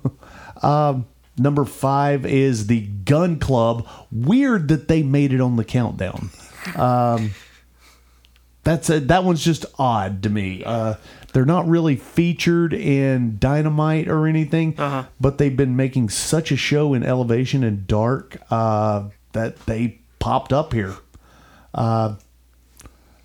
um, 0.61 1.05
number 1.37 1.65
five 1.65 2.25
is 2.25 2.67
the 2.67 2.81
Gunn 2.81 3.39
Club. 3.39 3.85
Weird 4.11 4.69
that 4.69 4.87
they 4.87 5.03
made 5.03 5.33
it 5.33 5.41
on 5.41 5.57
the 5.57 5.65
countdown. 5.65 6.29
Um, 6.77 7.31
that's 8.63 8.89
a, 8.89 9.01
that 9.01 9.25
one's 9.25 9.43
just 9.43 9.65
odd 9.77 10.23
to 10.23 10.29
me. 10.29 10.63
Uh, 10.63 10.93
they're 11.33 11.43
not 11.45 11.67
really 11.67 11.97
featured 11.97 12.73
in 12.73 13.37
Dynamite 13.39 14.07
or 14.07 14.27
anything, 14.27 14.75
Uh-huh. 14.77 15.03
but 15.19 15.37
they've 15.37 15.57
been 15.57 15.75
making 15.75 16.07
such 16.09 16.51
a 16.51 16.55
show 16.55 16.93
in 16.93 17.03
Elevation 17.03 17.63
and 17.65 17.85
Dark 17.87 18.37
uh, 18.49 19.09
that 19.33 19.65
they 19.65 19.99
popped 20.19 20.53
up 20.53 20.71
here. 20.71 20.93
Uh, 21.73 22.15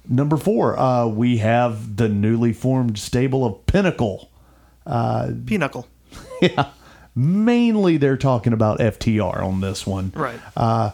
number 0.09 0.37
four, 0.37 0.79
uh, 0.79 1.07
we 1.07 1.39
have 1.39 1.97
the 1.97 2.09
newly 2.09 2.53
formed 2.53 2.99
stable 2.99 3.45
of 3.45 3.67
Pinnacle. 3.67 4.31
Pinochle. 4.87 5.87
Yeah. 6.41 6.71
Mainly 7.17 7.97
they're 7.97 8.17
talking 8.17 8.53
about 8.53 8.79
FTR 8.79 9.43
on 9.43 9.61
this 9.61 9.85
one. 9.87 10.13
Right. 10.15 10.39
Uh, 10.57 10.93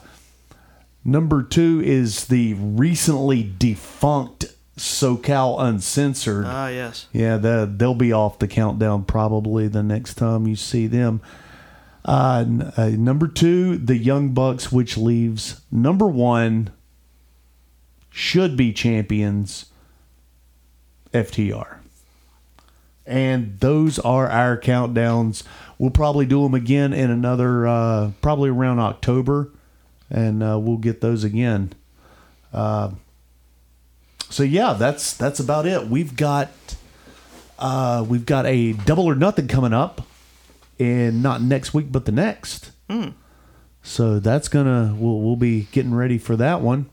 Number 1.05 1.43
two 1.43 1.83
is 1.85 2.29
the 2.29 2.55
recently 2.55 3.53
defunct 3.59 4.47
SoCal 4.79 5.57
Uncensored. 5.63 6.47
ah, 6.47 6.69
yes. 6.69 7.09
yeah, 7.13 7.37
the, 7.37 7.71
they'll 7.77 7.95
be 7.95 8.11
off 8.11 8.39
the 8.39 8.49
countdown 8.49 9.05
probably 9.05 9.69
the 9.69 9.83
next 9.83 10.15
time 10.15 10.47
you 10.49 10.57
see 10.57 10.87
them. 10.87 11.21
Uh, 12.07 12.45
uh, 12.79 12.89
number 12.89 13.29
two, 13.29 13.77
the 13.77 13.97
Young 13.99 14.31
Bucks, 14.31 14.73
which 14.73 14.97
leaves 14.97 15.61
number 15.71 16.07
one, 16.07 16.71
should 18.17 18.57
be 18.57 18.73
champions, 18.73 19.67
FTR. 21.13 21.79
And 23.05 23.59
those 23.59 23.99
are 23.99 24.29
our 24.29 24.57
countdowns. 24.57 25.43
We'll 25.79 25.91
probably 25.91 26.25
do 26.25 26.45
them 26.45 26.55
again 26.55 26.93
in 26.93 27.11
another, 27.11 27.67
uh, 27.67 28.13
probably 28.23 28.51
around 28.51 28.79
October, 28.79 29.51
and 30.09 30.45
uh, 30.45 30.61
we'll 30.61 30.77
get 30.77 31.01
those 31.01 31.25
again. 31.25 31.73
Uh, 32.53 32.93
so 34.31 34.45
yeah, 34.45 34.75
that's 34.75 35.15
that's 35.15 35.41
about 35.41 35.67
it. 35.67 35.89
We've 35.89 36.17
got 36.17 36.51
uh, 37.59 38.07
we've 38.09 38.25
got 38.25 38.47
a 38.47 38.75
double 38.75 39.07
or 39.07 39.17
nothing 39.17 39.49
coming 39.49 39.73
up, 39.73 40.03
and 40.79 41.21
not 41.21 41.43
next 41.43 41.75
week, 41.75 41.91
but 41.91 42.05
the 42.05 42.13
next. 42.13 42.71
So 43.83 44.21
that's 44.21 44.47
gonna 44.47 44.95
we'll 44.97 45.21
we'll 45.21 45.37
be 45.37 45.63
getting 45.73 45.95
ready 45.95 46.17
for 46.17 46.37
that 46.37 46.61
one. 46.61 46.89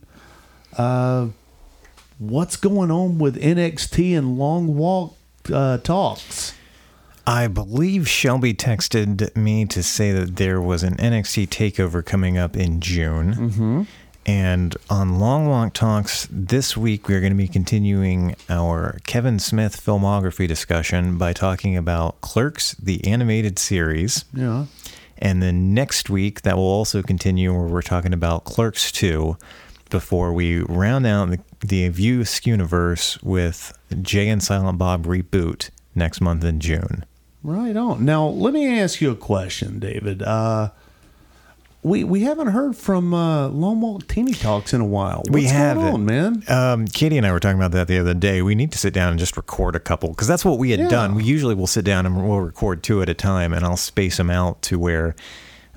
Uh, 0.78 1.28
what's 2.18 2.56
going 2.56 2.92
on 2.92 3.18
with 3.18 3.42
NXT 3.42 4.18
and 4.18 4.38
Long 4.38 4.76
Walk 4.76 5.16
uh, 5.52 5.78
talks? 5.80 6.54
I 7.26 7.48
believe 7.48 8.10
Shelby 8.10 8.54
texted 8.54 9.36
me 9.36 9.66
to 9.66 9.84
say 9.84 10.12
that 10.12 10.38
there 10.38 10.60
was 10.60 10.84
an 10.84 10.96
NXT 10.96 11.50
takeover 11.50 12.04
coming 12.04 12.38
up 12.38 12.58
in 12.58 12.82
June. 12.82 13.34
Mm-hmm. 13.34 13.82
And 14.26 14.76
on 14.90 15.20
Long 15.20 15.48
Walk 15.48 15.74
Talks 15.74 16.28
this 16.30 16.78
week, 16.78 17.08
we're 17.08 17.22
going 17.22 17.34
to 17.34 17.38
be 17.38 17.48
continuing 17.48 18.36
our 18.50 19.00
Kevin 19.08 19.40
Smith 19.40 19.84
filmography 19.84 20.48
discussion 20.48 21.18
by 21.18 21.34
talking 21.34 21.76
about 21.76 22.22
Clerks, 22.22 22.76
the 22.76 23.06
animated 23.06 23.58
series. 23.58 24.26
Yeah. 24.34 24.66
And 25.18 25.42
then 25.42 25.74
next 25.74 26.10
week, 26.10 26.42
that 26.42 26.56
will 26.56 26.64
also 26.64 27.02
continue 27.02 27.52
where 27.52 27.68
we're 27.68 27.82
talking 27.82 28.14
about 28.14 28.44
Clerks 28.44 28.92
2 28.92 29.38
before 29.92 30.34
we 30.34 30.62
round 30.62 31.06
out 31.06 31.30
the, 31.30 31.40
the 31.60 31.88
View 31.90 32.24
Universe 32.44 33.22
with 33.22 33.78
Jay 34.02 34.28
and 34.30 34.42
Silent 34.42 34.78
Bob 34.80 35.06
Reboot 35.06 35.70
next 35.94 36.20
month 36.22 36.44
in 36.44 36.60
June. 36.60 37.06
Right 37.44 37.76
on. 37.76 38.04
Now 38.06 38.26
let 38.28 38.54
me 38.54 38.80
ask 38.80 39.02
you 39.02 39.12
a 39.12 39.16
question, 39.16 39.80
David. 39.80 40.22
Uh, 40.24 40.70
we 41.84 42.04
we 42.04 42.22
haven't 42.22 42.48
heard 42.50 42.76
from 42.78 43.12
uh, 43.14 43.48
Long 43.48 43.82
Walk 43.82 44.08
Teeny 44.08 44.34
Talks 44.34 44.72
in 44.72 44.82
a 44.82 44.86
while. 44.86 45.18
What's 45.20 45.32
we 45.32 45.46
have 45.46 45.78
going 45.78 45.94
on, 45.96 46.06
man? 46.06 46.44
Um, 46.48 46.86
Katie 46.88 47.18
and 47.18 47.26
I 47.26 47.32
were 47.32 47.40
talking 47.40 47.58
about 47.58 47.72
that 47.72 47.88
the 47.88 47.98
other 47.98 48.14
day. 48.14 48.44
We 48.44 48.54
need 48.54 48.72
to 48.74 48.78
sit 48.78 48.94
down 48.94 49.10
and 49.10 49.18
just 49.20 49.36
record 49.36 49.76
a 49.76 49.80
couple 49.80 50.10
because 50.10 50.28
that's 50.28 50.46
what 50.46 50.60
we 50.60 50.70
had 50.70 50.80
Yeah. 50.82 50.90
done. 50.90 51.16
We 51.16 51.24
usually 51.24 51.56
will 51.56 51.66
sit 51.66 51.84
down 51.84 52.06
and 52.06 52.16
we'll 52.30 52.40
record 52.42 52.84
two 52.84 53.02
at 53.02 53.10
a 53.10 53.16
time, 53.16 53.52
and 53.54 53.66
I'll 53.66 53.78
space 53.78 54.18
them 54.18 54.30
out 54.30 54.62
to 54.64 54.78
where, 54.78 55.16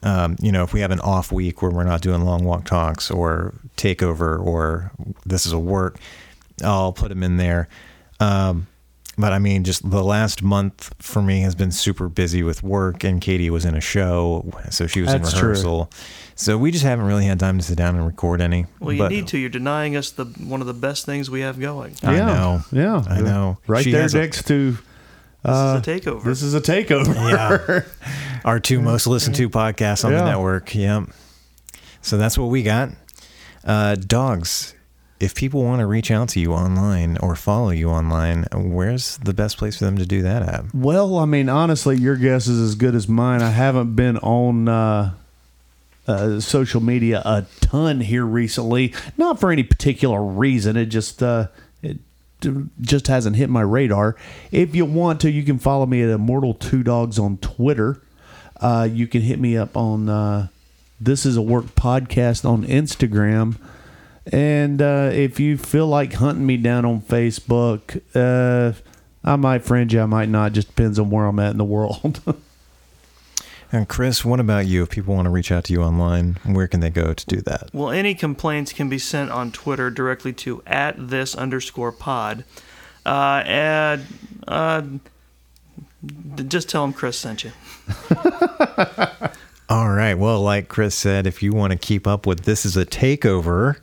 um, 0.05 0.37
you 0.41 0.53
know, 0.53 0.63
if 0.63 0.73
we 0.73 0.81
have 0.81 0.91
an 0.93 1.01
off 1.01 1.33
week 1.33 1.63
where 1.63 1.71
we're 1.71 1.83
not 1.85 2.01
doing 2.03 2.21
long 2.23 2.45
walk 2.45 2.65
talks 2.67 3.11
or 3.11 3.55
takeover 3.77 4.39
or 4.39 4.93
this 5.27 5.47
is 5.47 5.53
a 5.53 5.59
work, 5.59 5.97
I'll 6.63 6.93
put 6.93 7.09
them 7.09 7.23
in 7.23 7.37
there. 7.39 7.69
Um, 8.21 8.67
but 9.17 9.33
I 9.33 9.39
mean, 9.39 9.63
just 9.65 9.89
the 9.89 10.03
last 10.03 10.43
month 10.43 10.93
for 10.99 11.23
me 11.23 11.41
has 11.43 11.55
been 11.55 11.71
super 11.71 12.09
busy 12.09 12.43
with 12.43 12.63
work, 12.65 13.05
and 13.05 13.21
Katie 13.21 13.49
was 13.49 13.65
in 13.65 13.77
a 13.77 13.81
show, 13.81 14.51
so 14.71 14.87
she 14.89 15.01
was 15.03 15.11
That's 15.13 15.33
in 15.33 15.39
true. 15.39 15.49
rehearsal. 15.51 15.91
So 16.35 16.59
we 16.59 16.73
just 16.73 16.83
haven't 16.85 17.07
really 17.07 17.25
had 17.27 17.39
time 17.39 17.57
to 17.59 17.65
sit 17.65 17.79
down 17.79 17.95
and 17.95 18.05
record 18.05 18.41
any. 18.41 18.67
Well, 18.81 18.93
you 18.93 18.99
But- 18.99 19.13
need 19.13 19.29
to. 19.29 19.39
You're 19.39 19.51
denying 19.51 19.95
us 19.97 20.11
the 20.11 20.25
one 20.25 20.61
of 20.61 20.67
the 20.67 20.75
best 20.75 21.07
things 21.07 21.31
we 21.31 21.43
have 21.43 21.61
going. 21.61 21.95
I 22.03 22.17
know. 22.17 22.63
Yeah, 22.73 23.05
I 23.09 23.21
know. 23.21 23.59
Right 23.69 23.85
She 23.85 23.93
there 23.93 24.01
next 24.03 24.15
a- 24.15 24.19
next 24.19 24.43
to. 25.45 25.51
This 25.51 25.57
Uh, 25.57 25.81
is 25.83 25.89
a 25.89 26.01
takeover. 26.11 26.25
This 26.25 26.43
is 26.43 26.55
a 26.55 26.61
takeover. 26.61 27.15
Yeah. 27.15 27.81
Our 28.45 28.61
two 28.61 28.81
most 28.81 29.07
listened 29.07 29.37
to 29.37 29.49
podcasts 29.49 30.05
on 30.05 30.13
Yeah. 30.13 30.19
the 30.19 30.25
network. 30.27 30.75
Yep. 30.75 31.05
So 32.03 32.17
that's 32.19 32.37
what 32.37 32.47
we 32.51 32.63
got. 32.63 32.91
Uh, 33.65 33.95
dogs. 33.95 34.75
if 35.21 35.35
people 35.35 35.63
want 35.65 35.79
to 35.81 35.87
reach 35.87 36.11
out 36.11 36.29
to 36.29 36.39
you 36.41 36.53
online 36.53 37.17
or 37.23 37.35
follow 37.35 37.71
you 37.71 37.89
online, 37.89 38.45
where's 38.53 39.17
the 39.19 39.33
best 39.33 39.57
place 39.57 39.79
for 39.79 39.85
them 39.87 39.97
to 39.97 40.05
do 40.05 40.21
that 40.21 40.43
at? 40.43 40.65
Well, 40.75 41.17
I 41.17 41.25
mean, 41.25 41.49
honestly, 41.49 41.97
your 41.97 42.17
guess 42.17 42.47
is 42.47 42.61
as 42.61 42.75
good 42.75 42.95
as 42.95 43.09
mine. 43.09 43.41
I 43.41 43.49
haven't 43.51 43.95
been 43.95 44.19
on 44.19 44.69
uh, 44.69 45.13
uh, 46.07 46.41
social 46.41 46.83
media 46.83 47.23
a 47.25 47.47
ton 47.61 48.01
here 48.01 48.27
recently, 48.27 48.93
not 49.17 49.41
for 49.41 49.51
any 49.51 49.63
particular 49.63 50.23
reason. 50.23 50.77
It 50.77 50.87
just 50.87 51.23
uh, 51.23 51.47
it 51.47 51.53
d- 51.53 51.63
just 52.81 53.07
hasn't 53.07 53.37
hit 53.37 53.51
my 53.51 53.63
radar. 53.63 54.17
If 54.51 54.75
you 54.75 54.85
want 54.85 55.21
to, 55.23 55.31
you 55.31 55.43
can 55.43 55.59
follow 55.59 55.87
me 55.87 56.03
at 56.03 56.11
Immortal 56.11 56.55
Two 56.55 56.83
Dogs 56.83 57.19
on 57.19 57.39
Twitter. 57.39 58.03
Uh, 58.61 58.89
you 58.91 59.07
can 59.07 59.23
hit 59.23 59.39
me 59.39 59.57
up 59.57 59.77
on 59.77 60.09
uh, 60.09 60.49
This 61.01 61.27
Is 61.27 61.37
a 61.37 61.43
Work 61.43 61.67
podcast 61.75 62.49
on 62.49 62.65
Instagram. 62.65 63.57
And 64.33 64.81
uh, 64.81 65.11
if 65.13 65.39
you 65.39 65.59
feel 65.59 65.87
like 65.87 66.15
hunting 66.15 66.47
me 66.47 66.57
down 66.57 66.85
on 66.85 67.03
Facebook, 67.03 68.01
uh, 68.15 68.73
I 69.23 69.37
might 69.37 69.65
friend 69.65 69.93
you, 69.93 70.01
I 70.01 70.07
might 70.07 70.29
not. 70.29 70.53
Just 70.53 70.69
depends 70.69 70.99
on 70.99 71.11
where 71.11 71.27
I'm 71.27 71.39
at 71.39 71.51
in 71.51 71.59
the 71.59 71.65
world. 71.65 72.21
And 73.75 73.89
Chris, 73.89 74.25
what 74.25 74.39
about 74.39 74.67
you? 74.67 74.85
If 74.85 74.91
people 74.91 75.17
want 75.17 75.27
to 75.27 75.31
reach 75.31 75.51
out 75.51 75.65
to 75.65 75.73
you 75.73 75.83
online, 75.83 76.39
where 76.45 76.69
can 76.69 76.79
they 76.79 76.91
go 76.91 77.13
to 77.13 77.27
do 77.27 77.41
that? 77.41 77.71
Well, 77.73 77.91
any 77.91 78.15
complaints 78.15 78.73
can 78.73 78.89
be 78.89 78.99
sent 78.99 79.33
on 79.33 79.51
Twitter 79.51 79.91
directly 79.91 80.33
to 80.35 80.63
at 80.65 81.09
this 81.09 81.35
underscore 81.35 81.91
pod. 81.91 82.45
Uh, 83.05 83.43
and 83.45 84.07
uh, 84.47 84.83
just 86.47 86.69
tell 86.69 86.83
them 86.83 86.93
Chris 86.93 87.19
sent 87.19 87.43
you. 87.43 87.51
All 89.69 89.91
right. 89.91 90.15
Well, 90.15 90.41
like 90.41 90.69
Chris 90.69 90.95
said, 90.95 91.27
if 91.27 91.43
you 91.43 91.53
want 91.53 91.73
to 91.73 91.77
keep 91.77 92.07
up 92.07 92.29
with 92.29 92.43
this 92.45 92.65
is 92.65 92.77
a 92.77 92.87
takeover, 92.87 93.81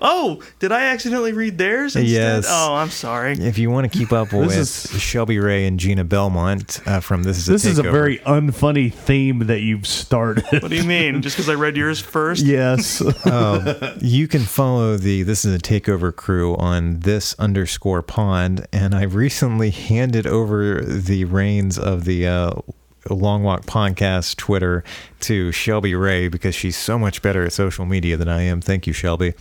Oh, 0.00 0.42
did 0.58 0.72
I 0.72 0.86
accidentally 0.86 1.32
read 1.32 1.58
theirs 1.58 1.94
instead? 1.96 2.10
Yes. 2.10 2.46
Oh, 2.48 2.74
I'm 2.74 2.90
sorry. 2.90 3.32
if 3.32 3.58
you 3.58 3.70
want 3.70 3.90
to 3.92 3.98
keep 3.98 4.12
up 4.12 4.32
with 4.32 4.56
is- 4.56 4.90
Shelby 5.00 5.38
Ray 5.38 5.66
and 5.66 5.78
Gina 5.78 6.04
Belmont 6.04 6.80
uh, 6.86 7.00
from 7.00 7.22
This 7.22 7.38
is 7.38 7.48
a 7.48 7.52
this 7.52 7.64
is 7.64 7.78
a 7.78 7.82
very 7.82 8.18
unfunny 8.20 8.92
theme 8.92 9.40
that 9.46 9.60
you've 9.60 9.86
started. 9.86 10.44
What 10.62 10.68
do 10.70 10.76
you 10.76 10.84
mean? 10.84 11.22
Just 11.22 11.36
because 11.36 11.48
I 11.48 11.54
read 11.54 11.76
yours 11.76 12.00
first? 12.00 12.44
yes. 12.44 13.02
You 14.00 14.28
can 14.28 14.42
follow 14.42 14.96
the 14.96 15.22
This 15.22 15.44
is 15.44 15.54
a 15.54 15.58
Takeover 15.58 16.14
crew 16.14 16.56
on 16.56 17.00
this 17.00 17.34
underscore 17.38 18.02
pond, 18.02 18.66
and 18.72 18.94
I 18.94 19.02
recently 19.02 19.70
handed 19.70 20.26
over 20.26 20.80
the 20.80 21.24
reins 21.26 21.78
of 21.78 22.04
the 22.04 22.26
uh, 22.26 22.52
Long 23.08 23.42
Walk 23.42 23.66
Podcast 23.66 24.36
Twitter 24.36 24.84
to 25.20 25.52
Shelby 25.52 25.94
Ray 25.94 26.28
because 26.28 26.54
she's 26.54 26.76
so 26.76 26.98
much 26.98 27.22
better 27.22 27.44
at 27.44 27.52
social 27.52 27.86
media 27.86 28.16
than 28.16 28.28
I 28.28 28.42
am. 28.42 28.60
Thank 28.60 28.86
you, 28.86 28.92
Shelby. 28.92 29.34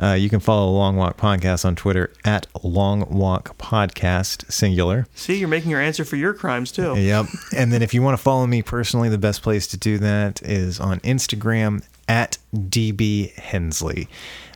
Uh, 0.00 0.12
you 0.12 0.28
can 0.28 0.40
follow 0.40 0.70
Long 0.72 0.96
Walk 0.96 1.16
Podcast 1.16 1.64
on 1.64 1.76
Twitter 1.76 2.12
at 2.24 2.46
Long 2.62 3.08
Walk 3.10 3.56
Podcast, 3.58 4.50
singular. 4.50 5.06
See, 5.14 5.38
you're 5.38 5.48
making 5.48 5.70
your 5.70 5.80
answer 5.80 6.04
for 6.04 6.16
your 6.16 6.34
crimes 6.34 6.72
too. 6.72 6.96
Yep. 6.96 7.26
And 7.56 7.72
then 7.72 7.82
if 7.82 7.94
you 7.94 8.02
want 8.02 8.16
to 8.16 8.22
follow 8.22 8.46
me 8.46 8.62
personally, 8.62 9.08
the 9.08 9.18
best 9.18 9.42
place 9.42 9.66
to 9.68 9.76
do 9.76 9.98
that 9.98 10.42
is 10.42 10.80
on 10.80 11.00
Instagram 11.00 11.84
at 12.08 12.38
DB 12.54 13.32
Hensley. 13.34 14.08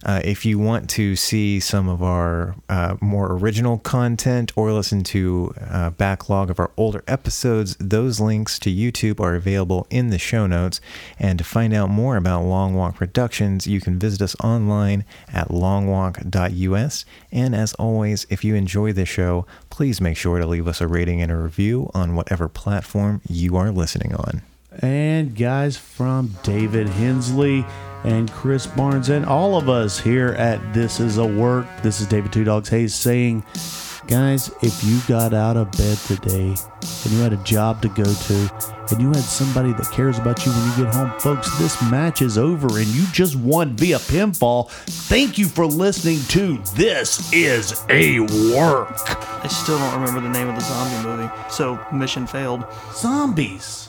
Uh, 0.05 0.20
if 0.24 0.45
you 0.45 0.59
want 0.59 0.91
to 0.91 1.15
see 1.16 1.61
some 1.61 1.89
of 1.89 2.03
our 2.03 2.55
uh, 2.69 2.97
more 3.01 3.33
original 3.33 3.79
content 3.79 4.53
or 4.57 4.73
listen 4.73 5.05
to 5.05 5.55
uh, 5.70 5.91
backlog 5.91 6.51
of 6.51 6.59
our 6.59 6.70
older 6.77 7.05
episodes, 7.07 7.77
those 7.79 8.20
links 8.20 8.59
to 8.59 8.70
YouTube 8.70 9.20
are 9.20 9.35
available 9.35 9.87
in 9.91 10.11
the 10.11 10.19
show 10.19 10.47
notes. 10.47 10.81
And 11.19 11.39
to 11.39 11.45
find 11.45 11.73
out 11.73 11.89
more 11.89 12.16
about 12.16 12.43
Long 12.43 12.74
Walk 12.74 12.97
Productions, 12.97 13.66
you 13.66 13.81
can 13.81 13.99
visit 13.99 14.23
us 14.23 14.35
online 14.43 15.05
at 15.33 15.49
longwalk.us. 15.49 17.05
And 17.31 17.55
as 17.55 17.74
always, 17.74 18.27
if 18.31 18.45
you 18.45 18.55
enjoy 18.55 18.93
the 18.93 19.07
show, 19.07 19.47
please 19.70 20.01
make 20.01 20.16
sure 20.16 20.39
to 20.39 20.47
leave 20.47 20.66
us 20.66 20.81
a 20.81 20.87
rating 20.87 21.23
and 21.23 21.31
a 21.31 21.37
review 21.37 21.91
on 21.95 22.16
whatever 22.16 22.49
platform 22.49 23.20
you 23.29 23.57
are 23.57 23.70
listening 23.70 24.15
on. 24.15 24.43
and 24.81 25.37
guys 25.37 25.77
from 25.77 26.35
David 26.43 26.89
Hensley 26.89 27.65
and 28.05 28.31
Chris 28.33 28.66
Barnes 28.66 29.09
and 29.09 29.24
all 29.24 29.57
of 29.57 29.69
us 29.69 29.99
here 29.99 30.31
at 30.31 30.73
This 30.73 31.01
Is 31.01 31.19
a 31.19 31.27
Work. 31.27 31.66
This 31.83 32.01
is 32.01 32.07
David 32.07 32.33
Two 32.33 32.45
Dogs 32.45 32.69
Hayes 32.69 32.95
saying, 32.95 33.45
guys, 34.07 34.51
if 34.62 34.83
you 34.85 35.01
got 35.07 35.33
out 35.33 35.57
of 35.57 35.70
bed 35.73 35.97
today 35.99 36.55
and 37.05 37.12
you 37.12 37.20
had 37.20 37.33
a 37.33 37.43
job 37.45 37.81
to 37.83 37.89
go 37.89 38.05
to 38.05 38.73
and 38.91 39.01
you 39.01 39.09
had 39.09 39.16
somebody 39.16 39.73
that 39.73 39.91
cares 39.93 40.19
about 40.19 40.45
you 40.45 40.53
when 40.53 40.70
you 40.70 40.85
get 40.85 40.95
home, 40.95 41.12
folks, 41.20 41.57
this 41.59 41.81
match 41.91 42.20
is 42.20 42.37
over 42.37 42.79
and 42.79 42.89
you 42.89 43.07
just 43.12 43.37
won 43.37 43.77
via 43.77 43.99
pinfall. 43.99 44.69
Thank 44.70 45.39
you 45.39 45.47
for 45.47 45.66
listening 45.66 46.19
to 46.29 46.59
This 46.74 47.33
Is 47.33 47.85
a 47.89 48.20
Work. 48.55 48.93
I 49.45 49.49
still 49.49 49.79
don't 49.79 50.01
remember 50.01 50.20
the 50.20 50.29
name 50.29 50.49
of 50.49 50.57
the 50.57 50.61
zombie 50.62 51.09
movie, 51.09 51.33
so 51.49 51.79
mission 51.93 52.27
failed. 52.27 52.65
Zombies. 52.93 53.82